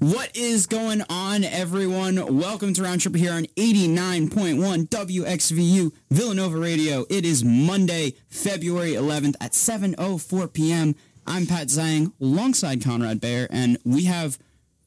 What 0.00 0.34
is 0.34 0.66
going 0.66 1.02
on, 1.10 1.44
everyone? 1.44 2.38
Welcome 2.38 2.72
to 2.72 2.82
Round 2.82 3.02
Trip 3.02 3.14
here 3.14 3.34
on 3.34 3.44
89.1 3.56 4.88
WXVU 4.88 5.92
Villanova 6.10 6.56
Radio. 6.56 7.04
It 7.10 7.26
is 7.26 7.44
Monday, 7.44 8.14
February 8.30 8.92
11th 8.92 9.34
at 9.42 9.52
7.04 9.52 10.54
p.m. 10.54 10.94
I'm 11.26 11.44
Pat 11.44 11.66
Zhang 11.66 12.14
alongside 12.18 12.82
Conrad 12.82 13.20
Bayer, 13.20 13.46
and 13.50 13.76
we 13.84 14.04
have 14.04 14.38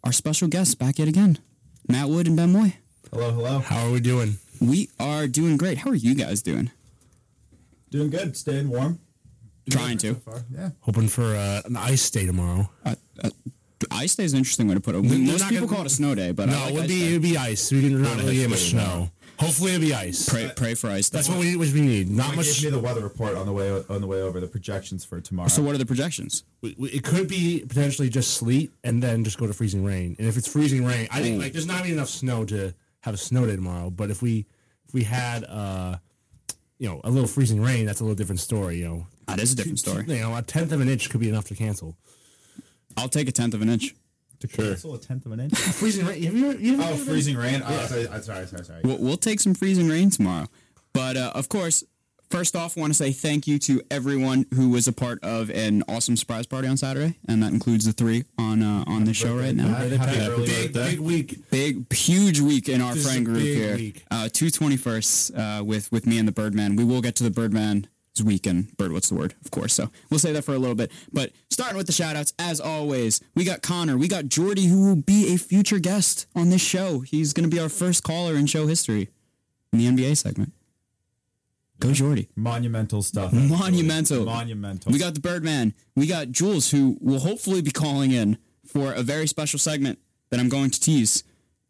our 0.03 0.11
special 0.11 0.47
guests 0.47 0.73
back 0.73 0.97
yet 0.97 1.07
again, 1.07 1.37
Matt 1.87 2.09
Wood 2.09 2.25
and 2.25 2.35
Ben 2.35 2.51
Moy. 2.51 2.77
Hello, 3.11 3.31
hello. 3.33 3.59
How 3.59 3.85
are 3.85 3.91
we 3.91 3.99
doing? 3.99 4.37
We 4.59 4.89
are 4.99 5.27
doing 5.27 5.57
great. 5.57 5.77
How 5.77 5.91
are 5.91 5.95
you 5.95 6.15
guys 6.15 6.41
doing? 6.41 6.71
Doing 7.91 8.09
good. 8.09 8.35
Staying 8.35 8.67
warm. 8.67 8.97
Trying 9.69 9.99
to. 9.99 10.15
So 10.15 10.19
far. 10.21 10.41
Yeah. 10.51 10.71
Hoping 10.79 11.07
for 11.07 11.35
uh, 11.35 11.61
an 11.65 11.77
ice 11.77 12.09
day 12.09 12.25
tomorrow. 12.25 12.71
Uh, 12.83 12.95
uh, 13.23 13.29
ice 13.91 14.15
day 14.15 14.23
is 14.23 14.33
an 14.33 14.37
interesting 14.39 14.67
way 14.67 14.73
to 14.75 14.79
put 14.81 14.95
it. 14.95 15.03
They're 15.03 15.17
Most 15.19 15.47
people 15.49 15.67
gonna- 15.67 15.77
call 15.77 15.85
it 15.85 15.91
a 15.91 15.95
snow 15.95 16.15
day, 16.15 16.31
but 16.31 16.49
no, 16.49 16.57
I 16.57 16.63
like 16.65 16.73
it 16.73 16.77
would 16.79 16.87
be 16.87 16.99
day. 16.99 17.07
it 17.09 17.13
would 17.13 17.21
be 17.21 17.37
ice. 17.37 17.71
We 17.71 17.81
didn't 17.81 18.01
not 18.01 18.17
really 18.17 18.35
get 18.35 18.49
much 18.49 18.59
history, 18.59 18.79
snow. 18.79 19.11
Hopefully 19.39 19.71
it'll 19.73 19.81
be 19.81 19.93
ice. 19.93 20.29
Pray, 20.29 20.51
pray 20.55 20.73
for 20.75 20.89
ice 20.89 21.09
day. 21.09 21.17
That's 21.17 21.27
what 21.29 21.39
we 21.39 21.55
what 21.55 21.67
we 21.73 21.81
need. 21.81 22.09
Not 22.09 22.27
Someone 22.27 22.37
much. 22.45 22.61
gave 22.61 22.63
me 22.65 22.69
the 22.69 22.79
weather 22.79 23.01
report 23.01 23.35
on 23.35 23.45
the 23.45 23.51
way 23.51 23.71
on 23.89 23.99
the 24.01 24.07
way 24.07 24.21
over. 24.21 24.39
The 24.39 24.47
projections 24.47 25.03
for 25.03 25.19
tomorrow. 25.21 25.49
So 25.49 25.61
what 25.63 25.73
are 25.75 25.79
the 25.79 25.85
projections? 25.85 26.43
we- 26.61 26.75
we- 26.77 26.89
It 26.89 27.03
could 27.03 27.27
be 27.27 27.63
potentially 27.67 28.09
just 28.09 28.35
sleet 28.35 28.71
and 28.83 29.01
then 29.01 29.23
just 29.23 29.37
go 29.37 29.47
to 29.47 29.53
freezing 29.53 29.83
rain. 29.83 30.15
And 30.19 30.27
if 30.27 30.37
it's 30.37 30.47
freezing 30.47 30.85
rain, 30.85 31.07
I 31.11 31.21
think 31.21 31.37
Ooh. 31.37 31.41
like 31.41 31.53
there's 31.53 31.65
not 31.65 31.79
even 31.81 31.93
enough 31.93 32.09
snow 32.09 32.45
to 32.45 32.73
have 33.01 33.13
a 33.15 33.17
snow 33.17 33.45
day 33.45 33.55
tomorrow. 33.55 33.89
But 33.89 34.11
if 34.11 34.21
we 34.21 34.45
if 34.87 34.93
we 34.93 35.03
had 35.03 35.43
uh 35.45 35.97
you 36.79 36.87
know 36.87 37.01
a 37.03 37.09
little 37.09 37.27
freezing 37.27 37.59
rain, 37.61 37.85
that's 37.87 37.99
a 38.01 38.03
little 38.03 38.15
different 38.15 38.39
story. 38.39 38.77
You 38.77 38.85
know, 38.85 39.07
That 39.27 39.39
is 39.39 39.51
a 39.51 39.55
different 39.55 39.79
story. 39.79 40.05
You 40.07 40.19
know, 40.19 40.35
a 40.35 40.41
tenth 40.43 40.71
of 40.71 40.79
an 40.79 40.87
inch 40.89 41.09
could 41.09 41.19
be 41.21 41.29
enough 41.29 41.45
to 41.45 41.55
cancel. 41.55 41.97
I'll 42.97 43.09
take 43.09 43.27
a 43.27 43.31
tenth 43.31 43.53
of 43.53 43.61
an 43.61 43.69
inch. 43.69 43.93
to 44.39 44.47
cancel 44.47 44.93
a 44.93 44.97
tenth 44.99 45.25
of 45.25 45.31
an 45.31 45.39
inch. 45.39 45.57
Freezing 45.57 46.05
rain. 46.05 46.21
Have 46.23 46.35
you, 46.35 46.49
ever- 46.51 46.59
you 46.59 46.73
ever 46.73 46.83
oh, 46.93 46.95
freezing 46.97 47.37
rain. 47.37 47.61
Oh, 47.65 47.85
sorry, 47.85 48.07
I'm 48.09 48.21
sorry, 48.21 48.45
sorry, 48.47 48.65
sorry. 48.65 48.81
We'll, 48.83 48.97
we'll 48.97 49.17
take 49.17 49.39
some 49.39 49.53
freezing 49.53 49.87
rain 49.89 50.09
tomorrow. 50.09 50.47
But 50.93 51.17
uh, 51.17 51.31
of 51.33 51.49
course, 51.49 51.83
first 52.29 52.55
off, 52.55 52.75
want 52.77 52.91
to 52.91 52.93
say 52.95 53.11
thank 53.11 53.47
you 53.47 53.57
to 53.59 53.81
everyone 53.89 54.45
who 54.53 54.69
was 54.69 54.87
a 54.87 54.93
part 54.93 55.23
of 55.23 55.49
an 55.51 55.83
awesome 55.87 56.17
surprise 56.17 56.45
party 56.45 56.67
on 56.67 56.77
Saturday, 56.77 57.17
and 57.27 57.41
that 57.41 57.51
includes 57.53 57.85
the 57.85 57.93
three 57.93 58.25
on 58.37 58.61
uh, 58.61 58.83
on 58.85 59.05
the 59.05 59.13
show 59.13 59.35
right 59.37 59.55
now. 59.55 59.67
Happy, 59.69 59.95
happy 59.95 60.19
early 60.19 60.45
Big, 60.47 60.73
big 60.73 60.99
week. 60.99 61.49
Big, 61.49 61.91
huge 61.93 62.41
week 62.41 62.69
in 62.69 62.81
our 62.81 62.93
This 62.95 63.05
friend 63.07 63.25
group 63.25 63.39
here. 63.39 63.75
week. 63.75 64.03
Uh, 64.11 64.29
two 64.31 64.49
twenty 64.51 64.77
first 64.77 65.33
uh, 65.35 65.63
with 65.65 65.91
with 65.91 66.05
me 66.05 66.19
and 66.19 66.27
the 66.27 66.31
Birdman. 66.33 66.75
We 66.75 66.83
will 66.83 67.01
get 67.01 67.15
to 67.15 67.23
the 67.23 67.31
Birdman 67.31 67.87
week 68.21 68.45
and 68.45 68.75
bird. 68.77 68.91
What's 68.91 69.09
the 69.09 69.15
word? 69.15 69.33
Of 69.43 69.51
course. 69.51 69.73
So 69.73 69.89
we'll 70.09 70.19
say 70.19 70.31
that 70.33 70.43
for 70.43 70.53
a 70.53 70.59
little 70.59 70.75
bit. 70.75 70.91
But 71.11 71.31
starting 71.49 71.77
with 71.77 71.87
the 71.87 71.93
shout 71.93 72.15
outs, 72.15 72.33
as 72.37 72.59
always, 72.59 73.21
we 73.35 73.43
got 73.43 73.61
Connor, 73.61 73.97
we 73.97 74.07
got 74.07 74.27
Jordy, 74.27 74.65
who 74.65 74.87
will 74.87 74.95
be 74.95 75.33
a 75.33 75.37
future 75.37 75.79
guest 75.79 76.27
on 76.35 76.49
this 76.49 76.61
show. 76.61 76.99
He's 76.99 77.33
going 77.33 77.49
to 77.49 77.55
be 77.55 77.61
our 77.61 77.69
first 77.69 78.03
caller 78.03 78.35
in 78.35 78.45
show 78.45 78.67
history 78.67 79.09
in 79.71 79.79
the 79.79 79.87
NBA 79.87 80.17
segment. 80.17 80.53
Go 81.79 81.91
Jordy. 81.91 82.29
Monumental 82.35 83.01
stuff. 83.01 83.33
Monumental. 83.33 84.25
Monumental. 84.25 84.91
We 84.91 84.99
got 84.99 85.15
the 85.15 85.19
Birdman. 85.19 85.73
We 85.95 86.07
got 86.07 86.29
Jules, 86.31 86.71
who 86.71 86.97
will 87.01 87.19
hopefully 87.19 87.61
be 87.61 87.71
calling 87.71 88.11
in 88.11 88.37
for 88.65 88.93
a 88.93 89.01
very 89.01 89.27
special 89.27 89.59
segment 89.59 89.99
that 90.29 90.39
I'm 90.39 90.49
going 90.49 90.69
to 90.69 90.79
tease, 90.79 91.23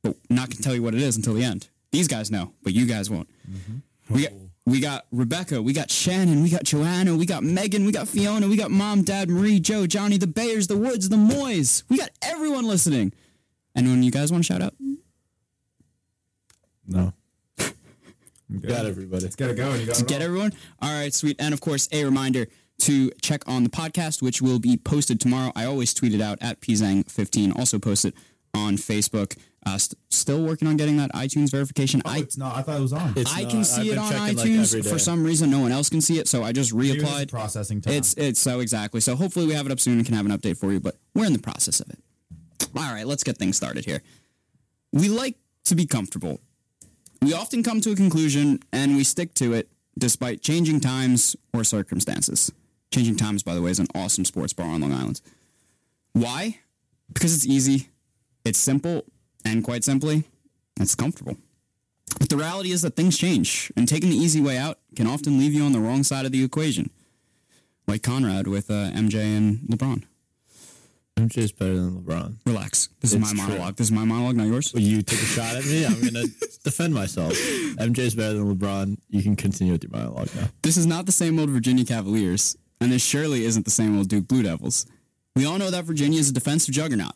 but 0.03 0.16
not 0.30 0.49
going 0.49 0.58
to 0.58 0.61
tell 0.61 0.75
you 0.75 0.83
what 0.83 0.94
it 0.94 1.02
is 1.02 1.17
until 1.17 1.33
the 1.33 1.44
end. 1.44 1.69
These 1.91 2.08
guys 2.08 2.30
know, 2.30 2.53
but 2.64 2.73
you 2.73 2.86
guys 2.86 3.09
won't. 3.09 3.27
Mm-hmm. 3.49 4.14
We 4.14 4.23
got 4.23 4.33
we 4.66 4.80
got 4.80 5.06
Rebecca, 5.11 5.61
we 5.61 5.73
got 5.73 5.92
Shannon, 5.92 6.42
we 6.42 6.50
got 6.50 6.64
Joanna, 6.64 7.16
we 7.16 7.25
got 7.25 7.44
Megan, 7.44 7.86
we 7.86 7.92
got 7.92 8.08
Fiona, 8.08 8.47
we 8.47 8.56
got 8.56 8.72
Mom, 8.72 9.03
Dad, 9.03 9.30
Marie, 9.30 9.59
Joe, 9.59 9.86
Johnny, 9.86 10.17
the 10.17 10.28
Bayers, 10.28 10.67
the 10.67 10.78
Woods, 10.78 11.09
the 11.09 11.17
Moys. 11.17 11.83
We 11.89 11.97
got 11.97 12.11
everyone 12.22 12.66
listening. 12.66 13.14
Anyone 13.75 14.03
you 14.03 14.11
guys 14.11 14.31
want 14.31 14.45
to 14.45 14.53
shout 14.53 14.61
out? 14.61 14.73
No. 16.88 17.14
Got 18.61 18.86
everybody. 18.86 19.23
Let's 19.23 19.36
get 19.36 19.50
it 19.50 19.55
going. 19.55 19.80
You 19.80 19.88
got 19.88 19.95
to 19.95 20.03
it 20.03 20.08
get 20.08 20.22
all. 20.22 20.25
everyone. 20.28 20.53
All 20.81 20.92
right, 20.92 21.14
sweet. 21.14 21.38
And 21.39 21.54
of 21.54 21.61
course, 21.61 21.87
a 21.92 22.04
reminder 22.04 22.45
to 22.82 23.10
check 23.21 23.42
on 23.48 23.64
the 23.64 23.70
podcast, 23.70 24.21
which 24.21 24.42
will 24.42 24.60
be 24.60 24.77
posted 24.77 25.20
tomorrow. 25.20 25.52
I 25.55 25.66
always 25.66 25.93
tweet 25.93 26.14
it 26.14 26.21
out 26.21 26.37
at 26.42 26.61
pzang15. 26.61 27.58
Also 27.58 27.80
post 27.80 28.05
it 28.05 28.14
on 28.54 28.76
Facebook. 28.76 29.37
Uh, 29.65 29.77
st- 29.77 29.97
still 30.09 30.43
working 30.43 30.67
on 30.67 30.75
getting 30.75 30.97
that 30.97 31.11
iTunes 31.13 31.49
verification. 31.49 32.01
Oh, 32.03 32.09
I 32.11 32.17
it's 32.17 32.37
not. 32.37 32.55
I 32.57 32.61
thought 32.63 32.77
it 32.77 32.81
was 32.81 32.91
on. 32.91 33.13
It's 33.15 33.33
I 33.33 33.43
not. 33.43 33.49
can 33.51 33.59
I've 33.59 33.65
see 33.67 33.91
it 33.91 33.97
on 33.97 34.11
checking, 34.11 34.37
like, 34.37 34.47
iTunes. 34.47 34.89
For 34.89 34.99
some 34.99 35.23
reason, 35.23 35.49
no 35.49 35.59
one 35.59 35.71
else 35.71 35.89
can 35.89 36.01
see 36.01 36.19
it, 36.19 36.27
so 36.27 36.43
I 36.43 36.51
just 36.51 36.73
Maybe 36.73 36.91
it's 36.91 37.03
reapplied. 37.03 37.29
processing 37.29 37.79
time. 37.79 37.93
It's 37.93 38.13
it's 38.15 38.41
so 38.41 38.59
exactly. 38.59 38.99
So 38.99 39.15
hopefully 39.15 39.45
we 39.47 39.53
have 39.53 39.65
it 39.65 39.71
up 39.71 39.79
soon 39.79 39.97
and 39.97 40.05
can 40.05 40.15
have 40.15 40.25
an 40.25 40.31
update 40.37 40.57
for 40.57 40.73
you. 40.73 40.81
But 40.81 40.97
we're 41.15 41.25
in 41.25 41.33
the 41.33 41.39
process 41.39 41.79
of 41.79 41.89
it. 41.89 41.99
All 42.75 42.91
right, 42.91 43.07
let's 43.07 43.23
get 43.23 43.37
things 43.37 43.55
started 43.55 43.85
here. 43.85 44.01
We 44.91 45.07
like 45.07 45.37
to 45.65 45.75
be 45.75 45.85
comfortable. 45.85 46.41
We 47.21 47.33
often 47.33 47.63
come 47.63 47.80
to 47.81 47.91
a 47.91 47.95
conclusion 47.95 48.59
and 48.73 48.97
we 48.97 49.05
stick 49.05 49.33
to 49.35 49.53
it 49.53 49.69
despite 49.97 50.41
changing 50.41 50.81
times 50.81 51.35
or 51.53 51.63
circumstances. 51.63 52.51
Changing 52.91 53.15
times, 53.15 53.43
by 53.43 53.53
the 53.55 53.61
way, 53.61 53.71
is 53.71 53.80
an 53.80 53.87
awesome 53.95 54.25
sports 54.25 54.51
bar 54.51 54.67
on 54.67 54.81
Long 54.81 54.91
Island. 54.91 55.21
Why? 56.11 56.59
Because 57.11 57.33
it's 57.33 57.45
easy, 57.45 57.89
it's 58.43 58.59
simple, 58.59 59.05
and 59.45 59.64
quite 59.64 59.83
simply, 59.83 60.23
it's 60.80 60.95
comfortable. 60.95 61.37
But 62.20 62.30
the 62.30 62.37
reality 62.37 62.71
is 62.71 62.81
that 62.83 62.95
things 62.95 63.17
change, 63.17 63.71
and 63.76 63.87
taking 63.87 64.09
the 64.09 64.15
easy 64.17 64.42
way 64.42 64.58
out 64.58 64.80
can 64.95 65.08
often 65.08 65.39
leave 65.39 65.54
you 65.54 65.64
on 65.64 65.71
the 65.71 65.80
wrong 65.80 66.04
side 66.04 66.26
of 66.26 66.31
the 66.31 66.43
equation. 66.43 66.89
Like 67.87 68.04
Conrad 68.04 68.48
with 68.48 68.70
uh, 68.70 68.92
MJ 68.92 69.15
and 69.37 69.59
LeBron. 69.67 70.04
MJ 71.17 71.37
is 71.39 71.52
better 71.52 71.76
than 71.76 72.02
LeBron. 72.02 72.36
Relax. 72.45 72.89
This 72.99 73.14
is 73.14 73.21
It's 73.21 73.33
my 73.33 73.43
true. 73.43 73.48
monologue. 73.54 73.76
This 73.76 73.87
is 73.87 73.92
my 73.92 74.04
monologue, 74.04 74.36
not 74.36 74.48
yours. 74.48 74.73
Well, 74.73 74.81
you 74.83 75.02
took 75.04 75.20
a 75.21 75.26
shot 75.26 75.55
at 75.55 75.65
me. 75.65 75.86
I'm 75.86 76.02
gonna 76.02 76.25
defend 76.64 76.93
myself. 76.93 77.33
MJ 77.33 77.99
is 77.99 78.15
better 78.15 78.33
than 78.37 78.55
LeBron. 78.55 78.98
You 79.10 79.21
can 79.21 79.36
continue 79.36 79.73
with 79.73 79.83
your 79.83 79.92
monologue 79.92 80.30
now. 80.36 80.48
This 80.61 80.77
is 80.77 80.86
not 80.87 81.05
the 81.05 81.11
same 81.11 81.37
old 81.39 81.49
Virginia 81.49 81.86
Cavaliers, 81.86 82.58
and 82.81 82.92
this 82.92 83.04
surely 83.04 83.45
isn't 83.45 83.65
the 83.65 83.71
same 83.71 83.98
old 83.98 84.08
Duke 84.10 84.27
Blue 84.27 84.43
Devils. 84.43 84.86
We 85.36 85.45
all 85.45 85.58
know 85.58 85.70
that 85.71 85.83
Virginia 85.86 86.20
is 86.20 86.30
a 86.30 86.33
defensive 86.33 86.73
juggernaut. 86.73 87.14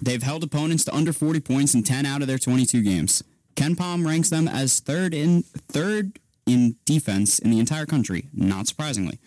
They've 0.00 0.22
held 0.22 0.44
opponents 0.44 0.84
to 0.86 0.94
under 0.94 1.12
40 1.12 1.40
points 1.40 1.74
in 1.74 1.82
10 1.82 2.06
out 2.06 2.20
of 2.20 2.28
their 2.28 2.38
22 2.38 2.82
games. 2.82 3.22
KenPom 3.56 4.06
ranks 4.06 4.30
them 4.30 4.48
as 4.48 4.80
third 4.80 5.14
in 5.14 5.42
third 5.42 6.18
in 6.46 6.76
defense 6.84 7.38
in 7.38 7.50
the 7.50 7.58
entire 7.58 7.86
country, 7.86 8.28
not 8.32 8.66
surprisingly. 8.66 9.18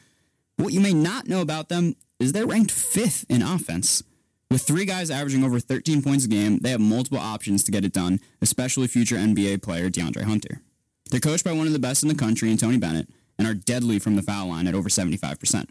What 0.57 0.73
you 0.73 0.79
may 0.79 0.93
not 0.93 1.27
know 1.27 1.41
about 1.41 1.69
them 1.69 1.95
is 2.19 2.33
they're 2.33 2.47
ranked 2.47 2.71
fifth 2.71 3.25
in 3.29 3.41
offense. 3.41 4.03
With 4.49 4.61
three 4.61 4.85
guys 4.85 5.11
averaging 5.11 5.43
over 5.43 5.59
13 5.59 6.01
points 6.01 6.25
a 6.25 6.27
game, 6.27 6.59
they 6.59 6.71
have 6.71 6.79
multiple 6.79 7.19
options 7.19 7.63
to 7.65 7.71
get 7.71 7.85
it 7.85 7.93
done, 7.93 8.19
especially 8.41 8.87
future 8.87 9.17
NBA 9.17 9.61
player 9.61 9.89
DeAndre 9.89 10.23
Hunter. 10.23 10.61
They're 11.09 11.19
coached 11.19 11.43
by 11.43 11.51
one 11.51 11.67
of 11.67 11.73
the 11.73 11.79
best 11.79 12.03
in 12.03 12.09
the 12.09 12.15
country 12.15 12.51
in 12.51 12.57
Tony 12.57 12.77
Bennett 12.77 13.09
and 13.37 13.47
are 13.47 13.53
deadly 13.53 13.99
from 13.99 14.15
the 14.15 14.21
foul 14.21 14.47
line 14.47 14.67
at 14.67 14.75
over 14.75 14.89
75%. 14.89 15.69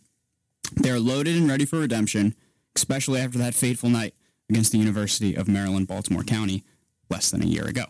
They 0.81 0.91
are 0.91 1.01
loaded 1.01 1.37
and 1.37 1.49
ready 1.49 1.65
for 1.65 1.79
redemption, 1.79 2.35
especially 2.75 3.21
after 3.21 3.39
that 3.39 3.55
fateful 3.55 3.89
night 3.89 4.15
against 4.49 4.73
the 4.73 4.79
University 4.79 5.35
of 5.35 5.49
Maryland, 5.49 5.89
Baltimore 5.89 6.23
County, 6.23 6.65
less 7.11 7.31
than 7.31 7.43
a 7.43 7.47
year 7.47 7.67
ago. 7.67 7.85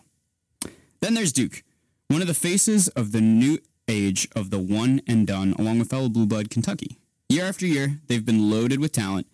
Then 1.01 1.13
there's 1.13 1.31
Duke, 1.31 1.63
one 2.07 2.21
of 2.21 2.27
the 2.27 2.33
faces 2.33 2.87
of 2.89 3.11
the 3.11 3.21
new 3.21 3.59
age 3.87 4.27
of 4.35 4.49
the 4.49 4.59
one 4.59 5.01
and 5.07 5.25
done, 5.25 5.53
along 5.57 5.79
with 5.79 5.89
fellow 5.89 6.09
blue 6.09 6.25
blood 6.25 6.49
Kentucky. 6.49 6.97
Year 7.29 7.45
after 7.45 7.65
year, 7.65 7.99
they've 8.07 8.25
been 8.25 8.49
loaded 8.49 8.79
with 8.79 8.91
talent, 8.91 9.27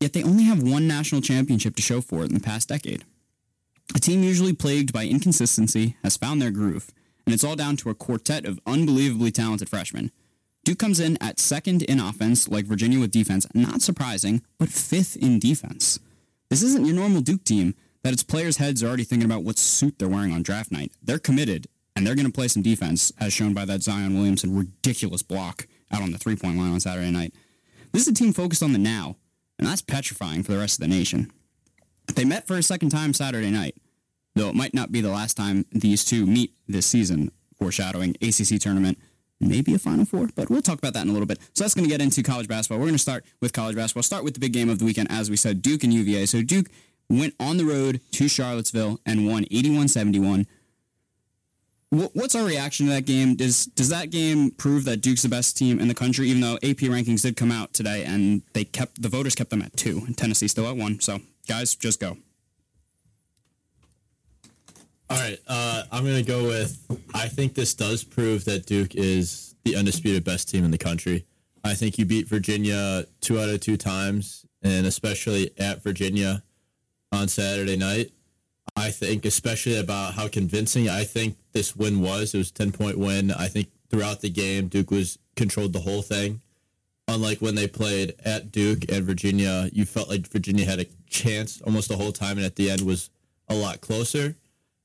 yet 0.00 0.12
they 0.12 0.22
only 0.22 0.44
have 0.44 0.62
one 0.62 0.88
national 0.88 1.20
championship 1.20 1.76
to 1.76 1.82
show 1.82 2.00
for 2.00 2.22
it 2.22 2.28
in 2.28 2.34
the 2.34 2.40
past 2.40 2.68
decade. 2.68 3.04
A 3.94 3.98
team 3.98 4.22
usually 4.22 4.54
plagued 4.54 4.92
by 4.92 5.04
inconsistency 5.04 5.96
has 6.02 6.16
found 6.16 6.40
their 6.40 6.50
groove, 6.50 6.90
and 7.26 7.34
it's 7.34 7.44
all 7.44 7.56
down 7.56 7.76
to 7.78 7.90
a 7.90 7.94
quartet 7.94 8.44
of 8.44 8.60
unbelievably 8.66 9.30
talented 9.30 9.68
freshmen. 9.68 10.10
Duke 10.64 10.78
comes 10.78 10.98
in 10.98 11.18
at 11.20 11.38
second 11.38 11.82
in 11.82 12.00
offense, 12.00 12.48
like 12.48 12.64
Virginia 12.64 12.98
with 12.98 13.10
defense, 13.10 13.46
not 13.54 13.82
surprising, 13.82 14.42
but 14.58 14.70
fifth 14.70 15.16
in 15.16 15.38
defense. 15.38 16.00
This 16.54 16.62
isn't 16.62 16.86
your 16.86 16.94
normal 16.94 17.20
Duke 17.20 17.42
team 17.42 17.74
that 18.04 18.12
its 18.12 18.22
players' 18.22 18.58
heads 18.58 18.80
are 18.80 18.86
already 18.86 19.02
thinking 19.02 19.26
about 19.26 19.42
what 19.42 19.58
suit 19.58 19.98
they're 19.98 20.08
wearing 20.08 20.32
on 20.32 20.44
draft 20.44 20.70
night. 20.70 20.92
They're 21.02 21.18
committed, 21.18 21.66
and 21.96 22.06
they're 22.06 22.14
going 22.14 22.28
to 22.28 22.32
play 22.32 22.46
some 22.46 22.62
defense, 22.62 23.12
as 23.18 23.32
shown 23.32 23.54
by 23.54 23.64
that 23.64 23.82
Zion 23.82 24.14
Williamson 24.14 24.56
ridiculous 24.56 25.20
block 25.20 25.66
out 25.90 26.00
on 26.00 26.12
the 26.12 26.18
three 26.18 26.36
point 26.36 26.56
line 26.56 26.72
on 26.72 26.78
Saturday 26.78 27.10
night. 27.10 27.34
This 27.90 28.02
is 28.02 28.08
a 28.12 28.14
team 28.14 28.32
focused 28.32 28.62
on 28.62 28.72
the 28.72 28.78
now, 28.78 29.16
and 29.58 29.66
that's 29.66 29.82
petrifying 29.82 30.44
for 30.44 30.52
the 30.52 30.58
rest 30.58 30.80
of 30.80 30.88
the 30.88 30.96
nation. 30.96 31.32
They 32.14 32.24
met 32.24 32.46
for 32.46 32.56
a 32.56 32.62
second 32.62 32.90
time 32.90 33.14
Saturday 33.14 33.50
night, 33.50 33.74
though 34.36 34.48
it 34.48 34.54
might 34.54 34.74
not 34.74 34.92
be 34.92 35.00
the 35.00 35.10
last 35.10 35.36
time 35.36 35.66
these 35.72 36.04
two 36.04 36.24
meet 36.24 36.54
this 36.68 36.86
season, 36.86 37.32
foreshadowing 37.58 38.14
ACC 38.22 38.60
tournament, 38.60 38.96
maybe 39.40 39.74
a 39.74 39.78
Final 39.78 40.04
Four, 40.04 40.28
but 40.34 40.50
we'll 40.50 40.62
talk 40.62 40.78
about 40.78 40.94
that 40.94 41.02
in 41.02 41.08
a 41.08 41.12
little 41.12 41.26
bit. 41.26 41.38
So 41.54 41.64
that's 41.64 41.74
going 41.74 41.84
to 41.84 41.90
get 41.90 42.00
into 42.00 42.22
college 42.22 42.48
basketball. 42.48 42.78
We're 42.78 42.86
going 42.86 42.94
to 42.94 42.98
start 42.98 43.24
with 43.40 43.52
college 43.52 43.76
basketball. 43.76 44.02
Start 44.02 44.24
with 44.24 44.34
the 44.34 44.40
big 44.40 44.52
game 44.52 44.68
of 44.68 44.78
the 44.78 44.84
weekend, 44.84 45.10
as 45.10 45.30
we 45.30 45.36
said, 45.36 45.62
Duke 45.62 45.84
and 45.84 45.92
UVA. 45.92 46.26
So 46.26 46.42
Duke 46.42 46.66
went 47.08 47.34
on 47.38 47.56
the 47.56 47.64
road 47.64 48.00
to 48.12 48.28
Charlottesville 48.28 49.00
and 49.04 49.26
won 49.26 49.44
81-71. 49.44 50.46
What's 51.90 52.34
our 52.34 52.44
reaction 52.44 52.86
to 52.86 52.92
that 52.92 53.06
game? 53.06 53.36
Does 53.36 53.66
does 53.66 53.88
that 53.90 54.10
game 54.10 54.50
prove 54.50 54.84
that 54.86 54.96
Duke's 54.96 55.22
the 55.22 55.28
best 55.28 55.56
team 55.56 55.78
in 55.78 55.86
the 55.86 55.94
country? 55.94 56.28
Even 56.28 56.40
though 56.40 56.54
AP 56.56 56.78
rankings 56.90 57.22
did 57.22 57.36
come 57.36 57.52
out 57.52 57.72
today, 57.72 58.04
and 58.04 58.42
they 58.52 58.64
kept 58.64 59.00
the 59.00 59.08
voters 59.08 59.36
kept 59.36 59.50
them 59.50 59.62
at 59.62 59.76
two, 59.76 60.02
and 60.04 60.18
Tennessee 60.18 60.48
still 60.48 60.66
at 60.66 60.76
one. 60.76 60.98
So 60.98 61.20
guys, 61.46 61.76
just 61.76 62.00
go. 62.00 62.16
All 65.14 65.20
right, 65.20 65.38
uh, 65.46 65.84
I'm 65.92 66.04
gonna 66.04 66.24
go 66.24 66.42
with. 66.42 66.84
I 67.14 67.28
think 67.28 67.54
this 67.54 67.72
does 67.72 68.02
prove 68.02 68.44
that 68.46 68.66
Duke 68.66 68.96
is 68.96 69.54
the 69.62 69.76
undisputed 69.76 70.24
best 70.24 70.48
team 70.48 70.64
in 70.64 70.72
the 70.72 70.78
country. 70.78 71.24
I 71.62 71.74
think 71.74 71.98
you 71.98 72.04
beat 72.04 72.26
Virginia 72.26 73.04
two 73.20 73.38
out 73.38 73.48
of 73.48 73.60
two 73.60 73.76
times, 73.76 74.44
and 74.60 74.86
especially 74.86 75.52
at 75.56 75.84
Virginia 75.84 76.42
on 77.12 77.28
Saturday 77.28 77.76
night. 77.76 78.10
I 78.74 78.90
think, 78.90 79.24
especially 79.24 79.78
about 79.78 80.14
how 80.14 80.26
convincing 80.26 80.88
I 80.88 81.04
think 81.04 81.36
this 81.52 81.76
win 81.76 82.00
was. 82.00 82.34
It 82.34 82.38
was 82.38 82.50
a 82.50 82.54
ten 82.54 82.72
point 82.72 82.98
win. 82.98 83.30
I 83.30 83.46
think 83.46 83.68
throughout 83.90 84.20
the 84.20 84.30
game, 84.30 84.66
Duke 84.66 84.90
was 84.90 85.20
controlled 85.36 85.74
the 85.74 85.80
whole 85.80 86.02
thing. 86.02 86.40
Unlike 87.06 87.40
when 87.40 87.54
they 87.54 87.68
played 87.68 88.16
at 88.24 88.50
Duke 88.50 88.90
and 88.90 89.04
Virginia, 89.04 89.70
you 89.72 89.84
felt 89.84 90.08
like 90.08 90.26
Virginia 90.26 90.64
had 90.64 90.80
a 90.80 90.86
chance 91.08 91.62
almost 91.62 91.88
the 91.88 91.96
whole 91.96 92.10
time, 92.10 92.36
and 92.36 92.44
at 92.44 92.56
the 92.56 92.68
end 92.68 92.80
was 92.80 93.10
a 93.48 93.54
lot 93.54 93.80
closer. 93.80 94.34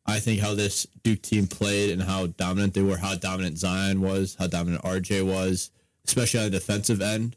I 0.10 0.20
think 0.20 0.42
how 0.42 0.56
this 0.56 0.86
Duke 1.04 1.22
team 1.22 1.48
played 1.48 1.92
and 1.92 2.02
how 2.02 2.28
dominant 2.28 2.74
they 2.74 2.82
were, 2.82 2.98
how 2.98 3.16
dominant 3.16 3.58
Zion 3.58 4.02
was, 4.02 4.36
how 4.40 4.48
dominant 4.48 4.84
RJ 4.84 5.26
was, 5.26 5.72
especially 6.06 6.40
on 6.42 6.46
the 6.46 6.52
defensive 6.52 7.02
end. 7.02 7.36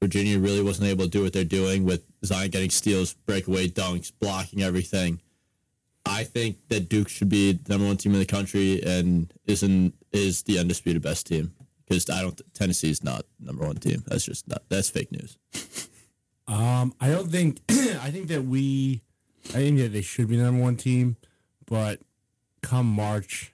Virginia 0.00 0.38
really 0.38 0.62
wasn't 0.62 0.88
able 0.88 1.04
to 1.04 1.10
do 1.10 1.22
what 1.22 1.32
they're 1.32 1.44
doing 1.44 1.84
with 1.84 2.04
Zion 2.24 2.50
getting 2.50 2.70
steals, 2.70 3.14
breakaway 3.14 3.68
dunks, 3.68 4.12
blocking 4.20 4.62
everything. 4.62 5.20
I 6.06 6.24
think 6.24 6.58
that 6.68 6.88
Duke 6.88 7.08
should 7.08 7.30
be 7.30 7.52
the 7.52 7.72
number 7.72 7.86
one 7.86 7.96
team 7.96 8.12
in 8.12 8.18
the 8.18 8.26
country 8.26 8.82
and 8.82 9.32
isn't 9.46 9.94
is 10.12 10.42
the 10.42 10.58
undisputed 10.58 11.02
best 11.02 11.26
team 11.26 11.54
because 11.86 12.08
I 12.10 12.20
don't 12.20 12.40
Tennessee 12.52 12.90
is 12.90 13.02
not 13.02 13.24
number 13.40 13.66
one 13.66 13.76
team. 13.76 14.02
That's 14.06 14.24
just 14.24 14.46
not 14.46 14.62
that's 14.68 14.90
fake 14.90 15.12
news. 15.12 15.38
Um, 16.46 16.94
I 17.00 17.08
don't 17.08 17.30
think. 17.30 17.60
I 17.70 18.10
think 18.10 18.28
that 18.28 18.44
we. 18.44 19.00
I 19.50 19.58
think 19.58 19.78
that 19.78 19.92
they 19.92 20.02
should 20.02 20.28
be 20.28 20.36
the 20.36 20.42
number 20.42 20.62
one 20.62 20.76
team, 20.76 21.16
but 21.66 22.00
come 22.64 22.86
March, 22.86 23.52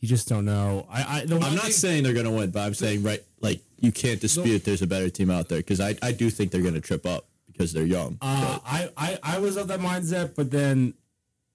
you 0.00 0.08
just 0.08 0.28
don't 0.28 0.44
know. 0.44 0.86
I. 0.90 1.22
I 1.22 1.24
one 1.26 1.40
not 1.40 1.64
thing- 1.64 1.72
saying 1.72 2.02
they're 2.04 2.14
gonna 2.14 2.30
win, 2.30 2.50
but 2.50 2.60
I'm 2.60 2.74
saying 2.74 3.02
right 3.02 3.22
like 3.40 3.60
you 3.80 3.92
can't 3.92 4.20
dispute 4.20 4.64
there's 4.64 4.82
a 4.82 4.86
better 4.86 5.10
team 5.10 5.30
out 5.30 5.48
there 5.48 5.58
because 5.58 5.80
I 5.80 5.96
I 6.02 6.12
do 6.12 6.30
think 6.30 6.50
they're 6.52 6.62
gonna 6.62 6.80
trip 6.80 7.06
up 7.06 7.26
because 7.50 7.72
they're 7.72 7.84
young. 7.86 8.18
Uh, 8.20 8.58
I, 8.64 8.90
I 8.96 9.18
I 9.22 9.38
was 9.38 9.56
of 9.56 9.68
that 9.68 9.80
mindset, 9.80 10.34
but 10.36 10.50
then 10.50 10.94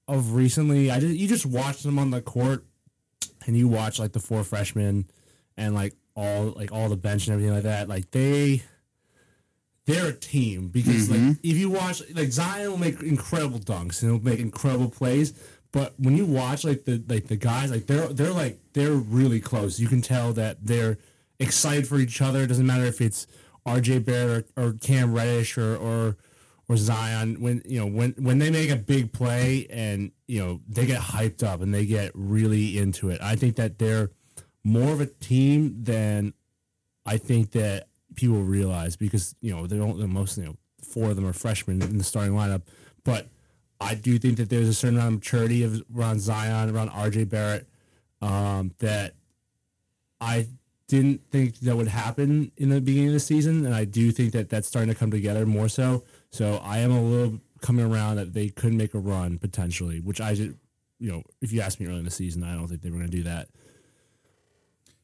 of 0.08 0.34
recently, 0.34 0.92
I 0.92 1.00
just 1.00 1.16
you 1.16 1.28
just 1.28 1.46
watch 1.46 1.84
them 1.84 1.98
on 1.98 2.12
the 2.12 2.22
court, 2.22 2.66
and 3.46 3.56
you 3.56 3.68
watch 3.68 4.00
like 4.00 4.12
the 4.12 4.20
four 4.20 4.44
freshmen, 4.44 5.06
and 5.56 5.74
like 5.76 5.94
all 6.16 6.48
like 6.58 6.72
all 6.72 6.90
the 6.90 6.98
bench 6.98 7.28
and 7.28 7.34
everything 7.34 7.54
like 7.54 7.64
that. 7.64 7.88
Like 7.88 8.12
they, 8.12 8.64
they're 9.86 10.08
a 10.10 10.14
team 10.14 10.68
because 10.68 11.10
like 11.10 11.38
if 11.44 11.58
you 11.58 11.70
watch 11.70 12.02
like 12.14 12.32
Zion 12.32 12.72
will 12.72 12.78
make 12.78 13.02
incredible 13.02 13.60
dunks 13.60 14.02
and 14.02 14.12
he'll 14.12 14.20
make 14.24 14.40
incredible 14.40 14.90
plays. 14.90 15.34
But 15.74 15.96
when 15.98 16.16
you 16.16 16.26
watch 16.26 16.64
like 16.64 16.86
the 16.86 17.04
like 17.10 17.28
the 17.28 17.36
guys 17.36 17.72
like 17.72 17.88
they're 17.88 18.08
they're 18.08 18.32
like 18.32 18.60
they're 18.74 18.94
really 18.94 19.42
close. 19.42 19.80
You 19.80 19.88
can 19.88 20.02
tell 20.02 20.32
that 20.34 20.66
they're 20.66 21.00
excited 21.40 21.88
for 21.88 21.98
each 21.98 22.22
other. 22.22 22.44
It 22.44 22.48
doesn't 22.48 22.66
matter 22.66 22.86
if 22.86 23.02
it's 23.02 23.26
RJ 23.66 24.06
Barrett 24.06 24.50
or, 24.56 24.68
or 24.68 24.74
Cam 24.74 25.14
Reddish 25.14 25.58
or, 25.58 25.76
or 25.76 26.16
or 26.70 26.78
Zion. 26.78 27.42
When 27.42 27.64
you 27.66 27.80
know 27.80 27.88
when 27.88 28.12
when 28.20 28.38
they 28.38 28.52
make 28.52 28.70
a 28.70 28.76
big 28.76 29.12
play 29.12 29.66
and 29.72 30.12
you 30.28 30.40
know 30.40 30.62
they 30.70 30.86
get 30.86 31.02
hyped 31.02 31.44
up 31.44 31.62
and 31.62 31.74
they 31.74 31.88
get 31.88 32.12
really 32.14 32.78
into 32.78 33.10
it. 33.10 33.20
I 33.20 33.36
think 33.36 33.56
that 33.56 33.80
they're 33.80 34.12
more 34.64 34.94
of 34.94 35.02
a 35.02 35.08
team 35.08 35.84
than 35.84 36.36
I 37.04 37.18
think 37.18 37.52
that 37.54 37.88
people 38.14 38.44
realize 38.44 38.96
because 38.96 39.34
you 39.42 39.56
know 39.56 39.66
they're 39.66 39.82
only 39.82 40.06
most 40.06 40.38
you 40.38 40.46
know 40.46 40.58
four 40.84 41.10
of 41.10 41.16
them 41.16 41.26
are 41.26 41.34
freshmen 41.34 41.82
in 41.82 41.98
the 41.98 42.04
starting 42.04 42.34
lineup, 42.34 42.62
but 43.04 43.28
I 43.80 43.96
do 43.96 44.18
think 44.18 44.38
that 44.38 44.50
there's 44.50 44.70
a 44.70 44.74
certain 44.74 44.98
amount 44.98 45.16
of 45.16 45.20
maturity 45.20 45.64
of 45.64 45.84
around 45.96 46.22
Zion, 46.22 46.74
around 46.74 46.90
RJ 46.90 47.30
Barrett, 47.30 47.68
um, 48.22 48.72
that 48.80 49.16
I 50.22 50.48
didn't 50.88 51.22
think 51.32 51.60
that 51.60 51.76
would 51.76 51.88
happen 51.88 52.52
in 52.58 52.70
the 52.70 52.80
beginning 52.80 53.10
of 53.10 53.14
the 53.14 53.20
season, 53.20 53.66
and 53.66 53.74
I 53.74 53.86
do 53.86 54.12
think 54.12 54.32
that 54.34 54.50
that's 54.50 54.68
starting 54.68 54.94
to 54.94 54.98
come 54.98 55.12
together 55.12 55.46
more 55.46 55.68
so. 55.68 56.04
So 56.30 56.62
I 56.64 56.80
am 56.80 56.92
a 56.92 57.02
little 57.02 57.40
coming 57.62 57.86
around 57.86 58.18
that 58.18 58.34
they 58.34 58.50
could 58.50 58.74
make 58.74 58.94
a 58.94 59.00
run 59.00 59.38
potentially, 59.38 60.00
which 60.00 60.22
I 60.22 60.36
just, 60.36 60.52
you 61.00 61.12
know, 61.12 61.24
if 61.42 61.52
you 61.52 61.62
asked 61.62 61.80
me 61.80 61.88
early 61.88 62.00
in 62.00 62.06
the 62.06 62.12
season, 62.12 62.44
I 62.44 62.54
don't 62.54 62.68
think 62.68 62.82
they 62.82 62.90
were 62.90 62.98
going 62.98 63.10
to 63.10 63.18
do 63.18 63.24
that. 63.24 63.48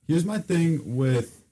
Here's 0.08 0.26
my 0.26 0.40
thing 0.40 0.96
with 0.96 1.44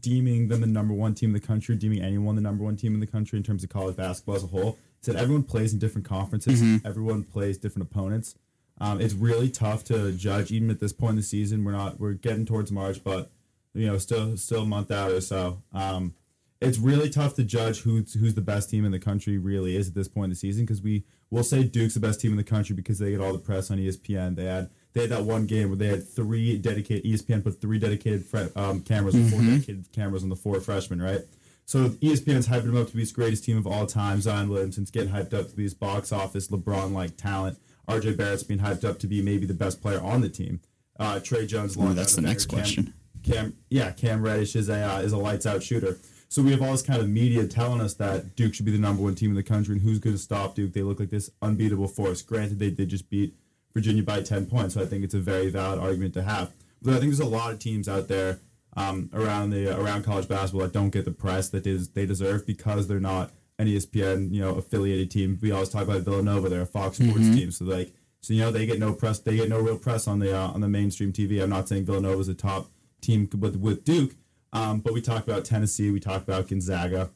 deeming 0.00 0.48
them 0.48 0.60
the 0.60 0.66
number 0.66 0.94
one 0.94 1.14
team 1.14 1.30
in 1.30 1.34
the 1.34 1.46
country, 1.46 1.76
deeming 1.76 2.02
anyone 2.02 2.34
the 2.34 2.40
number 2.40 2.64
one 2.64 2.76
team 2.76 2.94
in 2.94 3.00
the 3.00 3.06
country 3.06 3.36
in 3.36 3.42
terms 3.42 3.62
of 3.62 3.70
college 3.70 3.96
basketball 3.96 4.34
as 4.34 4.44
a 4.44 4.48
whole. 4.48 4.78
That 5.06 5.16
everyone 5.16 5.44
plays 5.44 5.72
in 5.72 5.78
different 5.78 6.06
conferences, 6.06 6.60
everyone 6.84 7.24
plays 7.24 7.58
different 7.58 7.88
opponents. 7.90 8.34
Um, 8.78 9.00
it's 9.00 9.14
really 9.14 9.48
tough 9.48 9.84
to 9.84 10.12
judge, 10.12 10.50
even 10.52 10.70
at 10.70 10.80
this 10.80 10.92
point 10.92 11.10
in 11.10 11.16
the 11.16 11.22
season. 11.22 11.64
We're 11.64 11.72
not 11.72 11.98
we're 11.98 12.12
getting 12.12 12.44
towards 12.44 12.70
March, 12.70 13.02
but 13.02 13.30
you 13.74 13.86
know, 13.86 13.98
still 13.98 14.36
still 14.36 14.62
a 14.62 14.66
month 14.66 14.90
out 14.90 15.10
or 15.12 15.20
so. 15.20 15.62
Um, 15.72 16.14
it's 16.60 16.78
really 16.78 17.10
tough 17.10 17.34
to 17.36 17.44
judge 17.44 17.80
who's 17.80 18.14
who's 18.14 18.34
the 18.34 18.40
best 18.40 18.70
team 18.70 18.84
in 18.84 18.92
the 18.92 18.98
country 18.98 19.38
really 19.38 19.76
is 19.76 19.88
at 19.88 19.94
this 19.94 20.08
point 20.08 20.24
in 20.24 20.30
the 20.30 20.36
season 20.36 20.64
because 20.64 20.82
we 20.82 21.04
will 21.30 21.42
say 21.42 21.64
Duke's 21.64 21.94
the 21.94 22.00
best 22.00 22.20
team 22.20 22.30
in 22.30 22.36
the 22.36 22.44
country 22.44 22.74
because 22.74 22.98
they 22.98 23.10
get 23.10 23.20
all 23.20 23.32
the 23.32 23.38
press 23.38 23.70
on 23.70 23.78
ESPN. 23.78 24.36
They 24.36 24.44
had 24.44 24.70
they 24.92 25.02
had 25.02 25.10
that 25.10 25.24
one 25.24 25.46
game 25.46 25.68
where 25.68 25.76
they 25.76 25.88
had 25.88 26.08
three 26.08 26.56
dedicated 26.58 27.04
ESPN 27.04 27.44
put 27.44 27.60
three 27.60 27.78
dedicated 27.78 28.24
fre- 28.24 28.56
um, 28.56 28.80
cameras, 28.80 29.14
or 29.14 29.24
four 29.30 29.40
dedicated 29.40 29.92
cameras 29.92 30.22
on 30.22 30.30
the 30.30 30.36
four 30.36 30.58
freshmen, 30.60 31.02
right? 31.02 31.20
So 31.66 31.88
ESPN's 31.88 32.46
hyping 32.46 32.66
him 32.66 32.76
up 32.76 32.86
to 32.88 32.94
be 32.94 33.00
his 33.00 33.10
greatest 33.10 33.44
team 33.44 33.58
of 33.58 33.66
all 33.66 33.86
time. 33.86 34.20
Zion 34.20 34.48
Williamson's 34.48 34.92
getting 34.92 35.12
hyped 35.12 35.34
up 35.34 35.50
to 35.50 35.56
be 35.56 35.64
his 35.64 35.74
box 35.74 36.12
office 36.12 36.46
LeBron 36.46 36.92
like 36.92 37.16
talent. 37.16 37.58
RJ 37.88 38.16
Barrett's 38.16 38.44
being 38.44 38.60
hyped 38.60 38.84
up 38.84 39.00
to 39.00 39.08
be 39.08 39.20
maybe 39.20 39.46
the 39.46 39.54
best 39.54 39.82
player 39.82 40.00
on 40.00 40.20
the 40.20 40.28
team. 40.28 40.60
Uh, 40.98 41.18
Tre 41.18 41.44
Jones, 41.44 41.76
long 41.76 41.94
that's 41.94 42.14
the 42.14 42.22
next 42.22 42.46
question. 42.46 42.94
Cam, 43.24 43.56
yeah, 43.68 43.90
Cam 43.90 44.22
Reddish 44.22 44.54
is 44.54 44.68
a 44.68 44.80
uh, 44.80 45.00
is 45.00 45.12
a 45.12 45.18
lights 45.18 45.44
out 45.44 45.62
shooter. 45.62 45.98
So 46.28 46.42
we 46.42 46.52
have 46.52 46.62
all 46.62 46.72
this 46.72 46.82
kind 46.82 47.00
of 47.00 47.08
media 47.08 47.46
telling 47.46 47.80
us 47.80 47.94
that 47.94 48.34
Duke 48.36 48.54
should 48.54 48.64
be 48.64 48.72
the 48.72 48.78
number 48.78 49.02
one 49.02 49.14
team 49.14 49.30
in 49.30 49.36
the 49.36 49.42
country, 49.42 49.74
and 49.74 49.82
who's 49.82 49.98
going 49.98 50.14
to 50.14 50.22
stop 50.22 50.54
Duke? 50.54 50.72
They 50.72 50.82
look 50.82 51.00
like 51.00 51.10
this 51.10 51.30
unbeatable 51.42 51.88
force. 51.88 52.22
Granted, 52.22 52.58
they 52.58 52.70
did 52.70 52.88
just 52.88 53.10
beat 53.10 53.34
Virginia 53.74 54.02
by 54.02 54.22
ten 54.22 54.46
points, 54.46 54.74
so 54.74 54.82
I 54.82 54.86
think 54.86 55.04
it's 55.04 55.14
a 55.14 55.20
very 55.20 55.50
valid 55.50 55.80
argument 55.80 56.14
to 56.14 56.22
have. 56.22 56.52
But 56.80 56.94
I 56.94 56.98
think 56.98 57.10
there's 57.10 57.20
a 57.20 57.26
lot 57.26 57.52
of 57.52 57.58
teams 57.58 57.88
out 57.88 58.08
there 58.08 58.38
um, 58.76 59.10
around 59.14 59.50
the 59.50 59.78
around 59.78 60.04
college 60.04 60.28
basketball 60.28 60.66
that 60.66 60.72
don't 60.72 60.90
get 60.90 61.04
the 61.04 61.10
press 61.10 61.48
that 61.50 61.64
they, 61.64 61.72
they 61.72 62.06
deserve 62.06 62.46
because 62.46 62.86
they're 62.86 63.00
not 63.00 63.32
an 63.58 63.66
ESPN 63.66 64.32
you 64.32 64.40
know 64.40 64.54
affiliated 64.54 65.10
team. 65.10 65.38
We 65.40 65.50
always 65.50 65.70
talk 65.70 65.84
about 65.84 66.02
Villanova; 66.02 66.48
they're 66.48 66.62
a 66.62 66.66
Fox 66.66 66.98
Sports 66.98 67.34
team, 67.34 67.50
so 67.50 67.64
like 67.64 67.92
so 68.20 68.34
you 68.34 68.40
know 68.40 68.50
they 68.50 68.66
get 68.66 68.78
no 68.78 68.92
press, 68.92 69.18
they 69.18 69.36
get 69.36 69.48
no 69.48 69.60
real 69.60 69.78
press 69.78 70.06
on 70.06 70.18
the 70.18 70.36
uh, 70.36 70.48
on 70.48 70.60
the 70.60 70.68
mainstream 70.68 71.12
TV. 71.12 71.42
I'm 71.42 71.50
not 71.50 71.68
saying 71.68 71.86
Villanova's 71.86 72.28
a 72.28 72.34
top 72.34 72.70
team 73.00 73.28
with 73.38 73.56
with 73.56 73.84
Duke, 73.84 74.14
um, 74.52 74.80
but 74.80 74.92
we 74.92 75.00
talk 75.00 75.24
about 75.24 75.44
Tennessee, 75.44 75.90
we 75.90 76.00
talk 76.00 76.22
about 76.22 76.48
Gonzaga, 76.48 77.10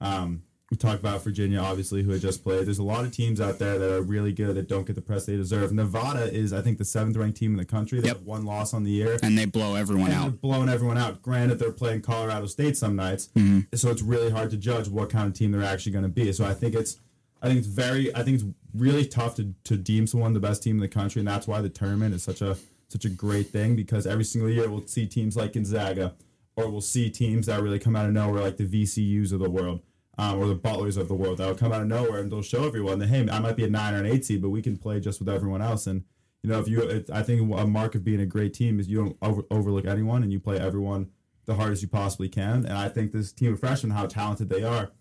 um, 0.00 0.42
we 0.72 0.76
talked 0.78 1.00
about 1.00 1.22
Virginia, 1.22 1.58
obviously, 1.58 2.02
who 2.02 2.12
had 2.12 2.22
just 2.22 2.42
played. 2.42 2.64
There's 2.66 2.78
a 2.78 2.82
lot 2.82 3.04
of 3.04 3.12
teams 3.12 3.42
out 3.42 3.58
there 3.58 3.78
that 3.78 3.94
are 3.94 4.00
really 4.00 4.32
good 4.32 4.56
that 4.56 4.68
don't 4.68 4.86
get 4.86 4.94
the 4.94 5.02
press 5.02 5.26
they 5.26 5.36
deserve. 5.36 5.70
Nevada 5.70 6.32
is, 6.32 6.54
I 6.54 6.62
think, 6.62 6.78
the 6.78 6.84
seventh 6.86 7.14
ranked 7.18 7.36
team 7.36 7.50
in 7.50 7.58
the 7.58 7.66
country. 7.66 8.00
They 8.00 8.06
Yep. 8.08 8.16
have 8.16 8.26
one 8.26 8.46
loss 8.46 8.72
on 8.72 8.82
the 8.82 8.90
year. 8.90 9.18
and 9.22 9.36
they 9.36 9.44
blow 9.44 9.74
everyone 9.74 10.10
And 10.10 10.12
they're 10.12 10.26
out. 10.28 10.40
blowing 10.40 10.70
everyone 10.70 10.96
out. 10.96 11.20
Granted, 11.20 11.58
they're 11.58 11.72
playing 11.72 12.00
Colorado 12.00 12.46
State 12.46 12.78
some 12.78 12.96
nights, 12.96 13.28
Mm-hmm. 13.36 13.60
so 13.76 13.90
it's 13.90 14.00
really 14.00 14.30
hard 14.30 14.48
to 14.50 14.56
judge 14.56 14.88
what 14.88 15.10
kind 15.10 15.28
of 15.28 15.34
team 15.34 15.52
they're 15.52 15.62
actually 15.62 15.92
going 15.92 16.04
to 16.04 16.08
be. 16.08 16.32
So 16.32 16.46
I 16.46 16.54
think 16.54 16.74
it's, 16.74 16.96
I 17.42 17.48
think 17.48 17.58
it's 17.58 17.66
very, 17.68 18.14
I 18.16 18.22
think 18.22 18.36
it's 18.40 18.44
really 18.74 19.04
tough 19.04 19.34
to, 19.36 19.52
to 19.64 19.76
deem 19.76 20.06
someone 20.06 20.32
the 20.32 20.40
best 20.40 20.62
team 20.62 20.76
in 20.76 20.80
the 20.80 20.88
country, 20.88 21.20
and 21.20 21.28
that's 21.28 21.46
why 21.46 21.60
the 21.60 21.68
tournament 21.68 22.14
is 22.14 22.22
such 22.22 22.40
a 22.40 22.56
such 22.88 23.04
a 23.04 23.10
great 23.10 23.48
thing 23.50 23.76
because 23.76 24.06
every 24.06 24.24
single 24.24 24.50
year 24.50 24.70
we'll 24.70 24.86
see 24.86 25.06
teams 25.06 25.36
like 25.36 25.52
Gonzaga, 25.52 26.14
or 26.56 26.68
we'll 26.70 26.80
see 26.80 27.10
teams 27.10 27.46
that 27.46 27.62
really 27.62 27.78
come 27.78 27.94
out 27.94 28.06
of 28.06 28.12
nowhere, 28.12 28.40
like 28.42 28.56
the 28.56 28.66
VCU's 28.66 29.32
of 29.32 29.40
the 29.40 29.50
world. 29.50 29.80
Um, 30.18 30.38
or 30.38 30.46
the 30.46 30.54
Butlers 30.54 30.98
of 30.98 31.08
the 31.08 31.14
world 31.14 31.38
that 31.38 31.46
will 31.46 31.54
come 31.54 31.72
out 31.72 31.80
of 31.80 31.88
nowhere 31.88 32.20
and 32.20 32.30
they'll 32.30 32.42
show 32.42 32.66
everyone 32.66 32.98
that 32.98 33.08
hey, 33.08 33.26
I 33.30 33.38
might 33.38 33.56
be 33.56 33.64
a 33.64 33.70
nine 33.70 33.94
or 33.94 33.98
an 33.98 34.06
eight 34.06 34.26
seed, 34.26 34.42
but 34.42 34.50
we 34.50 34.60
can 34.60 34.76
play 34.76 35.00
just 35.00 35.18
with 35.20 35.28
everyone 35.28 35.62
else. 35.62 35.86
And 35.86 36.04
you 36.42 36.50
know, 36.50 36.60
if 36.60 36.68
you, 36.68 36.82
it, 36.82 37.08
I 37.10 37.22
think 37.22 37.40
a 37.40 37.66
mark 37.66 37.94
of 37.94 38.04
being 38.04 38.20
a 38.20 38.26
great 38.26 38.52
team 38.52 38.78
is 38.78 38.88
you 38.88 38.98
don't 38.98 39.16
over, 39.22 39.42
overlook 39.50 39.86
anyone 39.86 40.22
and 40.22 40.30
you 40.30 40.38
play 40.38 40.58
everyone 40.58 41.08
the 41.46 41.54
hardest 41.54 41.82
you 41.82 41.88
possibly 41.88 42.28
can. 42.28 42.66
And 42.66 42.76
I 42.76 42.88
think 42.88 43.12
this 43.12 43.32
team 43.32 43.54
of 43.54 43.60
freshmen, 43.60 43.92
how 43.92 44.06
talented 44.06 44.48
they 44.48 44.62
are, 44.62 44.92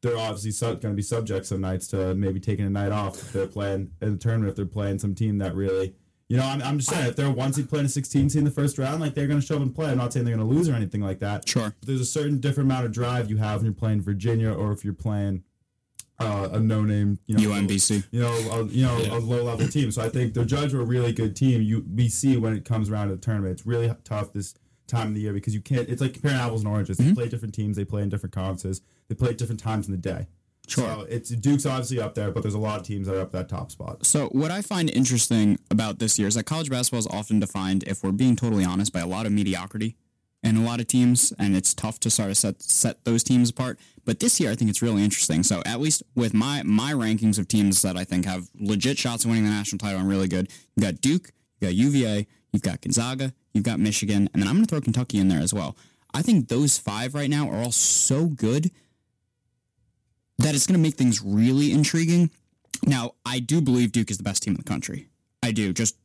they're 0.00 0.16
obviously 0.16 0.52
going 0.66 0.80
to 0.80 0.94
be 0.94 1.02
subject 1.02 1.46
some 1.46 1.60
nights 1.60 1.88
to 1.88 2.14
maybe 2.14 2.40
taking 2.40 2.66
a 2.66 2.70
night 2.70 2.92
off 2.92 3.16
if 3.16 3.32
they're 3.32 3.46
playing 3.46 3.90
in 4.00 4.12
the 4.12 4.18
tournament. 4.18 4.50
If 4.50 4.56
they're 4.56 4.66
playing 4.66 4.98
some 4.98 5.14
team 5.14 5.38
that 5.38 5.54
really, 5.54 5.94
you 6.28 6.36
know, 6.36 6.44
I'm, 6.44 6.62
I'm 6.62 6.78
just 6.78 6.90
saying 6.90 7.06
if 7.06 7.16
they're 7.16 7.30
one 7.30 7.52
seed 7.52 7.70
playing 7.70 7.86
a 7.86 7.88
16 7.88 8.30
seed 8.30 8.38
in 8.38 8.44
the 8.44 8.50
first 8.50 8.76
round, 8.76 9.00
like 9.00 9.14
they're 9.14 9.26
going 9.26 9.40
to 9.40 9.46
show 9.46 9.56
up 9.56 9.62
and 9.62 9.74
play. 9.74 9.90
I'm 9.90 9.96
not 9.96 10.12
saying 10.12 10.26
they're 10.26 10.36
going 10.36 10.46
to 10.46 10.54
lose 10.54 10.68
or 10.68 10.74
anything 10.74 11.00
like 11.00 11.20
that. 11.20 11.48
Sure. 11.48 11.74
But 11.80 11.86
there's 11.86 12.02
a 12.02 12.06
certain 12.06 12.38
different 12.38 12.70
amount 12.70 12.84
of 12.84 12.92
drive 12.92 13.30
you 13.30 13.38
have 13.38 13.56
when 13.56 13.64
you're 13.64 13.74
playing 13.74 14.02
Virginia 14.02 14.52
or 14.52 14.72
if 14.72 14.84
you're 14.84 14.92
playing 14.92 15.42
uh, 16.18 16.48
a 16.52 16.60
no-name, 16.60 17.18
you 17.26 17.36
know, 17.36 17.54
UMBC. 17.54 18.04
you 18.10 18.20
know, 18.20 18.32
a, 18.50 18.64
you 18.64 18.84
know, 18.84 18.96
a 19.16 19.18
low-level 19.18 19.68
team. 19.68 19.90
So 19.90 20.02
I 20.02 20.08
think 20.08 20.34
the 20.34 20.44
Judge 20.44 20.74
are 20.74 20.80
a 20.80 20.84
really 20.84 21.12
good 21.12 21.34
team. 21.34 21.62
You 21.62 21.84
we 21.94 22.08
see 22.08 22.36
when 22.36 22.54
it 22.54 22.64
comes 22.64 22.90
around 22.90 23.08
to 23.08 23.14
the 23.14 23.20
tournament, 23.20 23.52
it's 23.52 23.66
really 23.66 23.94
tough 24.04 24.32
this 24.32 24.54
time 24.86 25.08
of 25.08 25.14
the 25.14 25.20
year 25.20 25.32
because 25.32 25.54
you 25.54 25.60
can't. 25.60 25.88
It's 25.88 26.02
like 26.02 26.14
comparing 26.14 26.38
apples 26.38 26.62
and 26.62 26.68
oranges. 26.68 26.98
They 26.98 27.12
play 27.12 27.28
different 27.28 27.54
teams. 27.54 27.76
They 27.76 27.84
play 27.84 28.02
in 28.02 28.08
different 28.08 28.34
conferences. 28.34 28.82
They 29.08 29.14
play 29.14 29.30
at 29.30 29.38
different 29.38 29.60
times 29.60 29.86
in 29.86 29.92
the 29.92 29.98
day. 29.98 30.26
Sure. 30.68 30.84
So 30.84 31.06
it's 31.08 31.30
Duke's 31.30 31.66
obviously 31.66 32.00
up 32.00 32.14
there, 32.14 32.30
but 32.30 32.42
there's 32.42 32.54
a 32.54 32.58
lot 32.58 32.78
of 32.78 32.86
teams 32.86 33.06
that 33.06 33.16
are 33.16 33.20
up 33.20 33.32
that 33.32 33.48
top 33.48 33.70
spot. 33.70 34.04
So 34.04 34.26
what 34.28 34.50
I 34.50 34.60
find 34.60 34.90
interesting 34.90 35.58
about 35.70 35.98
this 35.98 36.18
year 36.18 36.28
is 36.28 36.34
that 36.34 36.44
college 36.44 36.70
basketball 36.70 37.00
is 37.00 37.06
often 37.06 37.40
defined, 37.40 37.84
if 37.84 38.04
we're 38.04 38.12
being 38.12 38.36
totally 38.36 38.64
honest, 38.64 38.92
by 38.92 39.00
a 39.00 39.06
lot 39.06 39.24
of 39.24 39.32
mediocrity 39.32 39.96
and 40.42 40.58
a 40.58 40.60
lot 40.60 40.78
of 40.80 40.86
teams, 40.86 41.32
and 41.38 41.56
it's 41.56 41.74
tough 41.74 41.98
to 42.00 42.10
sort 42.10 42.30
of 42.30 42.36
set 42.36 42.62
set 42.62 43.04
those 43.04 43.24
teams 43.24 43.50
apart. 43.50 43.78
But 44.04 44.20
this 44.20 44.38
year, 44.40 44.50
I 44.50 44.54
think 44.54 44.70
it's 44.70 44.82
really 44.82 45.02
interesting. 45.02 45.42
So 45.42 45.62
at 45.64 45.80
least 45.80 46.02
with 46.14 46.34
my 46.34 46.62
my 46.64 46.92
rankings 46.92 47.38
of 47.38 47.48
teams 47.48 47.82
that 47.82 47.96
I 47.96 48.04
think 48.04 48.26
have 48.26 48.48
legit 48.54 48.98
shots 48.98 49.24
of 49.24 49.30
winning 49.30 49.44
the 49.44 49.50
national 49.50 49.78
title, 49.78 50.00
I'm 50.00 50.08
really 50.08 50.28
good. 50.28 50.50
You 50.76 50.82
got 50.82 51.00
Duke, 51.00 51.30
you 51.60 51.68
got 51.68 51.74
UVA, 51.74 52.26
you've 52.52 52.62
got 52.62 52.82
Gonzaga, 52.82 53.32
you've 53.52 53.64
got 53.64 53.80
Michigan, 53.80 54.28
and 54.32 54.42
then 54.42 54.48
I'm 54.48 54.56
going 54.56 54.66
to 54.66 54.70
throw 54.70 54.80
Kentucky 54.80 55.18
in 55.18 55.28
there 55.28 55.40
as 55.40 55.54
well. 55.54 55.76
I 56.14 56.22
think 56.22 56.48
those 56.48 56.78
five 56.78 57.14
right 57.14 57.28
now 57.28 57.50
are 57.50 57.62
all 57.62 57.72
so 57.72 58.26
good 58.26 58.70
that 60.38 60.54
it's 60.54 60.66
going 60.66 60.78
to 60.78 60.82
make 60.82 60.94
things 60.94 61.22
really 61.22 61.72
intriguing. 61.72 62.30
Now, 62.86 63.12
I 63.26 63.40
do 63.40 63.60
believe 63.60 63.92
Duke 63.92 64.10
is 64.10 64.18
the 64.18 64.22
best 64.24 64.42
team 64.42 64.52
in 64.52 64.56
the 64.58 64.62
country. 64.64 65.08
I 65.42 65.52
do. 65.52 65.72
Just 65.72 65.96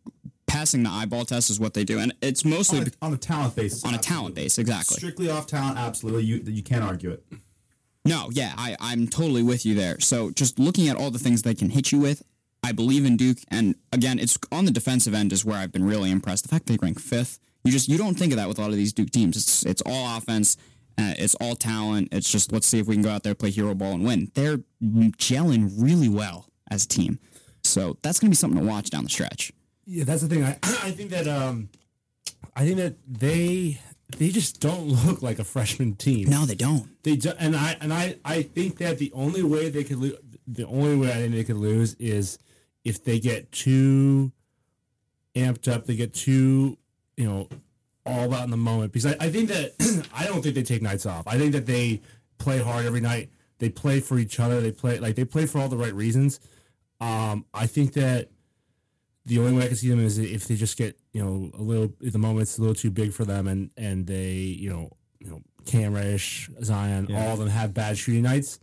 passing 0.47 0.83
the 0.83 0.89
eyeball 0.89 1.25
test 1.25 1.49
is 1.49 1.59
what 1.59 1.73
they 1.73 1.83
do, 1.83 1.99
and 1.99 2.13
it's 2.21 2.43
mostly 2.45 2.79
On 2.79 2.87
a, 2.87 2.91
on 3.07 3.13
a 3.13 3.17
talent 3.17 3.55
basis. 3.55 3.83
on 3.85 3.93
a 3.93 3.97
talent 3.97 4.35
base. 4.35 4.57
Exactly. 4.57 4.97
Strictly 4.97 5.29
off 5.29 5.47
talent, 5.47 5.77
absolutely. 5.77 6.23
You 6.23 6.41
you 6.45 6.63
can't 6.63 6.83
argue 6.83 7.11
it. 7.11 7.23
No, 8.05 8.29
yeah, 8.33 8.53
I, 8.57 8.75
I'm 8.79 9.07
totally 9.07 9.43
with 9.43 9.65
you 9.65 9.75
there. 9.75 9.99
So 9.99 10.29
just 10.31 10.59
looking 10.59 10.89
at 10.89 10.97
all 10.97 11.09
the 11.09 11.19
things 11.19 11.41
they 11.43 11.55
can 11.55 11.69
hit 11.69 11.91
you 11.91 11.99
with, 11.99 12.21
I 12.61 12.71
believe 12.73 13.05
in 13.05 13.15
Duke. 13.15 13.37
And 13.49 13.75
again, 13.93 14.19
it's 14.19 14.37
on 14.51 14.65
the 14.65 14.71
defensive 14.71 15.13
end 15.13 15.31
is 15.31 15.45
where 15.45 15.57
I've 15.57 15.71
been 15.71 15.85
really 15.85 16.11
impressed. 16.11 16.43
The 16.43 16.49
fact 16.49 16.65
they 16.65 16.77
rank 16.81 16.99
fifth, 16.99 17.39
you 17.63 17.71
just 17.71 17.87
you 17.87 17.97
don't 17.97 18.15
think 18.15 18.33
of 18.33 18.37
that 18.37 18.47
with 18.47 18.57
a 18.57 18.61
lot 18.61 18.71
of 18.71 18.75
these 18.75 18.93
Duke 18.93 19.11
teams. 19.11 19.37
It's 19.37 19.65
it's 19.65 19.81
all 19.85 20.17
offense, 20.17 20.57
uh, 20.97 21.13
it's 21.17 21.35
all 21.35 21.55
talent. 21.55 22.09
It's 22.11 22.31
just 22.31 22.51
let's 22.51 22.67
see 22.67 22.79
if 22.79 22.87
we 22.87 22.95
can 22.95 23.03
go 23.03 23.09
out 23.09 23.23
there 23.23 23.35
play 23.35 23.49
hero 23.49 23.73
ball 23.73 23.93
and 23.93 24.05
win. 24.05 24.31
They're 24.35 24.59
gelling 24.81 25.71
really 25.77 26.09
well 26.09 26.47
as 26.69 26.85
a 26.85 26.87
team. 26.87 27.19
So 27.63 27.97
that's 28.01 28.19
going 28.19 28.27
to 28.27 28.31
be 28.31 28.35
something 28.35 28.59
to 28.59 28.65
watch 28.65 28.89
down 28.89 29.03
the 29.03 29.09
stretch. 29.09 29.51
Yeah, 29.85 30.03
that's 30.03 30.21
the 30.21 30.27
thing. 30.27 30.43
I 30.43 30.57
I 30.63 30.91
think 30.91 31.09
that 31.09 31.27
um, 31.27 31.69
I 32.55 32.65
think 32.65 32.77
that 32.77 32.95
they 33.07 33.79
they 34.17 34.29
just 34.29 34.59
don't 34.59 34.87
look 35.05 35.21
like 35.21 35.39
a 35.39 35.43
freshman 35.43 35.95
team. 35.95 36.29
No, 36.29 36.45
they 36.45 36.55
don't. 36.55 36.89
They 37.03 37.15
do, 37.15 37.31
and 37.39 37.55
I 37.55 37.77
and 37.81 37.93
I 37.93 38.17
I 38.23 38.43
think 38.43 38.77
that 38.77 38.97
the 38.97 39.11
only 39.13 39.43
way 39.43 39.69
they 39.69 39.83
could 39.83 39.97
lose, 39.97 40.17
the 40.47 40.65
only 40.67 40.97
way 40.97 41.09
I 41.09 41.15
think 41.15 41.33
they 41.33 41.43
could 41.43 41.57
lose 41.57 41.95
is 41.95 42.37
if 42.83 43.03
they 43.03 43.19
get 43.19 43.51
too 43.51 44.31
amped 45.35 45.71
up, 45.71 45.85
they 45.85 45.95
get 45.95 46.13
too 46.13 46.77
you 47.17 47.25
know 47.25 47.49
all 48.05 48.25
about 48.25 48.43
in 48.45 48.51
the 48.51 48.57
moment. 48.57 48.91
Because 48.91 49.13
I, 49.13 49.25
I 49.25 49.29
think 49.29 49.49
that 49.49 50.07
I 50.15 50.25
don't 50.25 50.41
think 50.41 50.55
they 50.55 50.63
take 50.63 50.81
nights 50.81 51.05
off. 51.05 51.27
I 51.27 51.37
think 51.37 51.53
that 51.53 51.65
they 51.65 52.01
play 52.37 52.59
hard 52.59 52.85
every 52.85 53.01
night. 53.01 53.29
They 53.59 53.69
play 53.69 53.99
for 53.99 54.17
each 54.19 54.39
other. 54.39 54.59
They 54.61 54.71
play 54.71 54.99
like 54.99 55.15
they 55.15 55.25
play 55.25 55.45
for 55.45 55.59
all 55.59 55.69
the 55.69 55.77
right 55.77 55.93
reasons. 55.93 56.39
Um, 56.99 57.45
I 57.53 57.67
think 57.67 57.93
that 57.93 58.29
the 59.25 59.39
only 59.39 59.53
way 59.53 59.63
I 59.65 59.67
can 59.67 59.77
see 59.77 59.89
them 59.89 59.99
is 60.03 60.17
if 60.17 60.47
they 60.47 60.55
just 60.55 60.77
get 60.77 60.99
you 61.13 61.23
know 61.23 61.51
a 61.57 61.61
little 61.61 61.93
at 62.05 62.11
the 62.11 62.19
moment 62.19 62.41
it's 62.43 62.57
a 62.57 62.61
little 62.61 62.75
too 62.75 62.91
big 62.91 63.13
for 63.13 63.23
them 63.23 63.47
and 63.47 63.69
and 63.77 64.05
they 64.05 64.33
you 64.33 64.69
know 64.69 64.91
you 65.19 65.29
know 65.29 65.41
Cam 65.65 65.93
Reddish, 65.93 66.49
Zion, 66.61 67.07
Yeah. 67.09 67.25
all 67.25 67.33
of 67.33 67.39
them 67.39 67.47
have 67.47 67.73
bad 67.73 67.97
shooting 67.97 68.23
nights. 68.23 68.59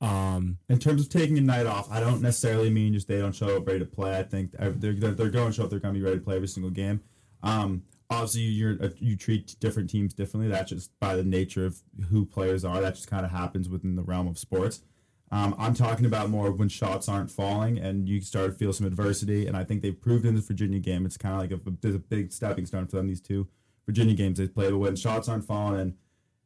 Um, 0.00 0.58
In 0.68 0.78
terms 0.78 1.02
of 1.02 1.08
taking 1.08 1.36
a 1.36 1.40
night 1.40 1.66
off, 1.66 1.90
I 1.90 1.98
don't 1.98 2.22
necessarily 2.22 2.70
mean 2.70 2.92
just 2.92 3.08
they 3.08 3.18
don't 3.18 3.34
show 3.34 3.56
up 3.56 3.66
ready 3.66 3.80
to 3.80 3.84
play. 3.86 4.16
I 4.16 4.22
think 4.22 4.52
they're 4.52 4.70
they're, 4.92 5.10
they're 5.12 5.30
going 5.30 5.48
to 5.48 5.52
show 5.52 5.64
up. 5.64 5.70
They're 5.70 5.80
going 5.80 5.94
to 5.94 5.98
be 5.98 6.04
ready 6.04 6.18
to 6.18 6.24
play 6.24 6.36
every 6.36 6.46
single 6.46 6.70
game. 6.70 7.00
Um, 7.42 7.82
obviously, 8.10 8.42
you're 8.42 8.82
uh, 8.82 8.90
you 8.98 9.16
treat 9.16 9.56
different 9.60 9.90
teams 9.90 10.14
differently. 10.14 10.50
That's 10.50 10.70
just 10.70 10.98
by 11.00 11.16
the 11.16 11.24
nature 11.24 11.66
of 11.66 11.82
who 12.10 12.24
players 12.24 12.64
are. 12.64 12.80
That 12.80 12.94
just 12.94 13.08
kind 13.08 13.24
of 13.24 13.30
happens 13.30 13.68
within 13.68 13.96
the 13.96 14.02
realm 14.02 14.28
of 14.28 14.38
sports. 14.38 14.82
Um, 15.30 15.54
I'm 15.58 15.74
talking 15.74 16.06
about 16.06 16.30
more 16.30 16.50
when 16.50 16.68
shots 16.68 17.08
aren't 17.08 17.30
falling 17.30 17.78
and 17.78 18.08
you 18.08 18.20
start 18.22 18.50
to 18.50 18.56
feel 18.56 18.72
some 18.72 18.86
adversity. 18.86 19.46
And 19.46 19.56
I 19.56 19.64
think 19.64 19.82
they've 19.82 20.00
proved 20.00 20.24
in 20.24 20.34
the 20.34 20.40
Virginia 20.40 20.78
game. 20.78 21.04
It's 21.04 21.18
kind 21.18 21.34
of 21.34 21.40
like 21.40 21.52
a, 21.52 21.70
there's 21.82 21.94
a 21.94 21.98
big 21.98 22.32
stepping 22.32 22.64
stone 22.64 22.86
for 22.86 22.96
them. 22.96 23.08
These 23.08 23.20
two 23.20 23.46
Virginia 23.86 24.14
games 24.14 24.38
they 24.38 24.48
played, 24.48 24.70
but 24.70 24.78
when 24.78 24.96
shots 24.96 25.28
aren't 25.28 25.44
falling 25.44 25.80
and 25.80 25.94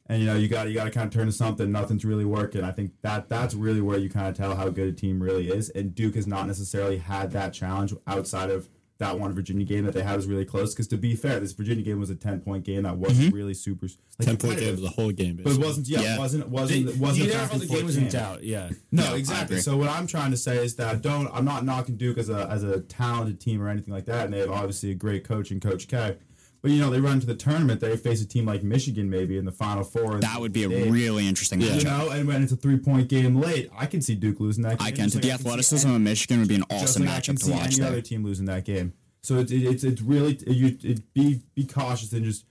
and 0.06 0.20
you 0.20 0.26
know 0.26 0.34
you 0.34 0.48
got 0.48 0.68
you 0.68 0.74
got 0.74 0.84
to 0.84 0.90
kind 0.90 1.06
of 1.06 1.12
turn 1.14 1.26
to 1.26 1.32
something. 1.32 1.70
Nothing's 1.70 2.04
really 2.04 2.24
working. 2.24 2.64
I 2.64 2.72
think 2.72 2.92
that 3.02 3.28
that's 3.28 3.54
really 3.54 3.80
where 3.80 3.98
you 3.98 4.10
kind 4.10 4.26
of 4.26 4.36
tell 4.36 4.56
how 4.56 4.68
good 4.68 4.88
a 4.88 4.92
team 4.92 5.22
really 5.22 5.48
is. 5.48 5.70
And 5.70 5.94
Duke 5.94 6.16
has 6.16 6.26
not 6.26 6.46
necessarily 6.48 6.98
had 6.98 7.30
that 7.32 7.52
challenge 7.52 7.94
outside 8.06 8.50
of 8.50 8.68
that 8.98 9.18
one 9.18 9.34
Virginia 9.34 9.64
game 9.64 9.84
that 9.84 9.94
they 9.94 10.02
had 10.02 10.16
was 10.16 10.26
really 10.26 10.44
close. 10.44 10.74
Because 10.74 10.86
to 10.88 10.96
be 10.96 11.16
fair, 11.16 11.40
this 11.40 11.52
Virginia 11.52 11.84
game 11.84 11.98
was 11.98 12.10
a 12.10 12.14
ten 12.14 12.40
point 12.40 12.64
game 12.64 12.82
that 12.84 12.96
wasn't 12.96 13.28
mm-hmm. 13.28 13.36
really 13.36 13.54
super 13.54 13.86
like, 14.18 14.26
Ten 14.26 14.36
point 14.36 14.60
game 14.60 14.74
of 14.74 14.80
the 14.80 14.88
whole 14.88 15.10
game, 15.10 15.40
But 15.42 15.52
it 15.52 15.58
wasn't. 15.58 15.88
Yeah, 15.88 16.00
Yeah. 16.00 16.14
it 16.14 16.18
wasn't. 16.18 16.48
Wasn't. 16.48 16.88
It 16.88 16.96
wasn't. 16.98 17.26
you 17.26 17.32
a 17.32 17.34
never 17.34 17.40
back 17.40 17.50
felt 17.50 17.62
and 17.62 17.70
the 17.70 17.74
game 17.74 17.86
was 17.86 17.96
in 17.96 18.08
doubt. 18.08 18.44
Yeah, 18.44 18.70
No, 18.90 19.14
I 19.14 19.16
exactly. 19.16 19.60
So 19.60 19.76
what 19.76 19.88
I'm 19.88 20.06
trying 20.06 20.30
to 20.30 20.36
say 20.36 20.64
is 20.64 20.76
that 20.76 21.02
don't 21.02 21.28
I'm 21.32 21.44
not 21.44 21.64
knocking 21.64 21.96
Duke 21.96 22.18
as 22.18 22.28
a 22.28 22.48
as 22.50 22.62
a 22.62 22.80
talented 22.80 23.40
team 23.40 23.62
or 23.62 23.68
anything 23.68 23.92
like 23.92 24.06
that, 24.06 24.26
and 24.26 24.34
they 24.34 24.38
have 24.38 24.50
obviously 24.50 24.90
a 24.90 24.94
great 24.94 25.24
coach 25.24 25.50
in 25.50 25.60
Coach 25.60 25.88
K. 25.88 26.16
But 26.62 26.70
you 26.70 26.80
know 26.80 26.90
they 26.90 27.00
run 27.00 27.18
to 27.18 27.26
the 27.26 27.34
tournament, 27.34 27.80
they 27.80 27.96
face 27.96 28.22
a 28.22 28.26
team 28.26 28.46
like 28.46 28.62
Michigan 28.62 29.10
maybe 29.10 29.36
in 29.36 29.44
the 29.44 29.50
Final 29.52 29.82
Four. 29.82 30.20
That 30.20 30.40
would 30.40 30.52
be 30.52 30.62
a 30.62 30.68
They- 30.68 30.88
really 30.90 31.26
interesting 31.26 31.60
you 31.60 31.66
matchup. 31.68 31.84
know, 31.84 32.10
and 32.10 32.26
when 32.28 32.40
it's 32.42 32.52
a 32.52 32.56
three 32.56 32.78
point 32.78 33.08
game 33.08 33.34
late, 33.40 33.68
I 33.76 33.86
can 33.86 34.00
see 34.00 34.14
Duke 34.14 34.38
losing 34.38 34.62
that. 34.62 34.78
game. 34.78 34.86
I 34.86 34.90
can. 34.92 35.04
just 35.08 35.12
To 35.14 35.18
like 35.18 35.22
the 35.22 35.28
can 35.30 35.40
athleticism 35.46 35.90
of 35.90 36.00
Michigan 36.00 36.38
would 36.38 36.48
be 36.48 36.54
an 36.54 36.64
awesome 36.70 37.04
like 37.04 37.22
matchup 37.24 37.44
to 37.44 37.50
watch 37.50 37.66
any 37.66 37.76
there. 37.76 37.88
other 37.88 38.00
team 38.00 38.22
losing 38.24 38.46
that 38.46 38.64
game. 38.64 38.92
So 39.24 39.38
it's 39.38 39.50
it, 39.50 39.62
it's 39.64 39.82
it's 39.84 40.00
really 40.02 40.38
you 40.46 40.78
it, 40.84 41.12
be 41.12 41.42
be 41.56 41.64
cautious 41.66 42.12
and 42.12 42.24
just 42.24 42.44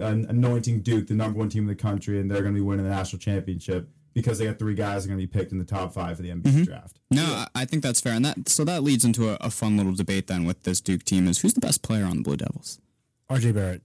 uh, 0.00 0.04
anointing 0.06 0.80
Duke 0.80 1.06
the 1.08 1.14
number 1.14 1.38
one 1.38 1.48
team 1.50 1.64
in 1.64 1.68
the 1.68 1.74
country, 1.74 2.18
and 2.18 2.30
they're 2.30 2.40
going 2.42 2.54
to 2.54 2.58
be 2.58 2.64
winning 2.64 2.84
the 2.84 2.90
national 2.90 3.20
championship 3.20 3.90
because 4.14 4.38
they 4.38 4.44
got 4.46 4.58
three 4.58 4.74
guys 4.74 5.02
that 5.04 5.10
are 5.10 5.14
going 5.14 5.20
to 5.20 5.26
be 5.32 5.38
picked 5.38 5.52
in 5.52 5.58
the 5.58 5.64
top 5.64 5.92
five 5.92 6.16
for 6.16 6.22
the 6.22 6.30
NBA 6.30 6.42
Mm-hmm. 6.42 6.62
draft. 6.64 6.98
No, 7.10 7.24
I 7.24 7.46
I 7.54 7.64
think 7.66 7.82
that's 7.82 8.00
fair, 8.00 8.14
and 8.14 8.24
that 8.24 8.48
so 8.48 8.64
that 8.64 8.82
leads 8.82 9.04
into 9.04 9.28
a, 9.30 9.34
a 9.40 9.50
fun 9.50 9.76
little 9.76 9.92
debate 9.94 10.28
then 10.28 10.44
with 10.46 10.62
this 10.62 10.80
Duke 10.80 11.04
team 11.04 11.28
is 11.28 11.40
who's 11.40 11.52
the 11.54 11.60
best 11.60 11.82
player 11.82 12.04
on 12.06 12.16
the 12.18 12.22
Blue 12.22 12.36
Devils? 12.38 12.78
RJ 13.30 13.54
Barrett. 13.54 13.82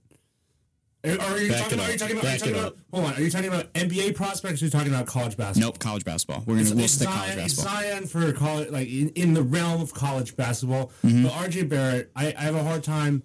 Are, 1.04 1.20
are 1.20 1.38
you 1.38 1.52
talking 1.52 1.74
about? 1.74 1.88
Are 1.88 1.92
you 1.92 1.98
talking 1.98 2.18
about? 2.18 2.26
Are 2.26 2.32
you 2.32 2.38
talking 2.38 2.54
about 2.54 2.76
hold 2.92 3.04
on. 3.04 3.14
Are 3.14 3.20
you 3.20 3.30
talking 3.30 3.48
about 3.48 3.72
NBA 3.74 4.16
prospects? 4.16 4.60
Or 4.60 4.64
are 4.64 4.66
you 4.66 4.70
talking 4.72 4.92
about 4.92 5.06
college 5.06 5.36
basketball? 5.36 5.70
Nope, 5.70 5.78
college 5.78 6.04
basketball. 6.04 6.42
We're 6.46 6.56
gonna 6.56 6.74
we'll 6.74 6.84
It's 6.84 6.94
stick 6.94 7.08
Zion, 7.08 7.20
college 7.20 7.36
basketball. 7.36 7.74
Zion 7.74 8.06
for 8.06 8.32
college, 8.32 8.70
like 8.70 8.88
in, 8.88 9.10
in 9.10 9.34
the 9.34 9.42
realm 9.42 9.80
of 9.80 9.94
college 9.94 10.36
basketball. 10.36 10.90
Mm-hmm. 11.04 11.24
But 11.24 11.32
RJ 11.32 11.68
Barrett, 11.68 12.10
I, 12.16 12.34
I 12.36 12.42
have 12.42 12.56
a 12.56 12.64
hard 12.64 12.82
time. 12.82 13.22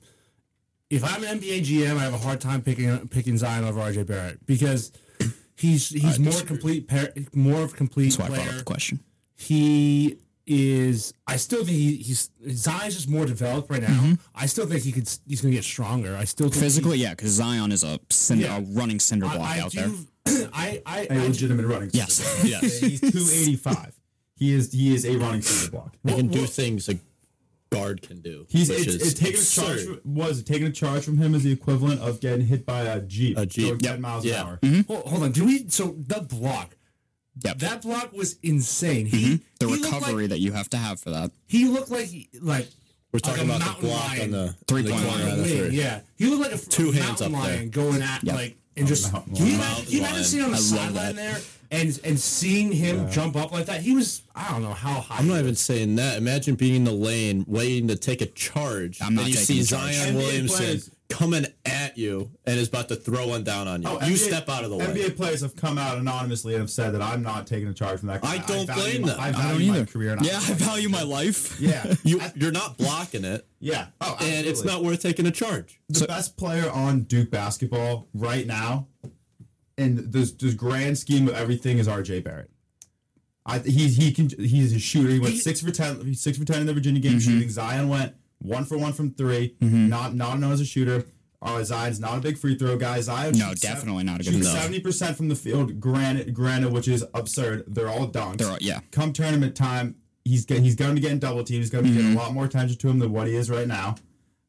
If 0.91 1.03
I'm 1.03 1.23
an 1.23 1.39
NBA 1.39 1.61
GM, 1.61 1.97
I 1.97 2.03
have 2.03 2.13
a 2.13 2.19
hard 2.19 2.39
time 2.39 2.61
picking 2.61 3.07
picking 3.07 3.37
Zion 3.37 3.63
over 3.63 3.79
RJ 3.79 4.05
Barrett 4.05 4.45
because 4.45 4.91
he's 5.55 5.89
he's 5.89 6.19
more 6.19 6.41
complete, 6.41 6.87
par- 6.87 7.13
more 7.33 7.63
of 7.63 7.73
a 7.73 7.75
complete 7.75 8.15
That's 8.15 8.29
why 8.29 8.35
I 8.35 8.37
brought 8.37 8.49
up 8.49 8.57
the 8.59 8.63
question. 8.63 8.99
He 9.35 10.17
is. 10.51 11.13
I 11.27 11.37
still 11.37 11.63
think 11.65 11.77
he, 11.77 11.95
he's 11.97 12.29
Zion's 12.49 12.95
just 12.95 13.09
more 13.09 13.25
developed 13.25 13.69
right 13.71 13.81
now. 13.81 13.87
Mm-hmm. 13.89 14.13
I 14.35 14.45
still 14.45 14.65
think 14.67 14.83
he 14.83 14.91
could. 14.91 15.09
He's 15.27 15.41
gonna 15.41 15.53
get 15.53 15.63
stronger. 15.63 16.15
I 16.17 16.23
still 16.25 16.49
think 16.49 16.63
Physically, 16.63 16.97
yeah, 16.97 17.11
because 17.11 17.31
Zion 17.31 17.71
is 17.71 17.83
a, 17.83 17.99
cinder, 18.09 18.45
Yeah. 18.45 18.57
a 18.57 18.61
running 18.61 18.99
cinder 18.99 19.25
block 19.27 19.39
I, 19.39 19.57
I 19.57 19.59
out 19.61 19.71
do. 19.71 20.05
there. 20.25 20.49
I 20.53 20.81
I, 20.85 21.07
A 21.09 21.13
I 21.13 21.27
legitimate 21.27 21.65
running. 21.65 21.89
Yes, 21.93 22.13
center 22.13 22.49
block. 22.49 22.61
yes. 22.63 22.79
He's 22.79 23.01
two 23.01 23.07
eighty 23.41 23.55
five. 23.55 23.93
He 24.35 24.53
is 24.53 24.71
he 24.71 24.93
is 24.93 25.05
a 25.05 25.17
running 25.17 25.41
center 25.41 25.71
block. 25.71 25.95
He 26.05 26.13
can 26.15 26.27
do 26.27 26.41
what- 26.41 26.49
things 26.49 26.89
a 26.89 26.97
guard 27.71 28.01
can 28.01 28.19
do. 28.21 28.45
He's 28.49 28.69
which 28.69 28.79
it's, 28.79 28.87
is 28.95 29.11
it's 29.11 29.19
taking 29.19 29.39
a 29.39 29.43
charge. 29.43 29.79
absurd. 29.83 30.01
Was 30.03 30.43
taking 30.43 30.67
a 30.67 30.71
charge 30.71 31.03
from 31.05 31.17
him 31.17 31.33
is 31.35 31.43
the 31.43 31.51
equivalent 31.53 32.01
of 32.01 32.19
getting 32.19 32.45
hit 32.45 32.65
by 32.65 32.81
a 32.81 32.99
jeep. 32.99 33.37
A 33.37 33.45
Jeep. 33.45 33.81
Yep. 33.81 33.99
miles 33.99 34.25
Yeah. 34.25 34.41
an 34.41 34.47
hour. 34.47 34.83
Hold, 34.87 35.05
hold 35.07 35.23
on. 35.23 35.31
Do 35.31 35.45
we? 35.45 35.69
So 35.69 35.95
the 35.97 36.19
block. 36.21 36.75
Yep. 37.43 37.59
That 37.59 37.81
block 37.81 38.13
was 38.13 38.37
insane. 38.43 39.05
He 39.05 39.35
mm-hmm. 39.35 39.43
the 39.59 39.67
he 39.67 39.81
recovery 39.83 40.23
Like, 40.23 40.29
that 40.31 40.39
you 40.39 40.51
have 40.51 40.69
to 40.71 40.77
have 40.77 40.99
for 40.99 41.11
that. 41.11 41.31
he 41.47 41.65
looked 41.65 41.89
like 41.89 42.09
like 42.41 42.67
We're 43.13 43.17
like 43.17 43.23
talking 43.23 43.49
a 43.49 43.55
about 43.55 43.75
the 43.79 43.87
block 43.87 44.09
lion 44.09 44.21
on 44.21 44.31
the 44.31 44.55
Three 44.67 44.83
point 44.83 45.05
line. 45.05 45.21
on 45.21 45.37
the 45.37 45.43
wing, 45.43 45.57
three. 45.69 45.77
Yeah, 45.77 46.01
he 46.17 46.25
looked 46.27 46.51
like 46.51 46.61
a 46.61 46.65
Two 46.65 46.89
a 46.89 46.93
hands 46.93 47.21
mountain 47.21 47.35
up 47.35 47.43
there. 47.43 47.55
lion 47.57 47.69
going 47.69 48.01
at 48.01 48.23
Yep. 48.23 48.35
like 48.35 48.57
and 48.77 48.87
just. 48.87 49.11
mountain 49.13 49.35
you, 49.35 49.43
lion. 49.45 49.55
imagine, 49.55 49.85
can 49.85 49.93
you 49.93 49.99
imagine 49.99 50.39
Mountain 50.39 50.43
on 50.43 50.51
the 50.51 50.57
lion. 50.57 50.73
I 50.73 51.01
love 51.01 51.05
sideline 51.07 51.15
there 51.15 51.37
and 51.71 51.99
and 52.03 52.19
seeing 52.19 52.71
him 52.73 53.09
jump 53.11 53.35
up 53.37 53.51
like 53.53 53.65
that? 53.67 53.81
He 53.81 53.95
was 53.95 54.21
I 54.35 54.51
don't 54.51 54.61
know 54.61 54.73
how 54.73 54.99
high. 54.99 55.17
I'm 55.17 55.27
not 55.27 55.39
even 55.39 55.55
saying 55.55 55.95
that. 55.95 56.17
Imagine 56.17 56.55
being 56.55 56.75
in 56.75 56.83
the 56.83 56.91
lane, 56.91 57.45
waiting 57.47 57.87
to 57.87 57.95
take 57.95 58.21
a 58.21 58.25
charge, 58.27 59.01
I'm 59.01 59.15
not 59.15 59.25
and 59.25 59.33
you 59.33 59.39
see 59.39 59.61
the 59.61 59.67
charge. 59.67 59.93
Zion 59.93 60.15
NBA 60.15 60.17
Williamson 60.17 60.57
players- 60.57 60.91
coming 61.11 61.45
at 61.65 61.97
you 61.97 62.31
and 62.45 62.57
is 62.57 62.67
about 62.67 62.87
to 62.89 62.95
throw 62.95 63.27
one 63.27 63.43
down 63.43 63.67
on 63.67 63.81
you. 63.83 63.89
Oh, 63.89 63.99
you 64.05 64.13
NBA 64.13 64.17
step 64.17 64.49
out 64.49 64.63
of 64.63 64.69
the 64.69 64.77
way. 64.77 64.85
NBA 64.85 65.15
players 65.17 65.41
have 65.41 65.55
come 65.55 65.77
out 65.77 65.97
anonymously 65.97 66.53
and 66.53 66.61
have 66.61 66.69
said 66.71 66.93
that 66.93 67.01
I'm 67.01 67.21
not 67.21 67.45
taking 67.45 67.67
a 67.67 67.73
charge 67.73 67.99
from 67.99 68.07
that. 68.07 68.21
guy. 68.21 68.33
I 68.33 68.37
don't 68.39 68.65
value 68.65 68.81
blame 68.83 69.01
my, 69.03 69.07
them. 69.09 69.19
I 69.19 69.27
I 69.27 69.31
value 69.31 69.59
don't 69.59 69.67
my 69.67 69.75
either. 69.81 69.85
career. 69.91 70.13
and 70.13 70.25
Yeah, 70.25 70.37
I 70.37 70.53
value 70.53 70.89
my 70.89 71.03
life. 71.03 71.59
Yeah, 71.61 71.93
You, 72.03 72.21
you're 72.35 72.51
not 72.51 72.77
blocking 72.77 73.23
it, 73.23 73.45
yeah. 73.59 73.87
Oh, 73.99 74.17
and 74.19 74.47
it's 74.47 74.63
not 74.63 74.83
worth 74.83 75.01
taking 75.01 75.27
a 75.27 75.31
charge. 75.31 75.79
the 75.89 76.07
best 76.07 76.37
player 76.37 76.69
on 76.71 77.01
Duke 77.03 77.29
basketball 77.29 78.07
right 78.13 78.47
now, 78.47 78.87
in 79.77 80.09
this, 80.09 80.31
the 80.31 80.53
grand 80.53 80.97
scheme 80.97 81.27
of 81.27 81.35
everything, 81.35 81.77
is 81.77 81.87
RJ 81.87 82.23
Barrett. 82.23 82.49
I 83.45 83.59
he's 83.59 83.97
he 83.97 84.11
can 84.11 84.29
he's 84.29 84.73
a 84.73 84.79
shooter. 84.79 85.09
He 85.09 85.19
went 85.19 85.33
He- 85.33 85.39
six 85.39 85.61
for 85.61 85.71
ten. 85.71 86.13
Six 86.13 86.37
for 86.37 86.45
ten 86.45 86.61
in 86.61 86.67
the 86.67 86.73
Virginia 86.73 87.01
game 87.01 87.13
mm-hmm. 87.13 87.31
shooting. 87.31 87.49
Zion 87.49 87.89
went 87.89 88.13
one 88.41 88.65
for 88.65 88.77
one 88.77 88.93
from 88.93 89.13
3 89.13 89.55
Not 89.61 90.15
not 90.15 90.39
known 90.39 90.51
as 90.51 90.61
a 90.61 90.65
shooter. 90.65 91.05
uh, 91.41 91.63
Zion's 91.63 91.99
not 91.99 92.17
a 92.17 92.21
big 92.21 92.37
free 92.37 92.55
throw 92.57 92.77
guy. 92.77 93.01
Zion 93.01 93.37
No, 93.37 93.53
definitely 93.53 94.03
not 94.03 94.21
a 94.21 94.23
good 94.23 94.43
seventy 94.45 94.79
percent 94.79 95.17
from 95.17 95.27
the 95.29 95.35
field. 95.35 95.79
Granted, 95.79 96.33
granted, 96.33 96.71
which 96.71 96.87
is 96.87 97.03
absurd. 97.13 97.63
They're 97.67 97.89
all 97.89 98.07
dunks. 98.07 98.37
They're 98.37 98.49
all- 98.51 98.57
yeah. 98.61 98.79
Come 98.91 99.11
tournament 99.13 99.55
time, 99.55 99.95
he's 100.23 100.45
get, 100.45 100.61
he's 100.61 100.75
going 100.75 100.95
to 100.95 101.01
get 101.01 101.11
in 101.11 101.19
double 101.19 101.43
teams. 101.43 101.63
He's 101.65 101.69
going 101.71 101.83
to 101.85 101.89
be 101.89 101.95
Mm-hmm. 101.95 102.03
getting 102.09 102.17
a 102.17 102.21
lot 102.21 102.33
more 102.33 102.45
attention 102.45 102.77
to 102.77 102.89
him 102.89 102.99
than 102.99 103.11
what 103.11 103.27
he 103.27 103.35
is 103.35 103.49
right 103.49 103.67
now. 103.67 103.95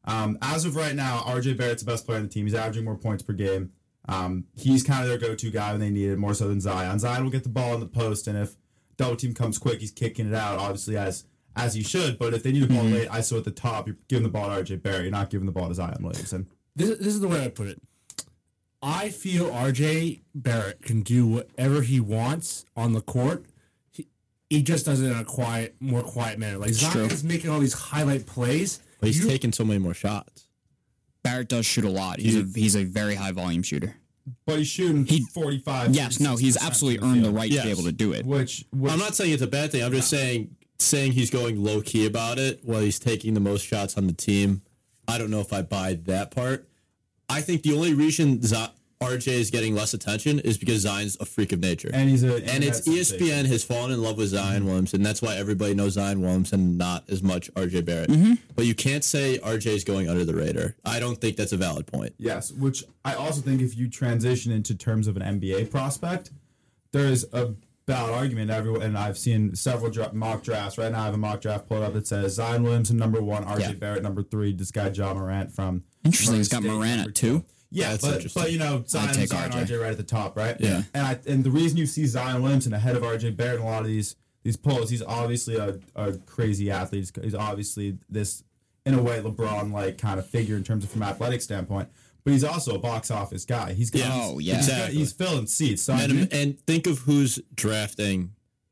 Um, 0.05 0.37
as 0.41 0.65
of 0.65 0.75
right 0.75 0.95
now, 0.95 1.19
RJ 1.25 1.57
Barrett's 1.57 1.81
the 1.83 1.89
best 1.91 2.05
player 2.05 2.17
on 2.17 2.23
the 2.23 2.29
team. 2.29 2.45
He's 2.45 2.53
averaging 2.53 2.83
more 2.85 2.97
points 2.97 3.23
per 3.23 3.33
game. 3.33 3.71
Um, 4.09 4.45
he's 4.55 4.83
kind 4.83 5.01
of 5.01 5.07
their 5.09 5.17
go-to 5.17 5.49
guy 5.49 5.71
when 5.71 5.79
they 5.79 5.89
need 5.89 6.09
it 6.09 6.17
more 6.17 6.33
so 6.33 6.47
than 6.49 6.59
Zion. 6.59 6.99
Zion 6.99 7.23
will 7.23 7.31
get 7.31 7.43
the 7.43 7.49
ball 7.49 7.73
in 7.73 7.79
the 7.79 7.85
post, 7.87 8.27
and 8.27 8.37
if 8.37 8.55
double 8.97 9.15
team 9.15 9.33
comes 9.33 9.57
quick, 9.57 9.79
he's 9.79 9.91
kicking 9.91 10.27
it 10.27 10.33
out. 10.35 10.59
Obviously, 10.59 10.97
as 10.97 11.23
as 11.55 11.77
you 11.77 11.83
should. 11.83 12.17
But 12.17 12.33
if 12.33 12.43
they 12.43 12.51
need 12.51 12.63
a 12.63 12.67
ball 12.67 12.83
mm-hmm. 12.83 12.93
late, 12.93 13.09
ISO 13.09 13.37
at 13.37 13.43
the 13.43 13.51
top, 13.51 13.87
you're 13.87 13.97
giving 14.07 14.23
the 14.23 14.29
ball 14.29 14.49
to 14.49 14.63
RJ 14.63 14.81
Barrett. 14.81 15.03
You're 15.03 15.11
not 15.11 15.29
giving 15.29 15.45
the 15.45 15.51
ball 15.51 15.67
to 15.67 15.75
Zion 15.75 15.97
Williamson. 16.01 16.47
this, 16.75 16.97
this 16.97 17.07
is 17.07 17.19
the 17.19 17.27
way 17.27 17.43
I 17.43 17.49
put 17.49 17.67
it. 17.67 17.81
I 18.81 19.09
feel 19.09 19.49
RJ 19.49 20.21
Barrett 20.35 20.81
can 20.81 21.01
do 21.01 21.25
whatever 21.25 21.81
he 21.81 21.99
wants 21.99 22.65
on 22.75 22.93
the 22.93 23.01
court. 23.01 23.45
He, 23.91 24.07
he 24.49 24.61
just 24.61 24.85
does 24.85 25.01
it 25.01 25.09
in 25.09 25.17
a 25.17 25.23
quiet, 25.23 25.75
more 25.79 26.03
quiet 26.03 26.37
manner. 26.37 26.57
Like 26.57 26.77
true. 26.77 27.07
Zion's 27.07 27.23
making 27.23 27.49
all 27.49 27.59
these 27.59 27.73
highlight 27.73 28.25
plays. 28.25 28.81
But 28.99 29.07
he's 29.07 29.23
You- 29.23 29.29
taking 29.29 29.53
so 29.53 29.63
many 29.63 29.79
more 29.79 29.93
shots. 29.93 30.47
Barrett 31.23 31.47
does 31.47 31.65
shoot 31.65 31.85
a 31.85 31.89
lot. 31.89 32.19
He's 32.19 32.35
a 32.35 32.45
he's 32.53 32.75
a 32.75 32.83
very 32.83 33.15
high 33.15 33.31
volume 33.31 33.63
shooter. 33.63 33.95
But 34.45 34.57
he's 34.57 34.67
shooting 34.67 35.05
he, 35.05 35.25
45. 35.33 35.95
Yes, 35.95 36.19
no, 36.19 36.35
he's 36.35 36.61
absolutely 36.61 37.05
earned 37.05 37.19
the 37.19 37.27
field, 37.27 37.35
right 37.35 37.51
to 37.51 37.63
be 37.63 37.71
able 37.71 37.83
to 37.83 37.91
do 37.91 38.13
it. 38.13 38.25
Which, 38.25 38.65
which 38.71 38.91
I'm 38.91 38.99
not 38.99 39.15
saying 39.15 39.33
it's 39.33 39.41
a 39.41 39.47
bad 39.47 39.71
thing. 39.71 39.83
I'm 39.83 39.91
just 39.91 40.09
saying 40.09 40.55
saying 40.79 41.13
he's 41.13 41.29
going 41.29 41.63
low 41.63 41.81
key 41.81 42.05
about 42.05 42.39
it 42.39 42.59
while 42.63 42.81
he's 42.81 42.99
taking 42.99 43.33
the 43.33 43.39
most 43.39 43.65
shots 43.65 43.97
on 43.97 44.07
the 44.07 44.13
team. 44.13 44.61
I 45.07 45.17
don't 45.17 45.29
know 45.29 45.39
if 45.39 45.53
I 45.53 45.61
buy 45.61 45.99
that 46.05 46.31
part. 46.31 46.67
I 47.29 47.41
think 47.41 47.63
the 47.63 47.73
only 47.73 47.93
reason 47.93 48.41
Z- 48.41 48.67
RJ 49.03 49.27
is 49.27 49.51
getting 49.51 49.75
less 49.75 49.93
attention 49.93 50.39
is 50.39 50.57
because 50.57 50.81
Zion's 50.81 51.17
a 51.19 51.25
freak 51.25 51.51
of 51.51 51.59
nature. 51.59 51.89
and 51.93 52.09
he's 52.09 52.23
a 52.23 52.35
and 52.49 52.63
it's 52.63 52.87
ESPN 52.87 53.45
has 53.47 53.63
fallen 53.63 53.91
in 53.91 54.01
love 54.01 54.17
with 54.17 54.29
Zion 54.29 54.59
mm-hmm. 54.59 54.67
Williamson. 54.67 55.03
That's 55.03 55.21
why 55.21 55.35
everybody 55.35 55.73
knows 55.73 55.93
Zion 55.93 56.21
Williamson, 56.21 56.77
not 56.77 57.09
as 57.09 57.21
much 57.21 57.53
RJ 57.53 57.85
Barrett. 57.85 58.09
Mm-hmm. 58.09 58.33
But 58.55 58.65
you 58.65 58.75
can't 58.75 59.03
say 59.03 59.39
RJ 59.39 59.67
is 59.67 59.83
going 59.83 60.09
under 60.09 60.23
the 60.23 60.33
radar. 60.33 60.75
I 60.85 60.99
don't 60.99 61.19
think 61.19 61.35
that's 61.35 61.51
a 61.51 61.57
valid 61.57 61.85
point. 61.85 62.13
Yes, 62.17 62.51
which 62.51 62.83
I 63.03 63.15
also 63.15 63.41
think 63.41 63.61
if 63.61 63.75
you 63.77 63.89
transition 63.89 64.51
into 64.51 64.75
terms 64.75 65.07
of 65.07 65.17
an 65.17 65.39
NBA 65.39 65.69
prospect, 65.69 66.31
there 66.91 67.05
is 67.05 67.27
a 67.33 67.53
valid 67.87 68.13
argument. 68.13 68.49
Everyone, 68.51 68.81
and 68.81 68.97
I've 68.97 69.17
seen 69.17 69.55
several 69.55 69.91
dra- 69.91 70.13
mock 70.13 70.43
drafts. 70.43 70.77
Right 70.77 70.91
now, 70.91 71.01
I 71.01 71.05
have 71.05 71.13
a 71.13 71.17
mock 71.17 71.41
draft 71.41 71.67
pulled 71.67 71.83
up 71.83 71.93
that 71.93 72.07
says 72.07 72.35
Zion 72.35 72.63
Williamson 72.63 72.97
number 72.97 73.21
one, 73.21 73.43
RJ 73.45 73.59
Yeah. 73.59 73.71
Barrett 73.73 74.03
number 74.03 74.23
three, 74.23 74.53
this 74.53 74.71
guy 74.71 74.89
John 74.89 75.17
Morant 75.17 75.51
from. 75.51 75.83
Interesting. 76.03 76.33
Murray 76.33 76.37
He's 76.39 76.49
got 76.49 76.61
State, 76.63 76.71
Morant 76.71 77.07
at 77.07 77.15
two. 77.15 77.45
Yeah, 77.69 77.95
That's 77.95 78.33
but, 78.33 78.33
but 78.43 78.51
you 78.51 78.59
know 78.59 78.83
Zion, 78.87 79.15
take 79.15 79.29
Zion 79.29 79.51
RJ. 79.51 79.65
RJ 79.65 79.81
right 79.81 79.91
at 79.91 79.97
the 79.97 80.03
top, 80.03 80.37
right? 80.37 80.55
Yeah. 80.59 80.83
And 80.93 81.07
I 81.07 81.19
and 81.25 81.43
the 81.43 81.49
reason 81.49 81.77
you 81.77 81.87
see 81.87 82.05
Zion 82.05 82.43
Williamson 82.43 82.71
ahead 82.73 82.95
of 82.95 83.01
RJ 83.01 83.35
Barrett 83.35 83.55
in 83.59 83.61
a 83.65 83.69
lot 83.69 83.81
of 83.81 83.87
these 83.87 84.15
these 84.43 84.57
polls, 84.57 84.89
he's 84.91 85.01
obviously 85.01 85.55
a, 85.55 85.79
a 85.95 86.13
crazy 86.13 86.69
athlete. 86.69 87.09
He's, 87.15 87.23
he's 87.23 87.33
obviously 87.35 87.97
this 88.09 88.43
in 88.85 88.93
a 88.93 89.01
way 89.01 89.19
LeBron 89.21 89.71
like 89.71 89.97
kind 89.97 90.19
of 90.19 90.27
figure 90.29 90.55
in 90.55 90.63
terms 90.63 90.83
of 90.83 90.91
from 90.91 91.01
athletic 91.01 91.41
standpoint. 91.41 91.89
But 92.23 92.31
he's 92.33 92.43
also 92.43 92.75
a 92.75 92.79
box 92.79 93.11
office 93.11 93.43
guy. 93.45 93.73
He's 93.73 93.89
got, 93.89 93.99
Yeah. 93.99 94.09
Oh, 94.13 94.39
yeah. 94.39 94.55
he's, 94.57 94.67
got- 94.67 94.73
Exactly. 94.75 94.97
he's 94.97 95.11
filling 95.13 95.47
seats. 95.47 95.81
So 95.83 95.93
I 95.93 96.03
And, 96.03 96.13
mean, 96.13 96.27
and 96.31 96.59
think 96.65 96.87
of 96.87 96.99
who's 96.99 97.39
drafting 97.53 98.31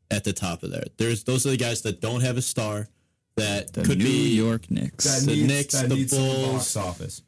at 0.09 0.23
the 0.23 0.31
top 0.33 0.63
of 0.63 0.71
there. 0.71 0.85
There's 0.97 1.23
those 1.25 1.45
are 1.45 1.49
the 1.51 1.57
guys 1.57 1.81
that 1.81 1.99
don't 2.01 2.21
have 2.21 2.37
a 2.37 2.41
star 2.41 2.87
that 3.35 3.73
The 3.73 3.83
could 3.83 3.97
New 3.97 4.05
be 4.05 4.09
New 4.11 4.43
York 4.43 4.69
Knicks. 4.71 5.03
that 5.05 5.25
the 5.29 5.35
needs, 5.35 5.47
Knicks, 5.47 5.73
that 5.73 5.89
the 5.89 5.95
needs 5.95 6.15
Bulls. 6.15 6.51
box 6.53 6.75
office. 6.77 7.21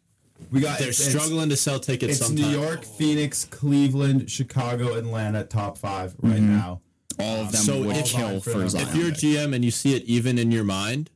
We 0.52 0.60
got 0.62 0.80
they're 0.80 0.90
it's- 0.90 1.00
it's- 1.08 1.14
struggling 1.24 1.50
to 1.50 1.56
sell 1.58 1.80
tickets 1.80 2.18
It's 2.18 2.26
sometimes. 2.28 2.48
New 2.54 2.60
York, 2.62 2.84
Phoenix, 2.86 3.46
Cleveland, 3.46 4.30
Chicago, 4.30 4.96
Atlanta, 4.96 5.44
top 5.46 5.78
five 5.78 6.16
right 6.22 6.36
Mm-hmm. 6.36 6.56
now. 6.58 6.82
All 7.20 7.42
of 7.42 7.52
them 7.52 7.62
So 7.64 7.82
would 7.84 7.96
if- 7.98 8.06
kill 8.08 8.40
for 8.42 8.52
for 8.52 8.60
them. 8.60 8.70
Zion. 8.70 8.88
If 8.88 8.96
you're 8.96 9.10
a 9.10 9.12
GM 9.12 9.54
and 9.54 9.64
you 9.64 9.72
see 9.72 9.94
it 9.96 10.04
even 10.04 10.38
in 10.38 10.52
your 10.52 10.64
mind, 10.64 11.10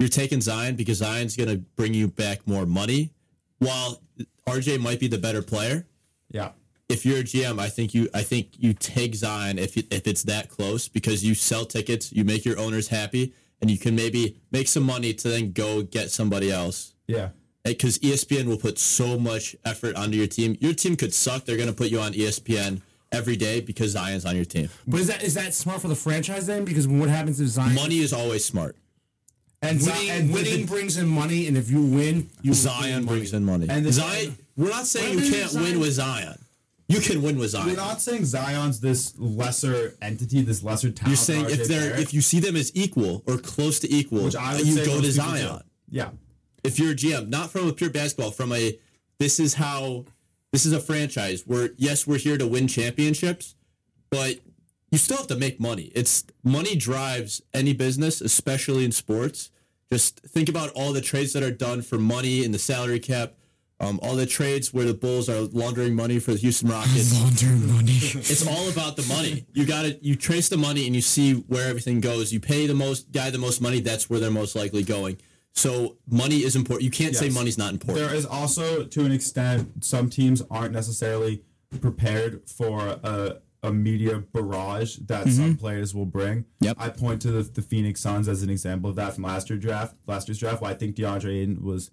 you're 0.00 0.08
taking 0.08 0.40
Zion 0.40 0.74
because 0.76 0.98
Zion's 0.98 1.36
going 1.36 1.48
to 1.50 1.58
bring 1.76 1.92
you 1.94 2.08
back 2.08 2.46
more 2.46 2.66
money. 2.66 3.10
While 3.58 4.02
RJ 4.46 4.80
might 4.80 5.00
be 5.00 5.08
the 5.08 5.18
better 5.18 5.42
player, 5.42 5.86
Yeah. 6.30 6.50
if 6.88 7.04
you're 7.04 7.18
a 7.18 7.22
GM, 7.24 7.58
I 7.58 7.68
think 7.68 7.94
you 7.94 8.08
I 8.14 8.22
think 8.22 8.48
you 8.58 8.72
take 8.74 9.14
Zion 9.14 9.58
if 9.58 9.76
if 9.76 10.06
it's 10.06 10.22
that 10.24 10.48
close 10.48 10.88
because 10.88 11.24
you 11.24 11.34
sell 11.34 11.64
tickets, 11.64 12.12
you 12.12 12.24
make 12.24 12.44
your 12.44 12.58
owners 12.58 12.88
happy, 12.88 13.34
and 13.60 13.70
you 13.70 13.78
can 13.78 13.94
maybe 13.96 14.36
make 14.52 14.68
some 14.68 14.84
money 14.84 15.12
to 15.14 15.28
then 15.28 15.52
go 15.52 15.82
get 15.82 16.10
somebody 16.10 16.50
else. 16.50 16.94
Yeah. 17.06 17.30
Because 17.64 17.98
ESPN 17.98 18.46
will 18.46 18.56
put 18.56 18.78
so 18.78 19.18
much 19.18 19.54
effort 19.64 19.94
onto 19.96 20.16
your 20.16 20.26
team. 20.28 20.56
Your 20.60 20.72
team 20.72 20.96
could 20.96 21.12
suck. 21.12 21.44
They're 21.44 21.56
going 21.56 21.68
to 21.68 21.74
put 21.74 21.90
you 21.90 22.00
on 22.00 22.12
ESPN 22.14 22.80
every 23.12 23.36
day 23.36 23.60
because 23.60 23.90
Zion's 23.90 24.24
on 24.24 24.36
your 24.36 24.44
team. 24.46 24.70
But 24.86 25.00
is 25.00 25.06
that 25.08 25.22
is 25.22 25.34
that 25.34 25.52
smart 25.54 25.82
for 25.82 25.88
the 25.88 25.96
franchise 25.96 26.46
then? 26.46 26.64
Because 26.64 26.86
what 26.88 27.08
happens 27.10 27.40
if 27.40 27.48
Zion 27.48 27.74
Money 27.74 27.98
is 27.98 28.12
always 28.12 28.44
smart. 28.44 28.76
And 29.60 29.80
Zi- 29.82 29.90
winning, 29.90 30.10
and 30.10 30.32
winning 30.32 30.60
the- 30.60 30.66
brings 30.66 30.96
in 30.96 31.08
money, 31.08 31.46
and 31.48 31.56
if 31.56 31.70
you 31.70 31.82
win, 31.82 32.30
you 32.42 32.54
Zion 32.54 33.04
brings 33.06 33.32
in 33.32 33.44
money. 33.44 33.66
And 33.68 33.84
the- 33.84 33.92
Zion, 33.92 34.36
we're 34.56 34.68
not 34.70 34.86
saying 34.86 35.18
you 35.18 35.30
can't 35.30 35.50
Zion? 35.50 35.64
win 35.64 35.80
with 35.80 35.92
Zion. 35.94 36.38
You 36.88 37.00
can 37.00 37.20
win 37.22 37.36
with 37.38 37.50
Zion. 37.50 37.66
We're 37.66 37.76
not 37.76 38.00
saying 38.00 38.24
Zion's 38.24 38.80
this 38.80 39.12
lesser 39.18 39.94
entity, 40.00 40.40
this 40.42 40.62
lesser 40.62 40.90
talent. 40.90 41.08
You're 41.08 41.16
saying 41.16 41.44
than 41.48 41.60
if 41.60 41.68
they're 41.68 41.90
Barrett, 41.90 42.00
if 42.00 42.14
you 42.14 42.20
see 42.22 42.40
them 42.40 42.56
as 42.56 42.70
equal 42.74 43.22
or 43.26 43.36
close 43.36 43.78
to 43.80 43.92
equal, 43.92 44.22
which 44.24 44.36
I 44.36 44.56
would 44.56 44.66
you 44.66 44.84
go 44.84 45.00
to 45.00 45.12
Zion. 45.12 45.58
do. 45.58 45.62
Yeah. 45.90 46.10
If 46.64 46.78
you're 46.78 46.92
a 46.92 46.94
GM, 46.94 47.28
not 47.28 47.50
from 47.50 47.68
a 47.68 47.72
pure 47.72 47.90
basketball, 47.90 48.30
from 48.30 48.52
a 48.52 48.78
this 49.18 49.38
is 49.40 49.54
how 49.54 50.04
this 50.52 50.64
is 50.64 50.72
a 50.72 50.80
franchise 50.80 51.42
where 51.46 51.70
yes, 51.76 52.06
we're 52.06 52.18
here 52.18 52.38
to 52.38 52.46
win 52.46 52.68
championships, 52.68 53.54
but 54.10 54.38
you 54.90 54.98
still 54.98 55.18
have 55.18 55.26
to 55.28 55.36
make 55.36 55.60
money. 55.60 55.90
It's 55.94 56.24
money 56.42 56.76
drives 56.76 57.42
any 57.52 57.72
business, 57.72 58.20
especially 58.20 58.84
in 58.84 58.92
sports. 58.92 59.50
Just 59.92 60.20
think 60.20 60.48
about 60.48 60.70
all 60.74 60.92
the 60.92 61.00
trades 61.00 61.32
that 61.32 61.42
are 61.42 61.50
done 61.50 61.82
for 61.82 61.98
money 61.98 62.44
in 62.44 62.52
the 62.52 62.58
salary 62.58 63.00
cap. 63.00 63.34
Um, 63.80 64.00
all 64.02 64.16
the 64.16 64.26
trades 64.26 64.74
where 64.74 64.84
the 64.84 64.92
Bulls 64.94 65.28
are 65.28 65.40
laundering 65.42 65.94
money 65.94 66.18
for 66.18 66.32
the 66.32 66.38
Houston 66.38 66.68
Rockets. 66.68 67.14
laundering 67.14 67.64
money. 67.72 67.92
It's 68.16 68.44
all 68.44 68.68
about 68.68 68.96
the 68.96 69.04
money. 69.04 69.46
You 69.52 69.66
got 69.66 69.82
to 69.82 70.04
you 70.04 70.16
trace 70.16 70.48
the 70.48 70.56
money 70.56 70.86
and 70.86 70.96
you 70.96 71.00
see 71.00 71.34
where 71.34 71.68
everything 71.68 72.00
goes. 72.00 72.32
You 72.32 72.40
pay 72.40 72.66
the 72.66 72.74
most 72.74 73.12
guy 73.12 73.30
the 73.30 73.38
most 73.38 73.60
money. 73.60 73.78
That's 73.78 74.10
where 74.10 74.18
they're 74.18 74.32
most 74.32 74.56
likely 74.56 74.82
going. 74.82 75.18
So 75.54 75.96
money 76.10 76.38
is 76.38 76.56
important. 76.56 76.84
You 76.84 76.90
can't 76.90 77.14
say 77.14 77.30
money's 77.30 77.56
not 77.58 77.72
important. 77.72 78.04
There 78.04 78.14
is 78.16 78.26
also, 78.26 78.84
to 78.84 79.04
an 79.04 79.12
extent, 79.12 79.84
some 79.84 80.10
teams 80.10 80.42
aren't 80.50 80.72
necessarily 80.72 81.42
prepared 81.80 82.48
for 82.48 82.98
a, 83.02 83.38
a 83.62 83.72
media 83.72 84.18
barrage 84.32 84.96
that 85.06 85.28
some 85.28 85.56
players 85.56 85.94
will 85.94 86.06
bring. 86.06 86.44
Yep. 86.60 86.76
I 86.78 86.90
point 86.90 87.20
to 87.22 87.30
the, 87.32 87.42
the 87.42 87.62
Phoenix 87.62 88.00
Suns 88.00 88.28
as 88.28 88.42
an 88.42 88.50
example 88.50 88.88
of 88.90 88.96
that 88.96 89.14
from 89.14 89.24
last 89.24 89.50
year's 89.50 89.60
draft. 89.62 89.96
Last 90.06 90.28
year's 90.28 90.38
draft, 90.38 90.62
why 90.62 90.70
I 90.70 90.74
think 90.74 90.94
DeAndre 90.96 91.40
Ayton 91.42 91.64
was 91.64 91.90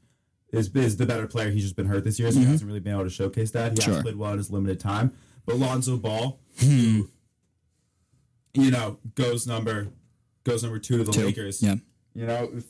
is, 0.53 0.69
is 0.75 0.97
the 0.97 1.05
better 1.07 1.25
player. 1.27 1.49
He's 1.49 1.63
just 1.63 1.75
been 1.75 1.87
hurt 1.87 2.03
this 2.03 2.19
year, 2.19 2.31
so 2.31 2.39
he 2.39 2.45
hasn't 2.45 2.67
really 2.67 2.79
been 2.79 2.93
able 2.93 3.03
to 3.05 3.09
showcase 3.09 3.51
that. 3.51 3.71
He 3.77 3.81
Sure. 3.83 3.95
has 3.95 4.03
played 4.03 4.15
well 4.15 4.31
in 4.31 4.37
his 4.37 4.51
limited 4.51 4.79
time. 4.79 5.11
But 5.45 5.57
Lonzo 5.57 5.97
Ball, 5.97 6.39
who, 6.59 7.09
you 8.53 8.71
know, 8.71 8.99
goes 9.15 9.47
number 9.47 9.87
goes 10.43 10.63
number 10.63 10.79
two 10.79 10.97
to 10.99 11.03
the 11.03 11.11
Two. 11.11 11.25
Lakers. 11.25 11.61
Yeah. 11.61 11.75
You 12.13 12.25
know, 12.27 12.49
if 12.53 12.65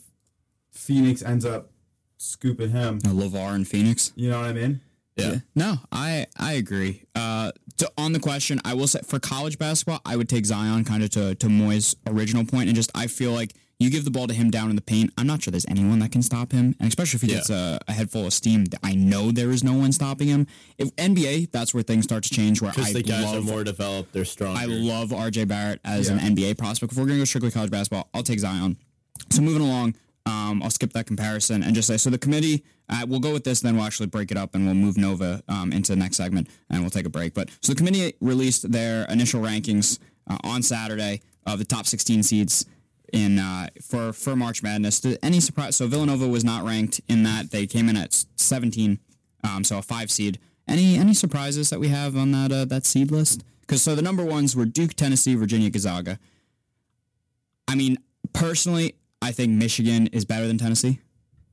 Phoenix 0.71 1.21
ends 1.21 1.45
up 1.45 1.71
scooping 2.17 2.69
him. 2.71 2.99
Uh, 3.05 3.09
LaVar 3.09 3.55
in 3.55 3.65
Phoenix. 3.65 4.13
You 4.15 4.29
know 4.31 4.39
what 4.39 4.49
I 4.49 4.53
mean? 4.53 4.81
yeah. 5.15 5.35
No, 5.53 5.75
I 5.91 6.25
I 6.37 6.53
agree. 6.53 7.03
Uh, 7.13 7.51
to, 7.77 7.91
on 7.97 8.13
the 8.13 8.19
question, 8.19 8.59
I 8.65 8.73
will 8.73 8.87
say 8.87 8.99
for 9.05 9.19
college 9.19 9.57
basketball, 9.57 9.99
I 10.05 10.15
would 10.15 10.29
take 10.29 10.45
Zion 10.45 10.83
kind 10.85 11.03
of 11.03 11.09
to 11.11 11.35
to 11.35 11.49
Moy's 11.49 11.95
original 12.07 12.45
point, 12.45 12.67
and 12.67 12.75
just 12.75 12.91
I 12.95 13.07
feel 13.07 13.31
like 13.31 13.53
you 13.77 13.89
give 13.89 14.05
the 14.05 14.11
ball 14.11 14.25
to 14.27 14.33
him 14.33 14.49
down 14.49 14.69
in 14.69 14.77
the 14.77 14.81
paint. 14.81 15.11
I'm 15.17 15.27
not 15.27 15.43
sure 15.43 15.51
there's 15.51 15.65
anyone 15.67 15.99
that 15.99 16.11
can 16.13 16.21
stop 16.21 16.53
him, 16.53 16.75
and 16.79 16.87
especially 16.87 17.17
if 17.17 17.21
he 17.23 17.27
Yeah. 17.27 17.35
gets 17.35 17.49
a, 17.49 17.77
a 17.89 17.91
head 17.93 18.09
full 18.09 18.25
of 18.25 18.31
steam, 18.33 18.65
I 18.81 18.95
know 18.95 19.31
there 19.31 19.51
is 19.51 19.65
no 19.65 19.73
one 19.73 19.91
stopping 19.91 20.29
him. 20.29 20.47
If 20.77 20.95
NBA, 20.95 21.51
that's 21.51 21.73
where 21.73 21.83
things 21.83 22.05
start 22.05 22.23
to 22.23 22.29
change. 22.33 22.61
Where 22.61 22.71
I 22.77 22.93
the 22.93 23.03
guys 23.03 23.25
love 23.25 23.35
are 23.45 23.51
more 23.51 23.63
developed. 23.65 24.13
They're 24.13 24.23
stronger. 24.23 24.57
I 24.57 24.65
love 24.65 25.09
RJ 25.09 25.45
Barrett 25.49 25.81
as 25.83 26.07
Yeah. 26.07 26.15
an 26.17 26.35
NBA 26.37 26.53
prospect. 26.57 26.93
If 26.93 26.97
we're 26.97 27.03
going 27.05 27.17
to 27.17 27.21
go 27.21 27.25
strictly 27.25 27.51
college 27.51 27.71
basketball, 27.71 28.07
I'll 28.13 28.23
take 28.23 28.39
Zion. 28.39 28.77
So 29.31 29.41
moving 29.41 29.61
along, 29.61 29.95
um, 30.25 30.61
I'll 30.63 30.69
skip 30.69 30.93
that 30.93 31.05
comparison 31.05 31.63
and 31.63 31.75
just 31.75 31.87
say 31.87 31.97
so 31.97 32.09
the 32.09 32.17
committee. 32.17 32.63
Uh, 32.89 33.05
we'll 33.07 33.19
go 33.19 33.33
with 33.33 33.43
this, 33.43 33.61
then 33.61 33.75
we'll 33.75 33.85
actually 33.85 34.07
break 34.07 34.31
it 34.31 34.37
up 34.37 34.53
and 34.53 34.65
we'll 34.65 34.75
move 34.75 34.97
Nova 34.97 35.43
um, 35.47 35.71
into 35.71 35.91
the 35.91 35.95
next 35.95 36.17
segment 36.17 36.47
and 36.69 36.81
we'll 36.81 36.91
take 36.91 37.05
a 37.05 37.09
break. 37.09 37.33
But 37.33 37.49
so 37.61 37.73
the 37.73 37.77
committee 37.77 38.13
released 38.21 38.71
their 38.71 39.05
initial 39.05 39.41
rankings 39.41 39.99
uh, 40.29 40.37
on 40.43 40.61
Saturday 40.61 41.21
of 41.45 41.59
the 41.59 41.65
top 41.65 41.85
16 41.85 42.23
seeds 42.23 42.65
in 43.13 43.39
uh, 43.39 43.67
for 43.81 44.13
for 44.13 44.35
March 44.35 44.63
Madness. 44.63 45.05
Any 45.21 45.39
surprise? 45.39 45.75
So 45.75 45.87
Villanova 45.87 46.27
was 46.27 46.43
not 46.43 46.65
ranked 46.65 47.01
in 47.07 47.23
that. 47.23 47.51
They 47.51 47.67
came 47.67 47.89
in 47.89 47.97
at 47.97 48.25
17, 48.35 48.99
um, 49.43 49.63
so 49.63 49.77
a 49.77 49.81
five 49.81 50.11
seed. 50.11 50.39
Any 50.67 50.97
any 50.97 51.13
surprises 51.13 51.69
that 51.69 51.79
we 51.79 51.89
have 51.89 52.17
on 52.17 52.31
that 52.31 52.51
uh, 52.51 52.65
that 52.65 52.85
seed 52.85 53.11
list? 53.11 53.43
Because 53.61 53.81
so 53.81 53.95
the 53.95 54.01
number 54.01 54.23
ones 54.23 54.55
were 54.55 54.65
Duke, 54.65 54.93
Tennessee, 54.95 55.35
Virginia, 55.35 55.69
Gonzaga. 55.69 56.19
I 57.67 57.75
mean, 57.75 57.97
personally, 58.33 58.95
I 59.21 59.31
think 59.31 59.51
Michigan 59.53 60.07
is 60.07 60.25
better 60.25 60.47
than 60.47 60.57
Tennessee. 60.57 60.99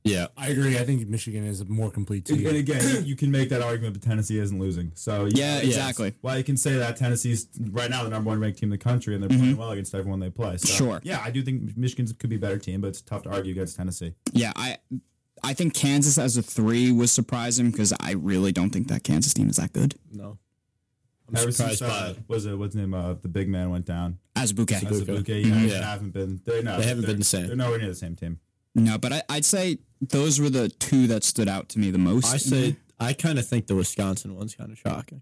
Yeah. 0.05 0.27
I 0.35 0.49
agree. 0.49 0.77
I 0.77 0.83
think 0.83 1.07
Michigan 1.07 1.45
is 1.45 1.61
a 1.61 1.65
more 1.65 1.89
complete 1.89 2.29
And 2.29 2.39
team. 2.39 2.47
and 2.47 2.57
again, 2.57 3.05
you 3.05 3.15
can 3.15 3.31
make 3.31 3.47
that 3.49 3.61
argument, 3.61 3.93
but 3.93 4.03
Tennessee 4.03 4.37
isn't 4.37 4.59
losing. 4.59 4.91
So 4.95 5.25
Yeah, 5.31 5.55
yes. 5.61 5.63
exactly. 5.65 6.13
Well, 6.21 6.37
you 6.37 6.43
can 6.43 6.57
say 6.57 6.75
that 6.75 6.97
Tennessee's 6.97 7.47
right 7.71 7.89
now 7.89 8.03
the 8.03 8.09
number 8.09 8.27
one 8.29 8.39
ranked 8.39 8.59
team 8.59 8.67
in 8.67 8.71
the 8.71 8.83
country, 8.83 9.15
and 9.15 9.23
they're 9.23 9.29
playing 9.37 9.55
well 9.57 9.71
against 9.71 9.95
everyone 9.95 10.19
they 10.19 10.29
play. 10.29 10.57
So, 10.57 10.67
Mm-hmm. 10.67 10.77
Sure. 10.77 11.01
Yeah, 11.03 11.21
I 11.23 11.31
do 11.31 11.41
think 11.41 11.77
Michigan 11.77 12.05
could 12.19 12.29
be 12.29 12.35
a 12.35 12.39
better 12.39 12.57
team, 12.57 12.81
but 12.81 12.87
it's 12.89 13.01
tough 13.01 13.23
to 13.23 13.29
argue 13.29 13.53
against 13.53 13.77
Tennessee. 13.77 14.13
Yeah, 14.33 14.51
I 14.57 14.77
I 15.41 15.53
think 15.53 15.73
Kansas 15.73 16.17
as 16.17 16.35
a 16.37 16.41
three 16.43 16.91
was 16.91 17.11
surprising 17.11 17.71
because 17.71 17.93
I 17.99 18.11
really 18.11 18.51
don't 18.51 18.69
think 18.71 18.89
that 18.89 19.03
Kansas 19.03 19.33
team 19.33 19.49
is 19.49 19.55
that 19.57 19.71
good. 19.73 19.95
No. 20.11 20.37
I'm 21.29 21.35
Ever 21.37 21.51
surprised 21.51 21.79
since 21.79 21.91
by 21.91 21.97
uh, 21.99 22.09
it. 22.11 22.17
was 22.27 22.45
it 22.45 22.57
what's 22.57 22.73
his 22.75 22.81
name? 22.81 22.93
Uh, 22.93 23.13
the 23.13 23.27
big 23.29 23.47
man 23.49 23.69
went 23.69 23.85
down. 23.85 24.19
Azubuike. 24.35 24.83
As 24.83 25.01
a 25.01 25.05
bouquet, 25.05 25.41
yeah, 25.41 25.55
they 25.55 25.67
Yeah. 25.69 25.81
haven't 25.91 26.11
been. 26.11 26.41
They're, 26.45 26.61
no, 26.63 26.77
They 26.79 26.85
haven't 26.87 27.01
they're- 27.03 27.11
been 27.11 27.19
the 27.19 27.25
same. 27.25 27.47
They're 27.47 27.55
nowhere 27.55 27.79
near 27.79 27.87
the 27.89 27.95
same 27.95 28.15
team. 28.15 28.39
No, 28.75 28.97
but 28.97 29.13
I, 29.13 29.21
I'd 29.29 29.45
say 29.45 29.77
those 30.01 30.39
were 30.39 30.49
the 30.49 30.67
two 30.69 31.07
that 31.07 31.23
stood 31.23 31.47
out 31.47 31.69
to 31.69 31.79
me 31.79 31.91
the 31.91 31.97
most. 31.99 32.33
I 32.33 32.37
say 32.37 32.75
I 32.99 33.13
kind 33.13 33.37
of 33.39 33.47
think 33.47 33.67
the 33.67 33.75
Wisconsin 33.75 34.35
one's 34.35 34.55
kind 34.55 34.71
of 34.71 34.77
shocking. 34.79 35.21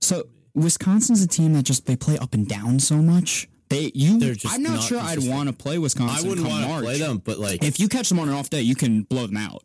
So 0.00 0.28
Wisconsin's 0.54 1.22
a 1.22 1.26
team 1.28 1.54
that 1.54 1.62
just 1.64 1.86
they 1.86 1.96
play 1.96 2.18
up 2.18 2.34
and 2.34 2.46
down 2.46 2.78
so 2.78 2.96
much. 2.96 3.48
They 3.70 3.90
you 3.94 4.18
They're 4.18 4.34
just 4.34 4.54
I'm 4.54 4.62
not, 4.62 4.74
not 4.74 4.82
sure 4.84 4.98
I'd 5.00 5.26
want 5.28 5.48
to 5.48 5.52
play 5.54 5.78
Wisconsin. 5.78 6.26
I 6.26 6.28
wouldn't 6.28 6.46
come 6.46 6.60
want 6.68 6.80
to 6.80 6.84
play 6.84 6.98
them, 6.98 7.18
but 7.18 7.38
like, 7.38 7.62
If 7.64 7.78
you 7.80 7.88
catch 7.88 8.08
them 8.08 8.18
on 8.18 8.28
an 8.28 8.34
off 8.34 8.50
day, 8.50 8.60
you 8.62 8.74
can 8.74 9.02
blow 9.02 9.26
them 9.26 9.36
out. 9.36 9.62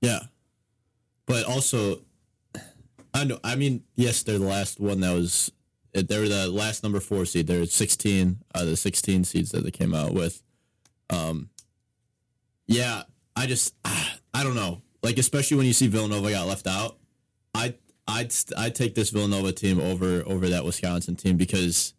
yeah. 0.00 0.20
But 1.26 1.44
also, 1.44 2.00
I 3.18 3.24
know. 3.24 3.40
I 3.42 3.56
mean, 3.56 3.82
yes, 3.96 4.22
they're 4.22 4.38
the 4.38 4.46
last 4.46 4.78
one 4.78 5.00
that 5.00 5.12
was. 5.12 5.50
They 5.92 6.18
were 6.18 6.28
the 6.28 6.46
last 6.48 6.84
number 6.84 7.00
four 7.00 7.24
seed. 7.24 7.46
They're 7.48 7.64
16 7.64 8.44
out 8.54 8.62
of 8.62 8.68
the 8.68 8.76
16 8.76 9.24
seeds 9.24 9.50
that 9.50 9.64
they 9.64 9.70
came 9.70 9.94
out 9.94 10.12
with. 10.12 10.42
Um, 11.10 11.48
yeah, 12.66 13.02
I 13.34 13.46
just 13.46 13.74
I 13.84 14.44
don't 14.44 14.54
know. 14.54 14.82
Like 15.02 15.18
especially 15.18 15.56
when 15.56 15.66
you 15.66 15.72
see 15.72 15.88
Villanova 15.88 16.30
got 16.30 16.46
left 16.46 16.66
out, 16.68 16.98
I 17.54 17.74
I'd 18.06 18.32
I'd 18.56 18.74
take 18.74 18.94
this 18.94 19.10
Villanova 19.10 19.50
team 19.52 19.80
over 19.80 20.22
over 20.24 20.48
that 20.50 20.64
Wisconsin 20.64 21.16
team 21.16 21.36
because 21.36 21.94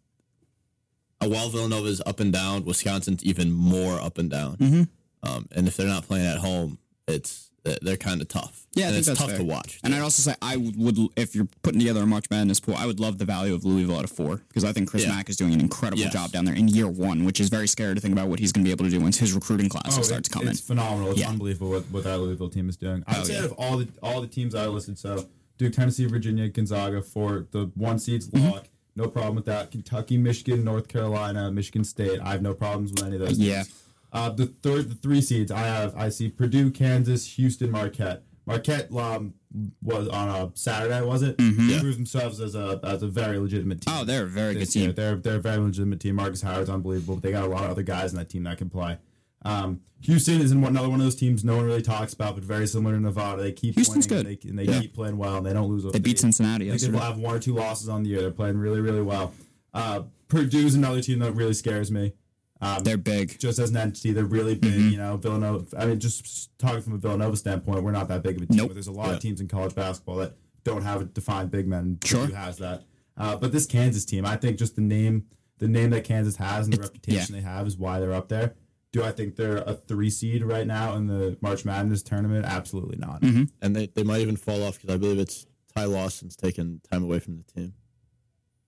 uh, 1.20 1.28
while 1.28 1.50
Villanova's 1.50 2.00
up 2.06 2.20
and 2.20 2.32
down, 2.32 2.64
Wisconsin's 2.64 3.22
even 3.24 3.52
more 3.52 4.00
up 4.00 4.16
and 4.16 4.30
down. 4.30 4.56
Mm-hmm. 4.56 4.82
Um, 5.22 5.48
and 5.54 5.68
if 5.68 5.76
they're 5.76 5.86
not 5.86 6.06
playing 6.06 6.26
at 6.26 6.38
home, 6.38 6.78
it's 7.06 7.49
they're 7.82 7.96
kind 7.96 8.20
of 8.20 8.28
tough. 8.28 8.66
Yeah, 8.74 8.84
I 8.84 8.88
think 8.88 8.98
it's 8.98 9.06
that's 9.08 9.18
tough 9.18 9.30
fair. 9.30 9.38
to 9.38 9.44
watch. 9.44 9.80
And 9.82 9.94
I'd 9.94 10.00
also 10.00 10.22
say 10.22 10.34
I 10.40 10.56
would, 10.56 10.96
if 11.16 11.34
you're 11.34 11.48
putting 11.62 11.80
together 11.80 12.02
a 12.02 12.06
March 12.06 12.30
Madness 12.30 12.60
pool, 12.60 12.74
I 12.76 12.86
would 12.86 13.00
love 13.00 13.18
the 13.18 13.24
value 13.24 13.52
of 13.54 13.64
Louisville 13.64 13.98
at 13.98 14.04
a 14.04 14.08
four 14.08 14.36
because 14.48 14.64
I 14.64 14.72
think 14.72 14.88
Chris 14.88 15.02
Yeah. 15.04 15.10
Mack 15.16 15.28
is 15.28 15.36
doing 15.36 15.52
an 15.52 15.60
incredible 15.60 16.00
Yes. 16.02 16.12
job 16.12 16.30
down 16.32 16.44
there 16.44 16.54
in 16.54 16.68
year 16.68 16.88
one, 16.88 17.24
which 17.24 17.40
is 17.40 17.48
very 17.48 17.66
scary 17.68 17.94
to 17.94 18.00
think 18.00 18.12
about 18.12 18.28
what 18.28 18.38
he's 18.38 18.52
going 18.52 18.64
to 18.64 18.68
be 18.68 18.72
able 18.72 18.84
to 18.84 18.90
do 18.90 19.00
once 19.00 19.18
his 19.18 19.32
recruiting 19.32 19.68
class 19.68 19.98
Oh, 19.98 20.02
start 20.02 20.20
it's, 20.20 20.28
to 20.28 20.32
come 20.34 20.42
in. 20.42 20.48
it's 20.50 20.60
phenomenal. 20.60 21.10
It's 21.10 21.20
Yeah. 21.20 21.28
unbelievable 21.28 21.70
what, 21.70 21.90
what 21.90 22.04
that 22.04 22.18
Louisville 22.18 22.48
team 22.50 22.68
is 22.68 22.76
doing. 22.76 23.02
I'd 23.06 23.18
Oh, 23.18 23.24
say 23.24 23.32
yeah. 23.34 23.38
out 23.40 23.44
of 23.46 23.52
all 23.52 23.76
the 23.78 23.88
all 24.02 24.20
the 24.20 24.28
teams 24.28 24.54
I 24.54 24.66
listed, 24.66 24.98
so 24.98 25.26
Duke, 25.58 25.72
Tennessee, 25.74 26.06
Virginia, 26.06 26.48
Gonzaga 26.48 27.02
for 27.02 27.46
the 27.50 27.70
one 27.74 27.98
seeds 27.98 28.28
Mm-hmm. 28.28 28.48
lock. 28.50 28.68
No 28.96 29.08
problem 29.08 29.36
with 29.36 29.44
that. 29.46 29.70
Kentucky, 29.70 30.16
Michigan, 30.18 30.64
North 30.64 30.88
Carolina, 30.88 31.50
Michigan 31.52 31.84
State. 31.84 32.20
I 32.20 32.32
have 32.32 32.42
no 32.42 32.54
problems 32.54 32.90
with 32.92 33.02
any 33.04 33.16
of 33.16 33.20
those. 33.22 33.38
Yeah. 33.38 33.62
teams. 33.64 33.74
Uh, 34.12 34.30
the 34.30 34.46
third, 34.46 34.90
the 34.90 34.94
three 34.94 35.20
seeds 35.20 35.50
I 35.52 35.60
have. 35.60 35.94
I 35.96 36.08
see 36.08 36.28
Purdue, 36.28 36.70
Kansas, 36.70 37.26
Houston, 37.34 37.70
Marquette. 37.70 38.22
Marquette 38.46 38.90
um, 38.92 39.34
was 39.82 40.08
on 40.08 40.28
a 40.28 40.50
Saturday, 40.54 41.00
was 41.02 41.22
it? 41.22 41.36
Mm-hmm. 41.36 41.68
They 41.68 41.78
proved 41.78 41.98
themselves 41.98 42.40
as 42.40 42.54
a 42.54 42.80
as 42.82 43.02
a 43.02 43.06
very 43.08 43.38
legitimate 43.38 43.82
team. 43.82 43.94
Oh, 43.96 44.04
they're 44.04 44.24
a 44.24 44.26
very 44.28 44.54
good 44.54 44.74
year. 44.74 44.86
team. 44.86 44.94
They're 44.94 45.16
they're 45.16 45.36
a 45.36 45.40
very 45.40 45.58
legitimate 45.58 46.00
team. 46.00 46.16
Markus 46.16 46.42
Howard's 46.42 46.70
unbelievable. 46.70 47.16
But 47.16 47.22
they 47.22 47.30
got 47.30 47.44
a 47.44 47.48
lot 47.48 47.64
of 47.64 47.70
other 47.70 47.82
guys 47.82 48.12
in 48.12 48.18
that 48.18 48.28
team 48.28 48.44
that 48.44 48.58
can 48.58 48.68
play. 48.70 48.98
Um, 49.42 49.80
Houston 50.02 50.40
is 50.40 50.50
in 50.50 50.60
one, 50.62 50.72
another 50.72 50.88
one 50.88 50.98
of 51.00 51.04
those 51.06 51.14
teams 51.14 51.44
no 51.44 51.56
one 51.56 51.66
really 51.66 51.82
talks 51.82 52.12
about, 52.14 52.34
but 52.34 52.42
very 52.42 52.66
similar 52.66 52.94
to 52.94 53.00
Nevada. 53.00 53.42
They 53.42 53.52
keep 53.52 53.74
Houston's 53.74 54.06
good. 54.06 54.26
and 54.26 54.38
they, 54.38 54.48
and 54.48 54.58
they 54.58 54.64
Yeah. 54.64 54.80
keep 54.80 54.94
playing 54.94 55.18
well, 55.18 55.36
and 55.36 55.46
they 55.46 55.52
don't 55.52 55.68
lose. 55.68 55.90
They 55.92 55.98
beat 55.98 56.18
Cincinnati 56.18 56.70
they'll 56.70 56.98
have 56.98 57.18
one 57.18 57.36
or 57.36 57.38
two 57.38 57.54
losses 57.54 57.88
on 57.88 58.02
the 58.02 58.10
year. 58.10 58.20
They're 58.22 58.30
playing 58.30 58.56
really 58.58 58.80
really 58.80 59.02
well. 59.02 59.34
Uh, 59.72 60.02
Purdue's 60.28 60.74
another 60.74 61.00
team 61.02 61.18
that 61.20 61.32
really 61.32 61.54
scares 61.54 61.90
me. 61.90 62.14
Um, 62.62 62.82
They're 62.84 62.98
big. 62.98 63.38
just 63.38 63.58
as 63.58 63.70
an 63.70 63.76
entity, 63.78 64.12
they're 64.12 64.24
really 64.26 64.54
big. 64.54 64.72
Mm-hmm. 64.72 64.88
You 64.90 64.96
know, 64.98 65.16
Villanova. 65.16 65.64
I 65.78 65.86
mean, 65.86 65.98
just 65.98 66.50
talking 66.58 66.82
from 66.82 66.92
a 66.92 66.98
Villanova 66.98 67.36
standpoint, 67.36 67.82
we're 67.82 67.90
not 67.90 68.08
that 68.08 68.22
big 68.22 68.36
of 68.36 68.42
a 68.42 68.46
team. 68.46 68.56
Nope. 68.58 68.68
But 68.68 68.74
there's 68.74 68.86
a 68.86 68.92
lot 68.92 69.08
Yeah. 69.08 69.14
of 69.14 69.20
teams 69.20 69.40
in 69.40 69.48
college 69.48 69.74
basketball 69.74 70.16
that 70.16 70.36
don't 70.62 70.82
have 70.82 71.00
a 71.00 71.04
defined 71.06 71.50
big 71.50 71.66
men. 71.66 71.98
Sure. 72.04 72.26
Who 72.26 72.34
has 72.34 72.58
that? 72.58 72.82
Uh, 73.16 73.36
but 73.36 73.52
this 73.52 73.64
Kansas 73.66 74.04
team, 74.04 74.26
I 74.26 74.36
think, 74.36 74.58
just 74.58 74.76
the 74.76 74.82
name, 74.82 75.24
the 75.58 75.68
name 75.68 75.88
that 75.90 76.04
Kansas 76.04 76.36
has 76.36 76.66
and 76.66 76.74
the 76.76 76.82
reputation 76.82 77.34
they 77.34 77.40
have 77.40 77.66
is 77.66 77.78
why 77.78 77.98
they're 77.98 78.12
up 78.12 78.28
there. 78.28 78.54
Do 78.92 79.02
I 79.04 79.12
think 79.12 79.36
they're 79.36 79.58
a 79.58 79.74
three 79.74 80.10
seed 80.10 80.42
right 80.42 80.66
now 80.66 80.96
in 80.96 81.06
the 81.06 81.38
March 81.40 81.64
Madness 81.64 82.02
tournament? 82.02 82.44
Absolutely 82.44 82.96
not. 82.98 83.22
Mm-hmm. 83.22 83.44
and 83.62 83.74
they, 83.76 83.86
they 83.86 84.02
might 84.02 84.20
even 84.20 84.36
fall 84.36 84.62
off 84.64 84.74
because 84.80 84.92
I 84.94 84.98
believe 84.98 85.18
it's 85.18 85.46
Ty 85.74 85.84
Lawson's 85.84 86.36
taking 86.36 86.80
time 86.90 87.04
away 87.04 87.20
from 87.20 87.36
the 87.38 87.44
team. 87.44 87.72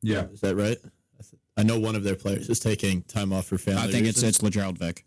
Yeah. 0.01 0.27
Is 0.33 0.41
that 0.41 0.57
right? 0.57 0.79
I 1.57 1.63
know 1.63 1.79
one 1.79 1.95
of 1.97 2.03
their 2.05 2.15
players 2.17 2.49
is 2.49 2.61
taking 2.61 3.03
time 3.03 3.33
off 3.33 3.47
for 3.47 3.59
family. 3.59 3.83
I 3.83 3.87
think 3.87 4.07
it's 4.07 4.19
reasons. 4.19 4.37
it's 4.37 4.43
Lagerald 4.43 4.79
Vick. 4.79 5.05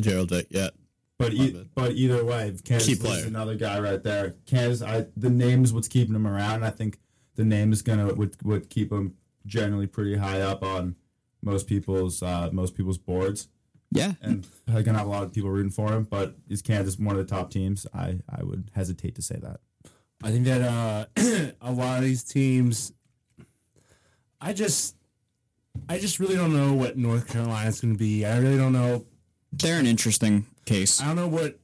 Gerald 0.00 0.30
Vick. 0.30 0.46
Yeah, 0.50 0.70
But 1.18 1.32
e- 1.32 1.66
but 1.74 1.92
either 1.92 2.24
way, 2.24 2.54
Kansas 2.64 2.88
is 2.88 3.24
another 3.26 3.54
guy 3.54 3.78
right 3.80 4.02
there. 4.02 4.34
Kansas, 4.46 4.82
I 4.86 5.06
the 5.16 5.30
name 5.30 5.64
is 5.64 5.72
what's 5.72 5.88
keeping 5.88 6.14
him 6.14 6.26
around. 6.26 6.64
I 6.64 6.70
think 6.70 6.98
the 7.36 7.44
name 7.44 7.72
is 7.72 7.82
gonna 7.82 8.12
would, 8.12 8.36
would 8.44 8.68
keep 8.70 8.90
him 8.92 9.14
generally 9.46 9.86
pretty 9.86 10.16
high 10.16 10.40
up 10.40 10.62
on 10.62 10.96
most 11.42 11.66
people's 11.66 12.22
uh, 12.22 12.48
most 12.52 12.74
people's 12.74 12.98
boards, 12.98 13.48
Yeah. 13.92 14.14
and 14.20 14.46
they're 14.66 14.82
gonna 14.82 14.98
have 14.98 15.06
a 15.06 15.10
lot 15.10 15.22
of 15.22 15.32
people 15.32 15.50
rooting 15.50 15.70
for 15.70 15.92
him. 15.92 16.04
But 16.04 16.36
is 16.48 16.60
Kansas 16.62 16.98
one 16.98 17.16
of 17.16 17.24
the 17.26 17.32
top 17.34 17.50
teams? 17.50 17.86
I 17.94 18.18
I 18.28 18.42
would 18.42 18.70
hesitate 18.74 19.14
to 19.16 19.22
say 19.22 19.38
that. 19.42 19.60
I 20.22 20.30
think 20.30 20.44
that 20.46 20.62
uh, 20.62 21.06
a 21.60 21.70
lot 21.70 21.98
of 21.98 22.04
these 22.04 22.24
teams, 22.24 22.92
I 24.44 24.52
just, 24.52 24.94
I 25.88 25.98
just 25.98 26.20
really 26.20 26.36
don't 26.36 26.52
know 26.52 26.74
what 26.74 26.96
North 26.98 27.26
Carolina's 27.28 27.80
going 27.80 27.94
to 27.94 27.98
be. 27.98 28.24
I 28.26 28.38
really 28.38 28.58
don't 28.58 28.72
know. 28.74 29.06
They're 29.52 29.80
an 29.80 29.86
interesting 29.86 30.46
case. 30.66 31.00
I 31.00 31.06
don't 31.06 31.16
know 31.16 31.28
what. 31.28 31.58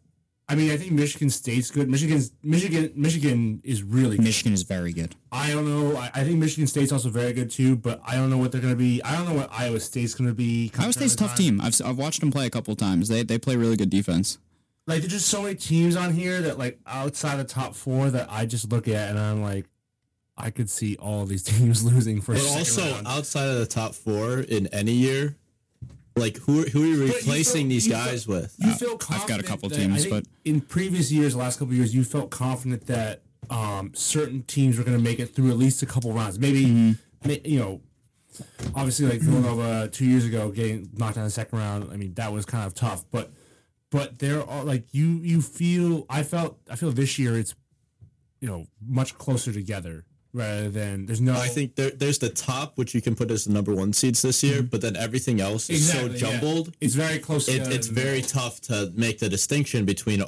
I 0.49 0.57
mean, 0.57 0.73
I 0.73 0.77
think 0.77 0.91
Michigan 0.93 1.31
State's 1.31 1.71
good. 1.71 1.89
Michigan's 1.89 2.33
Michigan 2.43 2.91
Michigan 2.97 3.61
is 3.63 3.83
really 3.85 4.17
good. 4.17 4.25
Michigan 4.25 4.53
is 4.53 4.63
very 4.63 4.93
good. 4.93 5.15
I 5.31 5.51
don't 5.51 5.69
know. 5.69 5.97
I, 5.97 6.11
I 6.13 6.25
think 6.25 6.39
Michigan 6.39 6.67
State's 6.67 6.91
also 6.91 7.09
very 7.11 7.33
good 7.33 7.51
too, 7.51 7.77
but 7.77 8.01
I 8.05 8.17
don't 8.17 8.31
know 8.31 8.39
what 8.39 8.51
they're 8.51 8.61
going 8.61 8.73
to 8.73 8.79
be. 8.79 9.01
I 9.05 9.15
don't 9.15 9.29
know 9.29 9.35
what 9.35 9.51
Iowa 9.53 9.79
State's 9.79 10.15
going 10.15 10.29
to 10.29 10.35
be. 10.35 10.73
Iowa 10.77 10.93
State's 10.93 11.15
a 11.15 11.19
tough 11.19 11.37
team. 11.37 11.61
I've, 11.61 11.81
I've 11.85 11.99
watched 11.99 12.19
them 12.21 12.33
play 12.33 12.47
a 12.47 12.51
couple 12.51 12.75
times. 12.75 13.09
They 13.09 13.23
they 13.23 13.39
play 13.39 13.57
really 13.57 13.77
good 13.77 13.91
defense. 13.91 14.39
like 14.89 15.01
there's 15.03 15.13
just 15.13 15.29
so 15.29 15.43
many 15.43 15.55
teams 15.55 15.95
on 15.95 16.13
here 16.15 16.41
that 16.41 16.59
like 16.59 16.81
outside 16.87 17.37
the 17.37 17.45
top 17.45 17.77
four 17.77 18.11
that 18.11 18.27
I 18.31 18.47
just 18.47 18.73
look 18.73 18.89
at 18.89 19.11
and 19.11 19.19
I'm 19.21 19.43
like, 19.43 19.67
I 20.41 20.51
could 20.51 20.71
see 20.71 20.97
all 20.97 21.25
these 21.27 21.43
teams 21.53 21.85
losing 21.85 22.21
for. 22.21 22.33
but 22.35 22.41
second 22.43 22.59
also 22.59 22.93
round. 22.93 23.07
outside 23.07 23.49
of 23.49 23.59
the 23.59 23.67
top 23.67 23.95
four 23.95 24.41
in 24.41 24.67
any 24.69 24.93
year, 24.93 25.37
like 26.17 26.37
who 26.39 26.63
who 26.63 26.83
are 26.83 26.87
you 26.87 26.99
But 26.99 27.07
you 27.07 27.13
replacing 27.15 27.63
feel- 27.63 27.69
these 27.69 27.87
you 27.87 27.93
guys 27.93 28.25
feel- 28.25 28.35
with? 28.43 28.55
You 28.59 28.73
feel 28.73 28.93
Uh, 29.01 29.15
I've 29.15 29.27
got 29.27 29.41
a 29.41 29.43
couple 29.43 29.69
that- 29.69 29.77
teams, 29.77 30.07
but- 30.07 30.27
in 30.45 30.61
previous 30.61 31.11
years, 31.13 31.33
the 31.35 31.39
last 31.39 31.59
couple 31.59 31.73
of 31.73 31.77
years, 31.79 31.95
you 31.95 32.05
felt 32.05 32.31
confident 32.31 32.87
that 32.87 33.23
um, 33.49 33.93
certain 33.95 34.43
teams 34.45 34.77
were 34.79 34.85
going 34.85 34.97
to 34.97 35.03
make 35.03 35.19
it 35.19 35.35
through 35.35 35.51
at 35.51 35.59
least 35.59 35.83
a 35.83 35.87
couple 35.87 36.13
rounds. 36.13 36.39
Maybe, 36.39 36.67
Mm-hmm. 36.67 37.31
you 37.45 37.59
know, 37.59 37.81
obviously 38.77 39.07
like 39.07 39.21
Villanova 39.21 39.89
two 39.89 40.05
years 40.07 40.25
ago 40.25 40.51
getting 40.51 40.89
knocked 40.95 41.17
out 41.17 41.23
in 41.23 41.27
the 41.27 41.31
second 41.31 41.59
round. 41.59 41.91
I 41.93 41.97
mean, 41.97 42.15
that 42.15 42.33
was 42.33 42.45
kind 42.47 42.65
of 42.67 42.75
tough, 42.75 43.05
but 43.11 43.33
but 43.91 44.21
there 44.21 44.49
are 44.49 44.63
like 44.65 44.85
you 44.93 45.19
you 45.23 45.43
feel 45.43 46.07
I 46.09 46.23
felt 46.23 46.59
I 46.71 46.77
feel 46.77 46.93
this 46.93 47.19
year 47.19 47.37
it's 47.37 47.55
you 48.41 48.47
know 48.49 48.67
much 48.87 49.19
closer 49.19 49.53
together 49.53 50.05
rather 50.33 50.69
than 50.69 51.07
there's 51.07 51.21
no 51.21 51.35
I 51.35 51.49
think 51.49 51.77
there, 51.77 51.91
there's 51.91 52.19
the 52.19 52.29
top, 52.29 52.79
which 52.79 52.95
you 52.95 53.01
can 53.01 53.15
put 53.15 53.31
as 53.31 53.45
the 53.45 53.53
number 53.53 53.75
one 53.75 53.93
seeds 53.93 54.23
this 54.23 54.43
year, 54.43 54.63
but 54.63 54.81
then 54.81 54.97
everything 54.97 55.41
else 55.41 55.69
is 55.69 55.91
Mm-hmm. 55.91 56.07
Exactly, 56.07 56.19
so 56.19 56.27
yeah. 56.27 56.33
jumbled. 56.33 56.77
It's 56.81 56.95
very 56.95 57.19
close. 57.19 57.49
It, 57.49 57.53
together 57.53 57.71
it's 57.73 57.87
very 57.87 58.21
that. 58.21 58.29
tough 58.29 58.61
to 58.63 58.93
make 58.95 59.19
the 59.19 59.29
distinction 59.29 59.85
between 59.85 60.23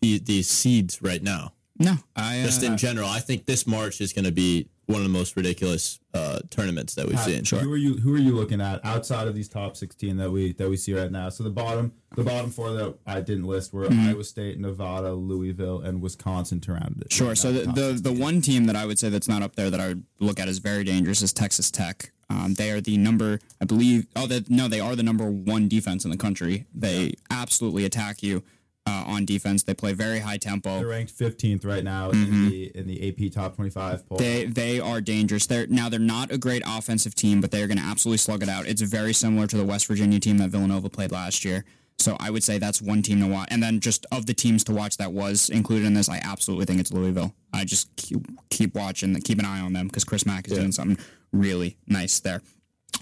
the, 0.00 0.18
these 0.18 0.48
seeds 0.48 1.00
right 1.00 1.22
now. 1.22 1.52
No, 1.78 1.96
I 2.14 2.42
Just 2.42 2.62
uh, 2.62 2.66
in 2.66 2.76
general, 2.76 3.08
I 3.08 3.20
think 3.20 3.46
this 3.46 3.66
March 3.66 4.00
is 4.00 4.12
going 4.12 4.24
to 4.24 4.32
be 4.32 4.68
one 4.86 4.98
of 4.98 5.02
the 5.02 5.12
most 5.12 5.36
ridiculous 5.36 5.98
uh, 6.14 6.38
tournaments 6.50 6.94
that 6.94 7.06
we've 7.06 7.18
seen. 7.20 7.42
Sure. 7.44 7.58
Who 7.58 7.72
are 7.72 7.76
you 7.76 7.96
Who 7.98 8.14
are 8.14 8.18
you 8.18 8.34
looking 8.34 8.60
at 8.60 8.84
outside 8.84 9.26
of 9.28 9.34
these 9.34 9.48
top 9.48 9.76
sixteen 9.76 10.16
that 10.18 10.30
we 10.30 10.52
that 10.54 10.68
we 10.68 10.76
see 10.76 10.94
right 10.94 11.10
now? 11.10 11.28
So 11.28 11.42
the 11.44 11.50
bottom 11.50 11.92
the 12.14 12.22
bottom 12.22 12.50
four 12.50 12.72
that 12.72 12.96
I 13.06 13.20
didn't 13.20 13.44
list 13.44 13.72
were 13.72 13.86
Mm-hmm. 13.86 14.08
Iowa 14.08 14.24
State, 14.24 14.58
Nevada, 14.58 15.12
Louisville, 15.12 15.80
and 15.80 16.00
Wisconsin 16.00 16.60
to 16.62 16.72
round 16.72 17.02
it. 17.04 17.12
Sure. 17.12 17.28
Right 17.28 17.38
So 17.38 17.52
the, 17.52 17.72
the 17.72 18.10
the 18.10 18.12
one 18.12 18.40
team 18.40 18.66
that 18.66 18.76
I 18.76 18.86
would 18.86 18.98
say 18.98 19.08
that's 19.08 19.28
not 19.28 19.42
up 19.42 19.56
there 19.56 19.70
that 19.70 19.80
I 19.80 19.88
would 19.88 20.04
look 20.20 20.40
at 20.40 20.48
as 20.48 20.58
very 20.58 20.84
dangerous 20.84 21.22
is 21.22 21.32
Texas 21.32 21.70
Tech. 21.70 22.12
Um, 22.28 22.54
they 22.54 22.72
are 22.72 22.80
the 22.80 22.96
number, 22.96 23.38
I 23.60 23.66
believe. 23.66 24.08
Oh, 24.16 24.26
that 24.26 24.50
no, 24.50 24.66
they 24.66 24.80
are 24.80 24.96
the 24.96 25.04
number 25.04 25.30
one 25.30 25.68
defense 25.68 26.04
in 26.04 26.10
the 26.10 26.16
country. 26.16 26.66
They 26.74 27.14
absolutely 27.30 27.84
attack 27.84 28.22
you 28.22 28.42
uh, 28.86 29.04
on 29.06 29.24
defense. 29.24 29.62
They 29.62 29.74
play 29.74 29.92
very 29.92 30.20
high 30.20 30.36
tempo. 30.36 30.78
They're 30.78 30.86
ranked 30.86 31.16
15th 31.16 31.64
right 31.64 31.84
now 31.84 32.10
in 32.10 32.48
the 32.48 32.76
in 32.76 32.86
the 32.86 33.08
AP 33.08 33.32
Top 33.32 33.56
25 33.56 34.08
poll. 34.08 34.18
Mm-hmm. 34.18 34.24
They 34.24 34.44
they 34.46 34.80
are 34.80 35.00
dangerous. 35.00 35.46
They're 35.46 35.66
now 35.66 35.88
they're 35.88 35.98
not 35.98 36.30
a 36.30 36.38
great 36.38 36.62
offensive 36.66 37.14
team, 37.14 37.40
but 37.40 37.50
they 37.50 37.62
are 37.62 37.66
going 37.66 37.78
to 37.78 37.84
absolutely 37.84 38.18
slug 38.18 38.42
it 38.42 38.48
out. 38.48 38.66
It's 38.66 38.82
very 38.82 39.12
similar 39.12 39.46
to 39.48 39.56
the 39.56 39.64
West 39.64 39.86
Virginia 39.86 40.20
team 40.20 40.38
that 40.38 40.50
Villanova 40.50 40.88
played 40.88 41.12
last 41.12 41.44
year. 41.44 41.64
So 41.98 42.16
I 42.20 42.30
would 42.30 42.44
say 42.44 42.58
that's 42.58 42.82
one 42.82 43.02
team 43.02 43.20
to 43.20 43.26
watch. 43.26 43.48
And 43.50 43.62
then 43.62 43.80
just 43.80 44.04
of 44.12 44.26
the 44.26 44.34
teams 44.34 44.62
to 44.64 44.72
watch 44.72 44.98
that 44.98 45.12
was 45.12 45.48
included 45.48 45.86
in 45.86 45.94
this, 45.94 46.10
I 46.10 46.20
absolutely 46.22 46.66
think 46.66 46.78
it's 46.78 46.92
Louisville. 46.92 47.34
I 47.54 47.64
just 47.64 47.94
keep, 47.96 48.18
keep 48.50 48.74
watching, 48.74 49.18
keep 49.22 49.38
an 49.38 49.46
eye 49.46 49.60
on 49.60 49.72
them 49.72 49.86
because 49.86 50.04
Chris 50.04 50.26
Mack 50.26 50.46
is 50.46 50.58
doing 50.58 50.72
something 50.72 51.02
really 51.32 51.78
nice 51.86 52.20
there. 52.20 52.42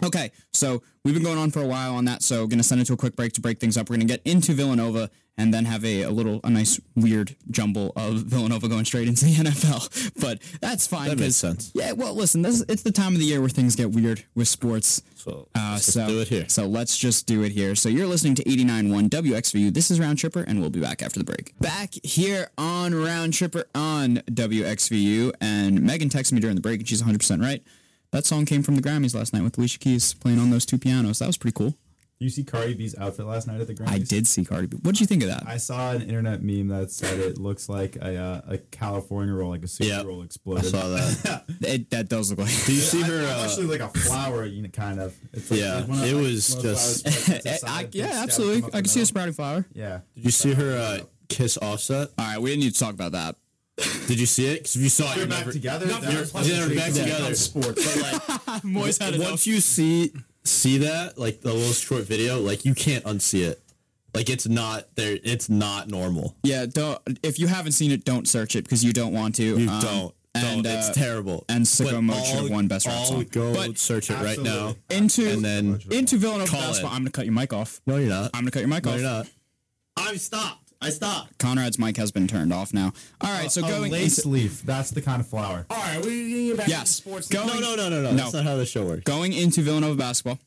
Okay, 0.02 0.32
so 0.52 0.82
we've 1.04 1.14
been 1.14 1.22
going 1.22 1.38
on 1.38 1.50
for 1.50 1.60
a 1.60 1.66
while 1.66 1.94
on 1.94 2.04
that, 2.06 2.22
so 2.22 2.46
going 2.46 2.58
to 2.58 2.64
send 2.64 2.80
it 2.80 2.86
to 2.86 2.94
a 2.94 2.96
quick 2.96 3.14
break 3.14 3.32
to 3.34 3.40
break 3.40 3.58
things 3.60 3.76
up. 3.76 3.88
We're 3.88 3.96
going 3.96 4.08
to 4.08 4.12
get 4.12 4.22
into 4.24 4.52
Villanova 4.52 5.10
and 5.36 5.52
then 5.52 5.64
have 5.64 5.84
a, 5.84 6.02
a 6.02 6.10
little, 6.10 6.40
a 6.44 6.50
nice 6.50 6.80
weird 6.94 7.34
jumble 7.50 7.92
of 7.96 8.18
Villanova 8.24 8.68
going 8.68 8.84
straight 8.84 9.08
into 9.08 9.24
the 9.24 9.32
NFL. 9.34 10.12
But 10.20 10.40
that's 10.60 10.86
fine. 10.86 11.08
That 11.08 11.18
makes 11.18 11.36
sense. 11.36 11.72
Yeah, 11.74 11.92
well, 11.92 12.14
listen, 12.14 12.42
this, 12.42 12.64
it's 12.68 12.82
the 12.82 12.92
time 12.92 13.14
of 13.14 13.18
the 13.18 13.24
year 13.26 13.40
where 13.40 13.48
things 13.48 13.74
get 13.74 13.90
weird 13.90 14.24
with 14.34 14.48
sports. 14.48 15.02
So 15.16 15.48
Uh, 15.54 15.70
let's 15.72 15.92
so 15.92 16.06
do 16.06 16.20
it 16.20 16.28
here. 16.28 16.44
So 16.48 16.66
let's 16.66 16.96
just 16.98 17.26
do 17.26 17.42
it 17.42 17.52
here. 17.52 17.74
So 17.74 17.88
you're 17.88 18.06
listening 18.06 18.34
to 18.36 18.44
89.1 18.44 19.08
WXVU. 19.08 19.72
This 19.74 19.90
is 19.90 19.98
Round 19.98 20.18
Tripper, 20.18 20.42
and 20.42 20.60
we'll 20.60 20.70
be 20.70 20.80
back 20.80 21.02
after 21.02 21.18
the 21.18 21.24
break. 21.24 21.58
Back 21.60 21.94
here 22.02 22.50
on 22.58 22.94
Round 22.94 23.32
Tripper 23.32 23.64
on 23.74 24.16
WXVU, 24.30 25.32
and 25.40 25.82
Megan 25.82 26.08
texted 26.10 26.32
me 26.32 26.40
during 26.40 26.56
the 26.56 26.62
break, 26.62 26.80
and 26.80 26.88
she's 26.88 27.02
100% 27.02 27.40
right. 27.42 27.62
That 28.12 28.24
song 28.26 28.44
came 28.44 28.62
from 28.62 28.76
the 28.76 28.82
Grammys 28.82 29.14
last 29.14 29.32
night 29.32 29.42
with 29.42 29.58
Alicia 29.58 29.78
Keys 29.80 30.14
playing 30.14 30.38
on 30.38 30.50
those 30.50 30.64
two 30.64 30.78
pianos. 30.78 31.18
That 31.18 31.26
was 31.26 31.36
pretty 31.36 31.54
cool. 31.54 31.74
You 32.20 32.30
see 32.30 32.44
Cardi 32.44 32.74
B's 32.74 32.96
outfit 32.96 33.26
last 33.26 33.46
night 33.48 33.60
at 33.60 33.66
the 33.66 33.74
Grammys? 33.74 33.88
I 33.90 33.98
did 33.98 34.26
see 34.26 34.44
Cardi 34.44 34.68
B. 34.68 34.76
What 34.82 34.92
did 34.94 35.00
you 35.00 35.06
think 35.06 35.22
of 35.24 35.28
that? 35.28 35.42
I 35.46 35.56
saw 35.56 35.90
an 35.90 36.00
internet 36.02 36.42
meme 36.42 36.68
that 36.68 36.90
said 36.92 37.18
it 37.18 37.38
looks 37.38 37.68
like 37.68 37.96
a 37.96 38.16
uh, 38.16 38.40
a 38.46 38.58
California 38.58 39.34
roll, 39.34 39.50
like 39.50 39.64
a 39.64 39.68
super 39.68 39.88
Yep. 39.90 40.06
roll 40.06 40.22
exploded. 40.22 40.64
I 40.66 40.68
saw 40.68 40.88
that. 40.88 41.44
It, 41.60 41.90
that 41.90 42.08
does 42.08 42.30
look 42.30 42.38
like. 42.38 42.64
Do 42.66 42.72
you 42.72 42.80
see 42.92 43.02
her? 43.02 43.26
I, 43.26 43.40
Uh, 43.40 43.44
actually 43.44 43.66
like 43.66 43.80
a 43.80 43.88
flower, 43.88 44.44
you 44.44 44.62
know, 44.62 44.68
kind 44.68 45.00
of. 45.00 45.14
It's 45.32 45.50
like, 45.50 45.60
Yeah, 45.60 45.80
it's 45.80 45.88
of, 45.88 46.02
it 46.02 46.14
like, 46.14 46.22
was 46.24 46.54
one 46.54 46.62
just- 46.62 47.02
flowers 47.08 47.16
spread 47.24 47.42
to 47.42 47.48
the 47.60 47.70
I- 47.70 47.88
yeah, 47.92 48.22
absolutely. 48.22 48.68
I 48.72 48.76
can 48.82 48.86
see 48.86 49.00
a 49.00 49.06
sprouting 49.06 49.34
flower. 49.34 49.66
Yeah. 49.74 50.00
did 50.14 50.24
you 50.24 50.30
see 50.30 50.52
her 50.54 50.78
uh, 50.78 51.04
kiss 51.28 51.58
Offset? 51.58 52.10
All 52.16 52.24
right, 52.24 52.40
we 52.40 52.50
didn't 52.50 52.62
need 52.64 52.74
to 52.74 52.78
talk 52.80 52.94
about 52.94 53.12
that. 53.12 53.36
Did 54.06 54.20
you 54.20 54.26
see 54.26 54.46
it? 54.46 54.58
Because 54.58 54.76
if 54.76 54.82
you 54.82 54.88
saw 54.88 55.04
it, 55.04 55.08
They're 55.08 55.18
you're 55.18 55.26
back 55.26 55.38
never, 55.40 55.52
together. 55.52 55.86
Not 55.86 56.02
That 56.02 56.12
for 56.12 56.18
was 56.18 56.34
us. 56.36 56.48
Yeah, 56.48 56.64
they're 56.66 56.76
back 56.76 56.94
Yeah. 56.94 57.02
together. 57.04 57.34
Sports. 57.34 57.96
But 57.96 58.02
like, 58.46 58.62
Moyes 58.62 59.02
had 59.02 59.18
once 59.18 59.46
you 59.48 59.60
see 59.60 60.12
see 60.44 60.78
that, 60.78 61.18
like 61.18 61.40
the 61.40 61.52
little 61.52 61.72
short 61.72 62.04
video, 62.04 62.40
like 62.40 62.64
you 62.64 62.74
can't 62.74 63.04
unsee 63.04 63.46
it. 63.46 63.60
Like 64.14 64.30
it's 64.30 64.46
not 64.46 64.94
there. 64.94 65.18
It's 65.24 65.48
not 65.48 65.88
normal. 65.88 66.36
Yeah, 66.44 66.66
don't. 66.66 67.00
If 67.22 67.38
you 67.38 67.46
haven't 67.48 67.72
seen 67.72 67.90
it, 67.90 68.04
don't 68.04 68.28
search 68.28 68.54
it 68.54 68.62
because 68.64 68.84
you 68.84 68.92
don't 68.92 69.12
want 69.12 69.34
to. 69.36 69.42
You 69.42 69.68
Um, 69.68 69.80
don't. 69.80 70.14
And, 70.36 70.64
don't. 70.64 70.72
it's 70.78 70.90
uh, 70.90 70.92
terrible. 70.94 71.44
and 71.48 71.64
Sicko 71.64 72.02
Mode 72.02 72.24
should 72.24 72.36
have 72.40 72.50
won 72.50 72.66
Best 72.66 72.86
Rap 72.86 73.06
Song. 73.06 73.24
Go 73.30 73.54
But- 73.54 73.78
search 73.78 74.10
it 74.10 74.14
right 74.14 74.38
now. 74.38 74.74
Into 74.90 75.28
And 75.30 75.44
then 75.44 75.80
into 75.90 76.16
Villanova 76.16 76.50
basketball. 76.50 76.90
it. 76.90 76.94
I'm 76.94 77.00
gonna 77.02 77.10
cut 77.10 77.24
your 77.24 77.34
mic 77.34 77.52
off. 77.52 77.80
no, 77.86 77.96
you're 77.98 78.08
not. 78.08 78.30
I'm 78.34 78.40
gonna 78.42 78.50
cut 78.50 78.60
your 78.60 78.68
mic 78.68 78.84
no, 78.84 78.90
off. 78.92 78.96
you're 79.00 79.08
not. 79.08 79.26
I 79.96 80.16
stopped. 80.16 80.63
I 80.84 80.90
stopped. 80.90 81.38
Conrad's 81.38 81.78
mic 81.78 81.96
has 81.96 82.12
been 82.12 82.26
turned 82.28 82.52
off 82.52 82.72
now. 82.74 82.92
All 83.20 83.30
right, 83.32 83.50
so 83.50 83.64
a 83.64 83.68
going 83.68 83.90
lace 83.92 84.18
into, 84.18 84.28
leaf. 84.28 84.62
That's 84.62 84.90
the 84.90 85.00
kind 85.00 85.20
of 85.20 85.26
flower. 85.26 85.64
All 85.70 85.76
right, 85.78 85.96
we're 86.04 86.28
getting 86.28 86.48
it 86.48 86.56
back 86.58 86.68
Yes. 86.68 86.88
to 86.88 87.02
sports. 87.02 87.28
Go- 87.28 87.46
now. 87.46 87.54
No, 87.54 87.60
no, 87.60 87.76
no, 87.76 87.88
no, 87.88 88.02
no. 88.02 88.10
No. 88.10 88.16
That's 88.16 88.34
not 88.34 88.44
how 88.44 88.56
the 88.56 88.66
show 88.66 88.84
works. 88.84 89.02
going 89.04 89.32
into 89.32 89.62
Villanova 89.62 89.96
basketball. 89.96 90.38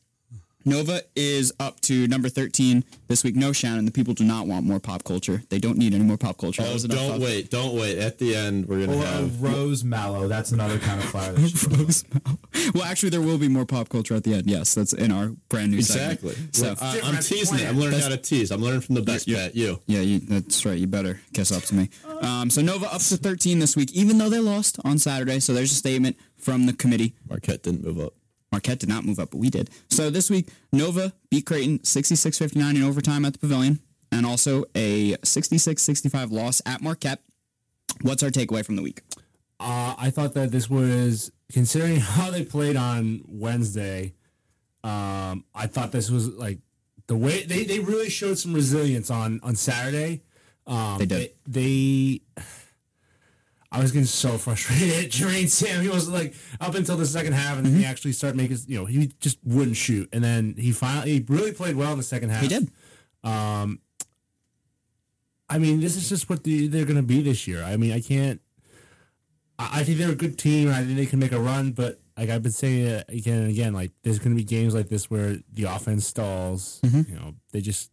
Nova 0.68 1.02
is 1.16 1.52
up 1.58 1.80
to 1.82 2.06
number 2.08 2.28
13 2.28 2.84
this 3.08 3.24
week. 3.24 3.34
No, 3.36 3.52
Shannon, 3.52 3.84
the 3.84 3.90
people 3.90 4.14
do 4.14 4.24
not 4.24 4.46
want 4.46 4.64
more 4.66 4.78
pop 4.78 5.04
culture. 5.04 5.42
They 5.48 5.58
don't 5.58 5.78
need 5.78 5.94
any 5.94 6.04
more 6.04 6.16
pop 6.16 6.38
culture. 6.38 6.62
Oh, 6.64 6.76
don't 6.78 7.16
of- 7.16 7.22
wait. 7.22 7.50
Don't 7.50 7.74
wait. 7.74 7.98
At 7.98 8.18
the 8.18 8.36
end, 8.36 8.66
we're 8.66 8.86
gonna 8.86 8.98
Or 8.98 9.04
have. 9.04 9.42
rose 9.42 9.82
mallow. 9.84 10.28
That's 10.28 10.52
another 10.52 10.78
kind 10.78 11.00
of 11.00 11.08
flower. 11.08 11.32
that 11.32 11.48
should 11.56 11.70
go. 11.70 11.76
Rose 11.84 12.04
Mallow. 12.12 12.38
Well, 12.74 12.84
actually, 12.84 13.10
there 13.10 13.20
will 13.22 13.38
be 13.38 13.48
more 13.48 13.64
pop 13.64 13.88
culture 13.88 14.14
at 14.14 14.24
the 14.24 14.34
end. 14.34 14.48
Yes, 14.50 14.74
that's 14.74 14.92
in 14.92 15.10
our 15.10 15.28
brand 15.48 15.70
new 15.72 15.78
Exactly. 15.78 16.30
segment. 16.32 16.56
So, 16.56 16.74
So, 16.74 16.84
uh, 16.84 17.00
I'm 17.04 17.22
teasing 17.22 17.58
it. 17.60 17.68
I'm 17.68 17.78
learning 17.78 18.00
how 18.00 18.08
to 18.10 18.16
tease. 18.16 18.50
I'm 18.50 18.60
learning 18.62 18.82
from 18.82 18.94
the 18.94 19.02
best 19.02 19.26
bet. 19.26 19.56
You. 19.56 19.80
Yeah, 19.86 20.00
you, 20.00 20.18
that's 20.20 20.64
right. 20.66 20.78
You 20.78 20.86
better 20.86 21.20
kiss 21.32 21.50
up 21.50 21.62
to 21.64 21.74
me. 21.74 21.88
Um, 22.20 22.50
so 22.50 22.60
Nova 22.60 22.86
up 22.92 23.00
to 23.00 23.16
13 23.16 23.58
this 23.58 23.76
week, 23.76 23.92
even 23.92 24.18
though 24.18 24.28
they 24.28 24.40
lost 24.40 24.78
on 24.84 24.98
Saturday. 24.98 25.40
So 25.40 25.54
there's 25.54 25.72
a 25.72 25.76
statement 25.76 26.16
from 26.36 26.66
the 26.66 26.72
committee. 26.72 27.14
Marquette 27.28 27.62
didn't 27.62 27.84
move 27.84 27.98
up. 28.00 28.12
Marquette 28.52 28.78
did 28.78 28.88
not 28.88 29.04
move 29.04 29.18
up, 29.18 29.30
but 29.30 29.38
we 29.38 29.50
did. 29.50 29.70
So 29.90 30.10
this 30.10 30.30
week, 30.30 30.48
Nova 30.72 31.12
beat 31.30 31.46
Creighton 31.46 31.80
66-59 31.80 32.76
in 32.76 32.82
overtime 32.82 33.24
at 33.24 33.34
the 33.34 33.38
Pavilion, 33.38 33.80
and 34.10 34.24
also 34.24 34.64
a 34.74 35.12
66-65 35.16 36.30
loss 36.30 36.62
at 36.64 36.80
Marquette. 36.80 37.20
What's 38.02 38.22
our 38.22 38.30
takeaway 38.30 38.64
from 38.64 38.76
the 38.76 38.82
week? 38.82 39.02
Uh, 39.60 39.94
I 39.98 40.10
thought 40.10 40.34
that 40.34 40.50
this 40.50 40.70
was 40.70 41.30
considering 41.52 41.96
how 42.00 42.30
they 42.30 42.44
played 42.44 42.76
on 42.76 43.22
Wednesday. 43.26 44.14
Um, 44.84 45.44
I 45.54 45.66
thought 45.66 45.92
this 45.92 46.08
was 46.10 46.28
like 46.28 46.58
the 47.08 47.16
way 47.16 47.42
they, 47.44 47.64
they 47.64 47.80
really 47.80 48.08
showed 48.10 48.38
some 48.38 48.54
resilience 48.54 49.10
on 49.10 49.40
on 49.42 49.56
Saturday. 49.56 50.22
Um, 50.66 50.98
They 50.98 51.06
did. 51.06 51.30
They, 51.46 52.20
they- 52.36 52.42
I 53.70 53.80
was 53.80 53.92
getting 53.92 54.06
so 54.06 54.38
frustrated 54.38 55.10
during 55.12 55.46
Sam. 55.46 55.82
He 55.82 55.88
was 55.88 56.08
like 56.08 56.34
up 56.60 56.74
until 56.74 56.96
the 56.96 57.06
second 57.06 57.34
half, 57.34 57.58
and 57.58 57.66
then 57.66 57.74
he 57.74 57.84
actually 57.84 58.12
started 58.12 58.36
making. 58.36 58.58
You 58.66 58.78
know, 58.78 58.84
he 58.86 59.12
just 59.20 59.38
wouldn't 59.44 59.76
shoot, 59.76 60.08
and 60.12 60.24
then 60.24 60.54
he 60.56 60.72
finally 60.72 61.12
he 61.12 61.24
really 61.28 61.52
played 61.52 61.76
well 61.76 61.92
in 61.92 61.98
the 61.98 62.04
second 62.04 62.30
half. 62.30 62.42
He 62.42 62.48
did. 62.48 62.70
I 65.48 65.58
mean, 65.58 65.80
this 65.80 65.96
is 65.96 66.08
just 66.08 66.28
what 66.28 66.44
the, 66.44 66.68
they're 66.68 66.84
going 66.84 66.96
to 66.96 67.02
be 67.02 67.22
this 67.22 67.46
year. 67.46 67.62
I 67.62 67.76
mean, 67.76 67.92
I 67.92 68.00
can't. 68.00 68.40
I, 69.58 69.80
I 69.80 69.84
think 69.84 69.98
they're 69.98 70.12
a 70.12 70.16
good 70.16 70.38
team. 70.38 70.68
I 70.68 70.84
think 70.84 70.96
they 70.96 71.06
can 71.06 71.18
make 71.18 71.32
a 71.32 71.40
run, 71.40 71.72
but 71.72 72.00
like 72.16 72.30
I've 72.30 72.42
been 72.42 72.52
saying 72.52 73.02
again 73.08 73.42
and 73.42 73.50
again, 73.50 73.72
like 73.72 73.92
there's 74.02 74.18
going 74.18 74.36
to 74.36 74.36
be 74.36 74.44
games 74.44 74.74
like 74.74 74.88
this 74.88 75.10
where 75.10 75.38
the 75.52 75.64
offense 75.64 76.06
stalls. 76.06 76.80
Mm-hmm. 76.84 77.12
You 77.12 77.18
know, 77.18 77.34
they 77.52 77.60
just 77.60 77.90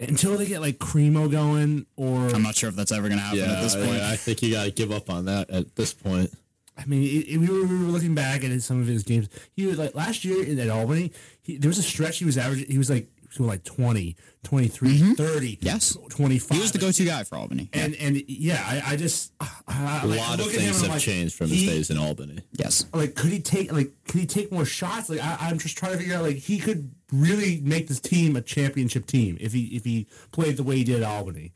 until 0.00 0.36
they 0.36 0.46
get 0.46 0.60
like 0.60 0.78
Cremo 0.78 1.30
going, 1.30 1.86
or 1.96 2.28
I'm 2.28 2.42
not 2.42 2.54
sure 2.56 2.68
if 2.68 2.76
that's 2.76 2.92
ever 2.92 3.08
going 3.08 3.18
to 3.18 3.24
happen 3.24 3.38
Yeah, 3.40 3.52
at 3.56 3.62
this 3.62 3.74
I- 3.74 3.84
point. 3.86 4.00
I, 4.02 4.16
think 4.16 4.42
you 4.42 4.52
got 4.52 4.64
to 4.64 4.70
give 4.70 4.92
up 4.92 5.10
on 5.10 5.24
that 5.26 5.50
at 5.50 5.74
this 5.76 5.92
point. 5.94 6.32
I 6.76 6.84
mean, 6.84 7.02
it, 7.02 7.28
it- 7.34 7.38
we, 7.38 7.48
were, 7.48 7.66
we 7.66 7.76
were 7.84 7.90
looking 7.90 8.14
back 8.14 8.44
at 8.44 8.62
some 8.62 8.80
of 8.80 8.86
his 8.86 9.02
games. 9.02 9.28
He 9.54 9.66
was 9.66 9.78
like 9.78 9.94
last 9.94 10.24
year 10.24 10.44
in- 10.44 10.58
at 10.60 10.68
Albany. 10.68 11.12
He, 11.42 11.56
there 11.56 11.68
was 11.68 11.78
a 11.78 11.82
stretch 11.82 12.18
he 12.18 12.24
was 12.24 12.38
averaging. 12.38 12.70
He 12.70 12.78
was 12.78 12.88
like 12.90 13.08
so 13.08 13.17
like 13.38 13.62
20, 13.64 14.16
23, 14.44 15.14
30, 15.14 15.56
Mm-hmm. 15.56 15.66
Yes. 15.66 15.96
25. 16.10 16.56
he 16.56 16.62
was 16.62 16.72
the 16.72 16.78
go-to 16.78 17.04
guy 17.04 17.24
for 17.24 17.36
Albany. 17.36 17.68
And 17.72 17.94
and 17.96 18.22
yeah, 18.28 18.62
I, 18.66 18.92
I 18.92 18.96
just 18.96 19.32
I, 19.40 20.00
A 20.02 20.06
like, 20.06 20.18
lot 20.18 20.38
of 20.40 20.46
look 20.46 20.54
at 20.54 20.60
him 20.60 20.66
things 20.66 20.80
have 20.82 20.90
like, 20.90 21.00
changed 21.02 21.34
from 21.34 21.48
his 21.48 21.60
he- 21.60 21.66
days 21.66 21.90
in 21.90 21.98
Albany. 21.98 22.40
Yes. 22.52 22.86
like 22.92 23.14
could 23.14 23.30
he 23.30 23.40
take 23.40 23.72
like 23.72 23.92
could 24.06 24.20
he 24.20 24.26
take 24.26 24.50
more 24.50 24.64
shots 24.64 25.08
like 25.10 25.20
I, 25.20 25.36
i'm 25.40 25.58
just 25.58 25.76
trying 25.78 25.92
to 25.92 25.98
figure 25.98 26.16
out 26.16 26.22
like 26.22 26.36
he 26.36 26.58
could 26.58 26.90
really 27.12 27.60
make 27.62 27.86
this 27.88 28.00
team 28.00 28.36
a 28.36 28.40
championship 28.42 29.06
team 29.06 29.36
if 29.40 29.52
he 29.52 29.66
if 29.76 29.84
he 29.84 30.06
played 30.32 30.56
the 30.56 30.62
way 30.62 30.76
he 30.76 30.84
did 30.84 31.02
at 31.02 31.08
albany 31.08 31.52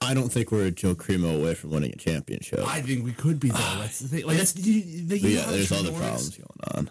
I 0.00 0.12
don't 0.12 0.28
think 0.30 0.50
we're 0.52 0.66
a 0.66 0.70
Joe 0.70 0.94
Cremo 0.94 1.40
away 1.40 1.54
from 1.54 1.70
winning 1.70 1.92
a 1.92 1.96
championship. 1.96 2.60
i 2.66 2.80
think 2.82 3.04
we 3.04 3.12
could 3.12 3.40
be 3.40 3.48
though 3.48 3.76
that's 3.78 4.00
the 4.00 4.08
thing 4.08 4.26
like 4.26 4.36
that's 4.36 4.56
you, 4.56 5.06
the, 5.06 5.20
But 5.20 5.30
yeah, 5.30 5.44
there's 5.50 5.72
other 5.72 5.92
problems 5.92 6.36
going 6.36 6.60
on. 6.74 6.90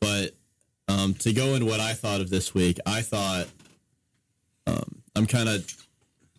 But 0.00 0.34
um, 0.90 1.14
to 1.14 1.32
go 1.32 1.54
in 1.54 1.66
what 1.66 1.80
I 1.80 1.92
thought 1.94 2.20
of 2.20 2.30
this 2.30 2.54
week, 2.54 2.78
I 2.84 3.02
thought 3.02 3.46
um, 4.66 5.02
I'm 5.16 5.26
kind 5.26 5.48
of 5.48 5.72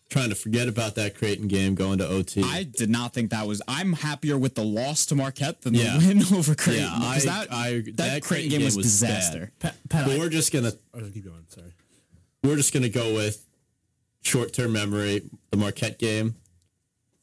trying 0.09 0.29
to 0.29 0.35
forget 0.35 0.67
about 0.67 0.95
that 0.95 1.15
Creighton 1.15 1.47
game 1.47 1.73
going 1.73 1.97
to 1.99 2.07
OT. 2.07 2.43
I 2.43 2.63
did 2.63 2.89
not 2.89 3.13
think 3.13 3.31
that 3.31 3.47
was. 3.47 3.61
I'm 3.67 3.93
happier 3.93 4.37
with 4.37 4.55
the 4.55 4.63
loss 4.63 5.05
to 5.07 5.15
Marquette 5.15 5.61
than 5.61 5.73
Yeah. 5.73 5.97
the 5.97 6.07
win 6.07 6.23
over 6.37 6.53
Creighton. 6.55 6.83
Yeah, 6.83 6.91
I- 6.93 7.19
that, 7.19 7.47
I- 7.51 7.71
that, 7.71 7.97
that 7.97 8.21
Creighton 8.21 8.21
Creighton 8.21 8.49
game 8.49 8.59
game 8.59 8.65
was, 8.65 8.77
was 8.77 8.85
disaster. 8.85 9.51
Pat, 9.59 9.75
Pat, 9.89 10.05
but 10.05 10.15
I, 10.15 10.19
we're 10.19 10.29
just 10.29 10.51
gonna 10.51 10.71
keep 11.13 11.23
going 11.25 11.45
sorry 11.47 11.73
we're 12.43 12.55
just 12.57 12.73
gonna 12.73 12.89
go 12.89 13.13
with 13.13 13.45
short 14.23 14.51
term 14.53 14.73
memory. 14.73 15.21
The 15.51 15.57
Marquette 15.57 15.99
game, 15.99 16.35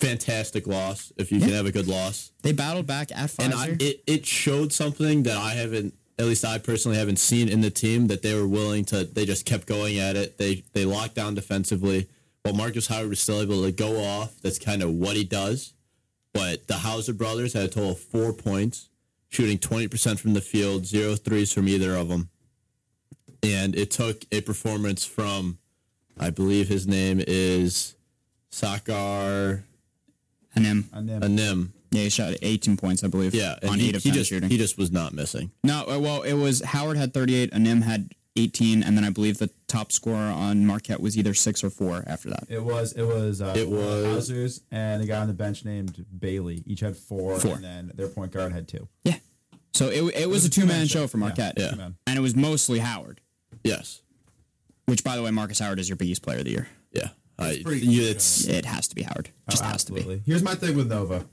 fantastic 0.01 0.67
loss. 0.67 1.13
If 1.17 1.33
you 1.33 1.41
can 1.41 1.51
have 1.51 1.67
a 1.67 1.73
good 1.73 1.89
loss, 1.89 2.31
They 2.43 2.53
battled 2.53 2.87
back 2.87 3.11
at 3.11 3.19
and 3.39 3.53
Pfizer. 3.53 3.57
I, 3.57 3.77
it 3.81 4.03
it 4.07 4.27
showed 4.27 4.73
something 4.73 5.25
that 5.25 5.37
I 5.37 5.51
haven't, 5.55 5.95
at 6.19 6.27
least 6.27 6.45
I 6.45 6.59
personally 6.59 6.99
haven't 6.99 7.19
seen 7.19 7.49
in 7.49 7.61
the 7.61 7.71
team 7.71 8.09
that 8.09 8.23
they 8.23 8.35
were 8.35 8.47
willing 8.47 8.85
to. 8.87 9.05
They 9.05 9.25
just 9.25 9.47
kept 9.47 9.67
going 9.67 9.99
at 9.99 10.17
it. 10.17 10.39
They 10.39 10.65
they 10.73 10.85
locked 10.85 11.15
down 11.15 11.35
defensively. 11.35 12.09
While 12.43 12.55
Markus 12.55 12.87
Howard 12.89 13.11
was 13.11 13.21
still 13.21 13.41
able 13.41 13.63
to 13.63 13.73
go 13.73 14.03
off, 14.03 14.41
that's 14.43 14.59
kind 14.59 14.83
of 14.83 14.91
what 14.91 15.17
he 15.17 15.25
does. 15.25 15.75
But 16.33 16.67
the 16.67 16.75
Hauser 16.75 17.13
brothers 17.13 17.53
had 17.53 17.65
a 17.65 17.69
total 17.69 17.93
of 17.93 18.01
four 18.01 18.33
points, 18.33 18.89
shooting 19.29 19.59
twenty 19.59 19.89
percent 19.89 20.19
from 20.19 20.35
the 20.35 20.41
field, 20.41 20.87
zero 20.87 21.15
threes 21.15 21.53
from 21.53 21.69
either 21.69 21.95
of 21.95 22.09
them, 22.09 22.31
and 23.43 23.75
it 23.77 23.91
took 23.91 24.25
a 24.33 24.41
performance 24.41 25.05
from, 25.05 25.59
I 26.19 26.31
believe 26.31 26.69
his 26.69 26.87
name 26.87 27.23
is 27.27 27.95
Sakar 28.51 29.63
and 30.55 30.65
him. 30.67 30.89
And 30.93 31.09
then 31.09 31.23
Anim. 31.23 31.73
Yeah, 31.91 32.03
he 32.03 32.09
shot 32.11 32.35
18 32.43 32.77
points, 32.77 33.03
I 33.03 33.09
believe. 33.09 33.35
Yeah, 33.35 33.57
on 33.69 33.79
he, 33.79 33.89
eight 33.89 33.97
of 33.97 34.03
he 34.03 34.11
10 34.11 34.19
just 34.19 34.31
shooting. 34.31 34.51
he 34.51 34.59
just 34.59 34.77
was 34.79 34.91
not 34.93 35.13
missing. 35.15 35.51
no, 35.65 35.85
uh, 35.89 35.99
well, 35.99 36.23
it 36.23 36.35
was 36.35 36.63
Howard 36.63 36.97
had 36.97 37.15
38, 37.15 37.51
Anim 37.53 37.81
had 37.83 38.13
18, 38.37 38.83
and 38.85 38.97
then 38.97 39.05
I 39.05 39.11
believe 39.11 39.39
the 39.39 39.51
top 39.67 39.91
scorer 39.91 40.17
on 40.17 40.65
Marquette 40.67 41.01
was 41.01 41.17
either 41.19 41.35
six 41.35 41.65
or 41.65 41.71
four 41.71 42.05
after 42.07 42.29
that. 42.31 42.45
it 42.49 42.63
was 42.63 42.93
it 42.93 43.03
was 43.03 43.41
uh, 43.43 43.55
It 43.57 43.69
was- 43.69 44.29
Hausers 44.29 44.61
and 44.71 45.03
a 45.03 45.07
guy 45.07 45.19
on 45.21 45.27
the 45.29 45.35
bench 45.35 45.65
named 45.65 46.05
Bailey. 46.19 46.63
Each 46.67 46.81
had 46.81 46.97
four, 46.97 47.39
Four. 47.41 47.55
and 47.57 47.65
then 47.65 47.93
their 47.95 48.09
point 48.09 48.33
guard 48.33 48.53
had 48.53 48.69
two. 48.69 48.87
Yeah. 49.03 49.17
So 49.75 49.89
it, 49.89 50.03
it, 50.17 50.29
was, 50.29 50.45
a 50.45 50.51
two 50.51 50.67
man 50.67 50.87
show 50.87 51.07
for 51.07 51.19
Marquette. 51.19 51.55
Yeah. 51.57 51.71
two-man. 51.71 51.97
And 52.07 52.17
it 52.19 52.21
was 52.21 52.35
mostly 52.35 52.81
Howard. 52.81 53.21
Yes. 53.63 54.03
Which, 54.87 55.05
by 55.05 55.15
the 55.17 55.23
way, 55.23 55.31
Markus 55.31 55.59
Howard 55.61 55.79
is 55.79 55.89
your 55.89 55.97
Big 55.97 56.09
East 56.09 56.23
player 56.23 56.39
of 56.39 56.45
the 56.45 56.51
year. 56.51 56.69
Yeah, 56.93 57.09
I, 57.39 57.61
pretty 57.65 57.87
you, 57.87 58.01
good. 58.01 58.17
it's 58.17 58.47
It 58.47 58.65
has 58.65 58.89
to 58.89 58.95
be 58.97 59.03
Howard. 59.03 59.29
Just 59.51 59.63
Oh, 59.63 59.67
has 59.67 59.85
to 59.85 59.93
be. 59.93 59.99
absolutely. 60.01 60.23
Here's 60.27 60.43
my 60.43 60.55
thing 60.55 60.75
with 60.77 60.89
Nova, 60.89 61.27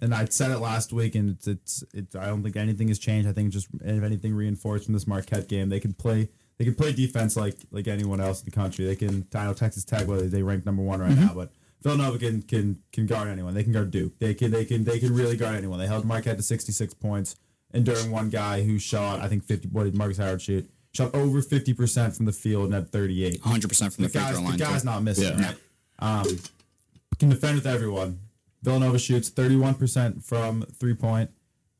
and 0.00 0.14
I 0.14 0.24
said 0.26 0.50
it 0.50 0.58
last 0.58 0.92
week, 0.92 1.14
and 1.14 1.30
it's 1.30 1.46
it's, 1.46 1.84
it's 1.94 2.16
I 2.16 2.26
don't 2.26 2.42
think 2.42 2.56
anything 2.56 2.88
has 2.88 2.98
changed. 2.98 3.28
I 3.28 3.32
think 3.32 3.50
just 3.52 3.68
if 3.82 4.02
anything 4.02 4.34
reinforced 4.34 4.84
from 4.86 4.94
this 4.94 5.06
Marquette 5.06 5.48
game, 5.48 5.68
they 5.68 5.80
can 5.80 5.92
play 5.92 6.28
they 6.58 6.64
can 6.64 6.74
play 6.74 6.92
defense 6.92 7.36
like 7.36 7.56
like 7.70 7.88
anyone 7.88 8.20
else 8.20 8.40
in 8.40 8.44
the 8.46 8.50
country. 8.50 8.84
They 8.84 8.96
can. 8.96 9.26
I 9.34 9.44
know 9.44 9.54
Texas 9.54 9.84
Tech, 9.84 10.06
whether 10.06 10.28
they 10.28 10.42
rank 10.42 10.64
number 10.66 10.82
one 10.82 11.00
right 11.00 11.10
Mm-hmm. 11.12 11.26
now, 11.26 11.34
but 11.34 11.52
Villanova 11.82 12.18
can 12.18 12.42
can 12.42 12.78
can 12.92 13.06
guard 13.06 13.28
anyone. 13.28 13.54
They 13.54 13.62
can 13.64 13.72
guard 13.72 13.90
Duke. 13.90 14.18
They 14.18 14.34
can 14.34 14.50
they 14.50 14.64
can 14.64 14.84
they 14.84 14.98
can 14.98 15.14
really 15.14 15.36
guard 15.36 15.56
anyone. 15.56 15.78
They 15.78 15.86
held 15.86 16.04
Marquette 16.04 16.36
to 16.38 16.42
66 16.42 16.94
points, 16.94 17.36
and 17.72 17.84
during 17.84 18.10
one 18.10 18.30
guy 18.30 18.62
who 18.62 18.78
shot 18.78 19.20
I 19.20 19.28
think 19.28 19.44
50. 19.44 19.68
What 19.68 19.84
did 19.84 19.94
Markus 19.94 20.18
Howard 20.18 20.40
shoot? 20.42 20.70
Shot 20.92 21.14
over 21.14 21.42
50 21.42 21.74
percent 21.74 22.14
from 22.16 22.24
the 22.26 22.32
field 22.32 22.66
and 22.66 22.74
had 22.74 22.90
38. 22.92 23.40
100% 23.42 23.92
from 23.92 24.04
the, 24.04 24.08
The 24.08 24.08
free 24.08 24.20
guy's, 24.20 24.38
throw 24.38 24.50
the 24.52 24.56
guy's 24.58 24.82
too. 24.82 24.86
not 24.86 25.02
missing, 25.02 25.38
Yeah. 25.38 25.46
right? 25.46 25.56
Um, 25.98 26.38
can 27.18 27.28
defend 27.30 27.56
with 27.56 27.66
everyone. 27.66 28.20
Villanova 28.64 28.98
shoots 28.98 29.30
31% 29.30 30.24
from 30.24 30.62
three 30.62 30.94
point 30.94 31.30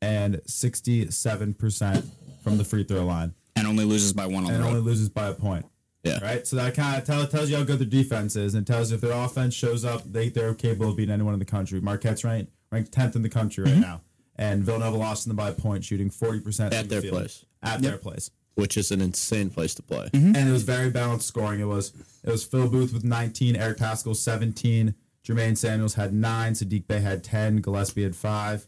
and 0.02 0.36
67% 0.46 2.04
from 2.42 2.58
the 2.58 2.64
free 2.64 2.84
throw 2.84 3.04
line 3.04 3.34
and 3.56 3.66
only 3.66 3.84
loses 3.84 4.12
by 4.12 4.26
one 4.26 4.44
on 4.44 4.48
the 4.50 4.54
and 4.54 4.62
road. 4.64 4.70
only 4.70 4.80
loses 4.80 5.08
by 5.08 5.28
a 5.28 5.34
point. 5.34 5.64
Yeah. 6.02 6.18
Right? 6.22 6.46
So 6.46 6.56
that 6.56 6.74
kind 6.74 6.98
of 7.00 7.04
tell, 7.06 7.26
tells 7.26 7.48
you 7.48 7.56
how 7.56 7.62
good 7.64 7.78
their 7.78 7.86
defense 7.86 8.36
is 8.36 8.54
and 8.54 8.66
tells 8.66 8.90
you 8.90 8.96
if 8.96 9.00
their 9.00 9.12
offense 9.12 9.54
shows 9.54 9.84
up, 9.86 10.02
they, 10.12 10.28
they're 10.28 10.52
capable 10.54 10.90
of 10.90 10.96
beating 10.96 11.14
anyone 11.14 11.32
in 11.32 11.38
the 11.38 11.46
country. 11.46 11.80
Marquette's 11.80 12.24
ranked, 12.24 12.52
ranked 12.70 12.92
10th 12.92 13.16
in 13.16 13.22
the 13.22 13.30
country 13.30 13.64
Mm-hmm. 13.64 13.80
right 13.80 13.88
now. 13.88 14.00
And 14.36 14.62
Villanova 14.64 14.96
lost 14.98 15.26
them 15.28 15.36
by 15.36 15.50
a 15.50 15.52
point, 15.52 15.84
shooting 15.84 16.10
40% 16.10 16.72
At 16.74 16.88
their 16.90 17.00
field. 17.00 17.14
place. 17.14 17.44
At 17.62 17.80
their 17.80 17.96
place. 17.96 18.30
which 18.56 18.76
is 18.76 18.90
an 18.90 19.00
insane 19.00 19.48
place 19.48 19.74
to 19.76 19.82
play. 19.82 20.08
Mm-hmm. 20.12 20.36
and 20.36 20.48
it 20.48 20.52
was 20.52 20.64
very 20.64 20.90
balanced 20.90 21.26
scoring. 21.28 21.60
It 21.60 21.64
was 21.68 21.92
it 22.22 22.30
was 22.30 22.44
Phil 22.44 22.68
Booth 22.68 22.92
with 22.92 23.04
19, 23.04 23.56
Eric 23.56 23.78
Paschall 23.78 24.14
17, 24.16 24.94
Jermaine 25.26 25.56
Samuels 25.56 25.94
had 25.94 26.12
nine, 26.12 26.52
Saddiq 26.52 26.86
Bey 26.86 27.00
had 27.00 27.24
10, 27.24 27.56
Gillespie 27.62 28.02
had 28.02 28.14
five, 28.14 28.66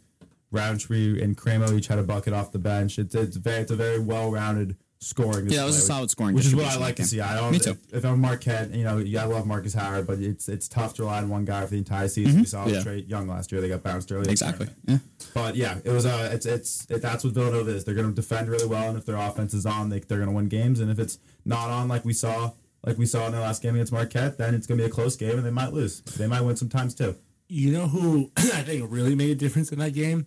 Roundtree 0.50 1.20
and 1.22 1.36
Cremo 1.36 1.72
each 1.76 1.88
had 1.88 1.98
a 1.98 2.02
bucket 2.02 2.32
off 2.32 2.52
the 2.52 2.58
bench. 2.58 2.98
It's 2.98 3.14
it's 3.14 3.36
very 3.36 3.62
it's 3.62 3.70
a 3.72 3.76
very 3.76 3.98
well 3.98 4.30
rounded 4.30 4.76
scoring. 5.00 5.48
Yeah, 5.48 5.58
that 5.60 5.66
was 5.66 5.76
a 5.76 5.80
solid 5.82 6.10
scoring 6.10 6.34
which 6.34 6.46
is 6.46 6.54
what 6.54 6.64
I 6.66 6.76
like 6.78 6.96
to 6.96 7.04
see. 7.04 7.20
I 7.20 7.34
don't. 7.36 7.50
Me 7.52 7.58
too. 7.58 7.72
If, 7.72 7.94
if 7.96 8.04
I'm 8.04 8.20
Marquette, 8.20 8.72
you 8.74 8.84
know, 8.84 8.96
yeah, 8.98 9.24
I 9.24 9.26
love 9.26 9.46
Markus 9.46 9.74
Howard, 9.74 10.06
but 10.06 10.18
it's 10.20 10.48
it's 10.48 10.68
tough 10.68 10.94
to 10.94 11.02
rely 11.02 11.18
on 11.18 11.28
one 11.28 11.44
guy 11.44 11.62
for 11.64 11.70
the 11.72 11.78
entire 11.78 12.08
season. 12.08 12.40
We 12.40 12.46
saw 12.46 12.66
Yeah. 12.66 12.80
Trae 12.80 13.06
Young 13.06 13.28
last 13.28 13.52
year; 13.52 13.60
they 13.60 13.68
got 13.68 13.82
bounced 13.82 14.10
early. 14.10 14.30
Exactly. 14.30 14.68
Yeah. 14.86 14.98
But 15.34 15.56
yeah, 15.56 15.78
it 15.84 15.90
was 15.90 16.06
uh 16.06 16.30
it's 16.32 16.46
it's 16.46 16.86
it, 16.88 17.02
that's 17.02 17.24
what 17.24 17.34
Villanova 17.34 17.70
is. 17.70 17.84
They're 17.84 17.94
going 17.94 18.08
to 18.08 18.14
defend 18.14 18.48
really 18.48 18.66
well, 18.66 18.88
and 18.88 18.96
if 18.96 19.04
their 19.04 19.16
offense 19.16 19.52
is 19.52 19.66
on, 19.66 19.90
they 19.90 19.98
they're 20.00 20.18
going 20.18 20.30
to 20.30 20.34
win 20.34 20.48
games. 20.48 20.80
And 20.80 20.90
if 20.90 20.98
it's 20.98 21.18
not 21.44 21.68
on, 21.70 21.88
like 21.88 22.04
we 22.04 22.12
saw 22.14 22.52
like 22.86 22.96
we 22.98 23.04
saw 23.06 23.26
in 23.26 23.32
the 23.32 23.40
last 23.40 23.62
game 23.62 23.74
against 23.74 23.92
Marquette, 23.92 24.38
then 24.38 24.54
it's 24.54 24.66
going 24.66 24.78
to 24.78 24.84
be 24.84 24.88
a 24.90 24.92
close 24.92 25.16
game, 25.16 25.36
and 25.36 25.44
they 25.44 25.50
might 25.50 25.72
lose. 25.72 26.00
They 26.00 26.26
might 26.26 26.40
win 26.40 26.56
sometimes 26.56 26.94
too. 26.94 27.16
You 27.48 27.72
know 27.72 27.86
who 27.88 28.30
I 28.36 28.62
think 28.62 28.86
really 28.90 29.14
made 29.14 29.30
a 29.30 29.34
difference 29.34 29.70
in 29.72 29.78
that 29.80 29.92
game? 29.92 30.26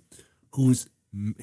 Who's 0.54 0.88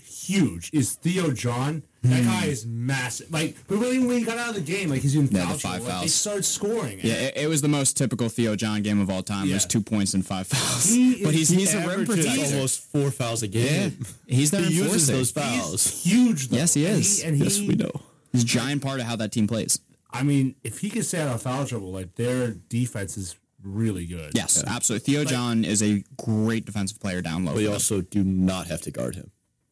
huge 0.00 0.70
is 0.72 0.94
Theo 0.94 1.30
John. 1.32 1.82
That 2.02 2.20
Hmm. 2.22 2.28
guy 2.28 2.44
is 2.46 2.64
massive. 2.66 3.32
Like, 3.32 3.56
but 3.66 3.78
really, 3.78 3.98
when 3.98 4.18
he 4.18 4.24
got 4.24 4.38
out 4.38 4.50
of 4.50 4.54
the 4.54 4.60
game, 4.60 4.90
like 4.90 5.02
he's 5.02 5.16
in 5.16 5.22
Yeah, 5.26 5.26
the 5.26 5.38
foul 5.38 5.46
five 5.56 5.60
trouble, 5.80 5.86
like, 5.88 6.00
they 6.02 6.06
started 6.06 6.44
scoring. 6.44 7.00
Yeah, 7.02 7.14
it, 7.14 7.36
it 7.36 7.48
was 7.48 7.62
the 7.62 7.68
most 7.68 7.96
typical 7.96 8.28
Theo 8.28 8.54
John 8.54 8.82
game 8.82 9.00
of 9.00 9.10
all 9.10 9.24
time. 9.24 9.48
There's 9.48 9.66
two 9.66 9.80
points 9.80 10.14
and 10.14 10.24
five 10.24 10.46
fouls. 10.46 10.88
He 10.88 11.20
but 11.24 11.34
is- 11.34 11.48
he's 11.48 11.72
he's 11.72 11.74
a 11.74 11.78
rim 11.80 12.02
Averages 12.02 12.26
protector. 12.26 12.54
almost 12.54 12.80
four 12.80 13.10
fouls 13.10 13.42
a 13.42 13.48
Yeah, 13.48 13.88
game. 13.88 14.06
he's 14.28 14.52
their 14.52 14.60
He 14.62 14.74
uses 14.74 15.08
enforcer. 15.08 15.12
those 15.12 15.30
fouls. 15.32 15.82
He's 16.04 16.12
huge. 16.12 16.48
Though. 16.48 16.56
Yes, 16.58 16.74
he 16.74 16.86
And 16.86 16.98
is. 17.00 17.22
And 17.24 17.36
he, 17.36 17.42
yes, 17.44 17.58
we 17.58 17.74
know. 17.74 17.90
He's 18.32 18.42
a 18.44 18.46
giant 18.46 18.82
part 18.82 19.00
of 19.00 19.06
how 19.06 19.16
that 19.16 19.32
team 19.32 19.48
plays. 19.48 19.80
I 20.16 20.22
mean, 20.22 20.54
if 20.64 20.78
he 20.80 20.90
can 20.90 21.02
stay 21.02 21.20
out 21.20 21.34
of 21.34 21.42
foul 21.42 21.64
trouble, 21.66 21.90
like 21.92 22.14
their 22.16 22.50
defense 22.50 23.16
is 23.16 23.36
really 23.62 24.06
good. 24.06 24.32
Yes, 24.34 24.62
absolutely. 24.66 25.12
Theo 25.12 25.24
John 25.24 25.64
is 25.64 25.82
a 25.82 26.02
great 26.16 26.64
defensive 26.66 27.00
player 27.00 27.22
down 27.22 27.44
low. 27.44 27.54
But 27.54 27.62
you 27.62 27.72
also 27.72 28.00
do 28.00 28.22
not 28.24 28.66
have 28.68 28.80
to 28.82 28.90
guard 28.90 29.14
him. 29.16 29.30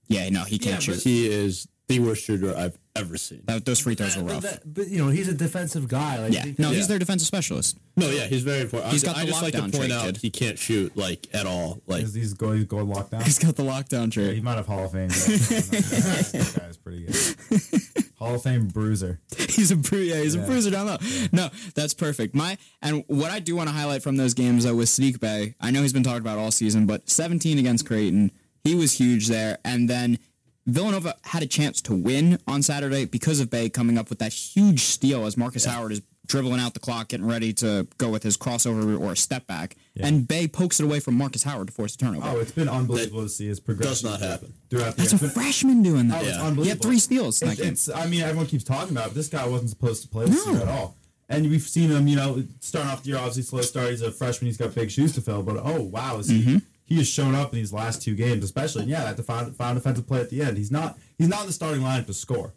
yeah, 0.08 0.28
no, 0.30 0.44
he 0.44 0.58
can't 0.58 0.86
Yeah, 0.86 0.94
shoot. 0.94 1.02
He 1.04 1.26
is 1.28 1.68
the 1.86 2.00
worst 2.00 2.24
shooter 2.24 2.56
I've 2.56 2.78
ever 2.96 3.16
seen. 3.18 3.42
That, 3.44 3.64
those 3.66 3.78
free 3.80 3.94
throws 3.94 4.16
were 4.16 4.22
But, 4.22 4.32
rough. 4.32 4.42
that, 4.44 4.74
but 4.74 4.88
you 4.88 4.98
know, 4.98 5.10
he's 5.10 5.28
a 5.28 5.34
defensive 5.34 5.86
guy. 5.86 6.18
Like, 6.18 6.32
yeah, 6.32 6.44
he- 6.46 6.54
no, 6.58 6.70
he's 6.70 6.88
their 6.88 6.98
defensive 6.98 7.26
specialist. 7.26 7.76
No, 7.96 8.08
yeah, 8.10 8.24
he's 8.24 8.42
very 8.42 8.62
important. 8.62 8.90
He's 8.92 9.04
I, 9.04 9.08
got 9.08 9.16
I 9.18 9.20
the 9.20 9.26
just 9.30 9.42
like 9.42 9.52
to 9.52 9.60
point 9.60 9.74
trait, 9.74 9.90
out 9.92 10.04
kid. 10.06 10.16
he 10.18 10.30
can't 10.30 10.58
shoot 10.58 10.96
like 10.96 11.28
at 11.34 11.46
all. 11.46 11.82
Like 11.86 11.98
Because 12.00 12.14
these 12.14 12.32
go 12.34 12.52
he's 12.52 12.64
going 12.64 12.86
lockdown. 12.86 13.22
He's 13.22 13.38
got 13.38 13.54
the 13.56 13.62
lockdown 13.64 14.14
Yeah, 14.16 14.32
he 14.32 14.40
might 14.40 14.54
have 14.56 14.66
Hall 14.66 14.84
of 14.86 14.92
Fame. 14.92 15.08
that 15.08 16.58
guy's 16.58 16.76
pretty 16.78 17.04
good. 17.04 17.80
Hall 18.24 18.34
of 18.36 18.42
Fame 18.42 18.68
bruiser. 18.68 19.20
he's 19.36 19.70
a 19.70 19.76
bru- 19.76 19.98
yeah, 19.98 20.20
he's 20.20 20.34
a 20.34 20.38
bruiser 20.38 20.70
down 20.70 20.86
low. 20.86 20.96
No, 21.32 21.48
that's 21.74 21.94
perfect. 21.94 22.34
My 22.34 22.58
and 22.82 23.04
what 23.06 23.30
I 23.30 23.40
do 23.40 23.56
want 23.56 23.68
to 23.68 23.74
highlight 23.74 24.02
from 24.02 24.16
those 24.16 24.34
games 24.34 24.64
though 24.64 24.74
with 24.74 24.88
Saddiq 24.88 25.20
Bey, 25.20 25.54
I 25.60 25.70
know 25.70 25.82
he's 25.82 25.92
been 25.92 26.02
talked 26.02 26.20
about 26.20 26.38
all 26.38 26.50
season, 26.50 26.86
but 26.86 27.08
17 27.08 27.58
against 27.58 27.86
Creighton, 27.86 28.32
he 28.62 28.74
was 28.74 28.92
huge 28.92 29.28
there. 29.28 29.58
And 29.64 29.88
then 29.88 30.18
Villanova 30.66 31.14
had 31.24 31.42
a 31.42 31.46
chance 31.46 31.80
to 31.82 31.94
win 31.94 32.38
on 32.46 32.62
Saturday 32.62 33.04
because 33.04 33.40
of 33.40 33.50
Bey 33.50 33.68
coming 33.68 33.98
up 33.98 34.08
with 34.08 34.18
that 34.20 34.32
huge 34.32 34.80
steal 34.80 35.26
as 35.26 35.36
Markus 35.36 35.64
Howard 35.66 35.92
is 35.92 36.00
dribbling 36.26 36.60
out 36.60 36.74
the 36.74 36.80
clock, 36.80 37.08
getting 37.08 37.26
ready 37.26 37.52
to 37.54 37.86
go 37.98 38.08
with 38.08 38.22
his 38.22 38.36
crossover 38.36 38.98
or 39.00 39.12
a 39.12 39.16
step 39.16 39.46
back, 39.46 39.76
and 40.00 40.26
Bey 40.26 40.48
pokes 40.48 40.80
it 40.80 40.84
away 40.84 41.00
from 41.00 41.14
Markus 41.14 41.42
Howard 41.42 41.68
to 41.68 41.72
force 41.72 41.94
a 41.94 41.98
turnover. 41.98 42.26
Oh, 42.26 42.38
it's 42.40 42.52
been 42.52 42.68
unbelievable 42.68 43.22
to 43.22 43.28
see 43.28 43.46
his 43.46 43.60
progression. 43.60 43.90
does 43.90 44.02
not 44.04 44.20
happen. 44.20 44.54
throughout 44.70 44.96
the 44.96 45.02
That's 45.02 45.12
year. 45.12 45.20
a 45.20 45.24
It's 45.26 45.34
been- 45.34 45.42
freshman 45.44 45.82
doing 45.82 46.08
that. 46.08 46.22
Oh, 46.22 46.26
it's 46.26 46.36
Yeah. 46.36 46.42
unbelievable. 46.42 46.62
He 46.64 46.68
had 46.70 46.82
three 46.82 46.98
steals 46.98 47.42
It's, 47.42 47.60
it's, 47.60 47.88
I 47.90 48.06
mean, 48.06 48.22
everyone 48.22 48.46
keeps 48.46 48.64
talking 48.64 48.90
about 48.96 49.08
it. 49.08 49.14
this 49.14 49.28
guy 49.28 49.46
wasn't 49.46 49.70
supposed 49.70 50.02
to 50.02 50.08
play 50.08 50.26
this 50.26 50.44
No. 50.46 50.52
year 50.52 50.62
at 50.62 50.68
all. 50.68 50.96
And 51.28 51.48
we've 51.48 51.62
seen 51.62 51.90
him, 51.90 52.06
you 52.08 52.16
know, 52.16 52.44
starting 52.60 52.90
off 52.90 53.02
the 53.02 53.08
year, 53.10 53.18
obviously 53.18 53.42
slow 53.44 53.62
start. 53.62 53.90
He's 53.90 54.02
a 54.02 54.10
freshman. 54.12 54.46
He's 54.46 54.56
got 54.58 54.74
big 54.74 54.90
shoes 54.90 55.12
to 55.12 55.20
fill. 55.20 55.42
But 55.42 55.56
oh 55.64 55.80
wow, 55.82 56.18
is 56.18 56.30
Mm-hmm. 56.30 56.54
he, 56.56 56.60
he 56.86 56.96
has 56.98 57.08
shown 57.08 57.34
up 57.34 57.52
in 57.54 57.58
these 57.60 57.72
last 57.72 58.02
two 58.02 58.14
games, 58.14 58.44
especially. 58.44 58.82
And 58.82 58.90
yeah, 58.90 59.10
that 59.10 59.22
found, 59.24 59.56
found 59.56 59.76
defensive 59.78 60.06
play 60.06 60.20
at 60.20 60.28
the 60.28 60.42
end. 60.42 60.58
He's 60.58 60.70
not 60.70 60.98
he's 61.16 61.28
not 61.28 61.40
in 61.40 61.46
the 61.46 61.52
starting 61.54 61.80
lineup 61.82 62.06
to 62.06 62.14
score. 62.14 62.52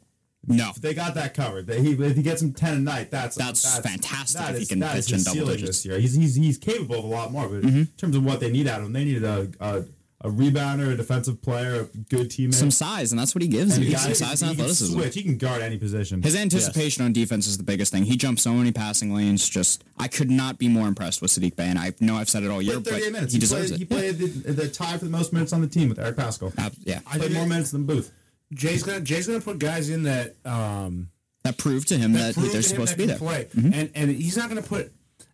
No. 0.47 0.71
They 0.79 0.93
got 0.93 1.13
that 1.15 1.33
covered. 1.33 1.67
They, 1.67 1.81
he, 1.81 1.91
if 1.91 2.15
he 2.15 2.23
gets 2.23 2.41
him 2.41 2.53
ten 2.53 2.75
a 2.75 2.79
night, 2.79 3.11
that's 3.11 3.35
That's 3.35 3.79
fantastic 3.79 4.41
that 4.41 4.55
if 4.55 4.61
he 4.61 4.65
can 4.65 4.79
that 4.79 4.95
pitch 4.95 5.11
in 5.11 5.21
double 5.23 5.47
digits. 5.47 5.67
this 5.67 5.85
year. 5.85 5.99
He's, 5.99 6.15
he's 6.15 6.35
he's 6.35 6.57
capable 6.57 6.99
of 6.99 7.03
a 7.03 7.07
lot 7.07 7.31
more. 7.31 7.47
But 7.49 7.63
in 7.63 7.69
mm-hmm. 7.69 7.83
terms 7.97 8.15
of 8.15 8.23
what 8.23 8.39
they 8.39 8.49
need 8.49 8.67
out 8.67 8.79
of 8.79 8.85
him, 8.85 8.93
they 8.93 9.03
needed 9.03 9.25
a 9.25 9.51
a, 9.59 9.83
a 10.21 10.29
rebounder, 10.29 10.93
a 10.93 10.95
defensive 10.95 11.41
player, 11.41 11.81
a 11.81 11.83
good 11.97 12.29
teammate. 12.29 12.55
Some 12.55 12.71
size, 12.71 13.11
and 13.11 13.19
that's 13.19 13.35
what 13.35 13.41
he 13.41 13.47
gives 13.47 13.75
And 13.75 13.85
you. 13.85 13.93
a 13.93 13.97
Some 13.99 14.13
size 14.13 14.41
and 14.41 14.51
he 14.51 14.55
can 14.55 14.65
athleticism. 14.65 14.99
switch. 14.99 15.13
He 15.13 15.23
can 15.23 15.37
guard 15.37 15.61
any 15.61 15.77
position. 15.77 16.21
His 16.23 16.35
anticipation 16.35 17.03
on 17.03 17.13
defense 17.13 17.45
is 17.45 17.57
the 17.57 17.63
biggest 17.63 17.91
thing. 17.91 18.03
He 18.03 18.15
jumps 18.15 18.41
so 18.41 18.53
many 18.53 18.71
passing 18.71 19.13
lanes. 19.13 19.47
Just 19.47 19.83
I 19.97 20.07
could 20.07 20.31
not 20.31 20.57
be 20.57 20.69
more 20.69 20.87
impressed 20.87 21.21
with 21.21 21.31
Saddiq 21.31 21.55
Bey, 21.55 21.67
and 21.67 21.77
I 21.77 21.93
know 21.99 22.15
I've 22.15 22.29
said 22.29 22.43
it 22.43 22.49
all 22.49 22.61
year, 22.61 22.79
but 22.79 22.93
38 22.93 23.11
minutes. 23.11 23.33
he 23.33 23.39
deserves 23.39 23.71
played, 23.71 23.75
it. 23.75 23.79
He 23.79 23.85
played 23.85 24.17
the, 24.17 24.51
the 24.53 24.69
tie 24.69 24.97
for 24.97 25.05
the 25.05 25.11
most 25.11 25.33
minutes 25.33 25.51
on 25.51 25.61
the 25.61 25.67
team 25.67 25.89
with 25.89 25.99
Eric 25.99 26.15
Paschall. 26.15 26.53
Yeah. 26.57 26.69
Yeah, 26.83 26.99
I 27.05 27.17
played 27.17 27.33
more 27.33 27.45
minutes 27.45 27.71
than 27.71 27.85
Booth. 27.85 28.11
Jay's 28.53 28.83
gonna 28.83 29.01
Jay's 29.01 29.27
gonna 29.27 29.41
put 29.41 29.59
guys 29.59 29.89
in 29.89 30.03
that 30.03 30.35
um 30.45 31.09
that 31.43 31.57
proved 31.57 31.87
to 31.89 31.97
him 31.97 32.13
that, 32.13 32.33
prove 32.33 32.51
they're 32.51 32.53
to 32.53 32.57
him 32.57 32.63
supposed 32.63 32.91
to 32.93 32.97
be 32.97 33.07
can 33.07 33.25
there. 33.25 33.45
Mm-hmm. 33.49 33.73
And 33.73 33.91
and 33.95 34.11
he's 34.11 34.37
not 34.37 34.49
going 34.49 34.61
to 34.61 34.67
put. 34.67 34.91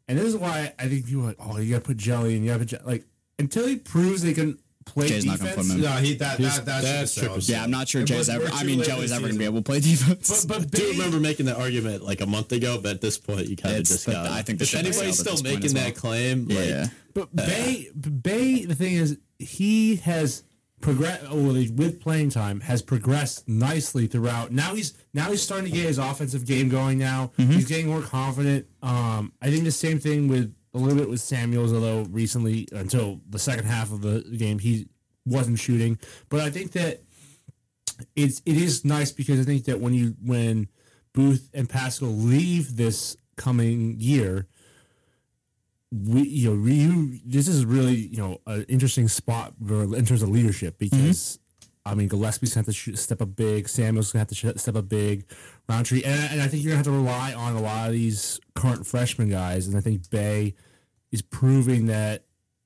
And 0.08 0.18
this 0.20 0.26
is 0.28 0.36
why 0.38 0.74
I 0.78 0.88
think 0.88 1.06
people 1.08 1.24
are 1.24 1.28
like, 1.28 1.38
oh, 1.40 1.58
you 1.58 1.72
got 1.74 1.82
to 1.82 1.88
put 1.88 1.98
Jelly 1.98 2.36
and 2.36 2.44
you 2.46 2.52
have 2.52 2.66
to 2.68 2.82
like 2.84 3.06
until 3.40 3.66
he 3.68 3.78
proves 3.78 4.22
they 4.22 4.34
can 4.34 4.60
play 4.86 5.08
Jay's 5.08 5.26
not 5.26 5.40
defense. 5.40 5.56
gonna 5.56 5.64
put 5.70 5.76
him 5.76 5.84
in. 5.86 5.90
No, 5.90 5.98
he 6.02 6.16
that 6.16 6.38
He's- 6.40 6.58
that 6.58 6.66
that's, 6.66 6.84
that's 6.84 7.14
just 7.16 7.18
triple 7.18 7.40
Yeah, 7.40 7.64
I'm 7.64 7.72
not 7.72 7.88
sure 7.88 8.02
It 8.02 8.06
Jay's 8.06 8.28
ever. 8.30 8.48
I 8.52 8.64
mean, 8.64 8.80
late 8.80 8.88
Jelly's 8.88 9.10
this 9.10 9.12
ever 9.14 9.22
going 9.22 9.34
to 9.34 9.40
be 9.40 9.46
able 9.46 9.60
to 9.60 9.64
play 9.64 9.80
defense. 9.80 10.46
But 10.46 10.56
I 10.58 10.60
but 10.60 10.72
do 10.72 10.82
Bey- 10.82 10.92
remember 10.98 11.20
making 11.20 11.46
that 11.46 11.56
argument 11.58 12.04
like 12.04 12.20
a 12.22 12.26
month 12.28 12.52
ago, 12.52 12.80
but 12.84 12.92
at 12.96 13.02
this 13.02 13.18
point 13.18 13.48
you 13.48 13.56
kind 13.56 13.78
of 13.78 13.84
just 13.86 14.06
got. 14.06 14.28
I 14.28 14.42
think 14.42 14.62
if 14.62 14.76
anybody's 14.76 15.20
still 15.20 15.42
making 15.42 15.66
as 15.66 15.74
that 15.74 15.96
claim, 15.96 16.48
like, 16.50 16.68
yeah, 16.68 16.88
But 17.14 17.34
Bey, 17.36 17.90
Bey, 17.96 18.66
the 18.66 18.76
thing 18.76 18.94
is, 18.96 19.18
he 19.40 19.96
has 19.98 20.44
progressed. 20.84 21.24
Well, 21.32 21.54
with 21.54 22.00
playing 22.00 22.30
time, 22.30 22.60
has 22.60 22.82
progressed 22.82 23.48
nicely 23.48 24.06
throughout. 24.06 24.52
Now 24.52 24.76
he's 24.76 24.94
now 25.14 25.32
he's 25.32 25.42
starting 25.42 25.72
to 25.72 25.76
get 25.76 25.88
his 25.88 25.98
offensive 25.98 26.46
game 26.46 26.70
going. 26.70 27.00
Now 27.00 27.32
he's 27.38 27.66
getting 27.66 27.88
more 27.88 28.02
confident. 28.02 28.68
Um, 28.84 29.34
I 29.42 29.50
think 29.50 29.64
the 29.64 29.72
same 29.72 30.00
thing 30.00 30.28
with 30.28 30.54
a 30.74 30.78
little 30.78 30.98
bit 30.98 31.10
with 31.10 31.22
Samuels, 31.22 31.74
although 31.74 32.04
recently 32.12 32.68
until 32.72 33.22
the 33.30 33.40
second 33.40 33.66
half 33.66 33.92
of 33.92 34.02
the 34.02 34.22
game 34.38 34.60
he 34.60 34.88
wasn't 35.26 35.58
shooting. 35.60 35.98
But 36.30 36.42
I 36.42 36.50
think 36.50 36.74
that 36.74 37.02
it's 38.16 38.42
it 38.46 38.58
is 38.58 38.86
nice 38.86 39.12
because 39.12 39.40
I 39.40 39.44
think 39.44 39.66
that 39.66 39.80
when 39.80 39.94
you 39.94 40.16
when 40.24 40.68
Booth 41.14 41.50
and 41.54 41.70
Paschall 41.70 42.24
leave 42.24 42.76
this 42.76 43.16
coming 43.36 43.96
year 44.00 44.48
we 45.94 46.24
you 46.24 46.56
know 46.56 46.66
you 46.66 47.20
this 47.24 47.48
is 47.48 47.66
really 47.66 47.96
you 47.96 48.18
know 48.18 48.40
an 48.48 48.66
interesting 48.68 49.08
spot 49.08 49.54
for- 49.66 49.96
in 49.96 50.06
terms 50.06 50.24
of 50.24 50.30
leadership 50.30 50.80
mm-hmm. 50.80 50.98
because 50.98 51.40
I 51.86 51.94
mean 51.94 52.08
Gillespie's 52.08 52.54
gonna 52.54 52.66
have 52.66 52.76
to 52.76 52.96
step 52.98 53.22
up 53.22 53.36
big, 53.36 53.70
Samuel's 53.70 54.12
gonna 54.12 54.22
have 54.22 54.30
to 54.30 54.60
step 54.60 54.76
up 54.76 54.90
big, 54.90 55.26
Roundtree, 55.70 56.04
and, 56.04 56.32
and 56.32 56.42
I 56.42 56.48
think 56.48 56.64
you're 56.64 56.72
gonna 56.72 56.78
have 56.78 56.86
to 56.86 56.92
rely 56.92 57.34
on 57.34 57.56
a 57.56 57.62
lot 57.62 57.88
of 57.88 57.94
these 57.94 58.40
current 58.56 58.88
freshman 58.88 59.30
guys, 59.30 59.68
and 59.68 59.78
I 59.78 59.82
think 59.82 60.10
Bey 60.10 60.56
is 61.12 61.22
proving 61.22 61.86
that 61.88 62.26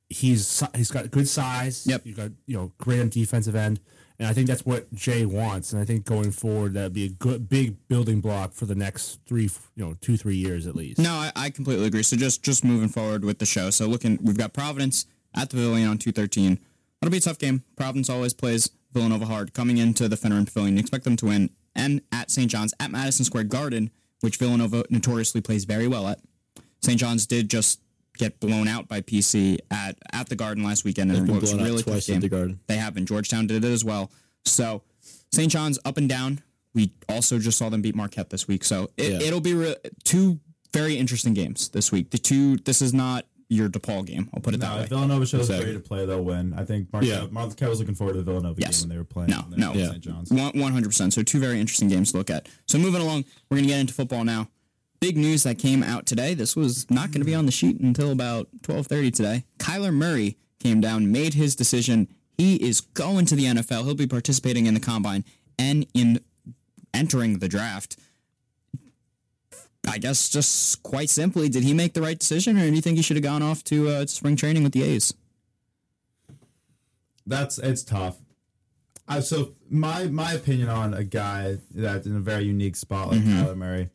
he's 0.10 0.64
he's 0.76 0.92
got 0.92 1.12
good 1.12 1.28
size. 1.28 1.86
Yep. 1.86 2.06
you 2.06 2.14
got 2.14 2.32
you 2.46 2.56
know 2.56 2.72
great 2.78 3.02
on 3.02 3.10
defensive 3.10 3.56
end, 3.56 3.82
And 4.20 4.28
I 4.28 4.34
think 4.34 4.48
that's 4.48 4.66
what 4.66 4.92
Jay 4.94 5.26
wants. 5.26 5.74
And 5.74 5.82
I 5.82 5.86
think 5.86 6.06
going 6.06 6.32
forward, 6.32 6.74
that'd 6.74 6.94
be 6.94 7.06
a 7.06 7.10
good 7.10 7.48
big 7.48 7.76
building 7.88 8.20
block 8.20 8.54
for 8.54 8.66
the 8.66 8.74
next 8.74 9.20
three, 9.28 9.50
you 9.76 9.86
know, 9.86 9.96
two 10.02 10.18
three 10.18 10.36
years 10.36 10.66
at 10.66 10.76
least. 10.76 11.00
No, 11.00 11.12
I, 11.12 11.32
I 11.36 11.50
completely 11.52 11.86
agree. 11.86 12.04
So 12.04 12.16
just 12.16 12.44
just 12.44 12.64
moving 12.64 12.90
forward 12.90 13.24
with 13.24 13.40
the 13.40 13.46
show. 13.46 13.70
So 13.70 13.86
looking, 13.86 14.18
we've 14.24 14.38
got 14.38 14.54
Providence 14.54 15.06
at 15.36 15.50
the 15.50 15.58
Pavilion 15.58 15.88
on 15.88 15.98
two 15.98 16.12
thirteen. 16.12 16.60
That'll 17.00 17.12
be 17.12 17.18
a 17.18 17.22
tough 17.22 17.38
game. 17.38 17.64
Providence 17.76 18.10
always 18.10 18.34
plays 18.34 18.72
Villanova 18.92 19.26
hard. 19.26 19.54
Coming 19.54 19.78
into 19.78 20.08
the 20.08 20.16
Finneran 20.16 20.46
Pavilion, 20.46 20.76
you 20.76 20.80
expect 20.80 21.04
them 21.04 21.16
to 21.18 21.28
win. 21.28 21.52
And 21.76 22.02
at 22.12 22.32
St. 22.32 22.50
John's 22.50 22.74
at 22.80 22.90
Madison 22.90 23.24
Square 23.24 23.46
Garden, 23.46 23.92
which 24.22 24.38
Villanova 24.38 24.84
notoriously 24.90 25.42
plays 25.42 25.66
very 25.66 25.88
well 25.88 26.08
at. 26.08 26.20
St. 26.82 27.00
John's 27.00 27.28
did 27.28 27.50
just 27.50 27.82
get 28.18 28.40
blown 28.40 28.68
out 28.68 28.88
by 28.88 29.02
PC 29.02 29.58
at 29.72 29.98
at 30.14 30.30
the 30.30 30.36
Garden 30.36 30.64
last 30.64 30.84
weekend, 30.86 31.12
and 31.12 31.26
been 31.28 31.36
it 31.36 31.42
was 31.42 31.54
blown 31.54 31.64
really 31.66 31.78
tough 31.84 31.94
twice 31.94 32.10
at 32.10 32.22
the 32.22 32.30
Garden. 32.30 32.60
They 32.68 32.78
have 32.78 32.94
been. 32.94 33.06
Georgetown 33.06 33.48
did 33.48 33.64
it 33.64 33.72
as 33.72 33.84
well. 33.86 34.12
So 34.46 34.84
St. 35.32 35.52
John's 35.52 35.80
up 35.86 35.98
and 35.98 36.08
down. 36.10 36.42
We 36.74 36.92
also 37.10 37.40
just 37.40 37.58
saw 37.58 37.70
them 37.70 37.82
beat 37.82 37.96
Marquette 37.96 38.30
this 38.30 38.48
week, 38.48 38.64
so 38.64 38.90
it, 38.98 39.12
Yeah. 39.14 39.28
it'll 39.28 39.42
be 39.42 39.54
re- 39.56 39.76
two 40.04 40.40
very 40.74 40.98
interesting 40.98 41.34
games 41.34 41.70
this 41.70 41.92
week. 41.92 42.12
The 42.12 42.18
two. 42.18 42.58
This 42.58 42.82
is 42.82 42.94
not 42.94 43.26
your 43.50 43.70
DePaul 43.70 44.06
game. 44.06 44.30
I'll 44.34 44.42
put 44.42 44.54
it 44.54 44.60
that 44.60 44.76
way. 44.76 44.84
if 44.84 44.90
Villanova 44.90 45.26
shows 45.26 45.42
Exactly. 45.42 45.68
ready 45.68 45.78
to 45.78 45.84
play, 45.88 46.06
they'll 46.06 46.22
win. 46.24 46.54
I 46.54 46.66
think 46.66 46.92
Marquette, 46.92 47.10
Yeah. 47.24 47.28
Marquette 47.32 47.70
was 47.70 47.80
looking 47.80 47.96
forward 47.96 48.14
to 48.14 48.20
the 48.20 48.26
Villanova 48.26 48.60
Yes. 48.60 48.82
game 48.82 48.90
when 48.90 48.96
they 48.96 49.00
were 49.00 49.06
playing. 49.06 49.30
No, 49.30 49.46
no. 49.56 49.74
Yeah. 49.74 49.92
St. 49.92 50.02
John's. 50.04 50.30
One 50.32 50.72
hundred 50.74 50.90
percent. 50.90 51.14
So 51.14 51.24
two 51.24 51.40
very 51.40 51.60
interesting 51.60 51.88
games 51.88 52.12
to 52.12 52.18
look 52.18 52.30
at. 52.30 52.48
So 52.68 52.78
moving 52.78 53.02
along, 53.02 53.24
we're 53.50 53.58
gonna 53.58 53.68
get 53.70 53.80
into 53.80 53.94
football 53.94 54.26
now. 54.26 54.50
Big 55.00 55.16
news 55.18 55.44
that 55.44 55.60
came 55.60 55.84
out 55.84 56.06
today. 56.06 56.34
This 56.34 56.56
was 56.56 56.90
not 56.90 57.12
going 57.12 57.22
to 57.22 57.26
be 57.26 57.36
on 57.36 57.46
the 57.46 57.52
sheet 57.52 57.80
until 57.80 58.12
about 58.12 58.48
twelve 58.64 58.88
thirty 58.88 59.12
today. 59.12 59.44
Kyler 59.60 59.94
Murray 59.94 60.38
came 60.60 60.82
down, 60.82 61.12
made 61.12 61.36
his 61.36 61.56
decision. 61.56 62.08
He 62.38 62.56
is 62.56 62.82
going 62.82 63.26
to 63.28 63.36
the 63.36 63.46
NFL. 63.46 63.84
He'll 63.86 63.96
be 63.96 64.08
participating 64.08 64.66
in 64.66 64.74
the 64.74 64.80
combine 64.80 65.24
and 65.60 65.86
in 65.94 66.20
entering 66.94 67.40
the 67.40 67.48
draft. 67.48 67.98
I 69.88 70.00
guess 70.00 70.30
just 70.30 70.84
quite 70.84 71.10
simply, 71.10 71.48
did 71.48 71.64
he 71.64 71.74
make 71.74 71.94
the 71.94 72.02
right 72.02 72.18
decision, 72.18 72.58
or 72.58 72.68
do 72.68 72.76
you 72.76 72.82
think 72.82 72.98
he 72.98 73.04
should 73.04 73.16
have 73.18 73.24
gone 73.24 73.42
off 73.42 73.64
to 73.66 73.88
uh, 73.90 74.06
spring 74.08 74.36
training 74.36 74.64
with 74.64 74.74
the 74.74 74.84
A's? 74.84 75.14
That's 77.26 77.58
it's 77.58 77.84
tough. 77.84 78.18
Uh, 79.08 79.22
so 79.22 79.54
my 79.70 80.06
my 80.08 80.34
opinion 80.34 80.70
on 80.70 80.94
a 80.94 81.04
guy 81.04 81.58
that's 81.74 82.06
in 82.08 82.16
a 82.16 82.20
very 82.20 82.46
unique 82.46 82.76
spot 82.76 83.10
like 83.10 83.20
Mm-hmm. 83.20 83.44
Kyler 83.44 83.56
Murray. 83.56 83.90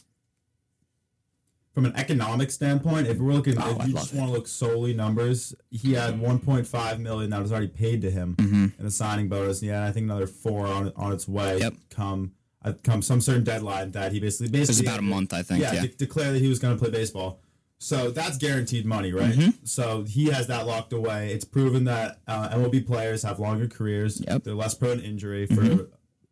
From 1.73 1.87
an 1.87 1.97
economic 1.97 2.51
standpoint, 2.51 3.07
if 3.07 3.17
we're 3.19 3.33
looking, 3.33 3.57
Oh, 3.59 3.77
if 3.81 3.87
you 3.89 3.95
just 3.95 4.13
want 4.13 4.29
to 4.29 4.33
look 4.37 4.47
solely 4.47 4.93
numbers, 4.93 5.55
he 5.71 5.95
had 5.95 6.21
1.5 6.21 6.99
million 7.01 7.31
that 7.31 7.41
was 7.41 7.51
already 7.51 7.69
paid 7.69 8.03
to 8.03 8.11
him 8.11 8.35
Mm-hmm. 8.37 8.67
in 8.79 8.87
a 8.87 8.91
signing 8.91 9.29
bonus. 9.29 9.63
And 9.63 9.71
yeah, 9.71 9.87
I 9.87 9.91
think 9.93 10.05
another 10.05 10.27
four 10.27 10.67
on 10.67 10.93
on 10.97 11.13
its 11.13 11.27
way. 11.27 11.59
Yep. 11.61 11.75
Come 11.91 12.33
uh, 12.65 12.75
come 12.85 13.01
some 13.01 13.21
certain 13.23 13.43
deadline 13.45 13.91
that 13.93 14.13
he 14.13 14.21
basically 14.21 14.47
It 14.57 14.61
was 14.61 14.69
basically 14.69 14.89
about 14.89 14.99
a 15.01 15.03
month, 15.03 15.33
I 15.33 15.43
think. 15.43 15.63
yeah, 15.63 15.73
Yeah. 15.73 15.81
de- 15.83 15.89
declare 15.89 16.33
that 16.33 16.41
he 16.43 16.49
was 16.49 16.59
going 16.59 16.77
to 16.77 16.81
play 16.81 16.91
baseball. 16.91 17.41
So 17.79 18.11
that's 18.13 18.37
guaranteed 18.39 18.87
money, 18.87 19.13
right? 19.13 19.33
Mm-hmm. 19.35 19.51
So 19.65 20.05
he 20.05 20.27
has 20.27 20.47
that 20.47 20.67
locked 20.69 20.93
away. 20.93 21.33
It's 21.33 21.45
proven 21.45 21.83
that 21.85 22.21
uh, 22.29 22.51
MLB 22.51 22.87
players 22.87 23.25
have 23.25 23.41
longer 23.41 23.67
careers. 23.67 24.21
Yep. 24.21 24.29
Mm-hmm. 24.29 24.39
They're 24.45 24.55
less 24.55 24.75
prone 24.75 24.99
to 24.99 25.05
injury 25.05 25.47
for 25.47 25.89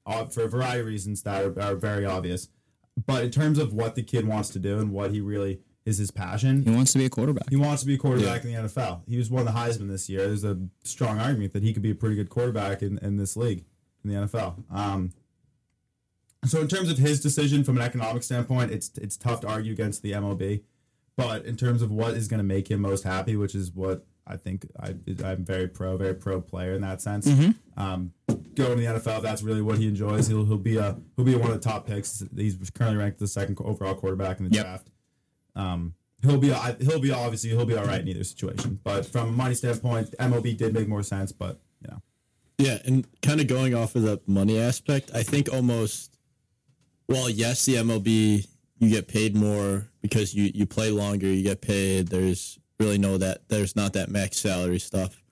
uh, 0.07 0.26
for 0.26 0.43
a 0.45 0.49
variety 0.49 0.80
of 0.80 0.86
reasons 0.86 1.22
that 1.22 1.43
are, 1.45 1.61
are 1.61 1.74
very 1.74 2.05
obvious. 2.05 2.49
But 3.07 3.24
in 3.24 3.30
terms 3.30 3.59
of 3.59 3.72
what 3.72 3.95
the 3.95 4.03
kid 4.03 4.26
wants 4.26 4.51
to 4.51 4.59
do 4.59 4.78
and 4.78 4.93
what 4.93 5.11
he 5.11 5.20
really 5.20 5.61
is 5.86 5.99
his 5.99 6.11
passion, 6.11 6.62
He 6.62 6.70
wants 6.70 6.93
to 6.93 6.99
be 6.99 7.07
a 7.07 7.09
quarterback. 7.11 7.49
he 7.49 7.57
wants 7.57 7.82
to 7.82 7.86
be 7.86 7.95
a 7.95 7.99
quarterback 7.99 8.45
in 8.45 8.53
the 8.53 8.59
NFL. 8.68 9.01
He 9.09 9.16
was 9.16 9.30
one 9.30 9.47
of 9.47 9.53
the 9.53 9.59
Heisman 9.59 9.88
this 9.88 10.09
year. 10.11 10.26
There's 10.26 10.45
a 10.45 10.59
strong 10.84 11.18
argument 11.18 11.53
that 11.55 11.62
he 11.62 11.72
could 11.72 11.82
be 11.82 11.91
a 11.91 11.95
pretty 11.95 12.16
good 12.16 12.28
quarterback 12.28 12.82
in, 12.82 12.99
in 12.99 13.16
this 13.16 13.36
league, 13.36 13.64
in 14.05 14.11
the 14.11 14.16
NFL. 14.16 14.62
Um, 14.70 15.12
so 16.45 16.61
in 16.61 16.68
terms 16.68 16.91
of 16.91 16.99
his 16.99 17.20
decision 17.20 17.64
from 17.64 17.76
an 17.76 17.82
economic 17.82 18.22
standpoint, 18.22 18.70
it's 18.72 18.91
it's 18.99 19.16
tough 19.16 19.41
to 19.41 19.49
argue 19.49 19.72
against 19.72 20.03
the 20.03 20.12
MLB. 20.12 20.62
But 21.16 21.45
in 21.45 21.57
terms 21.57 21.82
of 21.82 21.91
what 21.91 22.14
is 22.14 22.28
going 22.28 22.38
to 22.38 22.45
make 22.45 22.70
him 22.70 22.80
most 22.80 23.05
happy, 23.05 23.36
which 23.36 23.55
is 23.55 23.72
what 23.72 24.07
I 24.26 24.36
think 24.36 24.66
I, 24.78 24.95
I'm 25.24 25.45
very 25.45 25.68
pro, 25.68 25.97
very 25.99 26.14
pro 26.14 26.41
player 26.41 26.72
in 26.72 26.80
that 26.82 27.03
sense. 27.03 27.26
Um, 27.76 28.12
going 28.55 28.76
to 28.76 28.76
the 28.76 28.84
NFL, 29.01 29.18
if 29.18 29.22
that's 29.22 29.42
really 29.42 29.62
what 29.62 29.78
he 29.78 29.88
enjoys. 29.88 30.26
He'll 30.26 30.44
he'll 30.44 30.59
be 30.59 30.76
a 30.76 30.96
he'll 31.16 31.24
be 31.24 31.34
one 31.34 31.51
of 31.51 31.61
the 31.61 31.68
top 31.68 31.86
picks. 31.86 32.22
He's 32.36 32.57
currently 32.70 32.98
ranked 32.98 33.18
the 33.18 33.26
second 33.28 33.59
overall 33.61 33.94
quarterback 33.94 34.38
in 34.40 34.48
the 34.48 34.55
Yep. 34.55 34.64
draft. 34.64 34.90
Um, 35.57 35.94
he'll 36.22 36.38
be 36.38 36.53
he'll 36.80 37.01
be 37.01 37.11
obviously 37.12 37.51
he'll 37.51 37.66
be 37.66 37.76
all 37.76 37.84
right 37.84 38.01
in 38.01 38.09
either 38.09 38.24
situation. 38.24 38.80
But 38.84 39.07
from 39.07 39.28
a 39.28 39.32
money 39.32 39.55
standpoint, 39.55 40.14
MLB 40.18 40.57
did 40.57 40.74
make 40.74 40.88
more 40.88 41.03
sense. 41.03 41.32
But 41.32 41.61
you 41.82 41.90
know, 41.90 42.03
Yeah, 42.59 42.78
and 42.84 43.07
kind 43.22 43.40
of 43.40 43.46
going 43.46 43.74
off 43.74 43.94
of 43.96 44.03
the 44.03 44.20
money 44.26 44.59
aspect, 44.59 45.11
I 45.14 45.22
think 45.22 45.53
almost, 45.53 46.16
well, 47.09 47.28
yes, 47.30 47.64
the 47.66 47.74
MLB 47.76 48.46
you 48.78 48.88
get 48.88 49.09
paid 49.09 49.36
more 49.36 49.88
because 50.01 50.34
you 50.34 50.51
you 50.55 50.66
play 50.66 50.90
longer, 50.90 51.26
you 51.26 51.42
get 51.42 51.61
paid. 51.61 52.09
There's 52.09 52.59
really 52.78 52.98
no 52.98 53.18
that 53.18 53.48
there's 53.48 53.76
not 53.76 53.92
that 53.94 54.09
max 54.09 54.38
salary 54.38 54.78
stuff, 54.78 55.22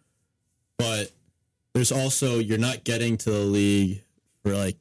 but 0.78 1.10
there's 1.78 1.92
also 1.92 2.40
you're 2.40 2.58
not 2.58 2.82
getting 2.82 3.16
to 3.16 3.30
the 3.30 3.38
league 3.38 4.02
for 4.42 4.52
like 4.52 4.76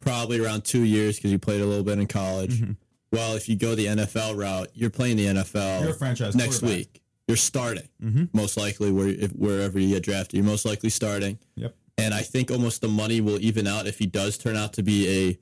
probably 0.00 0.44
around 0.44 0.64
two 0.64 0.82
years 0.82 1.14
because 1.16 1.30
you 1.30 1.38
played 1.38 1.60
a 1.60 1.64
little 1.64 1.84
bit 1.84 2.00
in 2.00 2.08
college. 2.08 2.60
Mm-hmm. 2.60 2.72
Well, 3.12 3.36
if 3.36 3.48
you 3.48 3.54
go 3.54 3.76
the 3.76 3.86
NFL 3.86 4.36
route, 4.36 4.68
you're 4.74 4.90
playing 4.90 5.16
the 5.16 5.26
NFL 5.26 5.82
You're 5.82 5.90
a 5.90 5.94
franchise 5.94 6.34
next 6.34 6.60
week. 6.60 7.00
You're 7.28 7.36
starting 7.36 7.88
mm-hmm. 8.02 8.24
most 8.32 8.56
likely 8.56 8.90
where 8.90 9.08
if, 9.08 9.30
wherever 9.30 9.78
you 9.78 9.94
get 9.94 10.02
drafted. 10.02 10.34
You're 10.34 10.44
most 10.44 10.64
likely 10.64 10.90
starting. 10.90 11.38
yep. 11.54 11.76
And 11.96 12.12
I 12.12 12.22
think 12.22 12.50
almost 12.50 12.80
the 12.80 12.88
money 12.88 13.20
will 13.20 13.38
even 13.40 13.68
out 13.68 13.86
if 13.86 14.00
he 14.00 14.06
does 14.06 14.36
turn 14.36 14.56
out 14.56 14.72
to 14.72 14.82
be 14.82 15.08
a 15.08 15.28
if 15.30 15.38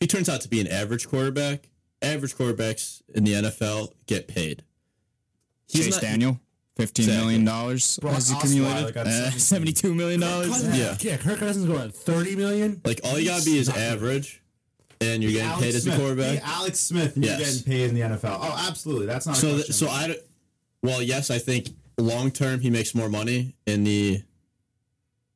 he 0.00 0.06
turns 0.06 0.30
out 0.30 0.40
to 0.40 0.48
be 0.48 0.62
an 0.62 0.66
average 0.66 1.06
quarterback. 1.08 1.68
Average 2.00 2.36
quarterbacks 2.36 3.02
in 3.14 3.24
the 3.24 3.34
NFL 3.34 3.92
get 4.06 4.26
paid. 4.26 4.64
He's 5.68 5.84
Chase 5.84 5.94
not- 5.94 6.00
Daniel, 6.00 6.40
fifteen 6.86 7.04
Exactly. 7.04 7.24
million 7.24 7.44
dollars 7.44 7.98
Brock 7.98 8.14
has 8.14 8.30
Osweiler 8.30 8.38
accumulated. 8.44 8.94
got 8.94 9.06
Uh, 9.06 9.10
17. 9.10 9.38
Seventy-two 9.40 9.94
million 9.94 10.20
dollars. 10.20 10.64
Yeah. 10.76 10.96
yeah. 11.00 11.16
Kirk 11.16 11.38
Cousins 11.38 11.66
going 11.66 11.80
at 11.82 11.94
thirty 11.94 12.36
million. 12.36 12.80
Like 12.84 13.00
all 13.04 13.18
you 13.18 13.26
gotta 13.28 13.44
be 13.44 13.58
is 13.58 13.68
average, 13.68 14.42
and 15.00 15.22
you're 15.22 15.32
getting 15.32 15.48
Alex 15.48 15.62
paid 15.64 15.74
as 15.74 15.86
a 15.86 15.96
quarterback. 15.96 16.38
Be 16.38 16.44
Alex 16.44 16.78
Smith, 16.80 17.16
and 17.16 17.24
Yes. 17.24 17.38
you're 17.38 17.46
getting 17.48 17.62
paid 17.64 17.88
in 17.90 17.94
the 17.94 18.00
NFL. 18.16 18.38
Oh, 18.42 18.66
absolutely. 18.68 19.06
That's 19.06 19.26
not 19.26 19.36
a 19.36 19.40
So, 19.40 19.48
th- 19.56 19.66
so 19.72 19.86
I, 19.88 20.16
well, 20.82 21.02
yes, 21.02 21.30
I 21.30 21.38
think 21.38 21.68
long 21.98 22.30
term 22.30 22.60
he 22.60 22.70
makes 22.70 22.94
more 22.94 23.08
money 23.08 23.54
in 23.66 23.84
the 23.84 24.22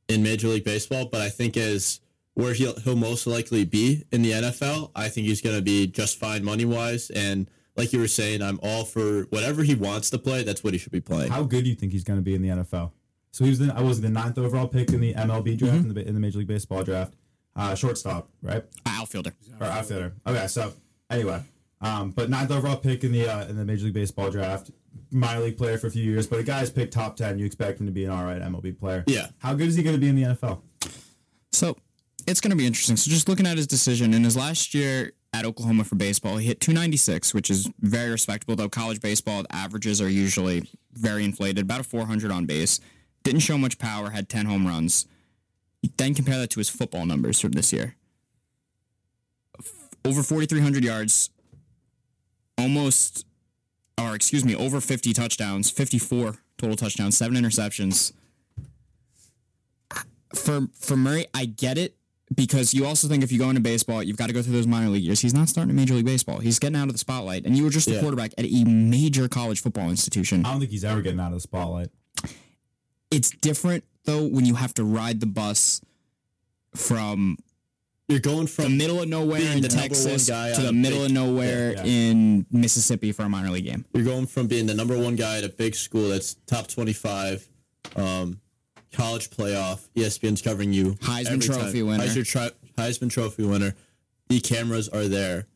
in 0.08 0.22
Major 0.22 0.48
League 0.48 0.64
Baseball, 0.64 1.06
but 1.06 1.20
I 1.20 1.28
think 1.28 1.56
as 1.56 2.00
where 2.34 2.52
he'll 2.54 2.78
he'll 2.80 2.96
most 2.96 3.26
likely 3.26 3.64
be 3.64 4.04
in 4.12 4.22
the 4.22 4.32
NFL, 4.32 4.90
I 4.94 5.08
think 5.08 5.26
he's 5.26 5.40
going 5.40 5.56
to 5.56 5.62
be 5.62 5.86
just 5.86 6.18
fine 6.18 6.44
money 6.44 6.64
wise. 6.64 7.10
And 7.10 7.48
like 7.76 7.92
you 7.92 7.98
were 8.00 8.08
saying, 8.08 8.42
I'm 8.42 8.58
all 8.62 8.84
for 8.84 9.22
whatever 9.30 9.62
he 9.62 9.74
wants 9.74 10.10
to 10.10 10.18
play. 10.18 10.42
That's 10.42 10.62
what 10.64 10.72
he 10.72 10.78
should 10.78 10.92
be 10.92 11.00
playing. 11.00 11.30
How 11.30 11.42
good 11.42 11.64
do 11.64 11.70
you 11.70 11.76
think 11.76 11.92
he's 11.92 12.04
going 12.04 12.18
to 12.18 12.22
be 12.22 12.34
in 12.34 12.42
the 12.42 12.48
NFL? 12.48 12.92
So 13.32 13.44
he 13.44 13.50
was 13.50 13.58
the 13.58 13.72
I 13.74 13.82
was 13.82 14.00
the 14.00 14.08
ninth 14.08 14.38
overall 14.38 14.66
pick 14.68 14.90
in 14.92 15.00
the 15.00 15.12
MLB 15.14 15.58
draft 15.58 15.74
Mm-hmm. 15.76 15.88
in, 15.90 15.94
the, 15.94 16.08
in 16.08 16.14
the 16.14 16.20
Major 16.20 16.38
League 16.38 16.48
Baseball 16.48 16.82
draft, 16.84 17.14
uh, 17.54 17.74
shortstop, 17.74 18.30
right? 18.42 18.64
Outfielder. 18.86 19.32
or 19.60 19.66
outfielder. 19.66 20.14
Okay, 20.26 20.46
so 20.46 20.72
anyway, 21.10 21.42
um, 21.82 22.12
but 22.12 22.30
ninth 22.30 22.50
overall 22.50 22.76
pick 22.78 23.04
in 23.04 23.12
the 23.12 23.28
uh, 23.28 23.46
in 23.46 23.56
the 23.56 23.64
Major 23.64 23.84
League 23.84 23.94
Baseball 23.94 24.30
draft, 24.30 24.70
minor 25.10 25.40
league 25.42 25.58
player 25.58 25.76
for 25.76 25.88
a 25.88 25.90
few 25.90 26.02
years, 26.02 26.26
but 26.26 26.38
a 26.38 26.42
guy's 26.42 26.70
picked 26.70 26.94
top 26.94 27.16
ten. 27.16 27.38
You 27.38 27.44
expect 27.44 27.78
him 27.78 27.84
to 27.86 27.92
be 27.92 28.04
an 28.04 28.10
all 28.10 28.24
right 28.24 28.40
MLB 28.40 28.78
player. 28.78 29.04
Yeah. 29.06 29.26
How 29.38 29.52
good 29.52 29.68
is 29.68 29.74
he 29.76 29.82
going 29.82 29.96
to 29.96 30.00
be 30.00 30.08
in 30.08 30.16
the 30.16 30.22
NFL? 30.22 30.60
So 31.52 31.76
it's 32.26 32.40
going 32.40 32.50
to 32.52 32.56
be 32.56 32.66
interesting. 32.66 32.96
So 32.96 33.10
just 33.10 33.28
looking 33.28 33.46
at 33.46 33.56
his 33.58 33.66
decision 33.66 34.14
in 34.14 34.24
his 34.24 34.36
last 34.36 34.72
year 34.74 35.12
at 35.38 35.44
Oklahoma 35.44 35.84
for 35.84 35.96
baseball, 35.96 36.36
he 36.36 36.46
hit 36.48 36.60
296, 36.60 37.34
which 37.34 37.50
is 37.50 37.70
very 37.80 38.10
respectable. 38.10 38.56
Though 38.56 38.68
college 38.68 39.00
baseball 39.00 39.44
averages 39.50 40.00
are 40.00 40.08
usually 40.08 40.68
very 40.92 41.24
inflated, 41.24 41.64
about 41.64 41.80
a 41.80 41.84
400 41.84 42.30
on 42.30 42.46
base. 42.46 42.80
Didn't 43.22 43.40
show 43.40 43.58
much 43.58 43.78
power, 43.78 44.10
had 44.10 44.28
10 44.28 44.46
home 44.46 44.66
runs. 44.66 45.06
Then 45.96 46.14
compare 46.14 46.38
that 46.38 46.50
to 46.50 46.60
his 46.60 46.68
football 46.68 47.06
numbers 47.06 47.40
from 47.40 47.52
this 47.52 47.72
year. 47.72 47.96
Over 50.04 50.22
4,300 50.22 50.84
yards, 50.84 51.30
almost, 52.56 53.26
or 54.00 54.14
excuse 54.14 54.44
me, 54.44 54.54
over 54.54 54.80
50 54.80 55.12
touchdowns, 55.12 55.70
54 55.70 56.38
total 56.58 56.76
touchdowns, 56.76 57.16
seven 57.16 57.36
interceptions 57.36 58.12
for 60.34 60.68
for 60.78 60.96
Murray, 60.96 61.26
I 61.34 61.46
get 61.46 61.78
it 61.78 61.96
because 62.34 62.74
you 62.74 62.86
also 62.86 63.08
think 63.08 63.22
if 63.22 63.30
you 63.30 63.38
go 63.38 63.48
into 63.48 63.60
baseball, 63.60 64.02
you've 64.02 64.16
got 64.16 64.26
to 64.26 64.32
go 64.32 64.42
through 64.42 64.52
those 64.52 64.66
minor 64.66 64.88
league 64.88 65.04
years. 65.04 65.20
He's 65.20 65.34
not 65.34 65.48
starting 65.48 65.70
in 65.70 65.76
Major 65.76 65.94
League 65.94 66.06
Baseball. 66.06 66.38
He's 66.38 66.58
getting 66.58 66.76
out 66.76 66.88
of 66.88 66.92
the 66.92 66.98
spotlight, 66.98 67.46
and 67.46 67.56
you 67.56 67.64
were 67.64 67.70
just 67.70 67.88
a 67.88 68.00
quarterback 68.00 68.32
at 68.36 68.44
a 68.44 68.64
major 68.64 69.28
college 69.28 69.62
football 69.62 69.90
institution. 69.90 70.44
I 70.44 70.50
don't 70.50 70.60
think 70.60 70.72
he's 70.72 70.84
ever 70.84 71.02
getting 71.02 71.20
out 71.20 71.28
of 71.28 71.34
the 71.34 71.40
spotlight. 71.40 71.90
It's 73.10 73.30
different 73.30 73.84
though 74.04 74.26
when 74.26 74.44
you 74.44 74.54
have 74.54 74.74
to 74.74 74.84
ride 74.84 75.20
the 75.20 75.26
bus 75.26 75.80
from 76.74 77.36
You're 78.08 78.20
going 78.20 78.46
from 78.46 78.64
the 78.64 78.70
middle 78.70 79.02
of 79.02 79.08
nowhere 79.08 79.40
in 79.40 79.60
the 79.60 79.68
Texas 79.68 80.26
to 80.26 80.62
the 80.62 80.72
middle 80.72 81.00
big- 81.00 81.10
of 81.10 81.12
nowhere 81.12 81.74
yeah. 81.74 81.84
in 81.84 82.46
Mississippi 82.50 83.12
for 83.12 83.22
a 83.22 83.28
minor 83.28 83.50
league 83.50 83.64
game. 83.64 83.84
you're 83.92 84.04
going 84.04 84.26
from 84.26 84.46
being 84.46 84.66
the 84.66 84.74
number 84.74 84.98
one 84.98 85.16
guy 85.16 85.38
at 85.38 85.44
a 85.44 85.48
big 85.48 85.74
school 85.74 86.08
that's 86.08 86.34
top 86.46 86.66
25 86.68 87.48
um, 87.96 88.40
college 88.92 89.30
playoff. 89.30 89.88
ESPN's 89.96 90.42
covering 90.42 90.72
you. 90.72 90.94
Heisman 90.94 91.44
Trophy 91.44 91.80
time. 91.80 91.86
winner. 91.88 92.04
Heisman, 92.04 92.26
tri- 92.26 92.50
Heisman 92.78 93.10
Trophy 93.10 93.44
winner. 93.44 93.74
The 94.28 94.40
cameras 94.40 94.88
are 94.88 95.06
there. 95.08 95.46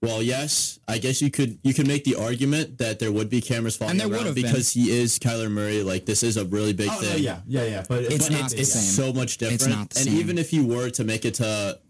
Well, 0.00 0.22
yes, 0.22 0.78
I 0.86 0.98
guess 0.98 1.20
you 1.20 1.28
could 1.30 1.58
you 1.64 1.74
could 1.74 1.88
make 1.88 2.04
the 2.04 2.14
argument 2.14 2.78
that 2.78 3.00
there 3.00 3.10
would 3.10 3.28
be 3.28 3.40
cameras 3.40 3.76
following 3.76 3.98
there 3.98 4.06
around 4.06 4.18
would've 4.18 4.34
been. 4.36 4.44
because 4.44 4.72
he 4.72 4.90
is 4.96 5.18
Kyler 5.18 5.50
Murray. 5.50 5.82
Like 5.82 6.06
this 6.06 6.22
is 6.22 6.36
a 6.36 6.44
really 6.44 6.72
big 6.72 6.88
Oh, 6.88 6.94
no, 6.94 7.00
thing. 7.00 7.22
yeah, 7.24 7.40
yeah, 7.48 7.64
yeah. 7.64 7.84
But 7.88 8.04
It's 8.04 8.28
but 8.28 8.38
not 8.40 8.50
the 8.50 8.60
It's 8.60 8.72
same. 8.72 9.06
so 9.06 9.12
much 9.12 9.38
different. 9.38 9.74
not 9.74 9.90
the 9.90 9.98
and 10.00 10.08
same. 10.08 10.18
even 10.18 10.38
if 10.38 10.52
you 10.52 10.64
were 10.64 10.88
to 10.90 11.02
make 11.02 11.24
it 11.24 11.34
to 11.34 11.80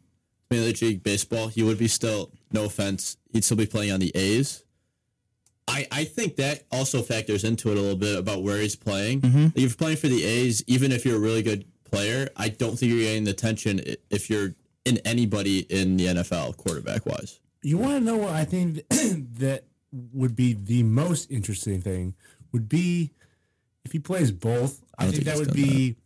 Major 0.51 0.87
League 0.87 1.03
Baseball, 1.03 1.49
he 1.49 1.63
would 1.63 1.77
be 1.77 1.87
still, 1.89 2.31
no 2.51 2.65
offense, 2.65 3.19
he'd 3.33 3.45
still 3.45 3.59
be 3.59 3.67
playing 3.67 3.93
on 3.93 4.01
the 4.01 4.11
A's. 4.15 4.65
I, 5.69 5.87
I 5.93 6.05
think 6.05 6.37
that 6.37 6.65
also 6.73 7.03
factors 7.03 7.45
into 7.45 7.71
it 7.71 7.77
a 7.77 7.81
little 7.81 7.97
bit 7.97 8.19
about 8.19 8.43
where 8.43 8.59
he's 8.59 8.75
playing. 8.75 9.21
Mm-hmm. 9.21 9.47
If 9.55 9.59
you're 9.59 9.71
playing 9.71 9.99
for 9.99 10.09
the 10.09 10.25
A's, 10.25 10.65
even 10.67 10.93
if 10.93 11.05
you're 11.05 11.17
a 11.17 11.21
really 11.21 11.43
good 11.43 11.67
player, 11.85 12.29
I 12.37 12.49
don't 12.49 12.79
think 12.79 12.91
you're 12.91 13.03
getting 13.03 13.25
the 13.25 13.33
attention 13.33 13.83
if 14.09 14.31
you're 14.31 14.55
in 14.87 14.99
anybody 15.05 15.61
in 15.71 15.99
the 15.99 16.07
NFL 16.07 16.57
quarterback 16.57 17.05
wise. 17.05 17.39
You 17.63 17.77
want 17.77 17.99
to 17.99 18.01
know 18.01 18.17
what 18.17 18.31
I 18.31 18.45
think 18.45 18.89
that 18.89 19.65
would 19.93 20.35
be 20.35 20.55
the 20.55 20.83
most 20.85 21.31
interesting 21.31 21.83
thing 21.83 22.15
would 22.53 22.69
be 22.69 23.13
if 23.85 23.93
he 23.93 23.99
plays 23.99 24.31
both. 24.33 24.83
I, 24.99 25.05
don't 25.05 25.13
think, 25.13 25.25
think 25.25 25.37
that 25.37 25.39
would 25.39 25.49
done 25.49 25.57
be. 25.57 25.97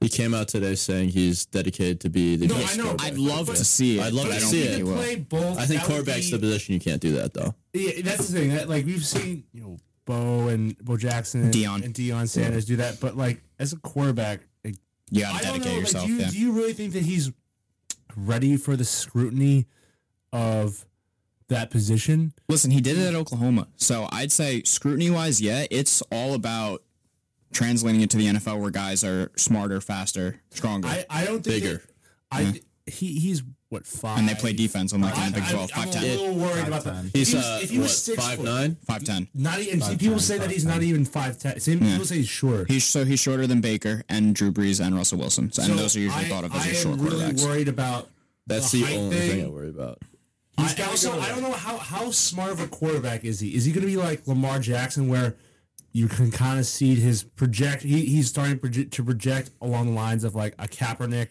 He 0.00 0.08
came 0.08 0.32
out 0.32 0.48
today 0.48 0.74
saying 0.76 1.10
he's 1.10 1.44
dedicated 1.46 2.00
to 2.00 2.08
be 2.10 2.36
the 2.36 2.46
No, 2.46 2.54
best 2.54 2.72
I 2.74 2.76
know. 2.78 2.82
quarterback. 2.84 3.12
I'd 3.12 3.18
love 3.18 3.46
But- 3.48 3.56
to 3.56 3.64
see 3.64 3.98
it. 3.98 4.02
I'd 4.02 4.12
love 4.14 4.26
but 4.28 4.38
to 4.38 4.46
I 4.46 4.48
see 4.50 4.62
it. 4.62 4.66
he 4.66 4.70
if 4.70 4.76
he 4.78 4.82
will. 4.82 4.94
play 4.94 5.16
both. 5.16 5.58
I 5.58 5.66
think 5.66 5.82
quarterback's 5.82 6.26
be- 6.26 6.32
the 6.32 6.38
position 6.38 6.74
you 6.74 6.80
can't 6.80 7.00
do 7.02 7.12
that 7.16 7.34
though. 7.34 7.54
Yeah, 7.74 8.00
that's 8.02 8.28
the 8.28 8.38
thing. 8.38 8.48
That, 8.50 8.68
like 8.68 8.86
we've 8.86 9.04
seen, 9.04 9.44
you 9.52 9.60
know, 9.62 9.78
Bo 10.06 10.48
and 10.48 10.76
Bo 10.78 10.96
Jackson 10.96 11.42
and 11.42 11.54
Deion. 11.54 11.84
and 11.84 11.94
Deion 11.94 12.28
Sanders 12.28 12.64
do 12.64 12.76
that. 12.76 12.98
But 12.98 13.16
like 13.16 13.42
as 13.58 13.72
a 13.74 13.76
quarterback, 13.76 14.40
like, 14.64 14.76
You 15.10 15.20
gotta 15.20 15.44
don't 15.44 15.52
dedicate 15.58 15.66
know. 15.66 15.72
Like, 15.74 15.80
yourself. 15.82 16.06
do, 16.06 16.12
you, 16.14 16.18
yeah. 16.20 16.30
do 16.30 16.38
you 16.38 16.52
really 16.52 16.72
think 16.72 16.94
that 16.94 17.02
he's 17.04 17.30
ready 18.16 18.56
for 18.56 18.76
the 18.76 18.84
scrutiny 18.86 19.66
of 20.32 20.86
that 21.48 21.70
position? 21.70 22.32
Listen, 22.48 22.70
he 22.70 22.80
did 22.80 22.96
it 22.96 23.06
at 23.06 23.14
Oklahoma. 23.14 23.68
So 23.76 24.08
I'd 24.10 24.32
say 24.32 24.62
scrutiny 24.64 25.10
wise, 25.10 25.40
yeah, 25.42 25.66
it's 25.70 26.02
all 26.10 26.32
about 26.34 26.82
translating 27.52 28.00
it 28.00 28.10
to 28.10 28.16
the 28.16 28.26
NFL 28.26 28.60
where 28.60 28.70
guys 28.70 29.02
are 29.04 29.30
smarter, 29.36 29.80
faster, 29.80 30.40
stronger. 30.50 30.88
I, 30.88 31.04
I 31.10 31.24
don't 31.24 31.42
think 31.42 31.62
Bigger. 31.62 31.74
that- 31.78 31.86
I 32.32 32.60
he 32.86 33.18
he's 33.18 33.42
what 33.68 33.86
five 33.86 34.18
and 34.18 34.28
they 34.28 34.34
play 34.34 34.52
defense 34.52 34.92
unlike 34.92 35.16
in 35.16 35.32
the 35.32 35.40
Big 35.40 35.48
12, 35.48 35.70
I, 35.76 35.82
am 35.82 35.88
5'10. 35.88 35.96
a 36.02 36.06
little 36.16 36.34
worried 36.34 36.66
about 36.68 36.84
that. 36.84 36.94
5'10. 37.04 37.10
He's 37.16 37.28
he 37.30 37.36
was- 37.36 37.44
uh, 37.44 37.60
if 37.62 37.70
he 37.70 37.78
was 37.78 37.86
what, 37.88 37.90
six 37.96 38.24
five 38.24 38.36
foot, 38.38 38.44
nine? 38.46 38.76
5'10. 38.88 39.28
not 39.34 39.58
even. 39.60 39.80
see, 39.80 39.94
5'10", 39.94 39.98
people 40.00 40.18
say 40.18 40.38
that 40.38 40.50
he's 40.50 40.64
not 40.64 40.82
even 40.82 41.04
five 41.04 41.38
ten. 41.38 41.58
Some 41.60 41.78
people 41.80 42.04
say 42.04 42.16
he's 42.16 42.28
short. 42.28 42.68
He's 42.70 42.84
so 42.84 43.04
he's 43.04 43.20
shorter 43.20 43.46
than 43.46 43.60
Baker 43.60 44.02
and 44.08 44.34
Drew 44.34 44.50
Brees 44.52 44.84
and 44.84 44.94
Russell 44.96 45.18
Wilson. 45.18 45.52
So, 45.52 45.62
and 45.62 45.78
those 45.78 45.96
are 45.96 46.00
usually 46.00 46.24
I, 46.24 46.28
thought 46.28 46.44
of 46.44 46.54
as 46.54 46.62
I 46.62 46.66
your 46.66 46.74
short 46.74 46.98
am 46.98 47.04
really 47.04 47.16
quarterbacks. 47.32 47.44
worried 47.44 47.68
about 47.68 48.08
That's 48.46 48.70
the 48.72 48.82
the 48.84 48.96
only 48.96 49.16
thing. 49.16 49.30
thing. 49.30 49.44
I 49.44 49.48
worry 49.48 49.68
about. 49.70 49.98
I, 50.58 50.68
gotta 50.74 50.90
also, 50.90 51.18
I 51.18 51.28
don't 51.30 51.42
know 51.42 51.52
how, 51.52 51.78
how 51.78 52.10
smart 52.10 52.50
of 52.50 52.60
a 52.60 52.66
quarterback 52.66 53.24
is 53.24 53.40
he? 53.40 53.54
Is 53.54 53.64
he 53.64 53.72
going 53.72 53.80
to 53.82 53.86
be 53.90 53.96
like 53.96 54.26
Lamar 54.26 54.58
Jackson, 54.58 55.08
where 55.08 55.36
you 55.92 56.08
can 56.08 56.30
kind 56.30 56.58
of 56.58 56.66
see 56.66 56.94
his 56.94 57.22
project? 57.22 57.82
He, 57.82 58.04
he's 58.06 58.28
starting 58.28 58.58
to 58.58 59.04
project, 59.04 59.50
along 59.60 59.86
the 59.86 59.92
lines 59.92 60.24
of 60.24 60.34
like 60.34 60.54
a 60.58 60.68
Kaepernick 60.68 61.30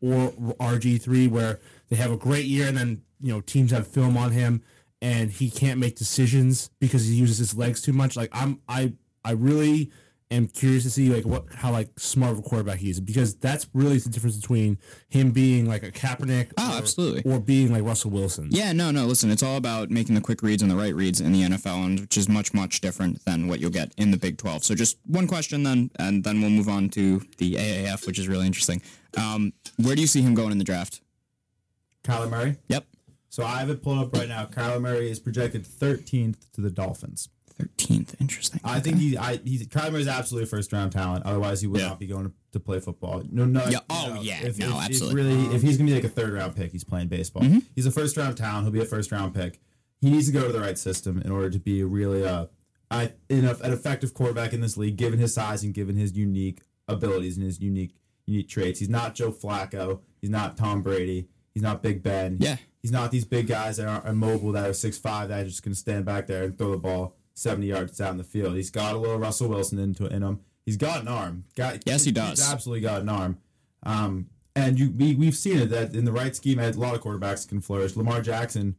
or 0.00 0.30
RG 0.32 1.02
three, 1.02 1.26
where 1.26 1.60
they 1.88 1.96
have 1.96 2.12
a 2.12 2.16
great 2.16 2.46
year 2.46 2.68
and 2.68 2.76
then 2.76 3.02
you 3.20 3.32
know 3.32 3.40
teams 3.40 3.70
have 3.70 3.86
film 3.86 4.16
on 4.16 4.32
him 4.32 4.62
and 5.00 5.30
he 5.30 5.50
can't 5.50 5.78
make 5.78 5.96
decisions 5.96 6.70
because 6.80 7.06
he 7.06 7.14
uses 7.14 7.38
his 7.38 7.54
legs 7.54 7.80
too 7.82 7.92
much. 7.92 8.16
Like 8.16 8.30
I'm, 8.32 8.60
I, 8.68 8.92
I 9.24 9.32
really 9.32 9.90
am 10.30 10.46
curious 10.46 10.82
to 10.84 10.90
see 10.90 11.08
like 11.08 11.24
what 11.24 11.44
how 11.54 11.72
like 11.72 11.88
smart 11.98 12.32
of 12.32 12.38
a 12.40 12.42
quarterback 12.42 12.78
he 12.78 12.90
is 12.90 13.00
because 13.00 13.34
that's 13.36 13.66
really 13.72 13.96
the 13.98 14.10
difference 14.10 14.36
between 14.36 14.76
him 15.08 15.30
being 15.30 15.66
like 15.66 15.82
a 15.82 15.90
Kaepernick 15.90 16.52
Oh, 16.58 16.74
or, 16.74 16.78
absolutely. 16.78 17.22
or 17.30 17.40
being 17.40 17.72
like 17.72 17.82
Russell 17.82 18.10
Wilson. 18.10 18.48
Yeah, 18.50 18.72
no, 18.72 18.90
no. 18.90 19.06
Listen, 19.06 19.30
it's 19.30 19.42
all 19.42 19.56
about 19.56 19.90
making 19.90 20.14
the 20.14 20.20
quick 20.20 20.42
reads 20.42 20.60
and 20.62 20.70
the 20.70 20.76
right 20.76 20.94
reads 20.94 21.20
in 21.22 21.32
the 21.32 21.42
NFL, 21.42 21.84
and 21.86 22.00
which 22.00 22.18
is 22.18 22.28
much, 22.28 22.52
much 22.52 22.80
different 22.82 23.24
than 23.24 23.48
what 23.48 23.58
you'll 23.60 23.70
get 23.70 23.92
in 23.96 24.10
the 24.10 24.18
Big 24.18 24.36
12. 24.36 24.64
So, 24.64 24.74
just 24.74 24.98
one 25.06 25.26
question, 25.26 25.62
then, 25.62 25.90
and 25.98 26.22
then 26.24 26.40
we'll 26.42 26.50
move 26.50 26.68
on 26.68 26.90
to 26.90 27.22
the 27.38 27.54
AAF, 27.54 28.06
which 28.06 28.18
is 28.18 28.28
really 28.28 28.46
interesting. 28.46 28.82
Um, 29.16 29.52
where 29.76 29.94
do 29.94 30.02
you 30.02 30.06
see 30.06 30.20
him 30.20 30.34
going 30.34 30.52
in 30.52 30.58
the 30.58 30.64
draft? 30.64 31.00
Kyler 32.04 32.28
Murray. 32.30 32.56
Yep, 32.68 32.86
So 33.30 33.44
I 33.44 33.58
have 33.60 33.70
it 33.70 33.82
pulled 33.82 33.98
up 33.98 34.14
right 34.14 34.28
now. 34.28 34.44
Kyler 34.46 34.80
Murray 34.80 35.10
is 35.10 35.18
projected 35.20 35.64
13th 35.64 36.50
to 36.52 36.60
the 36.60 36.70
Dolphins. 36.70 37.28
13th. 37.60 38.14
Interesting. 38.20 38.60
I 38.64 38.80
think 38.80 38.98
he, 38.98 39.16
I, 39.18 39.38
he's 39.44 39.66
Kyler 39.66 39.92
Murray 39.92 40.02
is 40.02 40.08
absolutely 40.08 40.44
a 40.44 40.50
first 40.50 40.72
round 40.72 40.92
talent. 40.92 41.26
Otherwise, 41.26 41.60
he 41.60 41.66
would 41.66 41.80
Yeah. 41.80 41.88
not 41.88 41.98
be 41.98 42.06
going 42.06 42.26
to, 42.26 42.32
to 42.52 42.60
play 42.60 42.78
football. 42.80 43.22
No, 43.30 43.44
no. 43.44 43.66
Yeah, 43.68 43.80
oh, 43.90 44.14
know, 44.14 44.20
yeah, 44.22 44.40
If, 44.42 44.58
no, 44.58 44.78
if, 44.78 44.84
absolutely. 44.84 45.20
If 45.22 45.26
really, 45.44 45.56
if 45.56 45.62
he's 45.62 45.76
gonna 45.76 45.90
be 45.90 45.94
like 45.94 46.04
a 46.04 46.08
third 46.08 46.32
round 46.32 46.54
pick, 46.56 46.72
he's 46.72 46.84
playing 46.84 47.08
baseball. 47.08 47.42
Mm-hmm. 47.42 47.58
He's 47.74 47.86
a 47.86 47.90
first 47.90 48.16
round 48.16 48.36
talent. 48.36 48.64
He'll 48.64 48.72
be 48.72 48.80
a 48.80 48.84
first 48.84 49.10
round 49.12 49.34
pick. 49.34 49.58
He 50.00 50.10
needs 50.10 50.26
to 50.26 50.32
go 50.32 50.46
to 50.46 50.52
the 50.52 50.60
right 50.60 50.78
system 50.78 51.20
in 51.22 51.30
order 51.32 51.50
to 51.50 51.58
be 51.58 51.82
really 51.82 52.24
uh, 52.24 52.46
I 52.90 53.12
in 53.28 53.44
a, 53.44 53.54
an 53.56 53.72
effective 53.72 54.14
quarterback 54.14 54.52
in 54.52 54.60
this 54.60 54.76
league, 54.76 54.96
given 54.96 55.18
his 55.18 55.34
size 55.34 55.62
and 55.64 55.74
given 55.74 55.96
his 55.96 56.16
unique 56.16 56.62
abilities 56.86 57.36
and 57.36 57.44
his 57.44 57.60
unique 57.60 57.94
unique 58.26 58.48
traits. 58.48 58.78
He's 58.78 58.88
not 58.88 59.14
Joe 59.14 59.32
Flacco. 59.32 60.00
He's 60.20 60.30
not 60.30 60.56
Tom 60.56 60.82
Brady. 60.82 61.28
He's 61.54 61.62
not 61.62 61.82
Big 61.82 62.02
Ben. 62.02 62.36
Yeah. 62.38 62.56
He's 62.80 62.92
not 62.92 63.10
these 63.10 63.24
big 63.24 63.48
guys 63.48 63.78
that 63.78 63.88
are 63.88 64.08
immobile 64.08 64.52
that 64.52 64.68
are 64.68 64.72
six 64.72 64.96
five 64.96 65.28
that 65.30 65.40
are 65.40 65.48
just 65.48 65.62
gonna 65.64 65.74
stand 65.74 66.04
back 66.04 66.28
there 66.28 66.44
and 66.44 66.56
throw 66.56 66.70
the 66.70 66.76
ball 66.78 67.16
seventy 67.38 67.68
yards 67.68 67.96
down 67.96 68.18
the 68.18 68.24
field. 68.24 68.54
He's 68.54 68.70
got 68.70 68.94
a 68.94 68.98
little 68.98 69.18
Russell 69.18 69.48
Wilson 69.48 69.78
into 69.78 70.06
in 70.06 70.22
him. 70.22 70.40
He's 70.66 70.76
got 70.76 71.00
an 71.00 71.08
arm. 71.08 71.44
Got 71.54 71.86
Yes, 71.86 72.04
he 72.04 72.12
does. 72.12 72.38
He's 72.38 72.52
absolutely 72.52 72.82
got 72.82 73.02
an 73.02 73.08
arm. 73.08 73.38
Um, 73.84 74.28
and 74.54 74.78
you 74.78 74.90
we, 74.90 75.14
we've 75.14 75.36
seen 75.36 75.58
it 75.58 75.70
that 75.70 75.94
in 75.94 76.04
the 76.04 76.12
right 76.12 76.34
scheme, 76.34 76.58
a 76.58 76.70
lot 76.72 76.94
of 76.94 77.00
quarterbacks 77.00 77.48
can 77.48 77.60
flourish. 77.60 77.96
Lamar 77.96 78.20
Jackson 78.20 78.76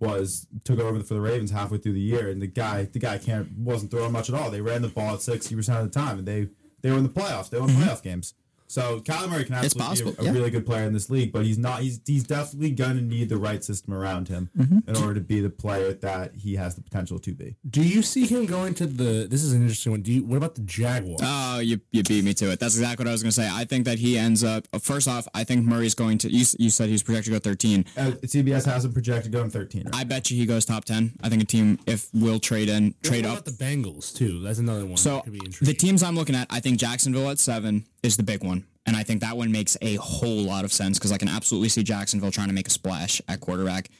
was 0.00 0.46
took 0.64 0.80
over 0.80 1.00
for 1.00 1.14
the 1.14 1.20
Ravens 1.20 1.50
halfway 1.50 1.78
through 1.78 1.92
the 1.92 2.00
year, 2.00 2.30
and 2.30 2.40
the 2.40 2.46
guy 2.46 2.84
the 2.84 2.98
guy 2.98 3.18
can't 3.18 3.52
wasn't 3.58 3.90
throwing 3.90 4.12
much 4.12 4.28
at 4.28 4.34
all. 4.34 4.50
They 4.50 4.60
ran 4.60 4.82
the 4.82 4.88
ball 4.88 5.14
at 5.14 5.22
sixty 5.22 5.54
percent 5.54 5.78
of 5.78 5.92
the 5.92 5.98
time, 5.98 6.18
and 6.18 6.26
they 6.26 6.48
they 6.80 6.90
were 6.90 6.98
in 6.98 7.02
the 7.02 7.10
playoffs. 7.10 7.50
They 7.50 7.60
won 7.60 7.68
playoff 7.70 8.02
games. 8.02 8.34
So 8.68 9.00
Kyler 9.00 9.28
Murray 9.30 9.44
can. 9.44 9.54
Absolutely 9.54 10.12
be 10.12 10.18
a, 10.18 10.22
a 10.22 10.24
yeah. 10.26 10.32
really 10.32 10.50
good 10.50 10.66
player 10.66 10.86
in 10.86 10.92
this 10.92 11.10
league, 11.10 11.32
but 11.32 11.44
he's 11.44 11.58
not. 11.58 11.80
He's 11.80 12.00
he's 12.06 12.24
definitely 12.24 12.70
gonna 12.70 13.00
need 13.00 13.28
the 13.28 13.36
right 13.38 13.64
system 13.64 13.92
around 13.94 14.28
him 14.28 14.50
Mm-hmm. 14.58 14.88
in 14.88 14.96
order 14.96 15.14
to 15.14 15.20
be 15.20 15.40
the 15.40 15.50
player 15.50 15.92
that 15.94 16.34
he 16.34 16.56
has 16.56 16.74
the 16.74 16.82
potential 16.82 17.18
to 17.20 17.32
be. 17.32 17.56
Do 17.68 17.82
you 17.82 18.02
see 18.02 18.26
him 18.26 18.46
going 18.46 18.74
to 18.74 18.86
the? 18.86 19.26
This 19.28 19.42
is 19.42 19.52
an 19.52 19.62
interesting 19.62 19.92
one. 19.92 20.02
Do 20.02 20.12
you? 20.12 20.24
What 20.24 20.36
about 20.36 20.54
the 20.54 20.60
Jaguars? 20.62 21.20
Oh, 21.22 21.58
you, 21.60 21.80
you 21.92 22.02
beat 22.02 22.24
me 22.24 22.34
to 22.34 22.50
it. 22.50 22.60
That's 22.60 22.74
exactly 22.74 23.04
what 23.04 23.08
I 23.08 23.12
was 23.12 23.22
going 23.22 23.30
to 23.30 23.34
say. 23.34 23.48
I 23.50 23.64
think 23.64 23.84
that 23.86 23.98
he 23.98 24.18
ends 24.18 24.44
up, 24.44 24.66
first 24.80 25.08
off, 25.08 25.26
I 25.34 25.44
think 25.44 25.64
Murray's 25.64 25.94
going 25.94 26.18
to, 26.18 26.30
you, 26.30 26.44
you 26.58 26.70
said 26.70 26.88
he's 26.88 27.02
projected 27.02 27.32
to 27.34 27.38
go 27.40 27.50
13. 27.50 27.84
Uh, 27.96 28.00
CBS 28.24 28.64
has 28.66 28.84
him 28.84 28.92
projected 28.92 29.32
going 29.32 29.50
thirteen. 29.50 29.84
Right? 29.84 29.94
I 29.94 30.04
bet 30.04 30.30
you 30.30 30.36
he 30.36 30.44
goes 30.46 30.64
top 30.64 30.84
10. 30.84 31.12
I 31.22 31.28
think 31.28 31.42
a 31.42 31.46
team, 31.46 31.78
if 31.86 32.08
will 32.12 32.38
trade 32.40 32.68
in, 32.68 32.94
trade 33.02 33.24
what 33.24 33.38
up. 33.38 33.46
about 33.46 33.58
the 33.58 33.64
Bengals 33.64 34.14
too? 34.14 34.40
That's 34.40 34.58
another 34.58 34.84
one. 34.86 34.96
So 34.96 35.16
that 35.16 35.24
could 35.24 35.32
be 35.32 35.40
the 35.60 35.74
teams 35.74 36.02
I'm 36.02 36.16
looking 36.16 36.34
at, 36.34 36.46
I 36.50 36.60
think 36.60 36.78
Jacksonville 36.78 37.30
at 37.30 37.38
seven 37.38 37.84
is 38.02 38.16
the 38.16 38.22
big 38.22 38.44
one, 38.44 38.66
and 38.86 38.96
I 38.96 39.02
think 39.02 39.20
that 39.20 39.36
one 39.36 39.52
makes 39.52 39.76
a 39.82 39.96
whole 39.96 40.42
lot 40.42 40.64
of 40.64 40.72
sense 40.72 40.98
because 40.98 41.12
I 41.12 41.18
can 41.18 41.28
absolutely 41.28 41.68
see 41.68 41.82
Jacksonville 41.82 42.30
trying 42.30 42.48
to 42.48 42.54
make 42.54 42.66
a 42.66 42.70
splash 42.70 43.20
at 43.28 43.40
quarterback. 43.40 43.90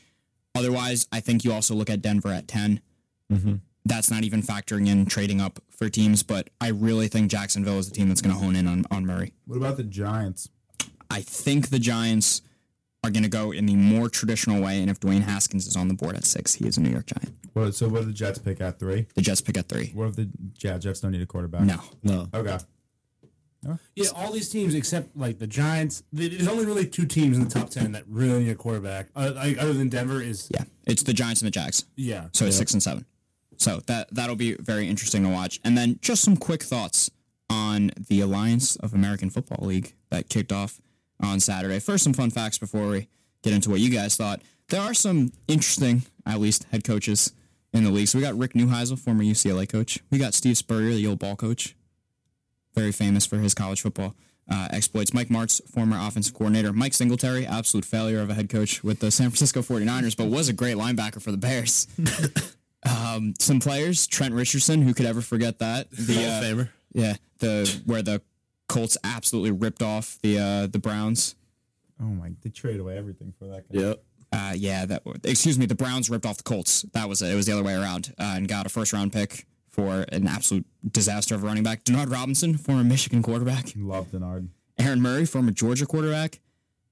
Otherwise, 0.54 1.06
I 1.12 1.20
think 1.20 1.44
you 1.44 1.52
also 1.52 1.74
look 1.74 1.90
at 1.90 2.02
Denver 2.02 2.32
at 2.32 2.48
10 2.48 2.80
mm-hmm. 3.32 3.54
That's 3.84 4.10
not 4.10 4.22
even 4.22 4.42
factoring 4.42 4.86
in 4.86 5.06
trading 5.06 5.40
up 5.40 5.60
for 5.70 5.88
teams, 5.88 6.22
but 6.22 6.50
I 6.60 6.68
really 6.68 7.08
think 7.08 7.30
Jacksonville 7.30 7.78
is 7.78 7.88
the 7.88 7.94
team 7.94 8.08
that's 8.08 8.20
going 8.20 8.34
to 8.34 8.40
hone 8.40 8.54
in 8.54 8.66
on, 8.66 8.84
on 8.90 9.06
Murray. 9.06 9.32
What 9.46 9.56
about 9.56 9.78
the 9.78 9.84
Giants? 9.84 10.50
I 11.10 11.22
think 11.22 11.70
the 11.70 11.78
Giants 11.78 12.42
are 13.02 13.10
going 13.10 13.22
to 13.22 13.30
go 13.30 13.50
in 13.50 13.64
the 13.64 13.76
more 13.76 14.10
traditional 14.10 14.62
way, 14.62 14.80
and 14.80 14.90
if 14.90 15.00
Dwayne 15.00 15.22
Haskins 15.22 15.66
is 15.66 15.74
on 15.74 15.88
the 15.88 15.94
board 15.94 16.16
at 16.16 16.26
six, 16.26 16.54
he 16.54 16.66
is 16.66 16.76
a 16.76 16.82
New 16.82 16.90
York 16.90 17.06
Giant. 17.06 17.34
What, 17.54 17.74
so 17.74 17.88
what 17.88 18.00
did 18.00 18.08
the 18.08 18.12
Jets 18.12 18.38
pick 18.38 18.60
at 18.60 18.78
three? 18.78 19.06
The 19.14 19.22
Jets 19.22 19.40
pick 19.40 19.56
at 19.56 19.68
three. 19.68 19.92
What 19.94 20.08
if 20.08 20.16
the 20.16 20.28
yeah, 20.58 20.76
Jets 20.76 21.00
don't 21.00 21.12
need 21.12 21.22
a 21.22 21.26
quarterback? 21.26 21.62
No. 21.62 21.80
No. 22.02 22.28
Okay. 22.34 22.58
Yeah, 23.94 24.06
all 24.14 24.32
these 24.32 24.48
teams 24.48 24.74
except 24.74 25.16
like 25.16 25.38
the 25.38 25.46
Giants. 25.46 26.02
There's 26.12 26.48
only 26.48 26.64
really 26.64 26.86
two 26.86 27.06
teams 27.06 27.36
in 27.36 27.44
the 27.44 27.50
top 27.50 27.70
ten 27.70 27.92
that 27.92 28.04
really 28.08 28.44
need 28.44 28.50
a 28.50 28.54
quarterback. 28.54 29.08
Uh, 29.16 29.32
like, 29.34 29.58
other 29.58 29.72
than 29.72 29.88
Denver 29.88 30.22
is 30.22 30.48
Yeah, 30.52 30.64
it's 30.86 31.02
the 31.02 31.12
Giants 31.12 31.40
and 31.42 31.46
the 31.46 31.50
Jags. 31.50 31.84
yeah. 31.96 32.28
So 32.32 32.46
it's 32.46 32.56
six 32.56 32.72
and 32.72 32.82
seven. 32.82 33.04
So 33.56 33.80
that 33.86 34.08
that'll 34.14 34.36
be 34.36 34.54
very 34.54 34.88
interesting 34.88 35.24
to 35.24 35.28
watch. 35.28 35.60
And 35.64 35.76
then 35.76 35.98
just 36.00 36.22
some 36.22 36.36
quick 36.36 36.62
thoughts 36.62 37.10
on 37.50 37.90
the 38.08 38.20
Alliance 38.20 38.76
of 38.76 38.94
American 38.94 39.30
Football 39.30 39.66
League 39.66 39.94
that 40.10 40.28
kicked 40.28 40.52
off 40.52 40.80
on 41.20 41.40
Saturday. 41.40 41.80
First, 41.80 42.04
some 42.04 42.12
fun 42.12 42.30
facts 42.30 42.58
before 42.58 42.86
we 42.88 43.08
get 43.42 43.52
into 43.52 43.70
what 43.70 43.80
you 43.80 43.90
guys 43.90 44.16
thought. 44.16 44.40
There 44.68 44.80
are 44.80 44.94
some 44.94 45.32
interesting, 45.48 46.02
at 46.26 46.38
least, 46.40 46.64
head 46.70 46.84
coaches 46.84 47.32
in 47.72 47.84
the 47.84 47.90
league. 47.90 48.06
So 48.08 48.18
we 48.18 48.24
got 48.24 48.36
Rick 48.36 48.52
Neuheisel, 48.52 48.98
former 48.98 49.24
UCLA 49.24 49.66
coach. 49.68 49.98
We 50.10 50.18
got 50.18 50.34
Steve 50.34 50.56
Spurrier, 50.58 50.90
the 50.94 51.06
old 51.06 51.18
ball 51.18 51.36
coach, 51.36 51.74
very 52.78 52.92
famous 52.92 53.26
for 53.26 53.38
his 53.38 53.54
college 53.54 53.80
football 53.80 54.14
uh, 54.50 54.68
exploits. 54.70 55.12
Mike 55.12 55.28
Martz, 55.28 55.60
former 55.68 55.98
offensive 56.00 56.34
coordinator. 56.34 56.72
Mike 56.72 56.94
Singletary, 56.94 57.46
absolute 57.46 57.84
failure 57.84 58.20
of 58.20 58.30
a 58.30 58.34
head 58.34 58.48
coach 58.48 58.82
with 58.84 59.00
the 59.00 59.10
San 59.10 59.30
Francisco 59.30 59.60
49ers, 59.60 60.16
but 60.16 60.28
was 60.28 60.48
a 60.48 60.52
great 60.52 60.76
linebacker 60.76 61.20
for 61.20 61.30
the 61.30 61.36
Bears. 61.36 61.86
um, 62.88 63.34
some 63.38 63.60
players, 63.60 64.06
Trent 64.06 64.34
Richardson, 64.34 64.82
who 64.82 64.94
could 64.94 65.06
ever 65.06 65.20
forget 65.20 65.58
that? 65.58 65.90
The 65.90 66.14
Hall 66.14 66.24
uh, 66.24 66.38
of 66.38 66.44
Famer. 66.44 66.68
yeah, 66.92 67.16
the 67.38 67.82
where 67.84 68.02
the 68.02 68.22
Colts 68.68 68.96
absolutely 69.02 69.50
ripped 69.50 69.82
off 69.82 70.18
the 70.22 70.38
uh, 70.38 70.66
the 70.66 70.78
Browns. 70.78 71.34
Oh 72.00 72.04
my! 72.04 72.32
They 72.42 72.50
traded 72.50 72.80
away 72.80 72.96
everything 72.96 73.34
for 73.38 73.46
that 73.48 73.70
guy. 73.72 73.80
Yep. 73.80 74.02
Uh, 74.30 74.52
yeah, 74.54 74.84
that 74.84 75.02
excuse 75.24 75.58
me, 75.58 75.66
the 75.66 75.74
Browns 75.74 76.10
ripped 76.10 76.26
off 76.26 76.36
the 76.36 76.42
Colts. 76.42 76.82
That 76.92 77.08
was 77.08 77.22
it. 77.22 77.32
It 77.32 77.34
was 77.34 77.46
the 77.46 77.52
other 77.52 77.62
way 77.62 77.74
around, 77.74 78.14
uh, 78.18 78.34
and 78.36 78.46
got 78.46 78.66
a 78.66 78.68
first 78.68 78.92
round 78.92 79.12
pick 79.12 79.46
for 79.78 80.04
an 80.10 80.26
absolute 80.26 80.66
disaster 80.90 81.36
of 81.36 81.44
a 81.44 81.46
running 81.46 81.62
back. 81.62 81.84
Denard 81.84 82.10
Robinson, 82.10 82.58
former 82.58 82.82
Michigan 82.82 83.22
quarterback. 83.22 83.72
Love 83.76 84.10
Denard. 84.10 84.48
Aaron 84.76 85.00
Murray, 85.00 85.24
former 85.24 85.52
Georgia 85.52 85.86
quarterback, 85.86 86.40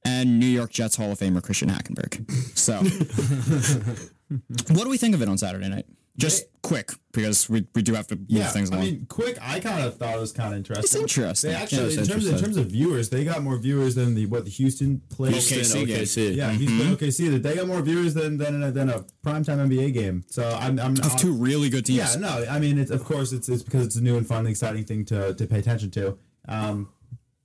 and 0.05 0.39
New 0.39 0.47
York 0.47 0.70
Jets 0.70 0.95
Hall 0.95 1.11
of 1.11 1.18
Famer 1.18 1.43
Christian 1.43 1.68
Hackenberg. 1.68 2.30
So, 2.57 2.74
what 4.74 4.84
do 4.84 4.89
we 4.89 4.99
think 4.99 5.16
of 5.16 5.22
it 5.22 5.28
on 5.28 5.37
Saturday 5.37 5.68
night? 5.68 5.87
Just 6.19 6.45
quick, 6.62 6.93
because 7.12 7.49
we, 7.49 7.67
we 7.75 7.83
do 7.83 7.95
have 7.95 8.07
to 8.09 8.17
move 8.17 8.25
Yeah, 8.29 8.49
things 8.49 8.71
I 8.71 8.75
along. 8.77 8.87
mean, 8.87 9.07
quick. 9.07 9.37
I 9.41 9.61
kind 9.61 9.85
of 9.85 9.97
thought 9.99 10.17
it 10.17 10.21
was 10.21 10.33
kind 10.33 10.53
of 10.53 10.59
interesting. 10.59 10.85
It's 10.85 10.95
interesting. 10.95 11.51
They 11.51 11.57
Yeah, 11.57 11.62
actually, 11.62 11.85
it's 11.95 11.97
in 11.97 12.07
terms 12.07 12.27
of, 12.27 12.35
in 12.35 12.41
terms 12.43 12.57
of 12.57 12.67
viewers, 12.67 13.11
they 13.11 13.25
got 13.25 13.43
more 13.43 13.59
viewers 13.59 13.95
than 13.95 14.14
the 14.14 14.27
what 14.27 14.45
the 14.45 14.51
Houston 14.51 15.01
played. 15.11 15.35
Okay. 15.35 15.41
Houston, 15.57 15.83
OKC 15.83 15.87
game. 15.87 15.97
OKC. 15.99 16.37
Yeah, 16.37 16.51
Houston 16.53 16.97
OKC. 16.97 17.43
They 17.43 17.55
got 17.55 17.67
more 17.67 17.83
viewers 17.83 18.14
than 18.14 18.39
than 18.39 18.62
a, 18.62 18.71
than 18.73 18.89
a 18.89 19.01
primetime 19.25 19.59
NBA 19.69 19.93
game. 19.95 20.25
So 20.29 20.49
I'm 20.61 20.79
I'm 20.81 20.93
of 20.95 21.17
two 21.17 21.33
really 21.33 21.69
good 21.69 21.85
teams. 21.87 22.14
Yeah, 22.14 22.21
no, 22.21 22.45
I 22.51 22.59
mean, 22.59 22.79
it's 22.79 22.91
of 22.91 23.05
course 23.05 23.33
it's 23.33 23.49
it's 23.49 23.62
because 23.62 23.87
it's 23.87 23.97
a 23.97 24.03
new 24.03 24.17
and 24.17 24.27
fun, 24.27 24.41
and 24.41 24.49
exciting 24.49 24.85
thing 24.85 25.05
to 25.07 25.35
to 25.35 25.47
pay 25.47 25.59
attention 25.59 25.91
to. 25.93 26.19
Um, 26.49 26.89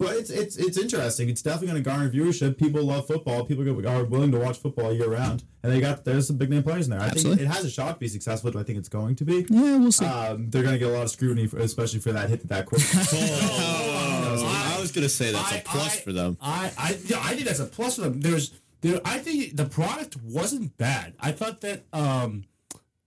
but 0.01 0.15
it's 0.15 0.31
it's 0.31 0.57
it's 0.57 0.77
interesting. 0.79 1.29
It's 1.29 1.43
definitely 1.43 1.67
going 1.67 1.83
to 1.83 1.87
garner 1.87 2.09
viewership. 2.09 2.57
People 2.57 2.83
love 2.83 3.05
football. 3.05 3.45
People 3.45 3.63
are 3.87 4.03
willing 4.03 4.31
to 4.31 4.39
watch 4.39 4.57
football 4.57 4.91
year 4.91 5.07
round, 5.07 5.43
and 5.61 5.71
they 5.71 5.79
got 5.79 6.03
there's 6.05 6.25
some 6.25 6.37
big 6.37 6.49
name 6.49 6.63
players 6.63 6.87
in 6.87 6.91
there. 6.91 6.99
I 6.99 7.09
Absolutely. 7.09 7.43
think 7.43 7.51
it 7.51 7.53
has 7.53 7.65
a 7.65 7.69
shot 7.69 7.93
to 7.93 7.99
be 7.99 8.07
successful. 8.07 8.49
Do 8.49 8.57
I 8.57 8.63
think 8.63 8.79
it's 8.79 8.89
going 8.89 9.15
to 9.17 9.25
be? 9.25 9.45
Yeah, 9.47 9.77
we'll 9.77 9.91
see. 9.91 10.05
Um, 10.05 10.49
they're 10.49 10.63
going 10.63 10.73
to 10.73 10.79
get 10.79 10.87
a 10.89 10.91
lot 10.91 11.03
of 11.03 11.11
scrutiny, 11.11 11.45
for, 11.45 11.59
especially 11.59 11.99
for 11.99 12.11
that 12.13 12.29
hit 12.29 12.47
that 12.47 12.65
quick. 12.65 12.81
I 13.13 14.77
was 14.79 14.91
gonna 14.91 15.07
say 15.07 15.31
that's 15.31 15.51
a 15.51 15.57
I- 15.57 15.63
plus 15.63 15.97
I- 15.97 15.99
for 16.01 16.13
them. 16.13 16.37
I, 16.41 16.71
I, 16.77 16.97
yeah, 17.05 17.19
I 17.23 17.35
think 17.35 17.45
that's 17.45 17.59
a 17.59 17.65
plus 17.65 17.97
for 17.97 18.01
them. 18.01 18.21
There's, 18.21 18.51
there, 18.81 18.99
I 19.05 19.19
think 19.19 19.55
the 19.55 19.65
product 19.65 20.17
wasn't 20.23 20.75
bad. 20.77 21.13
I 21.19 21.31
thought 21.31 21.61
that 21.61 21.83
um, 21.93 22.45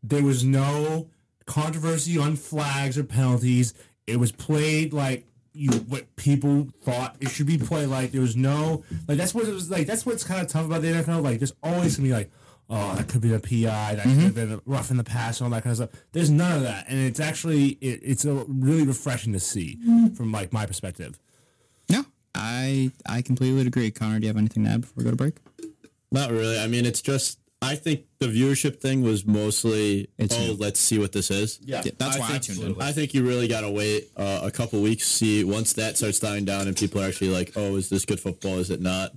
there 0.05 0.23
was 0.23 0.45
no 0.45 1.09
controversy 1.47 2.19
on 2.19 2.37
flags 2.37 2.97
or 2.97 3.03
penalties. 3.03 3.75
It 4.07 4.21
was 4.21 4.31
played 4.31 4.93
like 4.93 5.27
you 5.55 5.71
what 5.71 6.15
people 6.17 6.69
thought 6.83 7.17
it 7.21 7.31
should 7.31 7.47
be 7.47 7.59
played 7.59 7.89
like. 7.89 8.13
There 8.13 8.21
was 8.21 8.37
no 8.37 8.85
like 9.09 9.17
that's 9.19 9.35
what 9.35 9.47
it 9.47 9.53
was 9.53 9.71
like. 9.71 9.87
That's 9.87 10.05
what's 10.05 10.25
kind 10.25 10.41
of 10.41 10.49
tough 10.49 10.67
about 10.67 10.83
the 10.83 10.89
NFL. 10.89 11.23
Like 11.23 11.39
there's 11.39 11.55
always 11.63 11.97
gonna 11.97 12.09
be 12.09 12.15
like. 12.15 12.31
Oh, 12.71 12.95
that 12.95 13.09
could 13.09 13.21
be 13.21 13.35
a 13.35 13.39
PI. 13.39 13.95
That 13.95 14.05
could 14.05 14.13
mm-hmm. 14.13 14.21
have 14.21 14.35
been 14.35 14.61
rough 14.65 14.91
in 14.91 14.97
the 14.97 15.05
past, 15.05 15.39
and 15.39 15.45
all 15.45 15.51
that 15.51 15.63
kind 15.63 15.73
of 15.73 15.77
stuff. 15.77 16.03
There's 16.13 16.31
none 16.31 16.57
of 16.57 16.63
that, 16.63 16.87
and 16.89 16.99
it's 16.99 17.21
actually 17.21 17.73
it, 17.83 18.01
it's 18.03 18.25
a 18.25 18.33
really 18.49 18.87
refreshing 18.87 19.35
to 19.35 19.39
see 19.39 19.79
mm-hmm. 19.83 20.15
from 20.15 20.33
like 20.33 20.51
my 20.51 20.65
perspective. 20.65 21.21
no, 21.91 22.07
I 22.35 22.91
I 23.07 23.21
completely 23.21 23.67
agree. 23.67 23.91
Connor, 23.91 24.19
do 24.19 24.23
you 24.23 24.29
have 24.29 24.39
anything 24.39 24.65
to 24.65 24.71
add 24.71 24.81
before 24.81 24.95
we 24.97 25.05
go 25.05 25.11
to 25.11 25.17
break? 25.17 25.35
Not 26.11 26.31
really. 26.31 26.59
I 26.59 26.67
mean, 26.67 26.87
it's 26.87 27.03
just. 27.03 27.39
I 27.65 27.77
think 27.77 28.05
the 28.19 28.27
viewership 28.27 28.81
thing 28.81 29.03
was 29.03 29.25
mostly. 29.27 30.09
It's 30.19 30.37
oh, 30.37 30.47
new. 30.47 30.53
let's 30.55 30.79
see 30.81 30.99
what 30.99 31.13
this 31.13 31.31
is. 31.31 31.59
Yeah. 31.63 31.83
Yeah, 31.85 31.93
that's 31.99 32.19
why 32.19 32.27
I 32.27 32.39
think, 32.39 32.59
tuned 32.59 32.77
in. 32.77 32.83
I 32.83 32.93
think 32.93 33.15
you 33.15 33.27
really 33.27 33.49
gotta 33.49 33.71
wait 33.71 34.11
uh, 34.17 34.41
a 34.43 34.51
couple 34.51 34.81
weeks. 34.83 35.07
See 35.07 35.43
once 35.45 35.73
that 35.75 35.97
starts 35.97 36.19
dying 36.21 36.45
down 36.45 36.69
and 36.69 36.77
people 36.77 37.01
are 37.01 37.07
actually 37.09 37.31
like, 37.31 37.53
"Oh, 37.57 37.77
is 37.77 37.89
this 37.89 38.05
good 38.05 38.21
football? 38.21 38.59
Is 38.59 38.71
it 38.71 38.81
not?" 38.81 39.13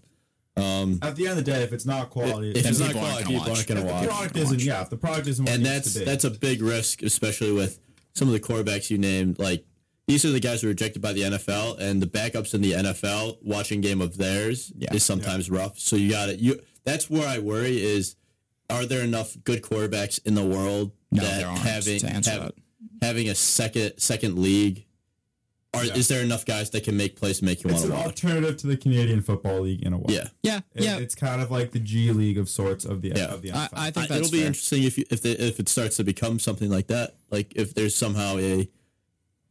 At 0.57 1.15
the 1.15 1.27
end 1.27 1.37
of 1.39 1.45
the 1.45 1.51
day, 1.51 1.61
if 1.61 1.71
it's 1.71 1.85
not 1.85 2.09
quality, 2.09 2.51
If 2.51 2.65
it's 2.65 2.79
not 2.79 2.87
people 2.87 3.01
aren't 3.01 3.25
quality, 3.25 3.25
gonna 3.25 3.39
people 3.39 3.47
watch. 3.51 3.57
aren't 3.57 3.67
gonna 3.67 3.79
if 3.81 3.85
the 3.87 3.93
watch. 3.93 4.07
product 4.07 4.37
isn't, 4.37 4.63
yeah, 4.63 4.81
if 4.81 4.89
the 4.89 4.97
product 4.97 5.27
isn't 5.27 5.45
what 5.45 5.53
and 5.53 5.65
it 5.65 5.69
needs 5.69 5.83
that's 5.83 5.93
to 5.93 5.99
be. 5.99 6.05
that's 6.05 6.23
a 6.23 6.31
big 6.31 6.61
risk, 6.63 7.03
especially 7.03 7.51
with 7.51 7.79
some 8.13 8.27
of 8.27 8.33
the 8.33 8.39
quarterbacks 8.39 8.89
you 8.89 8.97
named. 8.97 9.37
Like 9.37 9.65
these 10.07 10.25
are 10.25 10.31
the 10.31 10.39
guys 10.39 10.61
who 10.61 10.67
are 10.67 10.69
rejected 10.69 11.01
by 11.01 11.13
the 11.13 11.21
NFL, 11.21 11.77
and 11.79 12.01
the 12.01 12.07
backups 12.07 12.53
in 12.55 12.61
the 12.61 12.71
NFL 12.71 13.37
watching 13.43 13.81
game 13.81 14.01
of 14.01 14.17
theirs 14.17 14.71
Yeah. 14.77 14.93
is 14.93 15.03
sometimes 15.03 15.49
rough. 15.51 15.77
So 15.79 15.95
you 15.95 16.09
got 16.09 16.27
to 16.27 16.35
you. 16.35 16.59
That's 16.85 17.07
where 17.09 17.27
I 17.27 17.37
worry 17.39 17.79
is: 17.83 18.15
are 18.69 18.85
there 18.85 19.03
enough 19.03 19.35
good 19.43 19.61
quarterbacks 19.61 20.19
in 20.25 20.35
the 20.35 20.43
world 20.45 20.91
No, 21.11 21.23
that 21.23 21.37
there 21.39 21.47
aren't, 21.47 21.59
having 21.61 21.99
to 21.99 22.07
answer 22.09 22.31
have- 22.31 22.41
that. 22.41 22.53
having 23.01 23.29
a 23.29 23.35
second 23.35 23.93
second 23.97 24.39
league? 24.39 24.83
Are, 25.73 25.83
Is 25.83 26.07
there 26.07 26.23
enough 26.23 26.43
guys 26.45 26.71
that 26.71 26.85
can 26.85 26.97
make 26.97 27.15
plays 27.17 27.39
and 27.39 27.45
make 27.47 27.63
you 27.63 27.69
want 27.69 27.81
to 27.83 27.89
an 27.89 27.93
watch? 27.97 28.05
alternative 28.07 28.57
to 28.57 28.67
the 28.67 28.77
Canadian 28.77 29.21
Football 29.21 29.61
League 29.61 29.83
in 29.83 29.93
a 29.93 29.97
way. 29.97 30.05
Yeah. 30.15 30.27
Yeah, 30.41 30.59
It- 30.73 30.83
yeah. 30.83 30.97
it's 30.97 31.13
kind 31.13 31.39
of 31.41 31.51
like 31.51 31.71
the 31.71 31.79
G 31.79 32.11
League 32.11 32.37
of 32.39 32.49
sorts 32.49 32.83
of 32.83 33.01
the 33.01 33.09
Yeah. 33.15 33.25
of 33.25 33.41
the 33.43 33.51
I, 33.51 33.65
NFL. 33.67 33.69
I 33.73 33.91
think 33.91 33.97
I- 33.97 34.07
that's 34.07 34.27
it'll 34.27 34.31
be 34.31 34.43
interesting 34.43 34.83
if 34.83 34.97
you, 34.97 35.03
if 35.11 35.21
they, 35.21 35.31
if 35.33 35.59
it 35.59 35.69
starts 35.69 35.97
to 35.97 36.03
become 36.03 36.39
something 36.39 36.71
like 36.71 36.87
that. 36.87 37.15
Like 37.29 37.53
if 37.55 37.73
there's 37.75 37.93
somehow 37.95 38.37
a 38.39 38.67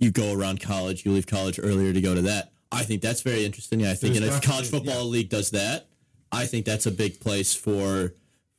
you 0.01 0.11
go 0.11 0.33
around 0.33 0.61
college, 0.61 1.05
you 1.05 1.13
leave 1.13 1.27
college 1.27 1.61
earlier 1.63 1.93
to 1.93 2.01
go 2.01 2.15
to 2.15 2.23
that. 2.23 2.51
I 2.73 2.83
think 2.83 3.03
that's 3.03 3.21
very 3.23 3.45
interesting. 3.45 3.85
I 3.87 3.95
think, 3.95 4.15
There's 4.15 4.27
and 4.27 4.35
if 4.35 4.43
college 4.43 4.65
definitely- 4.65 4.89
football 4.89 5.07
league 5.07 5.29
does 5.29 5.51
that, 5.51 5.87
I 6.33 6.47
think 6.47 6.65
that's 6.67 6.87
a 6.87 6.91
big 6.91 7.21
place 7.21 7.55
for 7.55 8.15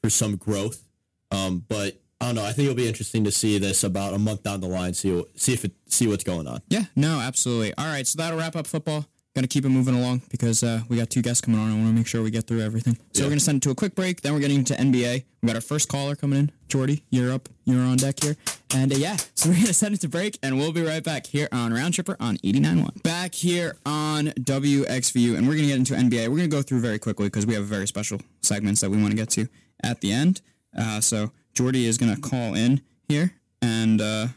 for 0.07 0.11
some 0.11 0.37
growth. 0.37 0.87
Um, 1.31 1.65
but 1.67 1.99
I 2.21 2.27
don't 2.27 2.35
know. 2.35 2.45
I 2.45 2.53
think 2.53 2.69
it'll 2.69 2.77
be 2.77 2.87
interesting 2.87 3.25
to 3.25 3.31
see 3.31 3.57
this 3.57 3.83
about 3.83 4.13
a 4.13 4.17
month 4.17 4.43
down 4.43 4.61
the 4.61 4.67
line. 4.67 4.93
See 4.93 5.21
see 5.35 5.53
if 5.53 5.65
it 5.65 5.73
see 5.87 6.07
what's 6.07 6.23
going 6.23 6.47
on. 6.47 6.61
Yeah, 6.69 6.85
no, 6.95 7.19
absolutely. 7.19 7.73
All 7.77 7.85
right, 7.85 8.07
so 8.07 8.17
that'll 8.17 8.39
wrap 8.39 8.55
up 8.55 8.67
football. 8.67 9.05
To 9.37 9.45
keep 9.45 9.65
it 9.65 9.69
moving 9.69 9.93
along 9.93 10.23
because 10.31 10.63
uh, 10.63 10.81
we 10.89 10.97
got 10.97 11.11
two 11.11 11.21
guests 11.21 11.41
coming 11.41 11.59
on. 11.59 11.69
I 11.69 11.75
want 11.75 11.89
to 11.89 11.93
make 11.93 12.07
sure 12.07 12.23
we 12.23 12.31
get 12.31 12.47
through 12.47 12.61
everything. 12.61 12.97
So 13.13 13.21
we're 13.21 13.29
going 13.29 13.37
to 13.37 13.45
send 13.45 13.57
it 13.57 13.61
to 13.67 13.69
a 13.69 13.75
quick 13.75 13.93
break. 13.93 14.21
Then 14.21 14.33
we're 14.33 14.39
getting 14.39 14.63
to 14.63 14.73
NBA. 14.73 15.25
We 15.43 15.45
got 15.45 15.53
our 15.53 15.61
first 15.61 15.89
caller 15.89 16.15
coming 16.15 16.39
in. 16.39 16.51
Jordy, 16.69 17.03
you're 17.11 17.31
up. 17.31 17.47
You're 17.63 17.83
on 17.83 17.97
deck 17.97 18.23
here. 18.23 18.35
And 18.73 18.91
uh, 18.91 18.95
yeah, 18.95 19.15
so 19.35 19.49
we're 19.51 19.63
to 19.67 19.75
send 19.75 19.93
it 19.93 20.01
to 20.01 20.09
break, 20.09 20.39
and 20.41 20.57
we'll 20.57 20.71
be 20.71 20.81
right 20.81 21.03
back 21.03 21.27
here 21.27 21.47
on 21.51 21.71
Round 21.71 21.93
Tripper 21.93 22.17
on 22.19 22.37
89.1. 22.37 23.03
Back 23.03 23.35
here 23.35 23.77
on 23.85 24.29
WXVU, 24.29 25.37
and 25.37 25.47
we're 25.47 25.53
to 25.53 25.67
get 25.67 25.77
into 25.77 25.93
NBA. 25.93 26.29
We're 26.29 26.39
to 26.39 26.47
go 26.47 26.63
through 26.63 26.79
very 26.79 26.97
quickly 26.97 27.27
because 27.27 27.45
we 27.45 27.53
have 27.53 27.65
very 27.65 27.85
special 27.85 28.19
segments 28.41 28.81
that 28.81 28.89
we 28.89 28.97
want 28.97 29.11
to 29.11 29.17
get 29.17 29.29
to 29.29 29.47
at 29.83 30.01
the 30.01 30.11
end. 30.11 30.41
Uh, 30.77 31.01
so 31.01 31.31
Jordy 31.53 31.85
is 31.85 31.97
going 31.97 32.13
to 32.13 32.21
call 32.21 32.53
in 32.53 32.81
here, 33.07 33.33
and 33.61 34.01
uh, 34.01 34.27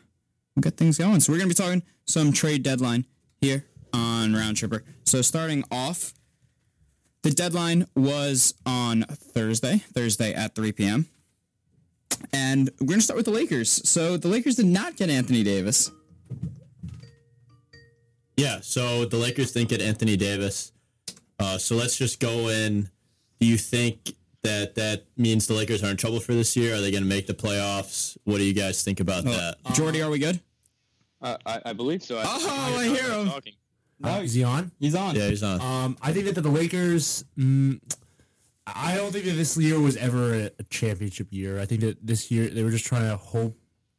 we'll 0.54 0.62
get 0.62 0.76
things 0.76 0.98
going. 0.98 1.20
So 1.20 1.32
we're 1.32 1.38
going 1.38 1.50
to 1.50 1.54
be 1.54 1.62
talking 1.62 1.82
some 2.06 2.32
trade 2.32 2.62
deadline 2.62 3.06
here 3.40 3.66
on 3.92 4.34
Round 4.34 4.56
Tripper. 4.56 4.84
So 5.04 5.22
starting 5.22 5.64
off, 5.70 6.14
the 7.22 7.30
deadline 7.30 7.86
was 7.94 8.54
on 8.64 9.02
Thursday, 9.02 9.78
Thursday 9.78 10.32
at 10.32 10.54
3 10.54 10.72
p.m. 10.72 11.06
And 12.32 12.70
we're 12.80 12.86
going 12.86 12.98
to 13.00 13.04
start 13.04 13.16
with 13.16 13.26
the 13.26 13.32
Lakers. 13.32 13.88
So 13.88 14.16
the 14.16 14.28
Lakers 14.28 14.56
did 14.56 14.66
not 14.66 14.96
get 14.96 15.10
Anthony 15.10 15.42
Davis. 15.42 15.90
Yeah, 18.36 18.60
so 18.62 19.04
the 19.04 19.18
Lakers 19.18 19.52
didn't 19.52 19.68
get 19.68 19.82
Anthony 19.82 20.16
Davis. 20.16 20.72
Uh, 21.38 21.58
so 21.58 21.76
let's 21.76 21.96
just 21.96 22.20
go 22.20 22.48
in. 22.48 22.88
Do 23.38 23.46
you 23.46 23.58
think 23.58 24.14
that 24.42 24.74
that 24.76 25.04
means 25.16 25.46
the 25.46 25.54
Lakers 25.54 25.82
are 25.84 25.90
in 25.90 25.96
trouble 25.96 26.20
for 26.20 26.32
this 26.34 26.56
year? 26.56 26.74
Are 26.76 26.80
they 26.80 26.90
going 26.90 27.02
to 27.02 27.08
make 27.08 27.26
the 27.26 27.34
playoffs? 27.34 28.16
What 28.24 28.38
do 28.38 28.44
you 28.44 28.54
guys 28.54 28.82
think 28.82 29.00
about 29.00 29.24
that? 29.24 29.56
Jordy, 29.74 30.02
are 30.02 30.10
we 30.10 30.18
good? 30.18 30.40
Uh, 31.22 31.36
I, 31.44 31.60
I 31.66 31.72
believe 31.74 32.02
so. 32.02 32.18
I, 32.18 32.22
Oh, 32.26 32.76
I 32.78 32.84
hear 32.84 33.12
him. 33.12 33.28
Talking. 33.28 33.52
Uh, 34.02 34.20
is 34.22 34.32
he 34.32 34.42
on? 34.42 34.72
He's 34.80 34.94
on. 34.94 35.14
Yeah, 35.14 35.28
he's 35.28 35.42
on. 35.42 35.60
Um, 35.60 35.98
I 36.00 36.12
think 36.12 36.24
that 36.26 36.40
the 36.40 36.48
Lakers. 36.48 37.24
Mm, 37.38 37.80
I 38.66 38.94
don't 38.96 39.12
think 39.12 39.26
that 39.26 39.32
this 39.32 39.56
year 39.58 39.78
was 39.78 39.96
ever 39.98 40.32
a, 40.34 40.50
a 40.58 40.62
championship 40.70 41.28
year. 41.30 41.60
I 41.60 41.66
think 41.66 41.82
that 41.82 41.98
this 42.06 42.30
year 42.30 42.48
they 42.48 42.62
were 42.62 42.70
just 42.70 42.86
trying 42.86 43.10
to 43.10 43.16
hope 43.16 43.58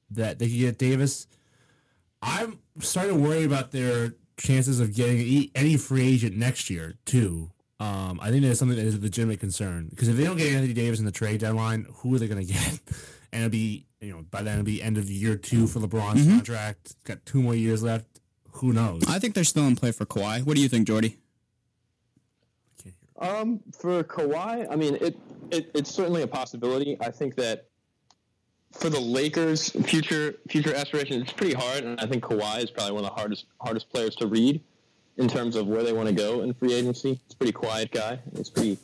that 0.09 0.39
they 0.39 0.47
could 0.47 0.57
get 0.57 0.77
Davis. 0.79 1.27
I'm 2.21 2.59
starting 2.79 3.15
to 3.17 3.21
worry 3.21 3.43
about 3.43 3.71
their 3.71 4.13
chances 4.37 4.79
of 4.79 4.95
getting 4.95 5.17
e- 5.19 5.51
any 5.53 5.77
free 5.77 6.07
agent 6.07 6.35
next 6.35 6.69
year 6.69 6.95
too. 7.05 7.51
Um, 7.81 8.19
I 8.21 8.29
think 8.29 8.43
that's 8.43 8.59
something 8.59 8.77
that 8.77 8.85
is 8.85 8.93
a 8.93 9.01
legitimate 9.01 9.39
concern 9.39 9.87
because 9.89 10.07
if 10.07 10.15
they 10.15 10.23
don't 10.23 10.37
get 10.37 10.53
Anthony 10.53 10.73
Davis 10.73 10.99
in 10.99 11.05
the 11.05 11.11
trade 11.11 11.39
deadline, 11.39 11.87
who 11.95 12.13
are 12.13 12.19
they 12.19 12.27
going 12.27 12.45
to 12.45 12.53
get? 12.53 12.79
And 13.33 13.43
it'll 13.43 13.51
be 13.51 13.85
you 14.01 14.11
know 14.11 14.25
by 14.29 14.41
then 14.41 14.55
it'll 14.55 14.65
be 14.65 14.83
end 14.83 14.97
of 14.97 15.09
year 15.09 15.37
two 15.37 15.65
for 15.65 15.79
LeBron's 15.79 16.27
contract. 16.27 16.95
Got 17.05 17.25
two 17.25 17.41
more 17.41 17.55
years 17.55 17.81
left. 17.81 18.05
Who 18.55 18.73
knows? 18.73 19.03
I 19.07 19.19
think 19.19 19.35
they're 19.35 19.45
still 19.45 19.65
in 19.67 19.77
play 19.77 19.93
for 19.93 20.05
Kawhi. 20.05 20.43
What 20.43 20.57
do 20.57 20.61
you 20.61 20.67
think, 20.67 20.85
Jordy? 20.85 21.15
Um, 23.17 23.61
for 23.79 24.03
Kawhi, 24.03 24.67
I 24.69 24.75
mean, 24.75 24.95
it, 24.95 25.17
it 25.49 25.71
it's 25.73 25.89
certainly 25.89 26.23
a 26.23 26.27
possibility. 26.27 26.97
I 26.99 27.09
think 27.09 27.35
that 27.35 27.67
for 28.73 28.89
the 28.89 28.99
Lakers' 28.99 29.69
future 29.69 30.35
future 30.49 30.75
aspirations, 30.75 31.21
it's 31.21 31.31
pretty 31.31 31.53
hard, 31.53 31.85
and 31.85 32.01
I 32.01 32.05
think 32.05 32.21
Kawhi 32.21 32.65
is 32.65 32.69
probably 32.69 32.95
one 32.95 33.05
of 33.05 33.11
the 33.11 33.15
hardest 33.15 33.45
hardest 33.61 33.89
players 33.89 34.13
to 34.17 34.27
read 34.27 34.61
in 35.21 35.27
terms 35.27 35.55
of 35.55 35.67
where 35.67 35.83
they 35.83 35.93
want 35.93 36.09
to 36.09 36.15
go 36.15 36.41
in 36.41 36.53
free 36.53 36.73
agency. 36.73 37.19
He's 37.25 37.33
a 37.33 37.37
pretty 37.37 37.53
quiet 37.53 37.91
guy. 37.91 38.19
It's 38.33 38.49
pretty 38.49 38.79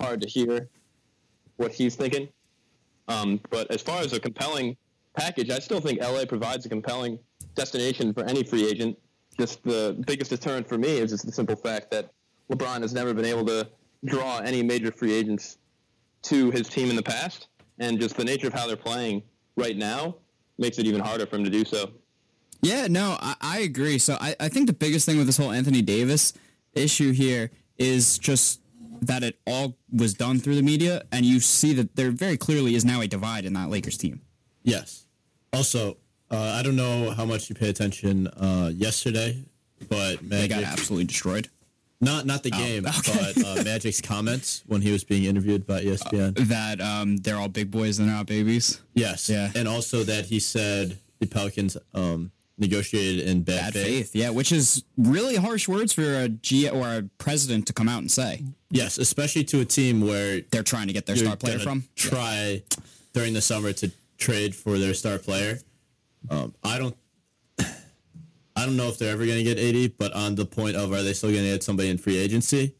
hard 0.00 0.20
to 0.20 0.28
hear 0.28 0.68
what 1.56 1.72
he's 1.72 1.96
thinking. 1.96 2.28
Um, 3.08 3.40
but 3.50 3.68
as 3.72 3.82
far 3.82 4.00
as 4.00 4.12
a 4.12 4.20
compelling 4.20 4.76
package, 5.16 5.50
I 5.50 5.58
still 5.58 5.80
think 5.80 6.00
LA 6.00 6.24
provides 6.26 6.64
a 6.64 6.68
compelling 6.68 7.18
destination 7.56 8.14
for 8.14 8.24
any 8.24 8.44
free 8.44 8.68
agent. 8.68 8.96
Just 9.36 9.64
the 9.64 10.00
biggest 10.06 10.30
deterrent 10.30 10.68
for 10.68 10.78
me 10.78 10.98
is 10.98 11.10
just 11.10 11.26
the 11.26 11.32
simple 11.32 11.56
fact 11.56 11.90
that 11.90 12.12
LeBron 12.52 12.82
has 12.82 12.94
never 12.94 13.12
been 13.12 13.24
able 13.24 13.44
to 13.46 13.68
draw 14.04 14.38
any 14.38 14.62
major 14.62 14.92
free 14.92 15.12
agents 15.12 15.58
to 16.22 16.52
his 16.52 16.68
team 16.68 16.88
in 16.88 16.96
the 16.96 17.02
past, 17.02 17.48
and 17.80 17.98
just 17.98 18.16
the 18.16 18.24
nature 18.24 18.46
of 18.46 18.52
how 18.52 18.66
they're 18.66 18.76
playing 18.76 19.22
right 19.56 19.76
now 19.76 20.14
makes 20.58 20.78
it 20.78 20.86
even 20.86 21.00
harder 21.00 21.26
for 21.26 21.36
him 21.36 21.44
to 21.44 21.50
do 21.50 21.64
so. 21.64 21.90
Yeah, 22.62 22.86
no, 22.88 23.16
I, 23.20 23.34
I 23.40 23.58
agree. 23.60 23.98
So 23.98 24.16
I, 24.20 24.36
I 24.38 24.48
think 24.48 24.66
the 24.66 24.72
biggest 24.72 25.06
thing 25.06 25.16
with 25.18 25.26
this 25.26 25.36
whole 25.36 25.50
Anthony 25.50 25.82
Davis 25.82 26.32
issue 26.74 27.12
here 27.12 27.50
is 27.78 28.18
just 28.18 28.60
that 29.02 29.22
it 29.22 29.38
all 29.46 29.76
was 29.90 30.12
done 30.14 30.38
through 30.38 30.56
the 30.56 30.62
media, 30.62 31.02
and 31.10 31.24
you 31.24 31.40
see 31.40 31.72
that 31.74 31.96
there 31.96 32.10
very 32.10 32.36
clearly 32.36 32.74
is 32.74 32.84
now 32.84 33.00
a 33.00 33.06
divide 33.06 33.44
in 33.46 33.54
that 33.54 33.70
Lakers 33.70 33.96
team. 33.96 34.20
Yes. 34.62 35.06
Also, 35.54 35.96
uh, 36.30 36.54
I 36.58 36.62
don't 36.62 36.76
know 36.76 37.10
how 37.10 37.24
much 37.24 37.48
you 37.48 37.54
pay 37.54 37.70
attention 37.70 38.26
uh, 38.28 38.70
yesterday, 38.74 39.42
but 39.88 40.20
They 40.20 40.48
Magic 40.48 40.50
got 40.50 40.62
absolutely 40.64 41.06
destroyed. 41.06 41.48
not 42.02 42.26
not 42.26 42.42
the 42.42 42.50
game, 42.50 42.86
okay. 42.86 43.32
but 43.34 43.44
uh, 43.44 43.62
Magic's 43.64 44.02
comments 44.02 44.62
when 44.66 44.82
he 44.82 44.92
was 44.92 45.02
being 45.02 45.24
interviewed 45.24 45.66
by 45.66 45.82
ESPN. 45.82 46.36
That 46.48 46.80
um, 46.82 47.16
they're 47.16 47.36
all 47.36 47.48
big 47.48 47.70
boys, 47.70 47.96
they're 47.96 48.06
not 48.06 48.26
babies. 48.26 48.80
yes. 48.94 49.30
yeah. 49.30 49.50
And 49.54 49.66
also 49.66 50.04
that 50.04 50.26
he 50.26 50.40
said 50.40 50.98
the 51.20 51.26
Pelicans 51.26 51.76
um, 51.94 52.30
negotiated 52.60 53.26
in 53.28 53.42
bad, 53.42 53.60
Bad 53.60 53.72
faith. 53.72 53.84
faith, 54.12 54.16
yeah, 54.16 54.30
which 54.30 54.52
is 54.52 54.84
really 54.96 55.36
harsh 55.36 55.66
words 55.68 55.92
for 55.92 56.02
a 56.02 56.28
G 56.28 56.68
or 56.68 56.86
a 56.86 57.02
president 57.18 57.66
to 57.66 57.72
come 57.72 57.88
out 57.88 57.98
and 58.00 58.10
say. 58.10 58.44
Yes, 58.70 58.98
especially 58.98 59.44
to 59.44 59.60
a 59.60 59.64
team 59.64 60.00
where 60.00 60.42
They're 60.50 60.62
trying 60.62 60.86
to 60.88 60.92
get 60.92 61.06
their 61.06 61.16
star 61.16 61.36
player 61.36 61.58
from. 61.58 61.84
Try 61.96 62.62
during 63.12 63.32
the 63.34 63.40
summer 63.40 63.72
to 63.74 63.90
trade 64.18 64.54
for 64.54 64.78
their 64.78 64.94
star 64.94 65.18
player. 65.18 65.58
Um, 66.28 66.54
I 66.62 66.78
don't. 66.78 66.96
I 68.56 68.66
don't 68.66 68.76
know 68.76 68.88
if 68.88 68.98
they're 68.98 69.12
ever 69.12 69.24
going 69.24 69.38
to 69.38 69.44
get 69.44 69.58
80, 69.58 69.88
but 69.96 70.12
on 70.12 70.34
the 70.34 70.44
point 70.44 70.76
of 70.76 70.92
are 70.92 71.02
they 71.02 71.14
still 71.14 71.30
going 71.30 71.44
to 71.44 71.50
get 71.50 71.62
somebody 71.62 71.88
in 71.88 71.96
free 71.96 72.18
agency? 72.18 72.74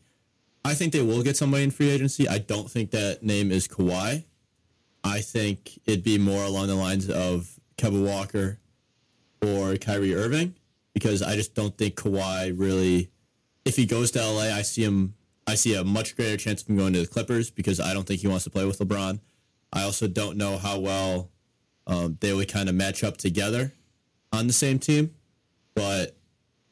I 0.64 0.74
think 0.74 0.92
they 0.92 1.00
will 1.00 1.22
get 1.22 1.36
somebody 1.38 1.62
in 1.64 1.70
free 1.70 1.88
agency. 1.88 2.28
I 2.28 2.38
don't 2.38 2.70
think 2.70 2.90
that 2.90 3.22
name 3.22 3.50
is 3.50 3.66
Kawhi. 3.66 4.24
I 5.02 5.20
think 5.22 5.80
it'd 5.86 6.04
be 6.04 6.18
more 6.18 6.44
along 6.44 6.66
the 6.66 6.74
lines 6.74 7.08
of 7.08 7.48
Kemba 7.78 8.04
Walker 8.04 8.58
or 9.42 9.76
Kyrie 9.76 10.14
Irving 10.14 10.54
because 10.94 11.22
I 11.22 11.36
just 11.36 11.54
don't 11.54 11.76
think 11.76 11.94
Kawhi 11.94 12.58
really. 12.58 13.10
If 13.64 13.76
he 13.76 13.86
goes 13.86 14.10
to 14.12 14.24
LA, 14.24 14.54
I 14.54 14.62
see 14.62 14.84
him. 14.84 15.14
I 15.46 15.54
see 15.54 15.74
a 15.74 15.84
much 15.84 16.16
greater 16.16 16.36
chance 16.36 16.62
of 16.62 16.68
him 16.68 16.76
going 16.76 16.92
to 16.92 17.00
the 17.00 17.06
Clippers 17.06 17.50
because 17.50 17.80
I 17.80 17.92
don't 17.92 18.06
think 18.06 18.20
he 18.20 18.28
wants 18.28 18.44
to 18.44 18.50
play 18.50 18.64
with 18.64 18.78
LeBron. 18.78 19.20
I 19.72 19.82
also 19.82 20.06
don't 20.06 20.36
know 20.36 20.58
how 20.58 20.78
well 20.78 21.30
um, 21.86 22.18
they 22.20 22.32
would 22.32 22.48
kind 22.48 22.68
of 22.68 22.74
match 22.74 23.02
up 23.02 23.16
together 23.16 23.72
on 24.32 24.46
the 24.46 24.52
same 24.52 24.78
team, 24.78 25.14
but 25.74 26.16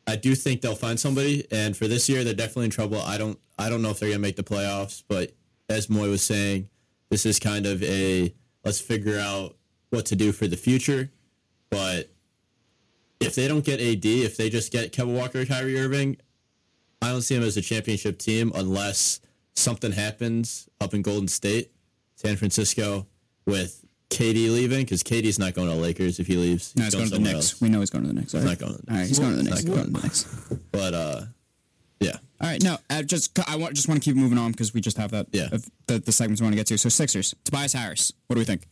I 0.07 0.17
do 0.17 0.35
think 0.35 0.61
they'll 0.61 0.75
find 0.75 0.99
somebody. 0.99 1.47
And 1.51 1.77
for 1.77 1.89
this 1.89 2.09
year, 2.09 2.25
they're 2.25 2.35
definitely 2.35 2.67
in 2.67 2.71
trouble. 2.71 3.01
I 3.01 3.19
don't. 3.19 3.39
I 3.59 3.69
don't 3.69 3.83
know 3.83 3.91
if 3.91 3.99
they're 3.99 4.11
gonna 4.11 4.21
make 4.21 4.37
the 4.37 4.45
playoffs, 4.45 5.03
but 5.07 5.33
as 5.69 5.91
Moy 5.91 6.09
was 6.09 6.23
saying, 6.23 6.69
this 7.11 7.27
is 7.27 7.39
kind 7.39 7.67
of 7.67 7.83
a 7.83 8.33
let's 8.65 8.81
figure 8.81 9.19
out 9.19 9.57
what 9.91 10.07
to 10.07 10.17
do 10.17 10.33
for 10.33 10.47
the 10.47 10.57
future. 10.57 11.11
But 11.71 12.11
if 13.21 13.35
they 13.35 13.49
don't 13.49 13.65
get 13.65 13.81
AD, 13.81 14.05
if 14.05 14.37
they 14.37 14.49
just 14.51 14.73
get 14.73 14.93
Kemba 14.93 15.15
Walker, 15.17 15.45
Kyrie 15.45 15.79
Irving, 15.79 16.17
I 17.03 17.09
don't 17.11 17.23
see 17.23 17.35
them 17.37 17.45
as 17.45 17.57
a 17.57 17.63
championship 17.63 18.19
team 18.19 18.53
unless 18.55 19.21
something 19.55 19.93
happens 19.93 20.69
up 20.81 20.95
in 20.95 21.03
Golden 21.03 21.29
State, 21.29 21.71
San 22.17 22.37
Francisco, 22.37 23.07
with 23.47 23.85
KD 24.11 24.53
leaving 24.53 24.81
because 24.85 25.03
KD's 25.03 25.39
not 25.39 25.55
going 25.55 25.69
to 25.69 25.75
Lakers 25.75 26.19
if 26.19 26.27
he 26.27 26.37
leaves. 26.37 26.75
No, 26.77 26.85
he's 26.85 26.95
going 26.95 27.05
to 27.07 27.11
the 27.11 27.17
somewhere 27.17 27.33
Knicks. 27.35 27.53
else. 27.53 27.61
We 27.61 27.69
know 27.69 27.81
he's 27.81 27.91
going 27.91 28.05
to 28.05 28.09
the 28.09 28.15
Knicks. 28.19 28.35
All 28.35 28.41
right, 28.41 28.49
not 28.49 28.59
going 28.59 28.73
to 28.75 28.83
the 28.83 28.91
All 28.93 28.99
right, 28.99 29.07
he's 29.07 29.19
going 29.19 29.31
to 29.37 29.37
the 29.37 29.43
Knicks. 29.45 29.65
Not 29.65 29.75
Going 29.75 29.87
to 29.87 29.93
the 29.93 30.01
Knicks. 30.03 30.25
But 30.73 30.95
uh, 30.95 31.21
yeah, 32.01 32.13
All 32.41 32.49
right, 32.49 32.63
no, 32.63 32.79
uh, 32.91 33.03
just 33.03 33.39
I 33.49 33.57
want 33.57 33.75
just 33.75 33.89
want 33.89 34.03
to 34.03 34.05
keep 34.09 34.17
moving 34.17 34.39
on 34.39 34.53
because 34.53 34.73
we 34.73 34.81
just 34.81 34.97
have 34.97 35.11
that 35.11 35.27
Yeah. 35.33 35.49
the, 35.87 35.99
the 35.99 36.13
segments 36.13 36.41
we 36.41 36.45
want 36.47 36.53
to 36.53 36.57
get 36.57 36.67
to. 36.69 36.79
So 36.79 36.89
Sixers, 36.89 37.35
Tobias 37.45 37.73
Harris, 37.73 38.13
what 38.29 38.35
do 38.35 38.41
we 38.41 38.45
think? 38.45 38.67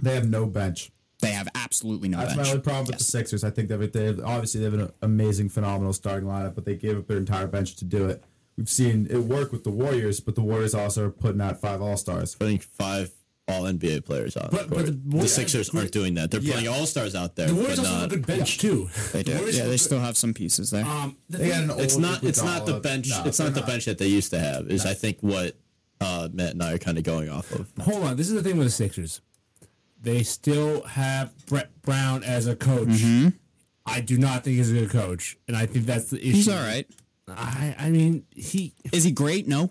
They 0.00 0.14
have 0.14 0.28
no 0.30 0.46
bench. 0.46 0.90
They 1.20 1.32
have 1.32 1.48
absolutely 1.54 2.08
no 2.08 2.18
That's 2.18 2.34
bench. 2.34 2.46
my 2.46 2.50
only 2.52 2.62
problem 2.62 2.86
with 2.86 2.98
the 2.98 3.04
Sixers. 3.04 3.42
I 3.42 3.50
think 3.50 3.68
that 3.68 3.92
they 3.92 4.04
have, 4.04 4.20
obviously 4.20 4.60
they 4.60 4.64
have 4.66 4.74
an 4.74 4.92
amazing, 5.02 5.48
phenomenal 5.48 5.92
starting 5.92 6.28
lineup, 6.28 6.54
but 6.54 6.64
they 6.64 6.76
gave 6.76 6.96
up 6.96 7.08
their 7.08 7.16
entire 7.18 7.46
bench 7.48 7.74
to 7.76 7.84
do 7.84 8.06
it. 8.08 8.22
We've 8.56 8.68
seen 8.68 9.06
it 9.10 9.18
work 9.18 9.50
with 9.52 9.64
the 9.64 9.70
Warriors, 9.70 10.20
but 10.20 10.34
the 10.36 10.42
Warriors 10.42 10.74
also 10.74 11.06
are 11.06 11.10
putting 11.10 11.40
out 11.40 11.60
five 11.60 11.80
All 11.82 11.96
Stars. 11.96 12.34
putting 12.36 12.58
five 12.58 13.10
All 13.48 13.62
NBA 13.64 14.04
players 14.04 14.36
on. 14.36 14.48
But- 14.52 14.62
the, 14.64 14.68
but 14.68 14.74
court. 14.74 14.86
the 14.86 14.92
the, 14.92 15.00
Warriors- 15.08 15.34
Sixers 15.34 15.74
aren't 15.74 15.90
doing 15.90 16.14
that. 16.14 16.30
They're 16.30 16.40
playing 16.40 16.68
All 16.68 16.86
Stars 16.86 17.14
out 17.16 17.34
there, 17.34 17.46
The 17.48 17.52
but 17.54 17.58
Warriors 17.60 17.78
also 17.80 17.90
have 17.90 18.00
not. 18.02 18.12
a 18.12 18.16
good 18.16 18.26
bench 18.26 18.58
too. 18.58 18.88
They 19.12 19.22
do. 19.24 19.32
The 19.44 19.52
Yeah, 19.52 19.66
they 19.66 19.76
still 19.76 20.00
have 20.00 20.16
some 20.16 20.34
pieces 20.34 20.70
there. 20.70 20.84
Um, 20.84 21.16
the 21.30 21.38
They 21.38 21.48
got 21.48 21.62
an 21.64 21.70
It's 21.80 21.94
old 21.94 22.02
not. 22.02 22.22
It's 22.22 22.42
not 22.42 22.64
the 22.66 22.78
bench. 22.80 23.08
No, 23.10 23.22
it's 23.24 23.38
not 23.40 23.54
they're 23.54 23.62
the 23.62 23.66
bench 23.66 23.86
that 23.86 23.98
they 23.98 24.06
used 24.08 24.30
to 24.30 24.38
have. 24.38 24.68
Is 24.68 24.84
I 24.86 24.94
think 24.94 25.18
what 25.20 25.56
uh, 26.00 26.28
Matt 26.32 26.52
and 26.52 26.62
I 26.62 26.74
are 26.74 26.78
kind 26.78 26.96
of 26.98 27.02
going 27.04 27.28
off 27.28 27.50
of. 27.52 27.72
hold 27.80 28.04
on. 28.04 28.16
This 28.16 28.28
is 28.28 28.34
the 28.34 28.42
thing 28.42 28.56
with 28.56 28.66
the 28.68 28.72
Sixers. 28.72 29.20
They 30.00 30.22
still 30.22 30.82
have 30.84 31.34
Brett 31.46 31.82
Brown 31.82 32.22
as 32.22 32.46
a 32.46 32.54
coach. 32.56 32.88
Mm-hmm. 32.88 33.28
I 33.86 34.00
do 34.00 34.18
not 34.18 34.44
think 34.44 34.56
he's 34.56 34.70
a 34.70 34.74
good 34.74 34.90
coach, 34.90 35.36
and 35.48 35.56
I 35.56 35.66
think 35.66 35.86
that's 35.86 36.10
the 36.10 36.18
issue. 36.18 36.32
he's 36.32 36.48
all 36.48 36.62
right. 36.62 36.86
I, 37.28 37.74
I 37.78 37.90
mean, 37.90 38.24
he 38.34 38.74
Is 38.92 39.04
he 39.04 39.10
great? 39.12 39.46
No, 39.48 39.70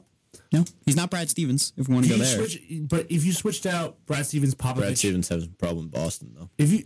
no, 0.52 0.64
he's 0.86 0.96
not 0.96 1.10
Brad 1.10 1.30
Stevens. 1.30 1.74
If 1.78 1.88
we 1.88 1.96
want 1.96 2.08
to 2.08 2.14
go 2.14 2.18
there, 2.18 2.38
switch, 2.38 2.62
but 2.90 3.10
if 3.12 3.24
you 3.26 3.34
switched 3.34 3.66
out 3.66 4.06
Brad 4.06 4.26
Stevens, 4.26 4.56
Popovich, 4.56 4.76
Brad 4.78 4.98
Stevens 4.98 5.30
has 5.30 5.46
a 5.46 5.50
problem 5.50 5.86
in 5.86 5.92
Boston 5.92 6.34
though. 6.38 6.50
if 6.58 6.72
you 6.72 6.84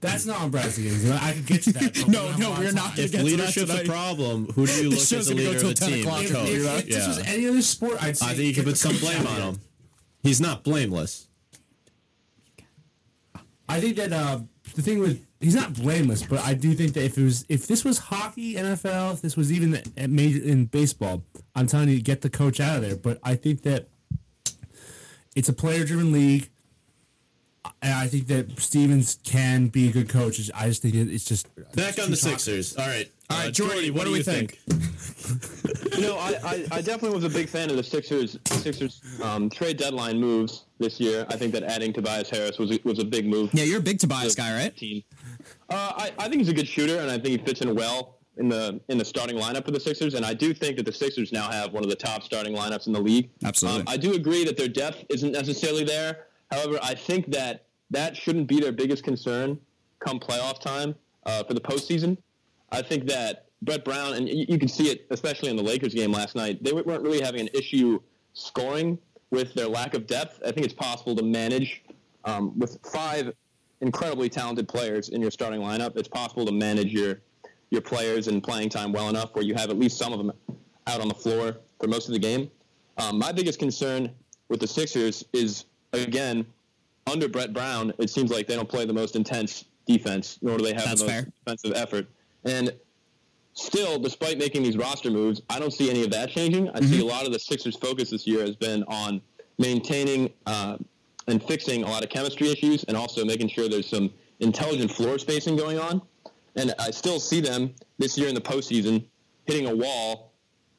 that's 0.00 0.26
not 0.26 0.40
on 0.40 0.50
Brad 0.50 0.70
Stevens. 0.70 1.08
I 1.10 1.32
could 1.32 1.46
get 1.46 1.62
to 1.64 1.72
that. 1.74 2.04
No, 2.08 2.24
no, 2.24 2.28
have 2.32 2.40
a 2.40 2.48
lot 2.48 2.58
we're 2.58 2.68
of 2.68 2.74
not 2.74 2.90
If 2.90 2.96
get 2.96 3.10
to 3.12 3.16
that 3.18 3.24
leadership's 3.24 3.70
a 3.70 3.84
problem, 3.84 4.46
who 4.46 4.66
do 4.66 4.72
you 4.72 4.82
look 4.90 4.98
show's 4.98 5.12
as 5.12 5.26
the 5.28 5.34
gonna 5.34 5.44
go 5.44 5.50
leader 5.52 5.66
of 5.66 5.68
the 5.68 5.74
10 5.74 5.88
team? 5.90 6.00
o'clock. 6.06 6.22
The 6.22 6.26
If, 6.26 6.48
if, 6.48 6.78
if 6.80 6.86
this 6.88 7.06
was 7.06 7.18
any 7.20 7.48
other 7.48 7.62
sport, 7.62 8.02
I'd 8.02 8.16
say 8.16 8.26
I 8.26 8.34
think 8.34 8.48
you 8.48 8.54
could 8.54 8.64
put 8.64 8.78
some 8.78 8.96
blame 8.96 9.26
on 9.26 9.40
him. 9.54 9.60
He's 10.22 10.40
not 10.40 10.64
blameless. 10.64 11.28
I 13.68 13.80
think 13.80 13.96
that 13.96 14.12
uh, 14.12 14.40
the 14.74 14.82
thing 14.82 14.98
with 14.98 15.24
he's 15.40 15.54
not 15.54 15.72
blameless, 15.74 16.22
but 16.22 16.40
I 16.40 16.54
do 16.54 16.74
think 16.74 16.92
that 16.94 17.04
if 17.04 17.16
it 17.18 17.24
was 17.24 17.44
if 17.48 17.66
this 17.66 17.84
was 17.84 17.98
hockey, 17.98 18.54
NFL, 18.54 19.14
if 19.14 19.22
this 19.22 19.36
was 19.36 19.52
even 19.52 19.74
at 19.96 20.10
major 20.10 20.42
in 20.42 20.66
baseball, 20.66 21.22
I'm 21.54 21.66
telling 21.66 21.88
you, 21.88 22.00
get 22.02 22.20
the 22.20 22.30
coach 22.30 22.60
out 22.60 22.76
of 22.76 22.82
there. 22.82 22.96
But 22.96 23.18
I 23.22 23.34
think 23.34 23.62
that 23.62 23.88
it's 25.34 25.48
a 25.48 25.52
player-driven 25.54 26.12
league, 26.12 26.50
and 27.80 27.94
I 27.94 28.06
think 28.08 28.26
that 28.26 28.58
Stevens 28.60 29.18
can 29.24 29.68
be 29.68 29.88
a 29.88 29.92
good 29.92 30.08
coach. 30.08 30.50
I 30.54 30.66
just 30.68 30.82
think 30.82 30.94
it's 30.94 31.24
just 31.24 31.48
Back 31.74 31.98
on 32.02 32.10
the 32.10 32.16
Sixers. 32.16 32.76
All 32.76 32.86
right. 32.86 33.10
All 33.30 33.38
right, 33.38 33.48
Uh, 33.48 33.50
Jordy, 33.50 33.90
what 33.90 34.04
do 34.04 34.10
we 34.12 34.18
you 34.18 34.24
think? 34.24 34.58
You 35.94 36.02
know, 36.02 36.16
I, 36.16 36.34
I, 36.44 36.66
I 36.72 36.80
definitely 36.80 37.10
was 37.10 37.24
a 37.24 37.28
big 37.28 37.48
fan 37.48 37.70
of 37.70 37.76
the 37.76 37.82
Sixers 37.82 38.38
Sixers 38.46 39.02
um, 39.22 39.50
trade 39.50 39.76
deadline 39.76 40.18
moves 40.18 40.64
this 40.78 40.98
year. 40.98 41.26
I 41.28 41.36
think 41.36 41.52
that 41.52 41.62
adding 41.62 41.92
Tobias 41.92 42.30
Harris 42.30 42.58
was 42.58 42.70
a, 42.70 42.80
was 42.84 42.98
a 42.98 43.04
big 43.04 43.26
move. 43.26 43.50
yeah, 43.52 43.64
you're 43.64 43.78
a 43.78 43.82
big 43.82 43.98
Tobias 43.98 44.34
guy, 44.34 44.54
right? 44.54 44.76
Team. 44.76 45.02
Uh, 45.68 45.92
I, 45.96 46.12
I 46.18 46.28
think 46.28 46.36
he's 46.36 46.48
a 46.48 46.54
good 46.54 46.68
shooter, 46.68 46.98
and 46.98 47.10
I 47.10 47.14
think 47.14 47.26
he 47.26 47.38
fits 47.38 47.60
in 47.60 47.74
well 47.74 48.18
in 48.38 48.48
the 48.48 48.80
in 48.88 48.96
the 48.96 49.04
starting 49.04 49.36
lineup 49.36 49.64
for 49.64 49.70
the 49.70 49.80
Sixers. 49.80 50.14
And 50.14 50.24
I 50.24 50.34
do 50.34 50.54
think 50.54 50.76
that 50.78 50.86
the 50.86 50.92
Sixers 50.92 51.32
now 51.32 51.50
have 51.50 51.72
one 51.72 51.84
of 51.84 51.90
the 51.90 51.96
top 51.96 52.22
starting 52.22 52.54
lineups 52.54 52.86
in 52.86 52.92
the 52.92 53.00
league. 53.00 53.30
Absolutely. 53.44 53.80
Um, 53.80 53.86
I 53.88 53.96
do 53.96 54.14
agree 54.14 54.44
that 54.44 54.56
their 54.56 54.68
depth 54.68 55.04
isn't 55.10 55.32
necessarily 55.32 55.84
there. 55.84 56.26
However, 56.50 56.78
I 56.82 56.94
think 56.94 57.30
that 57.32 57.66
that 57.90 58.16
shouldn't 58.16 58.46
be 58.46 58.60
their 58.60 58.72
biggest 58.72 59.04
concern 59.04 59.58
come 60.00 60.18
playoff 60.18 60.60
time 60.60 60.94
uh, 61.26 61.44
for 61.44 61.54
the 61.54 61.60
postseason. 61.60 62.16
I 62.70 62.82
think 62.82 63.06
that 63.06 63.46
Brett 63.62 63.84
Brown, 63.84 64.14
and 64.14 64.28
you, 64.28 64.44
you 64.48 64.58
can 64.58 64.68
see 64.68 64.90
it 64.90 65.06
especially 65.10 65.50
in 65.50 65.56
the 65.56 65.62
Lakers 65.62 65.94
game 65.94 66.12
last 66.12 66.34
night, 66.34 66.62
they 66.62 66.72
weren't 66.72 67.02
really 67.02 67.20
having 67.20 67.40
an 67.40 67.48
issue 67.54 68.00
scoring 68.34 68.98
with 69.30 69.54
their 69.54 69.68
lack 69.68 69.94
of 69.94 70.06
depth. 70.06 70.40
I 70.44 70.52
think 70.52 70.66
it's 70.66 70.74
possible 70.74 71.16
to 71.16 71.22
manage 71.22 71.82
um, 72.24 72.58
with 72.58 72.78
five 72.84 73.32
incredibly 73.80 74.28
talented 74.28 74.68
players 74.68 75.08
in 75.08 75.20
your 75.20 75.30
starting 75.30 75.60
lineup. 75.60 75.96
It's 75.96 76.08
possible 76.08 76.44
to 76.46 76.52
manage 76.52 76.92
your 76.92 77.20
your 77.70 77.80
players 77.80 78.28
and 78.28 78.42
playing 78.42 78.68
time 78.68 78.92
well 78.92 79.08
enough 79.08 79.34
where 79.34 79.44
you 79.44 79.54
have 79.54 79.70
at 79.70 79.78
least 79.78 79.96
some 79.96 80.12
of 80.12 80.18
them 80.18 80.30
out 80.86 81.00
on 81.00 81.08
the 81.08 81.14
floor 81.14 81.56
for 81.80 81.86
most 81.86 82.06
of 82.06 82.12
the 82.12 82.18
game. 82.18 82.50
Um, 82.98 83.18
my 83.18 83.32
biggest 83.32 83.58
concern 83.58 84.10
with 84.50 84.60
the 84.60 84.66
Sixers 84.66 85.24
is 85.32 85.64
again 85.94 86.44
under 87.10 87.28
Brett 87.28 87.54
Brown. 87.54 87.92
It 87.98 88.10
seems 88.10 88.30
like 88.30 88.46
they 88.46 88.56
don't 88.56 88.68
play 88.68 88.84
the 88.84 88.92
most 88.92 89.16
intense 89.16 89.64
defense, 89.86 90.38
nor 90.42 90.58
do 90.58 90.64
they 90.64 90.74
have 90.74 90.84
That's 90.84 91.00
the 91.00 91.06
most 91.06 91.14
fair. 91.14 91.32
defensive 91.44 91.72
effort. 91.74 92.06
And 92.44 92.74
still, 93.54 93.98
despite 93.98 94.38
making 94.38 94.62
these 94.62 94.76
roster 94.76 95.10
moves, 95.10 95.42
I 95.48 95.58
don't 95.58 95.72
see 95.72 95.90
any 95.90 96.04
of 96.04 96.10
that 96.10 96.30
changing. 96.30 96.68
I 96.70 96.80
see 96.80 97.00
a 97.00 97.04
lot 97.04 97.26
of 97.26 97.32
the 97.32 97.38
Sixers' 97.38 97.76
focus 97.76 98.10
this 98.10 98.26
year 98.26 98.40
has 98.40 98.56
been 98.56 98.82
on 98.84 99.20
maintaining 99.58 100.32
uh, 100.46 100.76
and 101.28 101.42
fixing 101.42 101.84
a 101.84 101.88
lot 101.88 102.02
of 102.02 102.10
chemistry 102.10 102.50
issues, 102.50 102.84
and 102.84 102.96
also 102.96 103.24
making 103.24 103.48
sure 103.48 103.68
there's 103.68 103.88
some 103.88 104.12
intelligent 104.40 104.90
floor 104.90 105.18
spacing 105.18 105.56
going 105.56 105.78
on. 105.78 106.02
And 106.56 106.74
I 106.78 106.90
still 106.90 107.20
see 107.20 107.40
them 107.40 107.74
this 107.98 108.18
year 108.18 108.28
in 108.28 108.34
the 108.34 108.40
postseason 108.40 109.04
hitting 109.44 109.66
a 109.66 109.74
wall 109.74 110.32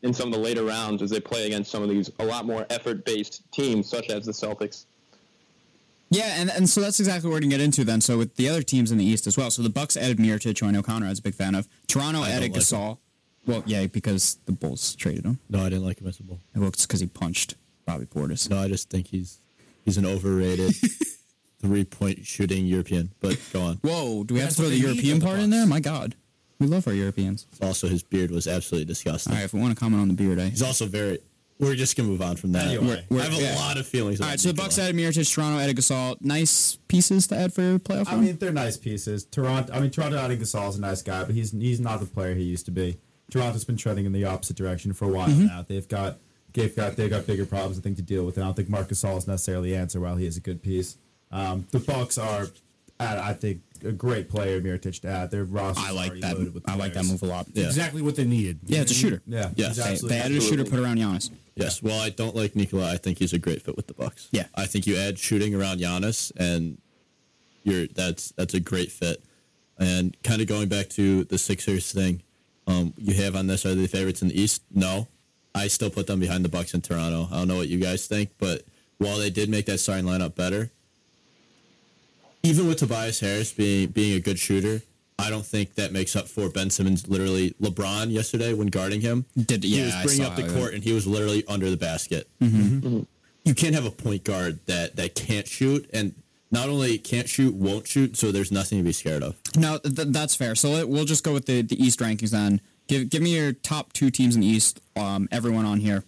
in 0.03 0.13
some 0.13 0.27
of 0.27 0.33
the 0.33 0.39
later 0.39 0.63
rounds 0.63 1.01
as 1.01 1.09
they 1.09 1.19
play 1.19 1.47
against 1.47 1.71
some 1.71 1.81
of 1.81 1.89
these 1.89 2.11
a 2.19 2.25
lot 2.25 2.45
more 2.45 2.65
effort-based 2.69 3.49
teams, 3.51 3.89
such 3.89 4.09
as 4.09 4.25
the 4.25 4.31
Celtics. 4.31 4.85
Yeah, 6.13 6.35
and, 6.39 6.49
and 6.49 6.69
so 6.69 6.81
that's 6.81 6.99
exactly 6.99 7.29
what 7.29 7.35
we're 7.35 7.41
gonna 7.41 7.51
get 7.51 7.61
into 7.61 7.83
then. 7.83 8.01
So 8.01 8.17
with 8.17 8.35
the 8.35 8.49
other 8.49 8.61
teams 8.61 8.91
in 8.91 8.97
the 8.97 9.05
East 9.05 9.27
as 9.27 9.37
well. 9.37 9.49
So 9.51 9.61
the 9.61 9.69
Bucks 9.69 9.97
added 9.97 10.17
Mirotic, 10.17 10.59
who 10.59 10.67
I 10.67 10.71
know 10.71 10.83
Conrad 10.83 11.11
is 11.11 11.19
a 11.19 11.21
big 11.21 11.35
fan 11.35 11.55
of. 11.55 11.67
Toronto 11.87 12.21
I 12.21 12.29
added 12.29 12.53
don't 12.53 12.57
like 12.57 12.61
Gasol. 12.61 12.97
Well, 13.45 13.63
yeah, 13.65 13.85
because 13.87 14.37
the 14.45 14.53
Bulls 14.53 14.95
traded 14.95 15.25
him. 15.25 15.39
No, 15.49 15.59
I 15.59 15.69
didn't 15.69 15.83
like 15.83 15.99
him 15.99 16.07
as 16.07 16.19
a 16.19 16.23
bull. 16.23 16.39
Well, 16.55 16.69
it's 16.69 16.85
because 16.85 17.01
he 17.01 17.07
punched 17.07 17.55
Bobby 17.85 18.05
Portis. 18.05 18.49
No, 18.49 18.57
I 18.57 18.67
just 18.67 18.89
think 18.89 19.07
he's 19.07 19.41
he's 19.83 19.97
an 19.97 20.05
overrated 20.05 20.73
three 21.61 21.83
point 21.83 22.25
shooting 22.25 22.65
European. 22.65 23.11
But 23.19 23.39
go 23.51 23.61
on. 23.61 23.77
Whoa, 23.77 24.23
do 24.23 24.33
we 24.33 24.39
have 24.39 24.49
to 24.49 24.55
throw 24.55 24.69
the 24.69 24.77
European 24.77 25.15
on 25.15 25.19
the 25.19 25.25
part 25.25 25.39
in 25.39 25.49
there? 25.49 25.65
My 25.65 25.79
God. 25.79 26.15
We 26.59 26.67
love 26.67 26.87
our 26.87 26.93
Europeans. 26.93 27.45
Also, 27.61 27.87
his 27.87 28.03
beard 28.03 28.31
was 28.31 28.47
absolutely 28.47 28.85
disgusting. 28.85 29.33
All 29.33 29.39
right, 29.39 29.45
if 29.45 29.53
we 29.53 29.59
want 29.59 29.73
to 29.73 29.79
comment 29.79 30.01
on 30.01 30.07
the 30.07 30.13
beard, 30.13 30.39
I. 30.39 30.45
He's 30.45 30.61
also 30.61 30.85
very. 30.85 31.19
We're 31.59 31.75
just 31.75 31.95
gonna 31.95 32.09
move 32.09 32.21
on 32.21 32.35
from 32.35 32.51
that. 32.53 32.67
Anyway. 32.67 33.05
We're- 33.09 33.21
I 33.21 33.25
have 33.29 33.39
a 33.39 33.41
yeah. 33.41 33.55
lot 33.55 33.77
of 33.77 33.87
feelings. 33.87 34.19
All 34.19 34.25
about 34.25 34.31
right, 34.33 34.39
so 34.39 34.49
the 34.49 34.53
Nikola. 34.53 34.65
Bucks 34.67 34.79
added 34.79 34.95
Mirotic, 34.95 35.33
Toronto 35.33 35.59
added 35.59 35.77
Gasol. 35.77 36.17
Nice 36.21 36.77
pieces 36.87 37.27
to 37.27 37.35
add 37.37 37.53
for 37.53 37.61
your 37.61 37.79
playoff 37.79 38.07
I 38.07 38.13
run. 38.15 38.25
mean, 38.25 38.37
they're 38.37 38.51
nice 38.51 38.75
pieces. 38.77 39.23
Toronto. 39.25 39.71
I 39.73 39.79
mean, 39.79 39.91
Toronto 39.91 40.17
adding 40.17 40.41
is 40.41 40.53
a 40.53 40.79
nice 40.81 41.01
guy, 41.01 41.23
but 41.23 41.35
he's 41.35 41.51
he's 41.51 41.79
not 41.79 41.99
the 41.99 42.05
player 42.05 42.33
he 42.35 42.43
used 42.43 42.65
to 42.65 42.71
be. 42.71 42.97
Toronto's 43.31 43.63
been 43.63 43.77
trending 43.77 44.05
in 44.05 44.11
the 44.11 44.25
opposite 44.25 44.57
direction 44.57 44.93
for 44.93 45.05
a 45.05 45.09
while 45.09 45.29
now. 45.29 45.65
They've 45.67 45.87
got 45.87 46.17
they've 46.53 46.75
got 46.75 46.95
they've 46.95 47.09
got 47.09 47.25
bigger 47.25 47.45
problems 47.45 47.77
I 47.77 47.81
think 47.81 47.95
to 47.97 48.01
deal 48.03 48.25
with. 48.25 48.35
And 48.37 48.43
I 48.43 48.47
don't 48.47 48.55
think 48.55 48.69
Marcus 48.69 49.01
Gasol 49.03 49.17
is 49.17 49.27
necessarily 49.27 49.71
the 49.71 49.75
answer. 49.77 49.99
While 49.99 50.17
he 50.17 50.25
is 50.25 50.37
a 50.37 50.41
good 50.41 50.61
piece, 50.61 50.97
um, 51.31 51.67
the 51.71 51.79
Bucks 51.79 52.17
are, 52.17 52.47
uh, 53.03 53.21
I 53.23 53.33
think, 53.33 53.61
a 53.85 53.91
great 53.91 54.29
player 54.29 54.61
Mirotic 54.61 55.01
to 55.01 55.07
add. 55.09 55.29
Their 55.31 55.43
roster. 55.43 55.81
I 55.85 55.91
like 55.91 56.13
that. 56.21 56.63
I 56.67 56.75
like 56.75 56.93
that 56.93 57.05
move 57.05 57.21
a 57.21 57.25
lot. 57.25 57.47
Yeah. 57.53 57.65
Exactly 57.65 58.01
what 58.01 58.15
they 58.15 58.23
needed. 58.25 58.59
Yeah, 58.65 58.81
it's 58.81 58.91
a 58.91 58.95
shooter. 58.95 59.21
Yeah. 59.27 59.49
Yes. 59.55 59.75
he's 59.75 59.77
They- 59.77 59.83
They, 59.83 59.91
absolutely- 59.91 60.17
added 60.19 60.37
a 60.37 60.41
shooter 60.41 60.63
put 60.65 60.79
around 60.79 60.97
Giannis. 60.99 61.29
Yes. 61.55 61.83
Well, 61.83 61.99
I 61.99 62.09
don't 62.09 62.35
like 62.35 62.55
Nikola. 62.55 62.91
I 62.91 62.97
think 62.97 63.19
he's 63.19 63.33
a 63.33 63.37
great 63.39 63.61
fit 63.61 63.75
with 63.75 63.87
the 63.87 63.93
Bucks. 63.93 64.29
Yeah. 64.31 64.45
I 64.55 64.65
think 64.65 64.87
you 64.87 64.95
add 64.97 65.19
shooting 65.19 65.53
around 65.53 65.79
Giannis, 65.79 66.31
and 66.37 66.77
you're 67.63 67.87
that's 67.87 68.31
that's 68.37 68.53
a 68.53 68.59
great 68.59 68.91
fit. 68.91 69.21
And 69.77 70.15
kind 70.23 70.41
of 70.41 70.47
going 70.47 70.69
back 70.69 70.89
to 70.91 71.23
the 71.25 71.37
Sixers 71.37 71.91
thing, 71.91 72.21
um, 72.67 72.93
you 72.97 73.13
have 73.15 73.35
on 73.35 73.47
this 73.47 73.65
are 73.65 73.75
they 73.75 73.81
the 73.81 73.87
favorites 73.87 74.21
in 74.21 74.29
the 74.29 74.39
East? 74.41 74.63
No, 74.73 75.07
I 75.53 75.67
still 75.67 75.89
put 75.89 76.07
them 76.07 76.19
behind 76.19 76.45
the 76.45 76.49
Bucks 76.49 76.73
in 76.73 76.81
Toronto. 76.81 77.27
I 77.31 77.37
don't 77.37 77.47
know 77.49 77.57
what 77.57 77.67
you 77.69 77.79
guys 77.79 78.07
think, 78.07 78.31
but 78.37 78.63
while 78.97 79.17
they 79.17 79.29
did 79.29 79.49
make 79.49 79.65
that 79.65 79.79
starting 79.79 80.05
lineup 80.05 80.35
better, 80.35 80.71
even 82.43 82.67
with 82.67 82.77
Tobias 82.79 83.19
Harris 83.19 83.51
being 83.53 83.89
being 83.89 84.15
a 84.15 84.19
good 84.19 84.37
shooter. 84.39 84.81
I 85.19 85.29
don't 85.29 85.45
think 85.45 85.75
that 85.75 85.91
makes 85.93 86.15
up 86.15 86.27
for 86.27 86.49
Ben 86.49 86.69
Simmons. 86.69 87.07
Literally, 87.07 87.51
LeBron 87.61 88.11
yesterday 88.11 88.53
when 88.53 88.67
guarding 88.67 88.99
him, 89.01 89.25
Did- 89.37 89.63
he 89.63 89.77
yeah, 89.79 89.85
was 89.85 89.95
I 89.95 90.03
bringing 90.03 90.23
saw 90.25 90.31
up 90.31 90.35
the 90.35 90.41
that. 90.43 90.55
court 90.55 90.73
and 90.73 90.83
he 90.83 90.91
was 90.91 91.07
literally 91.07 91.43
under 91.47 91.69
the 91.69 91.77
basket. 91.77 92.27
Mm-hmm. 92.41 93.01
You 93.45 93.53
can't 93.53 93.75
have 93.75 93.85
a 93.85 93.91
point 93.91 94.23
guard 94.23 94.59
that 94.65 94.95
that 94.97 95.15
can't 95.15 95.47
shoot, 95.47 95.89
and 95.93 96.13
not 96.51 96.67
only 96.69 96.97
can't 96.97 97.29
shoot, 97.29 97.53
won't 97.53 97.87
shoot. 97.87 98.17
So 98.17 98.31
there's 98.31 98.51
nothing 98.51 98.79
to 98.79 98.83
be 98.83 98.91
scared 98.91 99.23
of. 99.23 99.35
No, 99.55 99.77
th- 99.77 100.07
that's 100.09 100.35
fair. 100.35 100.55
So 100.55 100.69
let, 100.71 100.89
we'll 100.89 101.05
just 101.05 101.23
go 101.23 101.33
with 101.33 101.45
the, 101.45 101.61
the 101.61 101.81
East 101.81 101.99
rankings 101.99 102.31
then. 102.31 102.59
Give 102.87 103.09
give 103.09 103.21
me 103.21 103.35
your 103.35 103.53
top 103.53 103.93
two 103.93 104.09
teams 104.09 104.35
in 104.35 104.41
the 104.41 104.47
East. 104.47 104.81
Um, 104.95 105.29
everyone 105.31 105.65
on 105.65 105.79
here. 105.79 106.03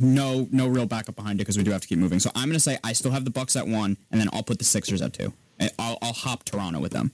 No, 0.00 0.48
no 0.50 0.66
real 0.66 0.86
backup 0.86 1.16
behind 1.16 1.38
it 1.38 1.44
because 1.44 1.58
we 1.58 1.62
do 1.64 1.70
have 1.70 1.82
to 1.82 1.88
keep 1.88 1.98
moving. 1.98 2.18
So 2.18 2.30
I'm 2.34 2.48
gonna 2.48 2.58
say 2.60 2.78
I 2.82 2.92
still 2.94 3.10
have 3.12 3.24
the 3.24 3.30
Bucks 3.30 3.54
at 3.56 3.66
one, 3.68 3.96
and 4.10 4.20
then 4.20 4.28
I'll 4.32 4.42
put 4.42 4.58
the 4.58 4.64
Sixers 4.64 5.00
at 5.02 5.12
two. 5.12 5.32
And 5.58 5.70
I'll, 5.78 5.98
I'll 6.02 6.12
hop 6.12 6.44
Toronto 6.44 6.80
with 6.80 6.92
them. 6.92 7.12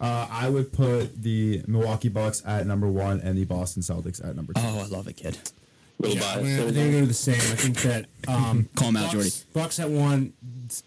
Uh, 0.00 0.26
I 0.30 0.48
would 0.48 0.72
put 0.72 1.22
the 1.22 1.62
Milwaukee 1.66 2.08
Bucks 2.08 2.42
at 2.44 2.66
number 2.66 2.88
one 2.88 3.20
and 3.20 3.38
the 3.38 3.44
Boston 3.44 3.82
Celtics 3.82 4.22
at 4.28 4.34
number 4.34 4.52
two. 4.52 4.60
Oh, 4.62 4.80
I 4.80 4.86
love 4.86 5.06
it, 5.06 5.14
kid. 5.16 5.38
Little 6.00 6.16
Yeah, 6.16 6.24
I 6.24 6.34
bias. 6.36 6.38
I 6.58 6.62
think 6.64 6.74
they're 6.74 6.86
gonna 6.90 7.00
do 7.02 7.06
the 7.06 7.14
same. 7.14 7.34
I 7.36 7.54
think 7.54 7.76
that 7.82 8.06
um, 8.28 8.68
Call 8.74 8.88
'em 8.88 8.96
out, 8.96 9.02
Bucks, 9.02 9.12
Jordy. 9.12 9.30
Bucks 9.52 9.78
at 9.80 9.88
one. 9.88 10.32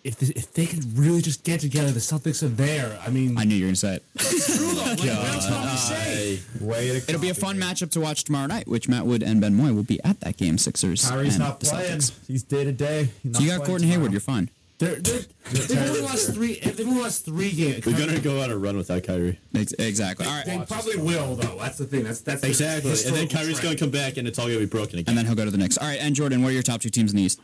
If 0.03 0.17
they, 0.17 0.27
if 0.37 0.51
they 0.53 0.65
could 0.65 0.97
really 0.97 1.21
just 1.21 1.45
get 1.45 1.61
together, 1.61 1.91
the 1.91 2.01
Celtics 2.01 2.43
are 2.43 2.49
there. 2.49 2.99
I 3.05 3.09
mean, 3.09 3.37
I 3.37 3.45
knew 3.45 3.55
you 3.55 3.63
were 3.63 3.67
gonna 3.69 3.75
say 3.77 3.95
it. 3.95 4.03
true 4.17 4.73
though. 4.73 4.83
Like, 4.87 4.99
what 4.99 5.33
else 5.33 5.49
not 5.49 5.71
to 5.71 5.77
say? 5.77 6.39
Way 6.59 6.87
to 6.89 6.97
It'll 6.97 7.21
be 7.21 7.29
a 7.29 7.33
fun 7.33 7.57
me. 7.59 7.65
matchup 7.65 7.91
to 7.91 8.01
watch 8.01 8.23
tomorrow 8.25 8.47
night, 8.47 8.67
which 8.67 8.89
Matt 8.89 9.05
Wood 9.05 9.23
and 9.23 9.39
Ben 9.39 9.53
Moy 9.55 9.71
will 9.73 9.83
be 9.83 10.01
at 10.03 10.19
that 10.21 10.35
game. 10.37 10.57
Sixers. 10.57 11.09
Kyrie's 11.09 11.35
and 11.35 11.43
not 11.45 11.59
the 11.61 11.67
playing. 11.67 11.99
Celtics. 11.99 12.27
He's 12.27 12.43
day 12.43 12.63
to 12.65 12.71
day. 12.73 13.09
So 13.31 13.39
you 13.41 13.49
got 13.55 13.65
Gordon 13.65 13.87
Hayward. 13.87 14.11
You're 14.11 14.19
fine. 14.21 14.49
They're, 14.79 14.95
they're, 14.95 15.21
they've 15.51 15.89
only 15.89 16.01
lost 16.01 16.33
three. 16.35 16.59
They've 16.59 16.87
only 16.87 17.01
lost 17.01 17.25
three 17.25 17.51
games. 17.51 17.85
We're 17.85 17.97
gonna 17.97 18.19
go 18.19 18.41
on 18.41 18.51
a 18.51 18.57
run 18.57 18.77
without 18.77 19.03
Kyrie. 19.03 19.39
Ex- 19.55 19.73
exactly. 19.73 20.25
All 20.27 20.31
right. 20.33 20.45
They 20.45 20.63
probably 20.67 20.97
will 20.97 21.35
though. 21.35 21.57
That's 21.57 21.79
the 21.79 21.85
thing. 21.85 22.03
That's 22.03 22.21
that's 22.21 22.41
the 22.41 22.47
Exactly, 22.47 22.91
and 22.91 22.99
then 22.99 23.05
historical 23.23 23.39
Kyrie's 23.39 23.59
trend. 23.59 23.79
gonna 23.79 23.79
come 23.79 23.89
back, 23.89 24.17
and 24.17 24.27
it's 24.27 24.37
all 24.37 24.45
gonna 24.45 24.59
be 24.59 24.65
broken 24.67 24.99
again. 24.99 25.05
And 25.09 25.17
then 25.17 25.25
he'll 25.25 25.33
go 25.35 25.45
to 25.45 25.51
the 25.51 25.57
Knicks. 25.57 25.77
All 25.79 25.87
right. 25.87 25.99
And 25.99 26.13
Jordan, 26.15 26.43
what 26.43 26.49
are 26.49 26.53
your 26.53 26.61
top 26.63 26.81
two 26.81 26.89
teams 26.89 27.11
in 27.11 27.17
the 27.17 27.23
East? 27.23 27.41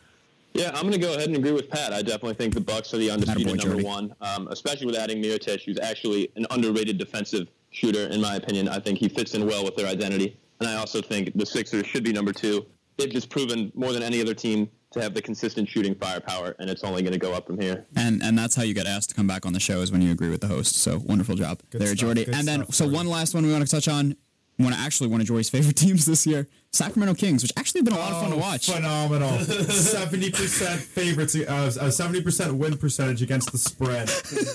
Yeah, 0.53 0.69
I'm 0.75 0.81
going 0.81 0.91
to 0.93 0.99
go 0.99 1.15
ahead 1.15 1.29
and 1.29 1.35
agree 1.35 1.51
with 1.51 1.67
Pat. 1.67 1.93
I 1.93 2.03
definitely 2.03 2.35
think 2.35 2.53
the 2.53 2.61
Bucks 2.61 2.93
are 2.93 2.97
the 2.99 3.09
undisputed 3.09 3.47
Attaboy, 3.53 3.57
number 3.57 3.73
Jody. 3.73 3.83
one, 3.85 4.15
um, 4.21 4.47
especially 4.49 4.85
with 4.85 4.95
adding 4.95 5.17
Mirotic, 5.19 5.63
who's 5.65 5.79
actually 5.79 6.31
an 6.35 6.45
underrated 6.51 6.99
defensive 6.99 7.47
shooter, 7.71 8.05
in 8.09 8.21
my 8.21 8.35
opinion. 8.35 8.69
I 8.69 8.77
think 8.79 8.99
he 8.99 9.09
fits 9.09 9.33
in 9.33 9.47
well 9.47 9.63
with 9.63 9.75
their 9.75 9.87
identity. 9.87 10.37
And 10.59 10.69
I 10.69 10.75
also 10.75 11.01
think 11.01 11.31
the 11.35 11.43
Sixers 11.43 11.87
should 11.87 12.03
be 12.03 12.13
number 12.13 12.31
two. 12.31 12.67
They've 12.97 13.09
just 13.09 13.31
proven 13.31 13.71
more 13.73 13.93
than 13.93 14.03
any 14.03 14.21
other 14.21 14.35
team 14.35 14.69
to 14.93 15.01
have 15.01 15.13
the 15.13 15.21
consistent 15.21 15.67
shooting 15.69 15.95
firepower, 15.95 16.55
and 16.59 16.69
it's 16.69 16.83
only 16.83 17.01
going 17.01 17.13
to 17.13 17.19
go 17.19 17.33
up 17.33 17.47
from 17.47 17.59
here. 17.59 17.85
And 17.95 18.21
and 18.23 18.37
that's 18.37 18.55
how 18.55 18.63
you 18.63 18.73
get 18.73 18.87
asked 18.87 19.09
to 19.09 19.15
come 19.15 19.27
back 19.27 19.45
on 19.45 19.53
the 19.53 19.59
show 19.59 19.81
is 19.81 19.91
when 19.91 20.01
you 20.01 20.11
agree 20.11 20.29
with 20.29 20.41
the 20.41 20.47
host. 20.47 20.75
So 20.77 20.99
wonderful 21.03 21.35
job 21.35 21.61
Good 21.69 21.81
there, 21.81 21.87
stuff, 21.89 21.99
Jordy. 21.99 22.25
good 22.25 22.35
And 22.35 22.47
then 22.47 22.63
stuff, 22.63 22.75
so 22.75 22.83
Jordy. 22.85 22.97
one 22.97 23.07
last 23.07 23.33
one 23.33 23.45
we 23.45 23.51
want 23.51 23.65
to 23.65 23.71
touch 23.71 23.87
on. 23.87 24.15
One 24.57 24.71
actually 24.71 25.09
one 25.09 25.19
of 25.19 25.25
Jordy's 25.25 25.49
favorite 25.49 25.75
teams 25.77 26.05
this 26.05 26.27
year, 26.27 26.47
Sacramento 26.71 27.15
Kings, 27.15 27.41
which 27.41 27.51
actually 27.57 27.79
have 27.79 27.85
been 27.85 27.95
a 27.95 27.97
lot 27.97 28.11
of 28.11 28.21
fun 28.21 28.29
to 28.29 28.37
watch. 28.37 28.69
Oh, 28.69 28.73
Phenomenal. 28.73 29.39
Seventy 29.39 30.29
percent 30.29 30.79
favorites. 30.79 31.35
Uh, 31.35 31.71
Seventy 31.89 32.21
percent 32.21 32.53
win 32.53 32.77
percentage 32.77 33.23
against 33.23 33.51
the 33.51 33.57
spread. 33.57 34.11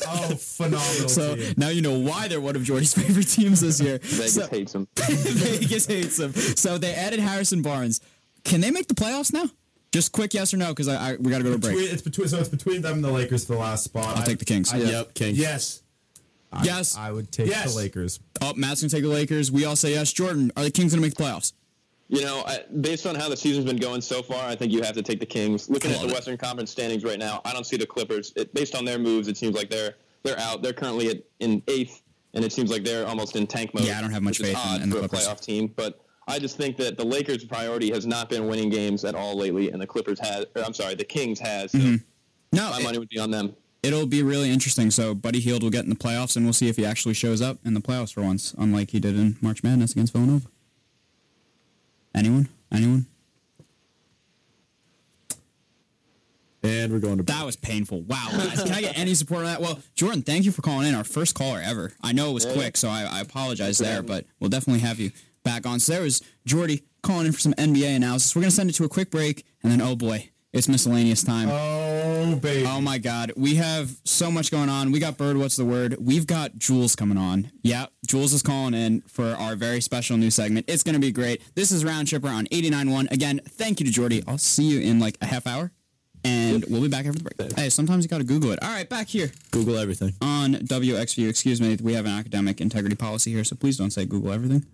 Oh, 0.07 0.37
phenomenal. 0.37 1.09
So 1.09 1.35
team. 1.35 1.55
now 1.57 1.71
you 1.71 1.83
know 1.83 1.99
why 1.99 2.29
they're 2.29 2.41
one 2.41 2.55
of 2.55 2.63
Jordy's 2.63 2.95
favorite 3.03 3.27
teams 3.29 3.61
this 3.61 3.81
year. 3.81 3.99
Vegas 3.99 4.35
So- 4.35 4.47
hates 4.47 4.73
them. 4.73 4.87
Vegas 4.97 5.87
hates 5.87 6.17
them. 6.17 6.33
So 6.33 6.79
they 6.79 6.95
added 6.95 7.19
Harrison 7.19 7.61
Barnes. 7.63 8.01
Can 8.45 8.61
they 8.61 8.71
make 8.71 8.87
the 8.87 8.95
playoffs 8.95 9.33
now? 9.33 9.51
Just 9.93 10.13
quick 10.13 10.35
yes 10.35 10.53
or 10.53 10.59
no, 10.59 10.69
because 10.69 10.87
I, 10.89 11.13
I 11.13 11.17
we 11.17 11.31
got 11.31 11.39
to 11.39 11.45
go 11.45 11.51
to 11.51 11.57
a 11.57 11.59
break. 11.59 11.75
Between, 11.75 11.93
it's 11.93 12.03
between 12.03 12.29
so 12.29 12.39
it's 12.39 12.49
between 12.49 12.83
them 12.83 12.95
and 12.97 13.05
the 13.05 13.11
Lakers 13.11 13.47
for 13.47 13.55
the 13.55 13.59
last 13.59 13.85
spot. 13.85 14.17
I'll 14.19 14.23
take 14.23 14.39
the 14.39 14.45
Kings. 14.45 14.73
I, 14.73 14.79
Yep, 14.79 15.15
Kings. 15.15 15.39
Yes. 15.39 15.83
I- 16.53 16.63
Yes. 16.65 16.97
I 16.97 17.11
would 17.11 17.31
take 17.33 17.49
Yes. 17.49 17.73
the 17.73 17.79
Lakers. 17.79 18.21
Oh, 18.43 18.53
Matt's 18.55 18.81
gonna 18.83 18.91
take 18.91 19.03
the 19.03 19.09
Lakers. 19.09 19.51
We 19.51 19.65
all 19.65 19.77
say 19.77 19.93
yes. 19.93 20.13
Jordan, 20.13 20.51
are 20.57 20.65
the 20.65 20.71
Kings 20.71 20.93
gonna 20.93 21.03
make 21.03 21.15
the 21.15 21.23
playoffs? 21.23 21.53
You 22.11 22.23
know, 22.23 22.43
I, 22.47 22.61
based 22.81 23.07
on 23.07 23.15
how 23.15 23.29
the 23.29 23.37
season's 23.37 23.67
been 23.67 23.77
going 23.77 24.01
so 24.01 24.23
far, 24.23 24.47
I 24.49 24.57
think 24.57 24.73
you 24.73 24.81
have 24.83 24.95
to 24.95 25.03
take 25.03 25.21
the 25.21 25.27
Kings. 25.27 25.69
Looking 25.69 25.91
at 25.91 26.01
the 26.01 26.07
it. 26.09 26.13
Western 26.15 26.39
Conference 26.39 26.71
standings 26.71 27.05
right 27.05 27.19
now, 27.19 27.43
I 27.45 27.53
don't 27.53 27.67
see 27.67 27.77
the 27.77 27.85
Clippers. 27.87 28.33
It, 28.35 28.53
based 28.55 28.75
on 28.75 28.87
their 28.87 28.99
moves, 28.99 29.29
it 29.29 29.37
seems 29.37 29.55
like 29.55 29.69
they're 29.69 29.95
they're 30.23 30.39
out. 30.39 30.63
They're 30.63 30.73
currently 30.73 31.09
at, 31.11 31.23
in 31.41 31.63
eighth, 31.69 32.03
and 32.35 32.45
it 32.45 32.53
seems 32.53 32.71
like 32.71 32.83
they're 32.83 33.07
almost 33.07 33.37
in 33.37 33.47
tank 33.47 33.73
mode. 33.75 33.85
Yeah, 33.85 33.99
I 33.99 34.01
don't 34.01 34.11
have 34.11 34.23
much 34.23 34.39
which 34.39 34.49
is 34.49 34.55
faith 34.55 34.65
in- 34.67 34.71
odd 34.75 34.83
in 34.83 34.91
the 34.91 34.97
for 34.97 35.05
a 35.05 35.09
Clippers. 35.09 35.29
playoff 35.29 35.41
team. 35.41 35.71
But 35.77 36.01
I 36.29 36.39
just 36.39 36.57
think 36.57 36.77
that 36.77 36.97
the 36.99 37.05
Lakers' 37.05 37.45
priority 37.45 37.91
has 37.91 38.07
not 38.07 38.29
been 38.29 38.47
winning 38.47 38.69
games 38.71 39.05
at 39.05 39.15
all 39.15 39.37
lately, 39.37 39.71
and 39.71 39.81
the 39.81 39.87
Clippers 39.87 40.21
has. 40.21 40.45
Or 40.55 40.63
I'm 40.63 40.75
sorry, 40.75 40.95
the 40.95 41.05
Kings 41.05 41.41
has. 41.41 41.73
So 41.73 41.79
Mm-hmm. 41.79 41.97
No, 42.53 42.71
my 42.71 42.79
it- 42.81 42.83
money 42.85 42.99
would 42.99 43.09
be 43.09 43.19
on 43.19 43.31
them. 43.31 43.55
it'll 43.83 44.07
be 44.07 44.23
really 44.23 44.51
interesting. 44.51 44.91
So 44.91 45.15
Buddy 45.15 45.41
Hield 45.41 45.63
will 45.63 45.71
get 45.71 45.85
in 45.85 45.91
the 45.91 45.97
playoffs, 45.97 46.37
and 46.37 46.45
we'll 46.47 46.53
see 46.53 46.69
if 46.69 46.77
he 46.77 46.85
actually 46.87 47.15
shows 47.15 47.41
up 47.43 47.59
in 47.65 47.75
the 47.75 47.81
playoffs 47.81 48.13
for 48.13 48.23
once, 48.23 48.55
unlike 48.59 48.91
he 48.91 49.01
did 49.01 49.17
in 49.19 49.37
March 49.41 49.63
Madness 49.63 49.93
against 49.93 50.13
Villanova. 50.13 50.47
Anyone? 52.15 52.49
Anyone? 52.73 53.07
And 56.63 56.93
we're 56.93 56.99
going 56.99 57.19
to 57.19 57.23
That 57.23 57.47
was 57.47 57.57
painful. 57.57 58.03
Wow, 58.03 58.29
guys, 58.33 58.63
can 58.63 58.73
I 58.73 58.81
get 58.81 58.99
any 58.99 59.15
support 59.15 59.41
on 59.41 59.45
that? 59.47 59.61
Well, 59.61 59.79
Jordan, 59.95 60.23
thank 60.23 60.45
you 60.45 60.51
for 60.51 60.61
calling 60.61 60.89
in, 60.89 60.95
our 60.95 61.05
first 61.05 61.35
caller 61.35 61.61
ever. 61.65 61.93
I 62.03 62.13
know 62.13 62.31
it 62.31 62.35
was 62.35 62.45
Yeah. 62.47 62.53
quick, 62.55 62.77
so 62.77 62.89
I, 62.89 63.03
I 63.05 63.21
apologize 63.21 63.79
for 63.79 63.85
there, 63.85 64.03
but 64.03 64.27
we'll 64.41 64.51
definitely 64.51 64.81
have 64.81 64.99
you 64.99 65.13
back 65.43 65.67
on. 65.67 65.81
So 65.81 65.93
there 65.93 66.03
was 66.03 66.23
Jordy 66.47 66.83
calling 67.03 67.27
in 67.27 67.33
for 67.33 67.41
some 67.41 67.55
NBA 67.55 67.97
analysis. 67.97 68.35
We're 68.35 68.43
gonna 68.43 68.51
send 68.51 68.71
it 68.71 68.75
to 68.75 68.85
a 68.85 68.89
quick 68.89 69.11
break, 69.11 69.45
and 69.63 69.71
then 69.73 69.81
oh 69.81 69.97
boy, 69.97 70.31
it's 70.53 70.69
miscellaneous 70.69 71.23
time. 71.23 71.49
Oh 71.51 72.37
baby. 72.37 72.67
Oh 72.67 72.81
my 72.81 72.99
God, 72.99 73.33
we 73.37 73.57
have 73.57 73.91
so 74.05 74.31
much 74.31 74.51
going 74.51 74.69
on. 74.69 74.93
We 74.93 74.99
got 74.99 75.17
Bird. 75.17 75.37
What's 75.37 75.57
the 75.57 75.65
word? 75.65 75.97
We've 76.01 76.27
got 76.27 76.57
Jules 76.59 76.97
coming 76.97 77.19
on. 77.19 77.51
Yeah, 77.63 77.87
Jules 78.07 78.33
is 78.33 78.43
calling 78.43 78.75
in 78.75 79.03
for 79.03 79.35
our 79.39 79.57
very 79.57 79.81
special 79.81 80.17
new 80.17 80.31
segment. 80.31 80.67
It's 80.69 80.83
gonna 80.83 80.99
be 80.99 81.13
great. 81.13 81.43
This 81.55 81.71
is 81.71 81.85
Round 81.85 82.09
Tripper 82.09 82.29
on 82.29 82.47
89.1. 82.47 83.11
Again, 83.13 83.41
thank 83.49 83.81
you 83.81 83.87
to 83.87 83.93
Jordy. 83.93 84.23
I'll 84.27 84.39
see 84.39 84.65
you 84.65 84.81
in 84.81 84.99
like 84.99 85.17
a 85.21 85.27
half 85.27 85.47
hour, 85.47 85.71
and 86.25 86.65
we'll 86.69 86.83
be 86.83 86.89
back 86.89 87.07
after 87.07 87.19
the 87.21 87.31
break. 87.31 87.53
Hey, 87.53 87.71
sometimes 87.71 88.05
you 88.05 88.09
gotta 88.09 88.25
Google 88.25 88.51
it. 88.53 88.59
All 88.63 88.71
right, 88.71 88.89
back 88.89 89.09
here 89.09 89.31
Google 89.51 89.79
everything. 89.79 90.15
on 90.21 90.55
WXVU. 90.55 91.29
Excuse 91.29 91.61
me, 91.61 91.77
we 91.83 91.95
have 91.95 92.07
an 92.07 92.13
academic 92.13 92.61
integrity 92.61 92.97
policy 92.97 93.33
here, 93.33 93.45
so 93.45 93.55
please 93.57 93.77
don't 93.77 93.91
say 93.93 94.05
Google 94.05 94.33
everything. 94.33 94.67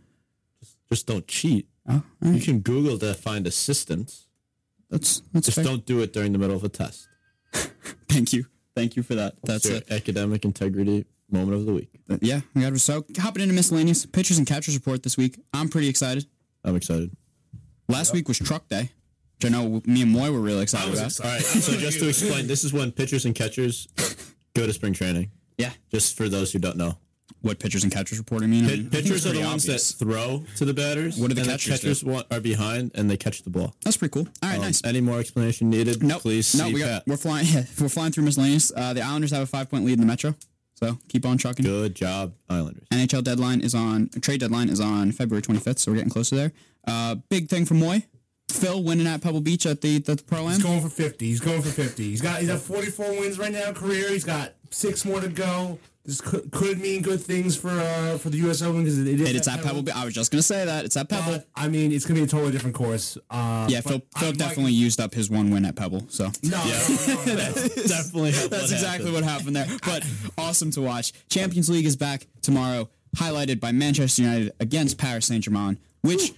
Just 0.94 1.06
don't 1.08 1.26
cheat. 1.26 1.68
Oh, 1.88 2.02
all 2.24 2.32
You 2.32 2.40
can 2.40 2.60
Google 2.60 2.96
to 2.98 3.14
find 3.14 3.46
assistance. 3.48 4.28
that's 4.90 5.22
that's 5.32 5.46
Just 5.46 5.56
fair. 5.56 5.64
don't 5.64 5.84
do 5.84 6.00
it 6.02 6.12
during 6.12 6.30
the 6.32 6.38
middle 6.38 6.54
of 6.56 6.62
a 6.62 6.68
test. 6.68 7.08
Thank 8.08 8.32
you, 8.32 8.46
thank 8.76 8.94
you 8.96 9.02
for 9.02 9.16
that. 9.16 9.34
That's 9.42 9.64
That's 9.64 9.68
your 9.68 9.76
it. 9.78 9.90
academic 9.90 10.44
integrity 10.44 11.04
moment 11.30 11.56
of 11.58 11.66
the 11.66 11.72
week. 11.72 11.90
Uh, 12.08 12.18
yeah, 12.22 12.40
we 12.54 12.62
got 12.62 12.78
so 12.78 13.04
hopping 13.18 13.42
into 13.42 13.54
miscellaneous 13.54 14.06
pitchers 14.06 14.38
and 14.38 14.46
catchers 14.46 14.74
report 14.76 15.02
this 15.02 15.16
week. 15.16 15.36
I'm 15.52 15.68
pretty 15.68 15.88
excited. 15.88 16.26
I'm 16.64 16.76
excited. 16.76 17.10
Last 17.88 18.12
week 18.12 18.28
was 18.28 18.38
Truck 18.38 18.68
Day, 18.68 18.90
which 19.36 19.44
I 19.46 19.48
know 19.48 19.82
me 19.84 20.02
and 20.02 20.12
Moy 20.12 20.30
were 20.30 20.38
really 20.40 20.62
excited 20.62 20.94
about. 20.94 21.06
excited. 21.06 21.28
All 21.28 21.34
right. 21.34 21.44
So 21.44 21.72
just 21.86 21.98
to 21.98 22.08
explain, 22.08 22.46
this 22.46 22.62
is 22.62 22.72
when 22.72 22.92
pitchers 22.92 23.24
and 23.26 23.34
catchers 23.34 23.88
go 24.54 24.64
to 24.66 24.72
spring 24.72 24.92
training. 24.92 25.30
Yeah. 25.58 25.72
Just 25.90 26.16
for 26.16 26.28
those 26.28 26.52
who 26.52 26.60
don't 26.60 26.76
know. 26.76 26.98
What 27.44 27.58
pitchers 27.58 27.82
and 27.84 27.92
catchers 27.92 28.18
reporting 28.18 28.50
mean. 28.50 28.64
I 28.64 28.68
mean, 28.68 28.82
Pit- 28.90 29.04
pitchers 29.04 29.26
are 29.26 29.32
the 29.32 29.40
ones 29.40 29.64
obvious. 29.64 29.92
that 29.92 30.04
throw 30.04 30.44
to 30.56 30.64
the 30.64 30.74
batters. 30.74 31.16
What 31.18 31.28
do 31.28 31.34
the 31.34 31.42
and 31.42 31.50
catchers 31.50 31.80
do? 31.80 31.88
catchers 31.88 32.04
want, 32.04 32.26
are 32.32 32.40
behind 32.40 32.90
and 32.94 33.10
they 33.10 33.16
catch 33.16 33.42
the 33.42 33.50
ball. 33.50 33.74
That's 33.84 33.96
pretty 33.96 34.12
cool. 34.12 34.26
All 34.42 34.48
right, 34.48 34.56
Um, 34.56 34.62
nice. 34.62 34.82
Any 34.84 35.00
more 35.00 35.20
explanation 35.20 35.70
needed? 35.70 36.02
Nope. 36.02 36.22
Please. 36.22 36.54
No, 36.54 36.66
see 36.66 36.74
we 36.74 36.80
got, 36.80 36.86
Pat. 36.88 37.02
we're 37.06 37.16
flying. 37.16 37.46
Yeah, 37.46 37.64
we're 37.80 37.88
flying 37.88 38.12
through 38.12 38.24
miscellaneous. 38.24 38.72
Uh, 38.74 38.92
the 38.94 39.02
Islanders 39.02 39.30
have 39.32 39.42
a 39.42 39.46
five 39.46 39.70
point 39.70 39.84
lead 39.84 39.94
in 39.94 40.00
the 40.00 40.06
Metro, 40.06 40.34
so 40.74 40.98
keep 41.08 41.26
on 41.26 41.36
trucking. 41.38 41.64
Good 41.64 41.94
job, 41.94 42.32
Islanders. 42.48 42.86
NHL 42.92 43.22
deadline 43.22 43.60
is 43.60 43.74
on 43.74 44.08
trade 44.22 44.40
deadline 44.40 44.68
is 44.68 44.80
on 44.80 45.12
February 45.12 45.42
25th, 45.42 45.78
so 45.80 45.90
we're 45.92 45.96
getting 45.96 46.10
closer 46.10 46.36
there. 46.36 46.52
Uh, 46.86 47.16
big 47.28 47.48
thing 47.48 47.64
for 47.66 47.74
Moy, 47.74 48.04
Phil 48.50 48.82
winning 48.82 49.06
at 49.06 49.20
Pebble 49.22 49.40
Beach 49.40 49.66
at 49.66 49.80
the 49.80 49.98
the 49.98 50.16
pro 50.26 50.46
He's 50.48 50.56
am. 50.56 50.62
going 50.62 50.80
for 50.80 50.88
50. 50.88 51.26
He's 51.26 51.40
going 51.40 51.62
for 51.62 51.68
50. 51.70 52.02
He's 52.10 52.20
got 52.20 52.40
he's 52.40 52.48
at 52.50 52.60
44 52.60 53.10
wins 53.20 53.38
right 53.38 53.52
now 53.52 53.72
career. 53.72 54.08
He's 54.10 54.24
got 54.24 54.54
six 54.70 55.04
more 55.04 55.20
to 55.20 55.28
go. 55.28 55.78
This 56.06 56.20
could, 56.20 56.50
could 56.50 56.80
mean 56.80 57.00
good 57.00 57.22
things 57.22 57.56
for 57.56 57.70
uh, 57.70 58.18
for 58.18 58.28
the 58.28 58.36
U.S. 58.38 58.60
Open 58.60 58.84
because 58.84 58.98
it, 58.98 59.06
it 59.08 59.20
is 59.22 59.30
It's 59.36 59.48
at 59.48 59.62
Pebble 59.62 59.82
Beach. 59.82 59.94
I 59.94 60.04
was 60.04 60.12
just 60.12 60.30
gonna 60.30 60.42
say 60.42 60.66
that 60.66 60.84
it's 60.84 60.98
at 60.98 61.08
Pebble. 61.08 61.32
But, 61.32 61.48
I 61.56 61.68
mean, 61.68 61.92
it's 61.92 62.04
gonna 62.04 62.20
be 62.20 62.24
a 62.24 62.26
totally 62.26 62.52
different 62.52 62.76
course. 62.76 63.16
Uh, 63.30 63.66
yeah, 63.70 63.80
Phil, 63.80 64.02
Phil 64.18 64.28
like- 64.28 64.36
definitely 64.36 64.72
used 64.74 65.00
up 65.00 65.14
his 65.14 65.30
one 65.30 65.50
win 65.50 65.64
at 65.64 65.76
Pebble. 65.76 66.04
So 66.10 66.30
No, 66.42 66.62
no, 66.62 66.64
no, 66.66 67.24
no, 67.24 67.34
no. 67.34 67.52
Definitely. 67.86 68.30
That's 68.50 68.70
exactly 68.70 69.12
what 69.12 69.24
happened 69.24 69.56
there. 69.56 69.66
But 69.84 70.06
awesome 70.36 70.70
to 70.72 70.82
watch. 70.82 71.12
Champions 71.30 71.70
League 71.70 71.86
is 71.86 71.96
back 71.96 72.26
tomorrow, 72.42 72.90
highlighted 73.16 73.58
by 73.58 73.72
Manchester 73.72 74.22
United 74.22 74.52
against 74.60 74.98
Paris 74.98 75.26
Saint 75.26 75.44
Germain, 75.44 75.78
which. 76.02 76.32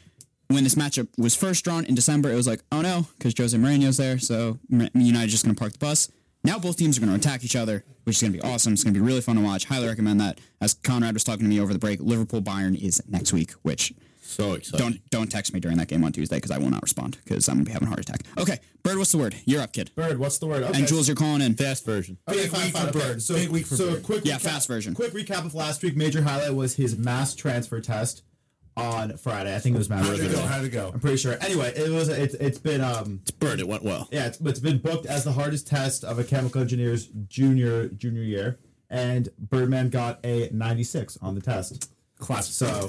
When 0.49 0.63
this 0.63 0.77
matchup 0.77 1.09
was 1.19 1.35
first 1.35 1.65
drawn 1.65 1.85
in 1.87 1.97
December, 1.97 2.31
it 2.31 2.37
was 2.37 2.47
like, 2.47 2.61
oh 2.71 2.81
no, 2.81 3.09
because 3.19 3.35
Jose 3.37 3.59
Mourinho's 3.59 3.97
there, 3.97 4.17
so 4.21 4.61
M- 4.73 4.89
United's 4.95 5.33
just 5.33 5.45
going 5.45 5.57
to 5.57 5.59
park 5.59 5.73
the 5.73 5.79
bus. 5.81 6.09
Now 6.47 6.61
both 6.61 6.77
teams 6.77 6.97
are 6.97 7.01
going 7.01 7.11
to 7.11 7.17
attack 7.19 7.43
each 7.45 7.57
other, 7.57 7.85
which 8.05 8.17
is 8.17 8.23
going 8.23 8.33
to 8.33 8.39
be 8.39 8.45
awesome. 8.45 8.73
It's 8.73 8.85
going 8.85 8.95
to 8.95 9.01
be 9.01 9.05
really 9.05 9.21
fun 9.21 9.35
to 9.35 9.43
watch. 9.43 9.65
Highly 9.65 9.89
recommend 9.89 10.21
that. 10.21 10.39
As 10.61 10.75
Conrad 10.75 11.13
was 11.15 11.25
talking 11.25 11.43
to 11.45 11.49
me 11.49 11.59
over 11.61 11.73
the 11.73 11.79
break, 11.81 11.99
Liverpool 12.01 12.41
Bayern 12.41 12.81
is 12.81 13.03
next 13.09 13.33
week, 13.33 13.51
which 13.63 13.93
So 14.23 14.53
exciting. 14.55 14.79
don't 14.79 15.11
don't 15.11 15.31
text 15.31 15.53
me 15.53 15.59
during 15.59 15.77
that 15.79 15.89
game 15.89 16.05
on 16.05 16.13
Tuesday 16.13 16.37
because 16.37 16.53
I 16.53 16.59
will 16.59 16.71
not 16.71 16.83
respond 16.83 17.19
because 17.25 17.49
I'm 17.49 17.57
going 17.57 17.65
to 17.65 17.69
be 17.71 17.73
having 17.73 17.87
a 17.89 17.91
heart 17.91 18.01
attack. 18.01 18.21
Okay, 18.39 18.59
Bird, 18.85 18.97
what's 18.99 19.11
the 19.11 19.19
word? 19.19 19.35
You're 19.45 19.61
up, 19.61 19.73
kid. 19.73 19.91
Bird, 19.97 20.19
what's 20.21 20.39
the 20.39 20.47
word? 20.47 20.63
Okay. 20.63 20.79
And 20.79 20.87
Jules, 20.87 21.09
you're 21.09 21.17
calling 21.17 21.43
in. 21.43 21.55
Fast 21.55 21.85
version. 21.85 22.17
Okay, 22.29 22.43
Big 22.43 22.51
fine, 22.53 22.63
week 22.67 22.73
fine, 22.73 22.93
for 22.93 22.99
okay. 22.99 23.09
Bird. 23.09 23.23
So, 23.23 23.35
Big 23.35 23.49
week 23.51 23.67
for 23.67 23.75
so 23.77 23.91
Bird. 23.95 24.03
quick, 24.05 24.25
Yeah, 24.25 24.37
recap- 24.37 24.41
fast 24.43 24.69
version. 24.69 24.95
Quick 24.95 25.13
recap 25.15 25.45
of 25.45 25.55
last 25.55 25.83
week. 25.83 25.97
Major 25.97 26.23
highlight 26.23 26.55
was 26.55 26.77
his 26.77 26.97
mass 26.97 27.35
transfer 27.35 27.81
test 27.81 28.23
on 28.77 29.17
Friday. 29.17 29.55
I 29.55 29.59
think 29.59 29.75
it 29.75 29.79
was 29.79 29.89
mass. 29.89 30.07
How'd 30.07 30.21
it 30.21 30.33
go? 30.33 30.41
How'd 30.43 30.65
it 30.65 30.69
go? 30.71 30.91
I'm 30.93 31.01
pretty 31.01 31.17
sure. 31.17 31.37
Anyway, 31.41 31.73
it 31.75 31.91
was. 31.91 32.09
It's 32.09 32.35
it's 32.35 32.59
been 32.59 32.81
um 32.81 33.21
Bird, 33.39 33.61
it 33.61 33.69
went 33.69 33.83
well. 33.83 34.09
yeah 34.11 34.27
it's, 34.27 34.41
it's 34.41 34.61
been 34.61 34.79
booked 34.79 35.07
as 35.07 35.25
the 35.25 35.33
hardest 35.33 35.67
test 35.67 36.05
of 36.05 36.19
a 36.19 36.25
chemical 36.25 36.61
engineer's 36.61 37.07
junior 37.29 37.89
junior 37.89 38.23
year, 38.23 38.59
and 38.91 39.29
Birdman 39.39 39.89
got 39.91 40.21
a 40.25 40.49
96 40.53 41.19
on 41.23 41.35
the 41.35 41.41
test. 41.41 41.91
Class. 42.19 42.49
So 42.49 42.89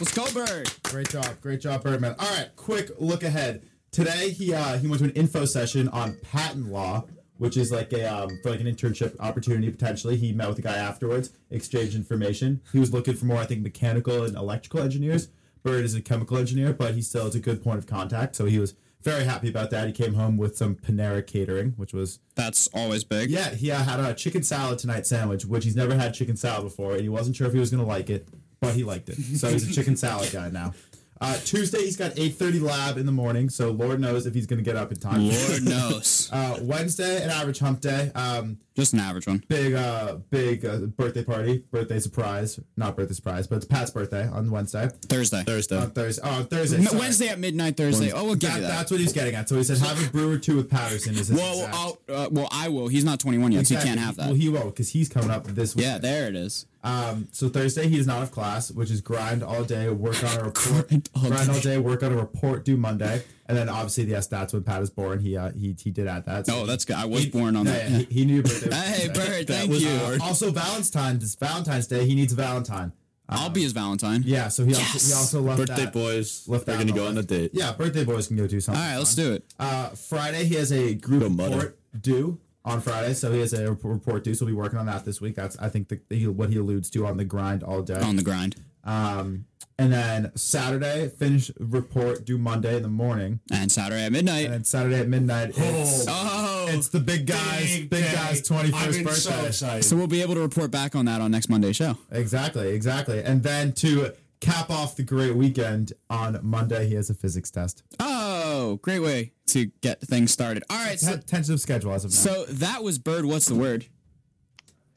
Let's 0.00 0.14
go, 0.14 0.24
Bird. 0.32 0.70
Great 0.84 1.10
job, 1.10 1.40
great 1.40 1.60
job, 1.60 1.82
Birdman. 1.82 2.14
All 2.18 2.28
right, 2.36 2.48
quick 2.56 2.90
look 2.98 3.22
ahead. 3.22 3.62
Today 3.92 4.30
he 4.30 4.54
uh, 4.54 4.78
he 4.78 4.86
went 4.88 5.00
to 5.00 5.04
an 5.04 5.14
info 5.14 5.44
session 5.44 5.88
on 5.88 6.16
patent 6.22 6.66
law, 6.70 7.04
which 7.40 7.56
is 7.56 7.72
like 7.72 7.90
a 7.94 8.04
um, 8.04 8.28
for 8.42 8.50
like 8.50 8.60
an 8.60 8.66
internship 8.66 9.18
opportunity 9.18 9.70
potentially. 9.70 10.14
He 10.14 10.30
met 10.32 10.46
with 10.48 10.58
a 10.58 10.62
guy 10.62 10.76
afterwards, 10.76 11.30
exchanged 11.50 11.96
information. 11.96 12.60
He 12.70 12.78
was 12.78 12.92
looking 12.92 13.14
for 13.14 13.24
more, 13.24 13.38
I 13.38 13.46
think, 13.46 13.62
mechanical 13.62 14.24
and 14.24 14.36
electrical 14.36 14.80
engineers. 14.80 15.28
Bird 15.62 15.84
is 15.86 15.94
a 15.94 16.02
chemical 16.02 16.36
engineer, 16.36 16.74
but 16.74 16.94
he 16.94 17.00
still 17.00 17.26
is 17.26 17.34
a 17.34 17.40
good 17.40 17.62
point 17.64 17.78
of 17.78 17.86
contact. 17.86 18.36
So 18.36 18.44
he 18.44 18.58
was 18.58 18.74
very 19.02 19.24
happy 19.24 19.48
about 19.48 19.70
that. 19.70 19.86
He 19.86 19.92
came 19.94 20.12
home 20.14 20.36
with 20.36 20.54
some 20.58 20.74
Panera 20.74 21.26
catering, 21.26 21.72
which 21.78 21.94
was 21.94 22.18
That's 22.34 22.68
always 22.74 23.04
big. 23.04 23.30
yeah. 23.30 23.54
He 23.54 23.70
uh, 23.70 23.82
had 23.82 24.00
a 24.00 24.12
chicken 24.12 24.42
salad 24.42 24.78
tonight 24.78 25.06
sandwich, 25.06 25.46
which 25.46 25.64
he's 25.64 25.76
never 25.76 25.94
had 25.94 26.12
chicken 26.12 26.36
salad 26.36 26.64
before, 26.64 26.92
and 26.92 27.00
he 27.00 27.08
wasn't 27.08 27.36
sure 27.36 27.46
if 27.46 27.54
he 27.54 27.58
was 27.58 27.70
gonna 27.70 27.86
like 27.86 28.10
it, 28.10 28.28
but 28.60 28.74
he 28.74 28.84
liked 28.84 29.08
it. 29.08 29.16
So 29.16 29.48
he's 29.48 29.66
a 29.68 29.72
chicken 29.72 29.96
salad 29.96 30.30
guy 30.30 30.50
now. 30.50 30.74
Uh, 31.20 31.36
Tuesday 31.44 31.80
he's 31.80 31.96
got 31.96 32.12
8:30 32.16 32.60
lab 32.60 32.96
in 32.96 33.04
the 33.06 33.12
morning, 33.12 33.50
so 33.50 33.70
Lord 33.70 34.00
knows 34.00 34.26
if 34.26 34.34
he's 34.34 34.46
gonna 34.46 34.62
get 34.62 34.76
up 34.76 34.90
in 34.90 34.98
time. 34.98 35.28
Lord 35.28 35.62
knows. 35.64 36.28
Uh, 36.40 36.56
Wednesday, 36.62 37.22
an 37.22 37.30
average 37.30 37.58
hump 37.58 37.80
day. 37.80 38.10
Um, 38.14 38.58
Just 38.80 38.94
an 38.94 39.00
average 39.00 39.26
one. 39.26 39.44
big, 39.48 39.74
uh, 39.74 40.16
big 40.30 40.64
uh, 40.64 40.78
birthday 40.78 41.22
party, 41.24 41.64
birthday 41.70 42.00
surprise. 42.00 42.58
Not 42.76 42.96
birthday 42.96 43.14
surprise, 43.14 43.46
but 43.46 43.56
it's 43.56 43.64
Pat's 43.66 43.90
birthday 43.90 44.26
on 44.28 44.50
Wednesday. 44.50 44.88
Thursday. 45.08 45.42
Thursday. 45.44 45.76
On 45.78 45.90
Thursday. 45.90 46.22
Oh, 46.24 46.42
Thursday. 46.44 46.82
Sorry. 46.82 46.98
Wednesday 46.98 47.28
at 47.28 47.38
midnight, 47.38 47.76
Thursday. 47.76 48.10
Oh, 48.12 48.24
we'll 48.24 48.34
give 48.36 48.50
That, 48.50 48.56
you 48.56 48.62
that. 48.62 48.68
that's 48.68 48.90
what 48.90 49.00
he's 49.00 49.12
getting 49.12 49.34
at. 49.34 49.48
So 49.48 49.56
he 49.56 49.64
said, 49.64 49.78
have 49.78 50.04
a 50.06 50.10
brew 50.10 50.32
or 50.32 50.38
two 50.38 50.56
with 50.56 50.70
Patterson. 50.70 51.12
Is 51.14 51.28
his 51.28 51.38
well, 51.38 51.52
exact- 51.64 51.74
I'll, 51.76 51.98
uh, 52.08 52.28
well, 52.30 52.48
I 52.50 52.68
will. 52.68 52.88
He's 52.88 53.04
not 53.04 53.20
21 53.20 53.52
yet, 53.52 53.66
so 53.66 53.74
he 53.74 53.74
Exactly. 53.76 53.88
can't 53.88 54.00
have 54.00 54.16
that. 54.16 54.26
Well, 54.26 54.34
he 54.34 54.48
will 54.48 54.64
because 54.70 54.90
he's 54.90 55.08
coming 55.08 55.30
up 55.30 55.44
this 55.46 55.76
week. 55.76 55.84
yeah, 55.84 55.98
there 55.98 56.26
it 56.28 56.34
is. 56.34 56.66
Um, 56.82 57.28
so 57.32 57.50
Thursday 57.50 57.88
he 57.88 57.98
does 57.98 58.06
not 58.06 58.20
have 58.20 58.30
class, 58.30 58.70
which 58.70 58.90
is 58.90 59.02
grind 59.02 59.42
all 59.42 59.64
day, 59.64 59.90
work 59.90 60.24
on 60.24 60.38
a 60.40 60.44
report, 60.44 60.88
Grind 61.12 61.48
all 61.50 61.54
day. 61.56 61.60
day, 61.60 61.78
work 61.78 62.02
on 62.02 62.12
a 62.12 62.16
report 62.16 62.64
due 62.64 62.78
Monday, 62.78 63.22
and 63.50 63.58
then 63.58 63.68
obviously 63.68 64.04
yes, 64.04 64.26
that's 64.28 64.52
when 64.52 64.62
Pat 64.62 64.80
is 64.82 64.90
born. 64.90 65.18
He 65.20 65.36
uh, 65.36 65.50
he 65.52 65.76
he 65.82 65.90
did 65.90 66.06
add 66.06 66.24
that. 66.26 66.46
So 66.46 66.60
Oh, 66.62 66.66
that's 66.66 66.84
good. 66.84 66.96
I 66.96 67.04
was 67.04 67.24
he- 67.24 67.30
born 67.30 67.56
on 67.56 67.66
yeah, 67.66 67.72
that. 67.72 67.90
yeah, 67.90 67.98
He, 67.98 68.04
he 68.04 68.24
knew 68.24 68.34
your 68.34 68.42
birthday. 68.44 68.68
was 68.68 68.78
Hey, 68.78 69.06
today. 69.08 69.26
Bird, 69.26 69.46
thank 69.48 69.70
was 69.70 69.82
you. 69.82 69.98
hard. 69.98 70.20
Also, 70.20 70.50
Valentine's 70.52 71.34
Valentine's 71.34 71.86
Day. 71.86 72.06
He 72.06 72.14
needs 72.14 72.32
a 72.32 72.36
Valentine. 72.36 72.92
I'll 73.32 73.48
be 73.50 73.62
his 73.62 73.72
Valentine. 73.72 74.22
Yeah, 74.26 74.48
so 74.48 74.64
he 74.64 74.72
also 74.74 74.82
Yes! 74.92 75.06
he 75.08 75.14
also 75.14 75.40
left 75.40 75.58
Birthday 75.58 75.84
that, 75.84 75.92
boys. 75.92 76.48
left 76.48 76.66
They're 76.66 76.76
that 76.76 76.82
going 76.84 76.94
to 76.94 77.00
go 77.00 77.06
on 77.08 77.16
a 77.18 77.22
date. 77.22 77.52
Yeah, 77.54 77.72
birthday 77.72 78.04
boys 78.04 78.26
can 78.26 78.36
go 78.36 78.46
do 78.48 78.60
something. 78.60 78.82
All 78.82 78.88
right, 78.90 78.98
let's 78.98 79.14
fun. 79.14 79.24
do 79.24 79.32
it. 79.34 79.44
Uh, 79.58 79.88
Friday 79.90 80.44
he 80.46 80.56
has 80.56 80.72
a 80.72 80.94
group 80.94 81.20
Go 81.22 81.28
Muddy. 81.28 81.54
report 81.54 81.78
due 82.00 82.40
on 82.64 82.80
Friday, 82.80 83.14
so 83.14 83.30
he 83.32 83.38
has 83.40 83.52
a 83.52 83.70
report 83.82 84.24
due. 84.24 84.34
So 84.34 84.44
we'll 84.46 84.54
be 84.54 84.58
working 84.58 84.78
on 84.80 84.86
that 84.86 85.04
this 85.04 85.20
week. 85.20 85.36
That's 85.36 85.56
I 85.60 85.68
think 85.68 85.88
the, 85.90 86.00
the 86.08 86.26
what 86.26 86.50
he 86.50 86.56
alludes 86.56 86.90
to 86.90 87.06
on 87.06 87.18
the 87.18 87.24
grind 87.24 87.62
all 87.62 87.82
day. 87.82 88.00
On 88.00 88.16
the 88.16 88.22
grind. 88.24 88.56
Um, 88.82 89.44
and 89.80 89.90
then 89.90 90.30
Saturday, 90.36 91.08
finish 91.08 91.50
report 91.58 92.26
due 92.26 92.36
Monday 92.36 92.76
in 92.76 92.82
the 92.82 92.88
morning. 92.88 93.40
And 93.50 93.72
Saturday 93.72 94.04
at 94.04 94.12
midnight. 94.12 94.44
And 94.44 94.52
then 94.52 94.64
Saturday 94.64 95.00
at 95.00 95.08
midnight, 95.08 95.54
it's, 95.56 96.04
oh. 96.06 96.66
it's 96.68 96.88
the 96.88 97.00
big 97.00 97.26
guy's 97.26 97.78
big, 97.78 97.88
day. 97.90 98.12
guy's 98.12 98.42
twenty 98.42 98.70
I've 98.74 98.84
first 98.84 98.98
been 98.98 99.14
so 99.14 99.30
birthday. 99.30 99.46
excited. 99.46 99.84
so 99.84 99.96
we'll 99.96 100.06
be 100.06 100.20
able 100.20 100.34
to 100.34 100.42
report 100.42 100.70
back 100.70 100.94
on 100.94 101.06
that 101.06 101.22
on 101.22 101.30
next 101.30 101.48
Monday's 101.48 101.76
show. 101.76 101.96
exactly, 102.10 102.68
exactly. 102.74 103.24
And 103.24 103.42
then 103.42 103.72
to 103.74 104.12
cap 104.40 104.68
off 104.68 104.96
the 104.96 105.02
great 105.02 105.34
weekend 105.34 105.94
on 106.10 106.38
Monday, 106.42 106.86
he 106.86 106.94
has 106.96 107.08
a 107.08 107.14
physics 107.14 107.50
test. 107.50 107.82
Oh, 107.98 108.80
great 108.82 109.00
way 109.00 109.32
to 109.46 109.66
get 109.80 110.02
things 110.02 110.30
started. 110.30 110.62
All 110.68 110.76
right, 110.76 111.00
so 111.00 111.16
Tentative 111.16 111.58
schedule 111.58 111.94
as 111.94 112.04
of 112.04 112.10
now. 112.10 112.16
So 112.16 112.44
that 112.52 112.82
was 112.82 112.98
Bird. 112.98 113.24
What's 113.24 113.46
the 113.46 113.54
word? 113.54 113.86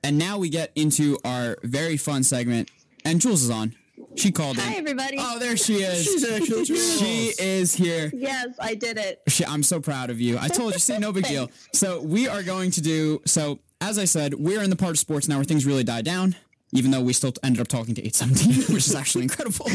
And 0.03 0.17
now 0.17 0.37
we 0.37 0.49
get 0.49 0.73
into 0.75 1.17
our 1.23 1.57
very 1.63 1.95
fun 1.95 2.23
segment. 2.23 2.69
And 3.05 3.21
Jules 3.21 3.43
is 3.43 3.49
on. 3.49 3.75
She 4.15 4.31
called 4.31 4.57
Hi, 4.57 4.73
in. 4.73 4.79
everybody. 4.79 5.17
Oh, 5.19 5.39
there 5.39 5.57
she 5.57 5.75
is. 5.83 6.03
She's 6.03 6.23
actually 6.29 6.65
Jules. 6.65 6.99
She 6.99 7.33
is 7.39 7.73
here. 7.73 8.11
Yes, 8.13 8.47
I 8.59 8.75
did 8.75 8.97
it. 8.97 9.21
She, 9.27 9.45
I'm 9.45 9.63
so 9.63 9.79
proud 9.79 10.09
of 10.09 10.19
you. 10.21 10.37
I 10.39 10.47
told 10.47 10.73
you, 10.73 10.79
see, 10.79 10.97
no 10.97 11.11
big 11.11 11.25
deal. 11.25 11.49
So 11.73 12.01
we 12.01 12.27
are 12.27 12.43
going 12.43 12.71
to 12.71 12.81
do. 12.81 13.21
So 13.25 13.59
as 13.81 13.97
I 13.97 14.05
said, 14.05 14.33
we're 14.35 14.61
in 14.63 14.69
the 14.69 14.75
part 14.75 14.91
of 14.91 14.99
sports 14.99 15.27
now 15.27 15.35
where 15.37 15.43
things 15.45 15.65
really 15.65 15.83
die 15.83 16.01
down. 16.01 16.35
Even 16.75 16.89
though 16.89 17.01
we 17.01 17.13
still 17.13 17.31
ended 17.43 17.61
up 17.61 17.67
talking 17.67 17.93
to 17.93 18.01
817, 18.03 18.63
which 18.75 18.87
is 18.87 18.95
actually 18.95 19.23
incredible. 19.25 19.67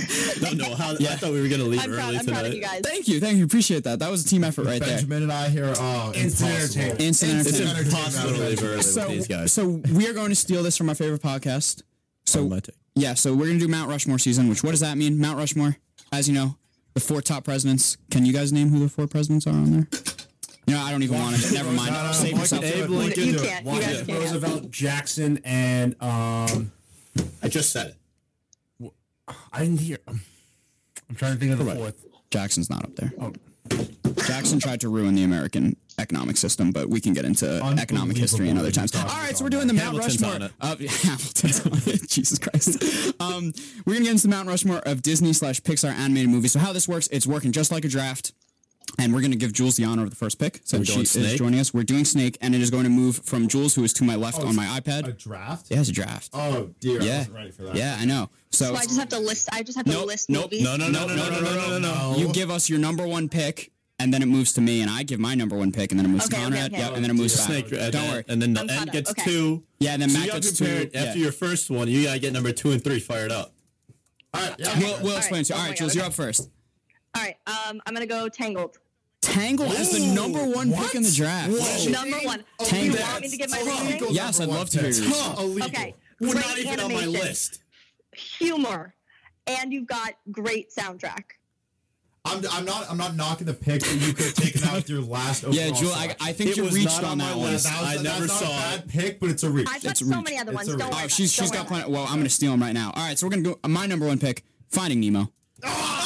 No, 0.42 0.50
no. 0.50 0.74
How, 0.74 0.92
I 0.94 1.14
thought 1.14 1.30
we 1.30 1.40
were 1.40 1.46
going 1.48 1.60
to 1.60 1.66
leave 1.68 1.80
I'm 1.80 1.90
early 1.90 1.98
proud, 2.00 2.14
I'm 2.16 2.20
tonight. 2.24 2.32
proud 2.40 2.46
of 2.46 2.54
you 2.54 2.60
guys. 2.60 2.80
Thank 2.82 3.06
you, 3.06 3.20
thank 3.20 3.38
you, 3.38 3.44
appreciate 3.44 3.84
that. 3.84 4.00
That 4.00 4.10
was 4.10 4.26
a 4.26 4.28
team 4.28 4.42
effort 4.42 4.66
right 4.66 4.80
there. 4.80 4.96
Benjamin 4.96 5.22
and 5.22 5.32
I 5.32 5.48
here, 5.48 5.72
oh, 5.76 6.12
Instant 6.16 6.50
impossible. 6.50 6.82
entertainment. 6.82 7.00
Instant 7.00 7.32
It's 7.46 7.48
entertainment. 7.60 7.86
impossible 7.86 8.34
to 8.34 8.40
leave 8.48 8.62
early 8.64 8.82
So, 8.82 9.00
with 9.02 9.10
these 9.10 9.28
guys. 9.28 9.52
so 9.52 9.68
we 9.68 10.08
are 10.08 10.12
going 10.12 10.30
to 10.30 10.34
steal 10.34 10.64
this 10.64 10.76
from 10.76 10.88
our 10.88 10.96
favorite 10.96 11.22
podcast. 11.22 11.82
So 12.26 12.48
my 12.48 12.58
take. 12.58 12.74
Yeah, 12.98 13.14
so 13.14 13.34
we're 13.34 13.46
gonna 13.46 13.58
do 13.60 13.68
Mount 13.68 13.88
Rushmore 13.88 14.18
season. 14.18 14.48
Which 14.48 14.62
what 14.64 14.72
does 14.72 14.80
that 14.80 14.98
mean? 14.98 15.18
Mount 15.20 15.38
Rushmore, 15.38 15.76
as 16.12 16.28
you 16.28 16.34
know, 16.34 16.56
the 16.94 17.00
four 17.00 17.20
top 17.22 17.44
presidents. 17.44 17.96
Can 18.10 18.26
you 18.26 18.32
guys 18.32 18.52
name 18.52 18.70
who 18.70 18.80
the 18.80 18.88
four 18.88 19.06
presidents 19.06 19.46
are 19.46 19.50
on 19.50 19.70
there? 19.72 19.88
You 20.66 20.74
know, 20.74 20.80
I 20.82 20.90
don't 20.90 21.02
even 21.02 21.18
want 21.18 21.36
to. 21.36 21.54
Never 21.54 21.70
mind. 21.72 21.92
No, 21.94 22.06
no, 22.06 22.12
Save 22.12 22.34
no, 22.34 22.40
yourself. 22.40 22.64
Abe 22.64 22.76
You 22.90 22.96
Lincoln. 22.96 23.24
you 23.24 23.32
do 23.38 23.42
it. 23.42 23.46
can't. 23.48 23.66
You 23.66 23.80
guys 23.80 24.02
can't. 24.06 24.18
Roosevelt, 24.20 24.70
Jackson, 24.70 25.40
and 25.44 25.94
um, 26.02 26.72
I 27.42 27.48
just 27.48 27.70
said 27.72 27.94
it. 28.80 28.92
I 29.52 29.60
didn't 29.60 29.78
hear. 29.80 29.98
I'm 30.06 31.14
trying 31.16 31.34
to 31.34 31.38
think 31.38 31.52
of 31.52 31.64
the 31.64 31.74
fourth. 31.74 32.04
Jackson's 32.30 32.68
not 32.68 32.84
up 32.84 32.94
there. 32.96 33.12
Jackson 34.26 34.58
tried 34.60 34.80
to 34.80 34.88
ruin 34.88 35.14
the 35.14 35.24
American 35.24 35.76
economic 35.98 36.36
system, 36.36 36.70
but 36.70 36.88
we 36.88 37.00
can 37.00 37.12
get 37.12 37.24
into 37.24 37.60
economic 37.78 38.16
history 38.16 38.48
another 38.48 38.70
time. 38.70 38.86
All 38.94 39.04
right, 39.04 39.36
so 39.36 39.44
we're 39.44 39.50
doing 39.50 39.66
the 39.66 39.74
Mount 39.74 39.96
Hamilton's 39.96 40.22
Rushmore. 40.22 40.34
on 40.34 40.42
it. 40.42 40.52
Of, 40.60 40.80
Hamilton's 41.02 41.66
on 41.66 41.94
it. 41.94 42.08
Jesus 42.08 42.38
Christ. 42.38 43.14
Um, 43.20 43.52
we're 43.84 43.94
gonna 43.94 44.04
get 44.04 44.12
into 44.12 44.22
the 44.24 44.28
Mount 44.28 44.48
Rushmore 44.48 44.78
of 44.78 45.02
Disney 45.02 45.32
slash 45.32 45.60
Pixar 45.60 45.90
animated 45.92 46.30
movies. 46.30 46.52
So 46.52 46.58
how 46.58 46.72
this 46.72 46.86
works? 46.88 47.08
It's 47.08 47.26
working 47.26 47.52
just 47.52 47.72
like 47.72 47.84
a 47.84 47.88
draft. 47.88 48.32
And 49.00 49.14
we're 49.14 49.20
going 49.20 49.30
to 49.30 49.36
give 49.38 49.52
Jules 49.52 49.76
the 49.76 49.84
honor 49.84 50.02
of 50.02 50.10
the 50.10 50.16
first 50.16 50.40
pick. 50.40 50.60
So 50.64 50.78
we 50.78 50.84
she 50.84 50.92
doing 50.92 51.02
is 51.04 51.10
Snake? 51.12 51.38
joining 51.38 51.60
us. 51.60 51.72
We're 51.72 51.84
doing 51.84 52.04
Snake, 52.04 52.36
and 52.40 52.52
it 52.54 52.60
is 52.60 52.68
going 52.70 52.82
to 52.82 52.90
move 52.90 53.16
from 53.24 53.46
Jules, 53.46 53.74
who 53.76 53.84
is 53.84 53.92
to 53.94 54.04
my 54.04 54.16
left 54.16 54.40
on 54.40 54.56
my 54.56 54.66
A 54.76 54.80
iPad. 54.80 55.16
draft? 55.16 55.66
Yeah, 55.70 55.78
it's 55.80 55.88
a 55.88 55.92
draft. 55.92 56.30
Oh 56.32 56.70
dear, 56.80 57.00
I 57.00 57.04
yeah. 57.04 57.18
wasn't 57.18 57.34
ready 57.36 57.50
for 57.52 57.62
that. 57.62 57.76
Yeah, 57.76 57.96
I 57.98 58.04
know. 58.04 58.28
So 58.50 58.66
So 58.66 58.74
I 58.74 58.82
just 58.82 58.98
have 58.98 59.08
to 59.10 59.18
list. 59.20 59.48
I 59.52 59.62
just 59.62 59.76
have 59.78 59.86
to 59.86 59.92
Nope, 59.92 60.06
list 60.08 60.28
nope, 60.28 60.44
movies. 60.50 60.64
No, 60.64 60.76
no, 60.76 60.88
no, 60.88 61.06
no, 61.06 61.14
no, 61.14 61.30
no, 61.30 61.40
no, 61.40 61.54
no, 61.54 61.78
no, 61.78 62.12
no. 62.12 62.16
you 62.18 62.32
give 62.32 62.50
us 62.50 62.68
your 62.68 62.80
number 62.80 63.06
one 63.06 63.28
pick, 63.28 63.70
and 64.00 64.12
then 64.12 64.20
it 64.20 64.26
moves 64.26 64.52
to 64.54 64.60
me, 64.60 64.80
and 64.82 64.90
I 64.90 65.04
give 65.04 65.20
my 65.20 65.36
number 65.36 65.56
one 65.56 65.70
pick, 65.70 65.92
and 65.92 65.98
then 66.00 66.04
it 66.06 66.08
moves 66.08 66.26
Okay, 66.26 66.34
to 66.36 66.42
okay, 66.42 66.44
Conrad. 66.56 66.72
okay. 66.72 66.82
Yep, 66.82 66.94
and 66.96 67.04
then 67.04 67.10
it 67.12 67.14
moves 67.14 67.36
back. 67.36 67.46
Snake, 67.46 67.64
and 67.66 67.92
Don't 67.92 67.92
then, 67.92 68.10
worry. 68.12 68.24
and 68.28 68.42
then 68.42 68.52
the 68.54 68.60
I'm 68.62 68.70
end 68.70 68.90
gets 68.90 69.10
okay. 69.12 69.22
two. 69.22 69.62
Yeah, 69.78 69.92
and 69.92 70.02
then 70.02 70.08
So 70.10 70.18
Matt 70.18 70.28
gets 70.32 70.52
two. 70.58 70.64
prepared 70.64 70.90
Yeah. 70.92 71.02
after 71.04 71.18
your 71.20 71.32
first 71.32 71.70
one. 71.70 71.86
You 71.86 72.02
gotta 72.02 72.18
get 72.18 72.32
number 72.32 72.50
two 72.50 72.72
and 72.72 72.82
three 72.82 72.98
fired 72.98 73.30
up. 73.30 73.54
All 74.34 74.42
right, 74.42 74.54
yeah. 74.58 74.76
We'll, 74.78 75.02
we'll 75.02 75.12
All 75.12 75.18
explain 75.18 75.38
right. 75.40 75.46
to 75.46 75.52
you. 75.52 75.56
Oh 75.58 75.62
All 75.62 75.68
God, 75.68 75.76
Jules, 75.76 75.94
you're 75.94 76.04
up 76.04 76.12
first. 76.14 76.50
All 77.14 77.22
right. 77.22 77.36
Um, 77.46 77.80
I'm 77.86 77.94
gonna 77.94 78.06
go 78.06 78.28
Tangled. 78.28 78.76
Tangled 79.20 79.72
as 79.72 79.90
the 79.90 80.14
number 80.14 80.44
one 80.44 80.72
pick 80.72 80.94
in 80.94 81.02
the 81.02 81.10
draft. 81.10 81.50
Number 81.90 82.18
one. 82.18 82.38
Do 82.38 82.44
oh, 82.60 82.64
you 82.64 82.70
Tangled. 82.70 83.00
want 83.00 83.20
me 83.22 83.28
to 83.28 83.36
give 83.36 83.50
my 83.50 83.60
reasoning? 83.60 84.06
Yes, 84.10 84.40
I'd 84.40 84.48
love 84.48 84.70
to 84.70 84.78
hear 84.80 84.92
pick. 84.92 85.02
yours. 85.02 85.62
Okay. 85.64 85.94
We're 86.20 86.32
Great 86.32 86.46
not 86.46 86.58
even 86.58 86.80
on 86.80 86.92
my 86.92 87.04
list. 87.06 87.62
Humor, 88.38 88.94
and 89.46 89.72
you've 89.72 89.86
got 89.86 90.14
great 90.30 90.70
soundtrack. 90.76 91.24
I'm, 92.24 92.42
I'm 92.50 92.64
not 92.64 92.90
I'm 92.90 92.96
not 92.98 93.14
knocking 93.16 93.46
the 93.46 93.54
pick 93.54 93.80
that 93.80 93.94
you 93.94 94.12
could 94.12 94.26
have 94.26 94.34
taken 94.34 94.64
out 94.64 94.74
with 94.74 94.90
your 94.90 95.00
last 95.00 95.44
Yeah, 95.50 95.70
Jules, 95.70 95.94
I. 95.96 96.14
I 96.20 96.32
think 96.32 96.50
It 96.50 96.56
you 96.56 96.68
reached 96.68 96.98
on 96.98 97.04
on 97.04 97.18
that 97.18 97.36
one. 97.36 97.46
list. 97.52 97.64
That 97.64 97.80
was, 97.80 97.98
I 97.98 98.02
never 98.02 98.26
not 98.26 98.30
saw 98.30 98.46
a 98.46 98.48
it. 98.50 98.80
bad 98.80 98.88
pick, 98.88 99.20
but 99.20 99.30
it's 99.30 99.42
a 99.44 99.50
reach. 99.50 99.68
I've 99.70 99.82
got 99.82 99.92
It's 99.92 100.00
a 100.02 100.04
so 100.04 100.16
reach. 100.16 100.24
many 100.24 100.38
other 100.38 100.52
ones. 100.52 100.68
a 100.68 100.72
Don't 100.72 100.78
reach. 100.80 100.84
worry. 100.88 100.94
Oh, 100.94 100.98
about 100.98 101.10
she's 101.12 101.30
it. 101.30 101.34
she's 101.34 101.50
Don't 101.50 101.62
got 101.62 101.70
worry 101.70 101.80
plenty. 101.82 101.92
Well, 101.94 102.06
I'm 102.08 102.16
gonna 102.18 102.28
steal 102.28 102.50
them 102.50 102.60
right 102.62 102.74
now. 102.74 102.92
All 102.94 103.04
right, 103.06 103.16
so 103.18 103.26
we're 103.26 103.30
gonna 103.30 103.42
go. 103.42 103.58
My 103.68 103.86
number 103.86 104.06
one 104.06 104.18
pick, 104.18 104.42
Finding 104.68 105.00
Nemo. 105.00 105.32
Ah! 105.64 105.97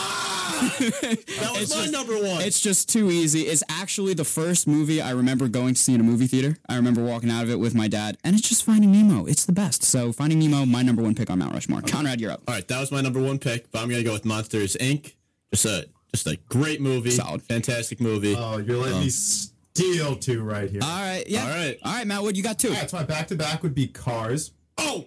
That 0.68 1.50
was 1.52 1.62
It's 1.62 1.74
my 1.74 1.80
just- 1.82 1.92
number 1.92 2.14
one. 2.14 2.42
It's 2.42 2.60
just 2.60 2.88
too 2.88 3.10
easy. 3.10 3.42
It's 3.42 3.62
actually 3.68 4.14
the 4.14 4.24
first 4.24 4.66
movie 4.66 5.00
I 5.00 5.10
remember 5.10 5.48
going 5.48 5.74
to 5.74 5.80
see 5.80 5.94
in 5.94 6.00
a 6.00 6.04
movie 6.04 6.26
theater. 6.26 6.56
I 6.68 6.76
remember 6.76 7.02
walking 7.02 7.30
out 7.30 7.42
of 7.44 7.50
it 7.50 7.58
with 7.58 7.74
my 7.74 7.88
dad, 7.88 8.16
and 8.24 8.36
it's 8.36 8.48
just 8.48 8.64
Finding 8.64 8.92
Nemo. 8.92 9.26
It's 9.26 9.44
the 9.44 9.52
best. 9.52 9.82
So 9.82 10.12
Finding 10.12 10.38
Nemo, 10.38 10.64
my 10.66 10.82
number 10.82 11.02
one 11.02 11.14
pick 11.14 11.30
on 11.30 11.38
Mount 11.38 11.52
Rushmore. 11.54 11.82
Conrad, 11.82 12.20
you're 12.20 12.30
up. 12.32 12.42
All 12.46 12.54
right, 12.54 12.66
that 12.68 12.80
was 12.80 12.92
my 12.92 13.00
number 13.00 13.20
one 13.20 13.38
pick, 13.38 13.70
but 13.70 13.80
I'm 13.82 13.88
gonna 13.88 14.02
go 14.02 14.12
with 14.12 14.24
Monsters 14.24 14.76
Inc. 14.76 15.14
Just 15.52 15.64
a 15.66 15.88
just 16.14 16.26
a 16.26 16.36
great 16.48 16.80
movie, 16.80 17.10
Solid. 17.10 17.42
fantastic 17.42 18.00
movie. 18.00 18.34
Oh, 18.36 18.58
you're 18.58 18.76
letting 18.76 18.98
me 19.00 19.04
um, 19.04 19.10
steal 19.10 20.16
two 20.16 20.42
right 20.42 20.68
here. 20.70 20.80
All 20.82 21.00
right, 21.00 21.24
yeah. 21.26 21.42
All 21.44 21.48
right. 21.50 21.78
all 21.84 21.92
right, 21.94 22.06
Matt 22.06 22.22
Wood, 22.22 22.36
you 22.36 22.42
got 22.42 22.58
two. 22.58 22.68
All 22.68 22.74
right, 22.74 22.88
so 22.90 22.98
my 22.98 23.04
back 23.04 23.28
to 23.28 23.34
back 23.34 23.62
would 23.62 23.74
be 23.74 23.86
Cars 23.88 24.52
oh, 24.78 25.06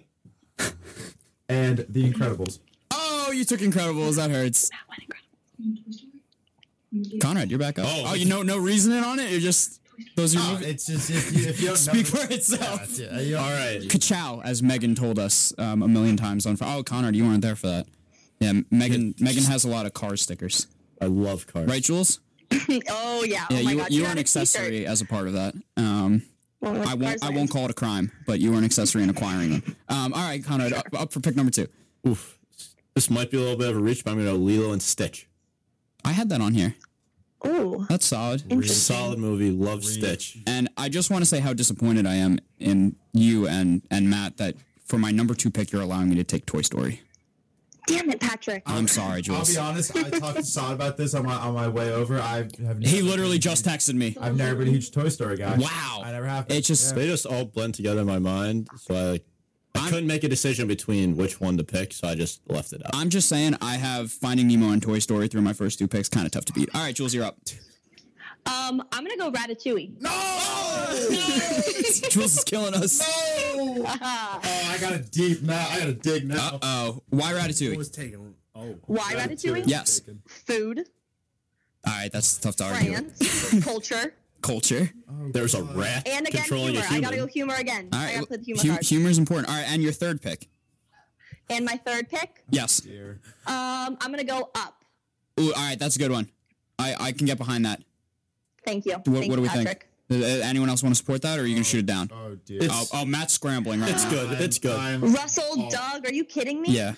and 1.48 1.78
The 1.88 2.10
Incredibles. 2.12 2.58
Oh, 2.90 3.30
you 3.32 3.44
took 3.44 3.60
Incredibles. 3.60 4.16
That 4.16 4.30
hurts. 4.30 4.70
Conrad, 7.20 7.50
you're 7.50 7.58
back 7.58 7.78
up. 7.78 7.86
Oh. 7.88 8.04
Oh, 8.08 8.14
you 8.14 8.24
know 8.26 8.42
no 8.42 8.58
reasoning 8.58 9.02
on 9.04 9.18
it. 9.18 9.30
You're 9.30 9.40
just 9.40 9.80
those 10.14 10.34
are 10.36 10.38
your 10.38 10.58
Oh, 10.58 10.62
it's 10.62 10.86
just 10.86 11.10
if 11.10 11.32
you, 11.36 11.48
if 11.48 11.60
you 11.60 11.66
don't 11.68 11.76
Speak 11.76 12.12
know, 12.14 12.20
for 12.20 12.32
itself. 12.32 12.98
Yeah, 12.98 13.20
yeah, 13.20 13.36
all 13.38 13.50
right. 13.50 13.88
Ka-chow, 13.88 14.40
as 14.44 14.62
Megan 14.62 14.94
told 14.94 15.18
us 15.18 15.52
um, 15.58 15.82
a 15.82 15.88
million 15.88 16.16
times 16.16 16.46
on. 16.46 16.56
Oh, 16.60 16.82
Conrad, 16.82 17.16
you 17.16 17.24
weren't 17.26 17.42
there 17.42 17.56
for 17.56 17.66
that. 17.68 17.86
Yeah, 18.40 18.52
Megan. 18.70 19.14
Megan 19.18 19.44
has 19.44 19.64
a 19.64 19.68
lot 19.68 19.86
of 19.86 19.94
car 19.94 20.16
stickers, 20.16 20.66
I 21.00 21.06
love 21.06 21.46
cars. 21.46 21.68
right, 21.68 21.82
Jules? 21.82 22.20
Oh 22.88 23.24
yeah. 23.24 23.46
Yeah, 23.50 23.58
oh 23.60 23.62
my 23.64 23.70
you, 23.72 23.76
God. 23.78 23.90
you 23.90 24.00
got 24.02 24.06
were 24.08 24.12
an 24.12 24.18
a 24.18 24.22
t-shirt. 24.24 24.40
accessory 24.42 24.86
as 24.86 25.00
a 25.00 25.04
part 25.06 25.26
of 25.26 25.32
that. 25.32 25.54
Um, 25.76 26.22
Well, 26.60 26.86
I 26.88 26.94
won't. 26.94 27.24
I 27.24 27.30
won't 27.30 27.50
call 27.50 27.64
it 27.64 27.70
a 27.70 27.74
crime, 27.74 28.12
but 28.26 28.38
you 28.40 28.52
were 28.52 28.58
an 28.58 28.64
accessory 28.64 29.02
in 29.02 29.10
acquiring 29.10 29.50
them. 29.52 29.76
Um, 29.88 30.12
all 30.14 30.22
right, 30.22 30.44
Conrad, 30.44 30.72
up, 30.72 30.86
up 30.94 31.12
for 31.12 31.20
pick 31.20 31.34
number 31.36 31.50
two. 31.50 31.66
Oof. 32.06 32.38
This 32.94 33.10
might 33.10 33.30
be 33.30 33.36
a 33.38 33.40
little 33.40 33.56
bit 33.58 33.68
of 33.70 33.76
a 33.76 33.80
reach, 33.80 34.04
but 34.04 34.12
I'm 34.12 34.18
gonna 34.18 34.30
go 34.30 34.36
Lilo 34.36 34.72
and 34.72 34.80
Stitch. 34.82 35.28
I 36.06 36.12
had 36.12 36.28
that 36.30 36.40
on 36.40 36.54
here. 36.54 36.74
Oh, 37.42 37.84
That's 37.88 38.06
solid. 38.06 38.64
Solid 38.66 39.18
movie. 39.18 39.50
Love 39.50 39.84
Stitch. 39.84 40.38
And 40.46 40.68
I 40.76 40.88
just 40.88 41.10
want 41.10 41.22
to 41.22 41.26
say 41.26 41.40
how 41.40 41.52
disappointed 41.52 42.06
I 42.06 42.14
am 42.14 42.38
in 42.58 42.96
you 43.12 43.46
and 43.46 43.82
and 43.90 44.08
Matt 44.08 44.38
that 44.38 44.54
for 44.84 44.98
my 44.98 45.10
number 45.10 45.34
two 45.34 45.50
pick, 45.50 45.72
you're 45.72 45.82
allowing 45.82 46.08
me 46.08 46.16
to 46.16 46.24
take 46.24 46.46
Toy 46.46 46.62
Story. 46.62 47.02
Damn 47.86 48.10
it, 48.10 48.20
Patrick. 48.20 48.62
I'm 48.66 48.88
sorry, 48.88 49.22
I'll 49.30 49.44
be 49.44 49.56
honest. 49.58 49.94
I 49.96 50.10
talked 50.10 50.38
to 50.38 50.42
Saad 50.44 50.72
about 50.72 50.96
this 50.96 51.14
on 51.14 51.24
my 51.24 51.34
on 51.34 51.54
my 51.54 51.68
way 51.68 51.92
over. 51.92 52.18
I 52.20 52.48
have. 52.66 52.78
He 52.80 53.00
literally 53.02 53.32
been- 53.36 53.42
just 53.42 53.64
texted 53.64 53.94
me. 53.94 54.16
I've 54.20 54.36
never 54.36 54.56
been 54.56 54.68
a 54.68 54.72
huge 54.72 54.90
Toy 54.90 55.08
Story 55.08 55.36
guy. 55.36 55.56
Wow. 55.56 56.02
I 56.04 56.10
never 56.12 56.26
have. 56.26 56.50
It 56.50 56.62
just 56.62 56.94
They 56.94 57.06
just 57.06 57.26
all 57.26 57.44
blend 57.44 57.74
together 57.74 58.00
in 58.00 58.06
my 58.06 58.18
mind, 58.18 58.68
so 58.78 58.94
I 58.94 59.02
like. 59.12 59.24
I 59.76 59.88
couldn't 59.90 60.06
make 60.06 60.24
a 60.24 60.28
decision 60.28 60.68
between 60.68 61.16
which 61.16 61.40
one 61.40 61.56
to 61.58 61.64
pick, 61.64 61.92
so 61.92 62.08
I 62.08 62.14
just 62.14 62.40
left 62.50 62.72
it 62.72 62.84
up. 62.84 62.90
I'm 62.94 63.10
just 63.10 63.28
saying 63.28 63.56
I 63.60 63.76
have 63.76 64.10
Finding 64.12 64.48
Nemo 64.48 64.70
and 64.70 64.82
Toy 64.82 64.98
Story 64.98 65.28
through 65.28 65.42
my 65.42 65.52
first 65.52 65.78
two 65.78 65.88
picks. 65.88 66.08
Kind 66.08 66.26
of 66.26 66.32
tough 66.32 66.44
to 66.46 66.52
beat. 66.52 66.68
All 66.74 66.82
right, 66.82 66.94
Jules, 66.94 67.14
you're 67.14 67.24
up. 67.24 67.36
Um, 68.46 68.80
I'm 68.92 69.04
gonna 69.04 69.16
go 69.16 69.32
Ratatouille. 69.32 70.00
No 70.00 70.10
Jules 72.10 72.36
is 72.38 72.44
killing 72.44 72.74
us. 72.74 73.00
No! 73.00 73.52
Oh, 73.58 74.70
I 74.70 74.78
got 74.80 74.92
a 74.92 74.98
deep 74.98 75.42
now. 75.42 75.66
I 75.70 75.78
got 75.80 75.86
to 75.86 75.94
dig 75.94 76.28
now. 76.28 76.58
Oh, 76.62 77.02
why 77.08 77.32
Ratatouille? 77.32 77.76
was 77.76 77.90
taken. 77.90 78.34
Oh, 78.54 78.76
Why 78.86 79.14
Ratatouille? 79.14 79.64
Yes. 79.66 80.00
Food, 80.26 80.86
All 81.86 81.92
right, 81.92 82.10
that's 82.12 82.36
tough 82.38 82.56
to 82.56 82.64
argue. 82.64 82.92
France, 82.92 83.60
culture, 83.64 84.14
Culture. 84.42 84.90
There's 85.32 85.54
a 85.54 85.62
rat 85.62 86.06
and 86.06 86.26
again 86.26 86.42
controlling 86.42 86.74
humor. 86.74 86.80
a 86.80 86.84
I 86.84 86.86
human. 86.94 87.02
gotta 87.02 87.16
go 87.16 87.26
humor 87.26 87.54
again. 87.54 87.88
All 87.92 87.98
right, 87.98 88.10
I 88.10 88.14
gotta 88.14 88.26
play 88.26 88.36
the 88.36 88.44
humor 88.44 88.62
hu- 88.62 88.68
card. 88.70 88.84
humor's 88.84 89.18
important. 89.18 89.48
All 89.48 89.54
right, 89.56 89.66
and 89.68 89.82
your 89.82 89.92
third 89.92 90.20
pick. 90.22 90.48
and 91.50 91.64
my 91.64 91.76
third 91.76 92.08
pick, 92.08 92.42
Yes. 92.50 92.80
Dear. 92.80 93.20
um, 93.46 93.96
I'm 94.00 94.10
gonna 94.10 94.24
go 94.24 94.50
up. 94.54 94.84
Ooh, 95.40 95.52
all 95.52 95.68
right, 95.68 95.78
that's 95.78 95.96
a 95.96 95.98
good 95.98 96.10
one. 96.10 96.28
I, 96.78 96.94
I 96.98 97.12
can 97.12 97.26
get 97.26 97.38
behind 97.38 97.64
that. 97.66 97.82
Thank 98.64 98.84
you. 98.86 98.92
What, 98.94 99.04
Thank 99.04 99.28
what 99.30 99.36
do 99.36 99.42
we 99.42 99.48
Patrick. 99.48 99.88
think? 100.08 100.22
Uh, 100.22 100.26
anyone 100.44 100.68
else 100.68 100.82
want 100.82 100.94
to 100.94 100.98
support 100.98 101.22
that, 101.22 101.38
or 101.38 101.42
are 101.42 101.46
you 101.46 101.54
gonna 101.54 101.64
shoot 101.64 101.78
it 101.80 101.86
down? 101.86 102.10
Oh 102.12 102.36
dear. 102.44 102.60
Oh, 102.70 102.86
oh, 102.92 103.04
Matt's 103.04 103.32
scrambling 103.34 103.80
right 103.80 103.90
It's 103.90 104.04
now. 104.04 104.10
good. 104.10 104.40
It's 104.40 104.58
good. 104.58 104.76
I'm- 104.78 105.12
Russell, 105.14 105.68
Doug, 105.68 106.06
are 106.06 106.12
you 106.12 106.24
kidding 106.24 106.60
me? 106.62 106.70
Yeah, 106.70 106.94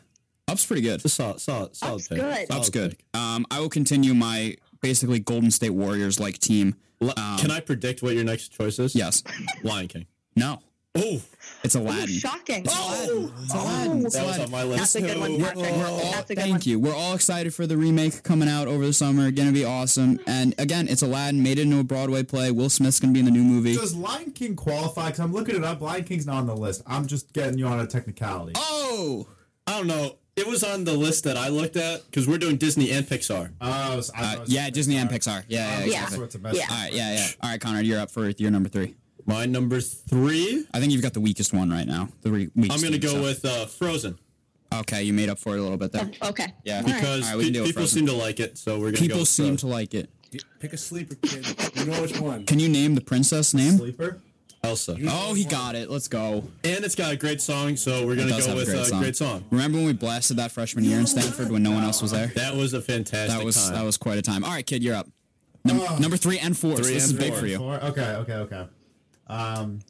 up's 0.47 0.67
pretty 0.67 0.83
good. 0.83 0.97
It's 0.97 1.05
a 1.07 1.09
solid, 1.09 1.41
solid, 1.41 1.75
solid 1.77 1.95
Up's 1.95 2.09
pick. 2.09 2.19
good. 2.19 2.47
Solid 2.49 2.51
Up's 2.61 2.71
good. 2.71 2.91
pick. 2.99 3.05
Um, 3.21 3.47
I 3.51 3.61
will 3.61 3.71
continue 3.71 4.13
my 4.15 4.57
basically 4.83 5.21
Golden 5.21 5.51
State 5.51 5.71
Warriors 5.71 6.19
like 6.21 6.39
team. 6.39 6.75
L- 7.01 7.15
um, 7.17 7.39
Can 7.39 7.51
I 7.51 7.61
predict 7.61 8.03
what 8.03 8.15
your 8.15 8.25
next 8.25 8.49
choice 8.49 8.79
is? 8.79 8.95
Yes. 8.95 9.23
Lion 9.63 9.89
King. 9.89 10.07
No. 10.37 10.61
Oh, 10.95 11.21
It's 11.63 11.77
Ooh, 11.77 11.81
Aladdin. 11.81 12.19
shocking. 12.19 12.65
Oh, 12.69 13.31
it's 13.43 13.55
Aladdin. 13.55 14.07
It's 14.07 14.15
that 14.17 14.27
was 14.27 14.39
on 14.41 14.51
my 14.51 14.65
list. 14.65 14.79
That's 14.79 14.95
a 14.97 15.01
good 15.03 15.19
one, 15.21 15.37
too. 15.37 15.45
Patrick. 15.45 15.65
That's 15.65 15.71
a 15.71 15.83
oh, 15.85 16.25
good 16.27 16.37
Thank 16.39 16.51
one. 16.53 16.61
you. 16.65 16.81
We're 16.81 16.95
all 16.95 17.15
excited 17.15 17.55
for 17.55 17.67
the 17.69 17.77
remake 17.77 18.23
coming 18.25 18.49
out 18.49 18.67
over 18.67 18.85
the 18.85 18.93
summer. 18.93 19.31
Gonna 19.31 19.53
be 19.53 19.65
awesome. 19.65 20.19
And 20.27 20.55
again, 20.59 20.89
it's 20.89 21.03
Aladdin 21.03 21.43
made 21.43 21.59
it 21.59 21.63
into 21.63 21.79
a 21.79 21.85
Broadway 21.85 22.25
play. 22.25 22.51
Will 22.51 22.71
Smith's 22.71 22.99
gonna 22.99 23.13
be 23.13 23.21
in 23.21 23.27
the 23.27 23.31
new 23.31 23.45
movie. 23.45 23.77
Does 23.77 23.95
Lion 23.95 24.33
King 24.33 24.57
qualify? 24.57 25.07
Because 25.07 25.21
I'm 25.21 25.33
looking 25.33 25.55
it 25.57 25.63
up. 25.63 25.81
Lion 25.81 26.03
King's 26.05 26.27
not 26.27 26.37
on 26.37 26.47
the 26.47 26.57
list. 26.57 26.83
I'm 26.87 27.07
just 27.07 27.33
getting 27.33 27.59
you 27.59 27.67
on 27.67 27.79
a 27.79 27.87
technicality. 27.87 28.55
Oh, 28.57 29.27
I 29.69 29.77
don't 29.79 29.87
know. 29.87 30.18
It 30.39 30.47
was 30.47 30.63
on 30.65 30.85
the 30.85 30.93
list 30.95 31.25
that 31.25 31.37
I 31.37 31.49
looked 31.49 31.77
at 31.77 32.05
because 32.07 32.27
we're 32.29 32.39
doing 32.39 32.57
Disney 32.57 32.91
and 32.93 33.05
Pixar. 33.07 33.51
Oh, 33.61 34.01
so 34.01 34.13
uh, 34.17 34.21
thought 34.23 34.35
it 34.37 34.41
was 34.41 34.53
yeah, 34.53 34.71
Disney 34.71 34.97
and 34.97 35.11
Pixar. 35.11 35.45
Yeah, 35.49 35.67
yeah, 35.67 35.79
Yeah. 35.79 35.85
exactly. 35.85 36.17
So 36.19 36.25
it's 36.25 36.35
a 36.35 36.39
mess. 36.39 36.57
Yeah. 36.57 36.67
All 36.71 36.77
right, 36.77 36.93
yeah, 36.93 37.15
yeah. 37.15 37.27
All 37.43 37.51
right, 37.51 37.61
Connor, 37.61 37.81
you're 37.83 38.01
up 38.01 38.11
for 38.11 38.29
your 38.29 38.51
number 38.51 38.69
three. 38.69 38.95
My 39.27 39.45
number 39.47 39.81
three, 39.81 40.65
I 40.73 40.81
think 40.81 40.93
you've 40.93 41.03
got 41.03 41.13
the 41.13 41.21
weakest 41.21 41.53
one 41.53 41.71
right 41.71 41.87
now. 41.87 42.09
The 42.23 42.31
re- 42.31 42.51
weakest. 42.55 42.73
I'm 42.79 42.81
going 42.81 42.99
to 42.99 43.07
go 43.07 43.15
so- 43.15 43.23
with 43.23 43.45
uh, 43.45 43.67
Frozen 43.67 44.19
Okay, 44.73 45.03
you 45.03 45.13
made 45.15 45.31
up 45.31 45.39
for 45.39 45.55
it 45.57 45.59
a 45.61 45.63
little 45.63 45.79
bit 45.79 45.93
there. 45.93 46.11
Okay. 46.23 46.53
Yeah, 46.63 46.83
because 46.83 47.31
All 47.33 47.39
right, 47.39 47.53
pe- 47.53 47.63
people 47.65 47.87
seem 47.87 48.07
to 48.07 48.13
like 48.13 48.39
it, 48.39 48.59
so 48.59 48.75
we're 48.75 48.93
going 48.93 48.95
to 48.97 49.01
People 49.01 49.19
with 49.21 49.29
seem 49.29 49.57
to 49.59 49.67
like 49.67 49.95
it. 49.95 50.11
pick 50.61 50.75
a 50.75 50.77
sleeper 50.77 51.15
kid. 51.17 51.47
You 51.75 51.87
know 51.87 52.03
which 52.03 52.21
one. 52.21 52.45
Can 52.45 52.59
you 52.59 52.69
name 52.69 52.95
the 52.95 53.01
princess 53.01 53.55
name? 53.55 53.79
Sleeper. 53.79 54.21
Elsa. 54.65 54.97
Oh, 55.09 55.35
he 55.35 55.45
got 55.45 55.77
it. 55.77 55.89
Let's 55.89 56.09
go. 56.09 56.43
And 56.65 56.85
it's 56.85 56.95
got 56.97 57.13
a 57.13 57.17
great 57.17 57.41
song, 57.41 57.77
so 57.77 58.05
we're 58.07 58.17
gonna 58.17 58.31
go 58.31 58.37
have 58.37 58.49
a 58.49 58.55
with 58.57 58.67
great 58.67 58.79
a 58.81 58.85
song. 58.87 59.01
great 59.01 59.17
song. 59.17 59.45
Remember 59.51 59.79
when 59.79 59.87
we 59.87 59.93
blasted 59.93 60.37
that 60.39 60.51
freshman 60.51 60.85
year 60.85 60.99
in 60.99 61.07
Stanford 61.07 61.51
when 61.51 61.63
no 61.63 61.71
one 61.71 61.85
else 61.85 62.03
was 62.03 62.11
there? 62.11 62.27
That 62.35 62.57
was 62.57 62.75
a 62.75 62.83
fantastic 62.83 63.37
That 63.39 63.45
was 63.45 63.57
time. 63.57 63.75
that 63.75 63.85
was 63.85 63.97
quite 63.97 64.19
a 64.19 64.23
time. 64.23 64.43
All 64.45 64.51
right, 64.51 64.67
kid, 64.67 64.83
you're 64.83 64.97
up. 64.97 65.07
Num- 65.65 66.01
number 66.01 66.17
three 66.17 66.39
and 66.39 66.57
four. 66.57 66.77
so 66.77 66.83
Three 66.83 66.95
this 66.95 67.05
is 67.05 67.11
and 67.11 67.19
big 67.19 67.31
four. 67.33 67.41
for 67.41 67.47
you. 67.47 67.59
Four? 67.59 67.75
Okay, 67.85 68.03
okay, 68.17 68.33
okay. 68.35 68.67
Um, 69.29 69.81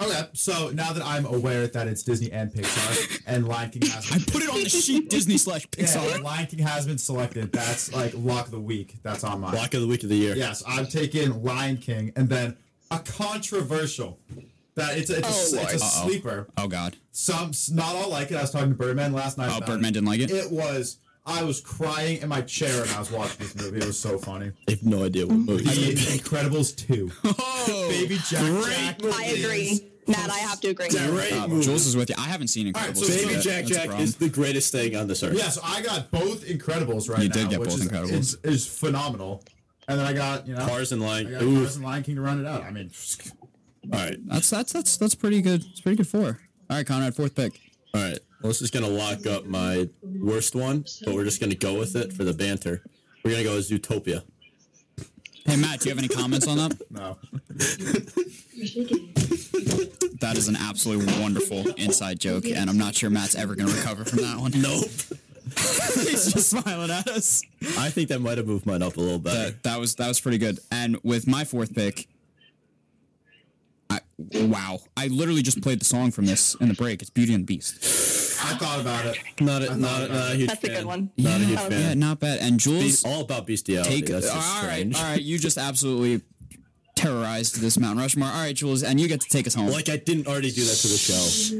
okay, 0.00 0.28
so 0.32 0.70
now 0.70 0.92
that 0.92 1.04
I'm 1.04 1.26
aware 1.26 1.66
that 1.66 1.86
it's 1.86 2.02
Disney 2.02 2.32
and 2.32 2.50
Pixar, 2.52 3.22
and 3.26 3.46
Lion 3.46 3.70
King 3.70 3.82
has 3.90 4.10
I 4.12 4.18
put 4.18 4.42
it 4.42 4.48
on 4.48 4.62
the 4.62 4.68
sheet. 4.68 5.10
Disney 5.10 5.38
slash 5.38 5.66
yeah, 5.78 5.84
Pixar. 5.84 6.22
Lion 6.22 6.46
King 6.46 6.60
has 6.60 6.86
been 6.86 6.98
selected. 6.98 7.52
That's 7.52 7.92
like 7.92 8.12
lock 8.16 8.46
of 8.46 8.50
the 8.52 8.60
week. 8.60 8.96
That's 9.02 9.22
on 9.24 9.40
mine. 9.40 9.52
Block 9.52 9.74
of 9.74 9.80
the 9.80 9.86
week 9.86 10.02
of 10.02 10.08
the 10.08 10.16
year. 10.16 10.34
Yes, 10.34 10.62
I'm 10.66 10.86
taking 10.86 11.42
Lion 11.42 11.76
King, 11.76 12.12
and 12.16 12.28
then 12.28 12.56
a 12.90 12.98
controversial. 13.00 14.18
That 14.74 14.98
it's 14.98 15.08
a, 15.10 15.18
it's 15.18 15.54
Oh, 15.54 15.58
a, 15.58 15.62
it's 15.62 15.74
a 15.74 15.78
sleeper. 15.78 16.48
Oh 16.58 16.68
God. 16.68 16.96
Some 17.12 17.52
not 17.72 17.94
all 17.96 18.10
like 18.10 18.30
it. 18.30 18.36
I 18.36 18.42
was 18.42 18.50
talking 18.50 18.68
to 18.68 18.74
Birdman 18.74 19.12
last 19.14 19.38
night. 19.38 19.50
Oh, 19.50 19.56
about 19.58 19.66
Birdman 19.68 19.92
didn't 19.94 20.06
like 20.08 20.20
it? 20.20 20.30
It 20.30 20.50
was. 20.50 20.98
I 21.28 21.42
was 21.42 21.60
crying 21.60 22.20
in 22.22 22.28
my 22.28 22.42
chair 22.42 22.82
when 22.82 22.90
I 22.94 22.98
was 23.00 23.10
watching 23.10 23.38
this 23.38 23.56
movie. 23.56 23.78
It 23.78 23.86
was 23.86 23.98
so 23.98 24.16
funny. 24.18 24.52
I 24.68 24.72
have 24.72 24.82
no 24.84 25.02
idea 25.04 25.26
what 25.26 25.36
movie. 25.38 25.64
The. 25.64 26.18
Incredibles 26.18 26.76
two. 26.76 27.10
Oh, 27.68 27.88
Baby 27.90 28.16
Jack. 28.28 28.98
Jack 29.00 29.12
I 29.14 29.24
agree. 29.24 29.80
Matt, 30.06 30.30
I 30.30 30.38
have 30.38 30.60
to 30.60 30.68
agree. 30.68 30.88
Great 30.88 31.32
Uh, 31.32 31.48
movie. 31.48 31.64
Jules 31.64 31.84
is 31.86 31.96
with 31.96 32.10
you. 32.10 32.14
I 32.16 32.26
haven't 32.28 32.46
seen 32.48 32.72
Incredibles. 32.72 32.76
right, 32.86 32.96
so. 32.96 33.26
Baby 33.28 33.40
Jack 33.40 33.64
Jack 33.64 33.98
is 33.98 34.14
the 34.16 34.28
greatest 34.28 34.70
thing 34.70 34.94
on 34.94 35.08
this 35.08 35.22
earth. 35.24 35.36
Yeah, 35.36 35.48
so 35.48 35.62
I 35.64 35.82
got 35.82 36.12
both 36.12 36.44
Incredibles 36.44 37.08
right 37.10 37.22
You 37.22 37.28
now. 37.28 37.34
did 37.34 37.50
get 37.50 37.58
which 37.60 37.70
both 37.70 37.80
is, 37.80 37.88
Incredibles. 37.88 38.10
Is, 38.12 38.34
is 38.44 38.66
phenomenal. 38.68 39.42
And 39.88 39.98
then 40.00 40.06
I 40.06 40.12
got 40.12 40.46
you 40.46 40.54
know 40.54 40.66
Cars 40.66 40.92
and 40.92 41.02
I 41.02 41.06
Lion. 41.06 41.30
got 41.30 41.40
Cars 41.40 41.76
and 41.76 41.84
Lion 41.84 42.02
King 42.02 42.16
to 42.16 42.20
run 42.20 42.40
it 42.40 42.46
out. 42.46 42.62
I 42.64 42.70
mean, 42.70 42.90
All 43.92 43.98
right. 44.00 44.16
That's 44.26 44.50
that's 44.50 44.72
that's 44.72 44.96
that's 44.96 45.14
pretty 45.14 45.40
good. 45.42 45.64
It's 45.70 45.80
pretty 45.80 45.96
good 45.96 46.08
four. 46.08 46.40
All 46.68 46.76
right, 46.76 46.86
Conrad, 46.86 47.14
fourth 47.14 47.34
pick. 47.34 47.60
All 47.94 48.02
right. 48.02 48.18
Well, 48.42 48.50
this 48.50 48.60
is 48.62 48.70
going 48.70 48.84
to 48.84 48.90
lock 48.90 49.26
up 49.26 49.46
my 49.46 49.88
worst 50.02 50.54
one, 50.54 50.84
but 51.04 51.14
we're 51.14 51.24
just 51.24 51.40
going 51.40 51.50
to 51.50 51.56
go 51.56 51.78
with 51.78 51.96
it 51.96 52.12
for 52.12 52.22
the 52.24 52.34
banter. 52.34 52.82
We're 53.24 53.30
going 53.30 53.42
to 53.44 53.48
go 53.48 53.56
with 53.56 53.68
Zootopia. 53.70 54.22
Hey 55.46 55.56
Matt, 55.56 55.80
do 55.80 55.88
you 55.88 55.94
have 55.94 55.98
any 55.98 56.08
comments 56.08 56.46
on 56.48 56.58
that? 56.58 56.80
No. 56.90 57.16
That 60.20 60.36
is 60.36 60.48
an 60.48 60.56
absolutely 60.56 61.20
wonderful 61.20 61.68
inside 61.74 62.18
joke, 62.18 62.46
and 62.46 62.68
I'm 62.68 62.78
not 62.78 62.94
sure 62.94 63.10
Matt's 63.10 63.34
ever 63.36 63.54
going 63.54 63.68
to 63.68 63.74
recover 63.76 64.04
from 64.04 64.18
that 64.22 64.38
one. 64.38 64.50
Nope. 64.56 64.90
He's 65.94 66.32
just 66.32 66.50
smiling 66.50 66.90
at 66.90 67.08
us. 67.08 67.42
I 67.78 67.90
think 67.90 68.08
that 68.10 68.20
might 68.20 68.38
have 68.38 68.46
moved 68.46 68.66
mine 68.66 68.82
up 68.82 68.96
a 68.96 69.00
little 69.00 69.18
bit. 69.18 69.32
That, 69.32 69.62
that 69.62 69.80
was 69.80 69.94
that 69.96 70.08
was 70.08 70.20
pretty 70.20 70.38
good. 70.38 70.58
And 70.70 70.98
with 71.02 71.26
my 71.26 71.44
fourth 71.44 71.74
pick, 71.74 72.08
I, 73.88 74.00
wow, 74.34 74.80
I 74.96 75.06
literally 75.08 75.42
just 75.42 75.62
played 75.62 75.80
the 75.80 75.84
song 75.84 76.10
from 76.10 76.26
this 76.26 76.54
in 76.56 76.68
the 76.68 76.74
break. 76.74 77.00
It's 77.00 77.10
Beauty 77.10 77.32
and 77.34 77.42
the 77.46 77.54
Beast. 77.54 77.74
I 78.44 78.54
thought 78.58 78.80
about 78.80 79.06
it. 79.06 79.18
Not 79.40 79.62
a, 79.62 79.76
not, 79.76 80.02
a, 80.02 80.08
not 80.08 80.32
a 80.32 80.34
huge 80.36 80.48
That's 80.48 80.64
a 80.64 80.68
good 80.68 80.84
one. 80.84 81.10
Not 81.16 81.40
a 81.40 81.44
huge 81.44 81.50
Yeah. 81.58 81.68
fan. 81.68 81.80
Yeah, 81.80 81.94
not 81.94 82.20
bad. 82.20 82.38
And 82.40 82.60
Jules, 82.60 82.82
Beast, 82.82 83.06
all 83.06 83.22
about 83.22 83.46
bestiality. 83.46 83.88
take 84.02 84.06
That's 84.06 84.26
just 84.26 84.36
all 84.36 84.62
right, 84.64 84.72
strange. 84.74 84.96
all 84.96 85.02
right. 85.04 85.22
You 85.22 85.38
just 85.38 85.56
absolutely 85.56 86.22
terrorized 86.96 87.60
this 87.60 87.78
Mount 87.78 87.98
Rushmore. 87.98 88.28
All 88.28 88.34
right, 88.42 88.54
Jules, 88.54 88.82
and 88.82 89.00
you 89.00 89.08
get 89.08 89.20
to 89.22 89.28
take 89.28 89.46
us 89.46 89.54
home. 89.54 89.68
Like 89.68 89.88
I 89.88 89.96
didn't 89.96 90.26
already 90.26 90.50
do 90.50 90.64
that 90.64 90.76
to 90.76 90.88
the 90.88 90.96
show. 90.96 91.56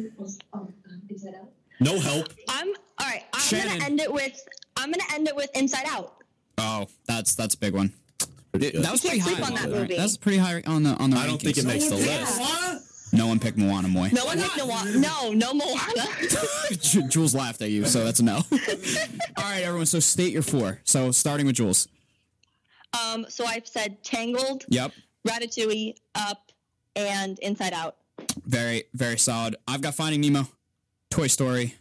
Inside 1.09 1.35
Out. 1.41 1.49
No 1.81 1.99
help. 2.01 2.29
I'm 2.49 2.69
all 2.99 3.07
right. 3.07 3.25
I'm 3.33 3.41
Shannon. 3.41 3.69
gonna 3.79 3.85
end 3.85 4.01
it 4.01 4.13
with. 4.13 4.49
I'm 4.77 4.91
gonna 4.91 5.05
end 5.15 5.29
it 5.29 5.37
with 5.37 5.51
Inside 5.57 5.87
Out. 5.89 6.15
Oh, 6.59 6.87
that's 7.07 7.35
that's 7.35 7.55
a 7.55 7.59
big 7.59 7.75
one. 7.75 7.93
Pretty. 8.53 8.79
That 8.79 8.93
was 8.93 9.01
pretty 9.03 9.19
high. 9.19 9.33
on 9.43 9.55
that 9.55 9.63
Right, 9.63 9.71
movie. 9.71 9.97
That's 9.97 10.17
pretty 10.17 10.39
high 10.39 10.63
on 10.67 10.83
the 10.83 10.91
on 10.97 11.11
the. 11.11 11.17
I 11.19 11.27
don't 11.27 11.41
think 11.41 11.59
it 11.59 11.65
makes 11.67 11.89
the 11.89 11.97
list. 11.97 13.13
No 13.13 13.29
one 13.29 13.39
picked 13.39 13.57
Moana 13.57 13.89
Moy. 13.89 14.11
No 14.13 14.25
one 14.25 14.39
picked 14.41 14.57
Moana. 14.59 14.99
No, 14.99 15.33
no 15.33 15.55
Moana. 15.55 16.05
Jules 17.09 17.35
laughed 17.35 17.63
at 17.63 17.71
you, 17.71 17.85
so 17.85 18.05
that's 18.05 18.21
a 18.21 18.25
no. 18.25 18.35
All 18.53 19.45
right, 19.45 19.63
everyone. 19.63 19.87
So 19.87 20.01
state 20.01 20.33
your 20.33 20.43
four. 20.43 20.81
So 20.85 21.11
starting 21.13 21.47
with 21.47 21.57
Jules. 21.57 21.89
um. 23.13 23.27
So 23.29 23.45
I've 23.47 23.67
said 23.67 24.03
Tangled, 24.03 24.65
Yep. 24.69 24.93
Ratatouille, 25.27 25.95
Up, 26.15 26.51
and 26.97 27.39
Inside 27.41 27.73
Out. 27.75 27.97
Very, 28.45 28.85
very 28.95 29.19
solid. 29.19 29.57
I've 29.69 29.83
got 29.83 29.95
Finding 29.95 30.21
Nemo, 30.23 30.49
Toy 31.11 31.27
Story, 31.27 31.75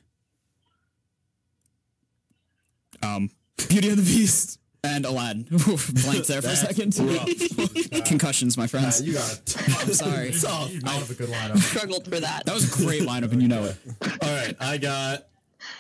um, 3.05 3.29
Beauty 3.69 3.89
and 3.89 3.97
the 3.97 4.03
Beast, 4.03 4.59
and 4.83 5.05
Aladdin. 5.05 5.43
Blanked 5.49 6.27
there 6.27 6.41
for 6.41 6.49
a 6.49 6.55
second. 6.55 6.93
Concussions, 8.05 8.57
my 8.57 8.67
friends. 8.67 9.01
You 9.01 9.13
got 9.13 9.31
it. 9.33 9.57
I'm 9.79 9.93
sorry. 9.93 10.29
I 10.85 10.91
have 10.91 11.09
a 11.09 11.13
good 11.13 11.29
lineup. 11.29 11.57
Struggled 11.57 12.05
for 12.05 12.19
that. 12.19 12.45
That 12.45 12.53
was 12.53 12.71
a 12.73 12.83
great 12.83 13.01
lineup, 13.03 13.31
and 13.31 13.41
you 13.41 13.47
know 13.47 13.63
it. 13.63 13.77
All 14.21 14.35
right, 14.35 14.55
I 14.59 14.77
got 14.77 15.27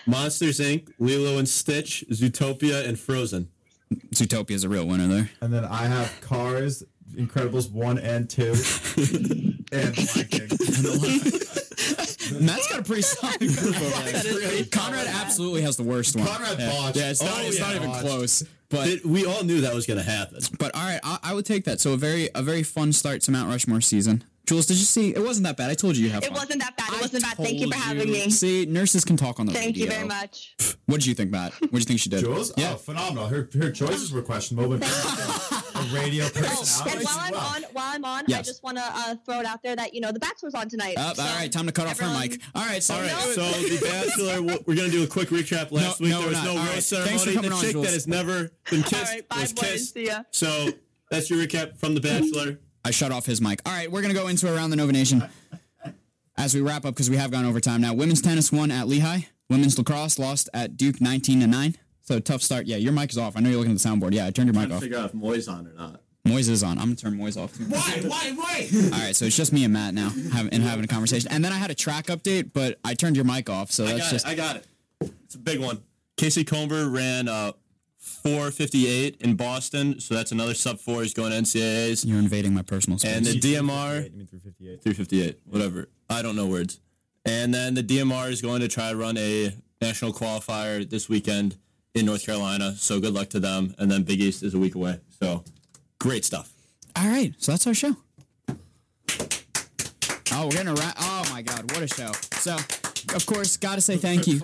Monsters 0.05 0.59
Inc., 0.59 0.89
Lilo 0.99 1.37
and 1.37 1.47
Stitch, 1.47 2.03
Zootopia, 2.11 2.87
and 2.87 2.99
Frozen. 2.99 3.49
Zootopia 4.13 4.51
is 4.51 4.63
a 4.63 4.69
real 4.69 4.87
winner 4.87 5.07
there. 5.07 5.29
And 5.41 5.53
then 5.53 5.65
I 5.65 5.85
have 5.85 6.19
Cars, 6.21 6.83
Incredibles 7.13 7.71
1 7.71 7.99
and 7.99 8.29
2, 8.29 8.43
and 9.71 9.97
Lion 9.97 10.27
King. 10.27 11.64
Matt's 12.39 12.67
got 12.69 12.79
a 12.79 12.83
pretty 12.83 13.01
solid 13.03 13.39
group 13.39 13.57
over 13.81 14.11
there. 14.11 14.65
Conrad 14.65 15.07
absolutely 15.07 15.61
has 15.61 15.77
the 15.77 15.83
worst 15.83 16.15
one. 16.15 16.27
Conrad 16.27 16.59
yeah. 16.59 16.69
botched. 16.71 16.97
Yeah, 16.97 17.09
it's 17.11 17.21
not, 17.21 17.31
Oh, 17.35 17.41
it's 17.41 17.59
yeah, 17.59 17.65
not 17.67 17.75
even 17.75 17.89
botched. 17.89 18.05
close. 18.05 18.43
But 18.69 18.87
It- 18.87 19.05
we 19.05 19.25
all 19.25 19.43
knew 19.43 19.61
that 19.61 19.73
was 19.75 19.85
going 19.85 19.99
to 20.03 20.09
happen. 20.09 20.39
But 20.59 20.73
all 20.75 20.83
right, 20.83 20.99
I, 21.03 21.19
I 21.23 21.33
would 21.33 21.45
take 21.45 21.65
that. 21.65 21.79
So 21.79 21.93
a 21.93 21.97
very 21.97 22.29
a 22.35 22.41
very 22.41 22.63
fun 22.63 22.93
start 22.93 23.21
to 23.21 23.31
Mount 23.31 23.49
Rushmore 23.49 23.81
season. 23.81 24.23
Jules, 24.47 24.67
did 24.67 24.77
you 24.77 24.85
see? 24.85 25.09
It 25.09 25.23
wasn't 25.23 25.45
that 25.47 25.57
bad. 25.57 25.71
I 25.71 25.73
told 25.73 25.97
you 25.97 26.05
you 26.05 26.11
have 26.11 26.21
It 26.23 26.27
fun. 26.27 26.35
wasn't 26.35 26.61
that 26.61 26.77
bad. 26.77 26.89
It 26.89 26.97
I 26.97 27.01
wasn't 27.01 27.23
bad. 27.23 27.35
Thank 27.37 27.59
you 27.59 27.67
for 27.71 27.77
having 27.77 28.07
you. 28.09 28.13
me. 28.13 28.29
See, 28.29 28.65
nurses 28.67 29.03
can 29.03 29.17
talk 29.17 29.39
on 29.39 29.47
the 29.47 29.53
radio. 29.53 29.63
Thank 29.65 29.77
you 29.77 29.87
very 29.89 30.07
much. 30.07 30.53
What 30.85 30.97
did 30.97 31.07
you 31.07 31.15
think, 31.15 31.31
Matt? 31.31 31.51
What 31.53 31.71
did 31.71 31.79
you 31.79 31.85
think 31.85 31.99
she 31.99 32.09
did? 32.11 32.19
Jules? 32.23 32.53
Yeah. 32.55 32.73
Oh, 32.73 32.75
phenomenal. 32.75 33.25
Her, 33.27 33.49
her 33.59 33.71
choices 33.71 34.11
were 34.11 34.21
questionable, 34.21 34.77
but 34.77 34.81
a 35.75 35.83
radio 35.95 36.25
personality. 36.33 36.97
and 36.97 37.05
while 37.05 37.17
I'm 37.19 37.33
Wow. 37.33 37.51
on, 37.55 37.63
while 37.73 37.93
I'm 37.95 38.05
on, 38.05 38.23
I 38.33 38.41
just 38.41 38.63
want 38.63 38.77
to 38.77 38.83
uh, 38.85 39.15
throw 39.25 39.39
it 39.39 39.45
out 39.45 39.61
there 39.63 39.75
that 39.75 39.93
you 39.93 40.01
know 40.01 40.11
the 40.11 40.19
Bachelor's 40.19 40.53
on 40.53 40.69
tonight. 40.69 40.97
Up, 40.97 41.15
so 41.17 41.23
all 41.23 41.35
right, 41.35 41.51
time 41.51 41.65
to 41.65 41.71
cut 41.71 41.87
off 41.87 41.99
her 41.99 42.19
mic. 42.19 42.41
All 42.53 42.65
right, 42.65 42.81
so 42.81 42.95
All 42.95 43.01
right, 43.01 43.11
No. 43.11 43.31
so 43.33 43.41
The 43.43 43.79
Bachelor, 43.81 44.41
we're 44.65 44.75
going 44.75 44.89
to 44.89 44.97
do 44.97 45.03
a 45.03 45.07
quick 45.07 45.29
recap. 45.29 45.71
Last 45.71 45.99
No, 45.99 46.05
week, 46.05 46.11
no, 46.13 46.19
there 46.21 46.29
was 46.29 46.37
we're 46.39 46.43
no 46.45 46.53
not. 46.55 46.67
All 46.67 46.73
right, 46.73 46.83
ceremony. 46.83 47.09
thanks 47.09 47.23
for 47.25 47.33
coming 47.33 47.49
the 47.49 47.55
on, 47.55 47.61
chick 47.61 47.71
Jules. 47.71 47.85
that 47.85 47.93
has 47.93 48.07
never 48.07 48.51
been 48.69 48.83
kissed 48.83 49.11
right, 49.13 49.29
bye, 49.29 49.41
was 49.41 49.53
boys. 49.53 49.69
kissed. 49.71 49.93
See 49.93 50.05
ya. 50.07 50.23
So 50.31 50.69
that's 51.11 51.29
your 51.29 51.39
recap 51.39 51.77
from 51.77 51.93
The 51.95 52.01
Bachelor. 52.01 52.59
I 52.83 52.91
shut 52.91 53.11
off 53.11 53.25
his 53.25 53.41
mic. 53.41 53.61
All 53.65 53.73
right, 53.73 53.91
we're 53.91 54.01
gonna 54.01 54.13
go 54.13 54.27
into 54.27 54.53
around 54.53 54.69
the 54.69 54.75
Nova 54.75 54.91
Nation 54.91 55.23
as 56.37 56.53
we 56.53 56.61
wrap 56.61 56.85
up 56.85 56.93
because 56.93 57.09
we 57.09 57.17
have 57.17 57.31
gone 57.31 57.45
over 57.45 57.59
time 57.59 57.81
now. 57.81 57.93
Women's 57.93 58.21
tennis 58.21 58.51
won 58.51 58.71
at 58.71 58.87
Lehigh. 58.87 59.21
Women's 59.49 59.77
lacrosse 59.77 60.17
lost 60.19 60.49
at 60.53 60.77
Duke, 60.77 60.99
nineteen 61.01 61.39
to 61.41 61.47
nine. 61.47 61.75
So 62.05 62.19
tough 62.19 62.41
start. 62.41 62.65
Yeah, 62.67 62.77
your 62.77 62.93
mic 62.93 63.09
is 63.11 63.17
off. 63.17 63.35
I 63.35 63.39
know 63.41 63.49
you're 63.49 63.57
looking 63.59 63.73
at 63.73 63.79
the 63.79 63.87
soundboard. 63.89 64.13
Yeah, 64.13 64.25
I 64.27 64.31
turned 64.31 64.47
your 64.53 64.59
mic 64.61 64.71
off. 64.73 64.81
figure 64.81 64.97
out 64.97 65.05
if 65.05 65.13
Moy's 65.13 65.47
on 65.47 65.67
or 65.67 65.73
not. 65.73 66.01
Moise 66.27 66.49
is 66.49 66.63
on. 66.63 66.79
I'm 66.79 66.85
gonna 66.85 66.95
turn 66.95 67.17
Moise 67.17 67.37
off 67.37 67.55
too. 67.55 67.65
Why? 67.65 68.01
Why? 68.03 68.31
Why? 68.31 68.67
All 68.85 68.99
right, 68.99 69.15
so 69.15 69.25
it's 69.25 69.35
just 69.37 69.53
me 69.53 69.63
and 69.63 69.71
Matt 69.73 69.93
now, 69.93 70.09
having, 70.33 70.51
and 70.53 70.63
having 70.63 70.83
a 70.83 70.87
conversation. 70.87 71.29
And 71.31 71.45
then 71.45 71.51
I 71.51 71.57
had 71.57 71.69
a 71.69 71.75
track 71.75 72.07
update, 72.07 72.51
but 72.51 72.79
I 72.83 72.95
turned 72.95 73.15
your 73.15 73.25
mic 73.25 73.47
off, 73.47 73.69
so 73.71 73.85
I 73.85 73.89
that's 73.93 73.99
got 74.05 74.11
just. 74.11 74.25
it. 74.25 74.29
I 74.31 74.35
got 74.35 74.55
it. 74.55 74.65
It's 75.25 75.35
a 75.35 75.39
big 75.39 75.59
one. 75.59 75.83
Casey 76.17 76.43
Comber 76.43 76.89
ran 76.89 77.27
uh, 77.27 77.51
458 77.99 79.17
in 79.21 79.35
Boston, 79.35 79.99
so 79.99 80.15
that's 80.15 80.31
another 80.31 80.55
sub 80.55 80.79
four. 80.79 81.03
He's 81.03 81.13
going 81.13 81.31
to 81.31 81.37
NCAAs. 81.37 82.05
You're 82.07 82.17
invading 82.19 82.53
my 82.55 82.63
personal 82.63 82.97
space. 82.97 83.15
And 83.17 83.25
the 83.25 83.39
DMR, 83.39 84.05
You 84.11 84.17
mean 84.17 84.27
358. 84.27 84.81
358, 84.81 85.39
whatever. 85.45 85.89
I 86.09 86.21
don't 86.23 86.35
know 86.35 86.47
words. 86.47 86.79
And 87.25 87.53
then 87.53 87.73
the 87.75 87.83
DMR 87.83 88.29
is 88.31 88.41
going 88.41 88.61
to 88.61 88.67
try 88.67 88.89
to 88.91 88.95
run 88.95 89.17
a 89.17 89.53
national 89.81 90.13
qualifier 90.13 90.89
this 90.89 91.07
weekend 91.09 91.57
in 91.95 92.05
North 92.05 92.25
Carolina. 92.25 92.75
So 92.75 92.99
good 92.99 93.13
luck 93.13 93.29
to 93.29 93.39
them. 93.39 93.73
And 93.79 93.89
then 93.89 94.03
Big 94.03 94.19
East 94.21 94.43
is 94.43 94.53
a 94.53 94.59
week 94.59 94.75
away. 94.75 94.99
So 95.21 95.43
great 95.99 96.25
stuff. 96.25 96.51
All 96.95 97.07
right, 97.07 97.33
so 97.39 97.51
that's 97.51 97.65
our 97.67 97.73
show. 97.73 97.95
Oh, 100.31 100.47
we're 100.47 100.55
gonna 100.57 100.73
wrap. 100.73 100.95
Oh 100.99 101.25
my 101.31 101.41
God, 101.41 101.71
what 101.71 101.81
a 101.81 101.87
show! 101.87 102.11
So, 102.39 102.55
of 103.15 103.25
course, 103.25 103.55
gotta 103.57 103.79
say 103.79 103.95
thank 103.95 104.27
you. 104.27 104.41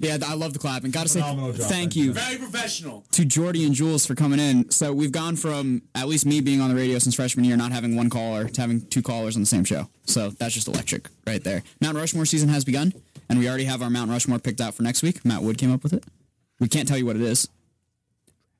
Yeah, 0.00 0.18
I 0.26 0.34
love 0.34 0.52
the 0.52 0.58
clapping. 0.58 0.90
Gotta 0.90 1.08
say 1.08 1.20
job, 1.20 1.38
thank 1.54 1.68
thank 1.70 1.96
you 1.96 2.12
Very 2.12 2.36
professional. 2.36 3.04
to 3.12 3.24
Jordy 3.24 3.64
and 3.64 3.74
Jules 3.74 4.04
for 4.06 4.14
coming 4.14 4.38
in. 4.38 4.70
So 4.70 4.92
we've 4.92 5.12
gone 5.12 5.36
from 5.36 5.82
at 5.94 6.08
least 6.08 6.26
me 6.26 6.40
being 6.40 6.60
on 6.60 6.68
the 6.68 6.74
radio 6.76 6.98
since 6.98 7.14
freshman 7.14 7.44
year, 7.46 7.56
not 7.56 7.72
having 7.72 7.96
one 7.96 8.10
caller, 8.10 8.48
to 8.48 8.60
having 8.60 8.82
two 8.88 9.02
callers 9.02 9.36
on 9.36 9.42
the 9.42 9.46
same 9.46 9.64
show. 9.64 9.88
So 10.04 10.30
that's 10.30 10.52
just 10.54 10.68
electric 10.68 11.08
right 11.26 11.42
there. 11.42 11.62
Mount 11.80 11.96
Rushmore 11.96 12.26
season 12.26 12.48
has 12.50 12.64
begun, 12.64 12.92
and 13.30 13.38
we 13.38 13.48
already 13.48 13.64
have 13.64 13.80
our 13.82 13.90
Mount 13.90 14.10
Rushmore 14.10 14.38
picked 14.40 14.60
out 14.60 14.74
for 14.74 14.82
next 14.82 15.02
week. 15.02 15.24
Matt 15.24 15.42
Wood 15.42 15.56
came 15.58 15.72
up 15.72 15.82
with 15.82 15.92
it. 15.94 16.04
We 16.60 16.68
can't 16.68 16.86
tell 16.86 16.98
you 16.98 17.06
what 17.06 17.16
it 17.16 17.22
is. 17.22 17.48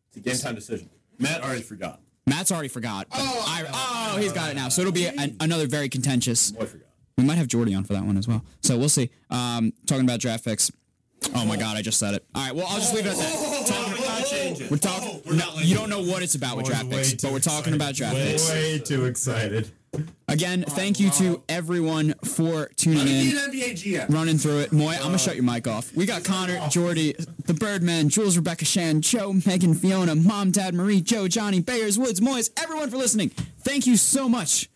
It's 0.08 0.16
a 0.16 0.20
game 0.20 0.36
time 0.36 0.54
decision. 0.56 0.90
Matt 1.18 1.42
already 1.42 1.62
forgot. 1.62 2.00
Matt's 2.26 2.50
already 2.50 2.68
forgot. 2.68 3.08
but 3.10 3.18
I, 3.20 3.64
oh, 4.14 4.18
he's 4.18 4.32
got 4.32 4.50
it 4.50 4.54
now. 4.54 4.68
So 4.68 4.80
it'll 4.82 4.92
be 4.92 5.06
an, 5.06 5.36
another 5.40 5.66
very 5.66 5.88
contentious. 5.88 6.50
Boy 6.52 6.64
forgot. 6.66 6.86
We 7.18 7.24
might 7.24 7.36
have 7.36 7.48
Jordy 7.48 7.74
on 7.74 7.84
for 7.84 7.92
that 7.92 8.04
one 8.04 8.16
as 8.16 8.26
well. 8.26 8.44
So 8.62 8.78
we'll 8.78 8.88
see. 8.88 9.10
Um, 9.30 9.72
talking 9.86 10.04
about 10.04 10.20
draft 10.20 10.44
picks. 10.44 10.70
Oh 11.34 11.44
my 11.44 11.56
God, 11.56 11.76
I 11.76 11.82
just 11.82 11.98
said 11.98 12.14
it. 12.14 12.24
All 12.34 12.42
right, 12.42 12.54
well, 12.54 12.66
I'll 12.68 12.78
just 12.78 12.94
leave 12.94 13.04
it 13.04 13.10
at 13.10 13.16
that. 13.16 13.66
Talking- 13.66 13.92
about, 13.92 14.70
we're 14.70 14.76
talking. 14.78 15.36
no, 15.36 15.44
you 15.60 15.74
don't 15.74 15.90
know 15.90 16.00
what 16.02 16.22
it's 16.22 16.34
about 16.34 16.56
with 16.56 16.66
draft 16.66 16.86
Way 16.86 17.02
picks, 17.02 17.14
but 17.22 17.30
we're 17.32 17.40
talking 17.40 17.74
about 17.74 17.94
draft 17.94 18.16
picks. 18.16 18.48
Way 18.48 18.78
too 18.78 19.04
excited. 19.04 19.70
Again, 20.28 20.62
thank 20.62 21.00
you 21.00 21.10
to 21.10 21.42
everyone 21.48 22.14
for 22.24 22.70
tuning 22.76 23.08
in, 23.08 24.06
running 24.08 24.38
through 24.38 24.60
it. 24.60 24.72
Moy, 24.72 24.94
I'm 24.94 25.02
gonna 25.02 25.18
shut 25.18 25.34
your 25.34 25.44
mic 25.44 25.66
off. 25.66 25.92
We 25.94 26.06
got 26.06 26.22
Connor, 26.22 26.68
Jordy, 26.68 27.16
the 27.46 27.54
Birdman, 27.54 28.08
Jules, 28.08 28.36
Rebecca 28.36 28.64
Shan, 28.64 29.00
Joe, 29.00 29.32
Megan, 29.44 29.74
Fiona, 29.74 30.14
Mom, 30.14 30.52
Dad, 30.52 30.74
Marie, 30.74 31.00
Joe, 31.00 31.26
Johnny, 31.26 31.60
Bayers, 31.60 31.98
Woods, 31.98 32.20
Moyes, 32.20 32.50
everyone 32.62 32.90
for 32.90 32.96
listening. 32.96 33.30
Thank 33.62 33.86
you 33.88 33.96
so 33.96 34.28
much. 34.28 34.68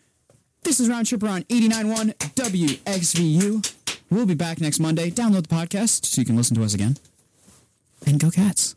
This 0.63 0.79
is 0.79 0.89
Round 0.89 1.05
Tripper 1.05 1.27
on 1.27 1.43
89.1 1.43 2.15
WXVU. 2.33 3.73
We'll 4.09 4.25
be 4.25 4.33
back 4.33 4.59
next 4.59 4.79
Monday. 4.79 5.11
Download 5.11 5.47
the 5.47 5.55
podcast 5.55 6.05
so 6.05 6.19
you 6.19 6.25
can 6.25 6.35
listen 6.35 6.57
to 6.57 6.63
us 6.63 6.73
again. 6.73 6.97
And 8.05 8.19
go 8.19 8.31
Cats. 8.31 8.73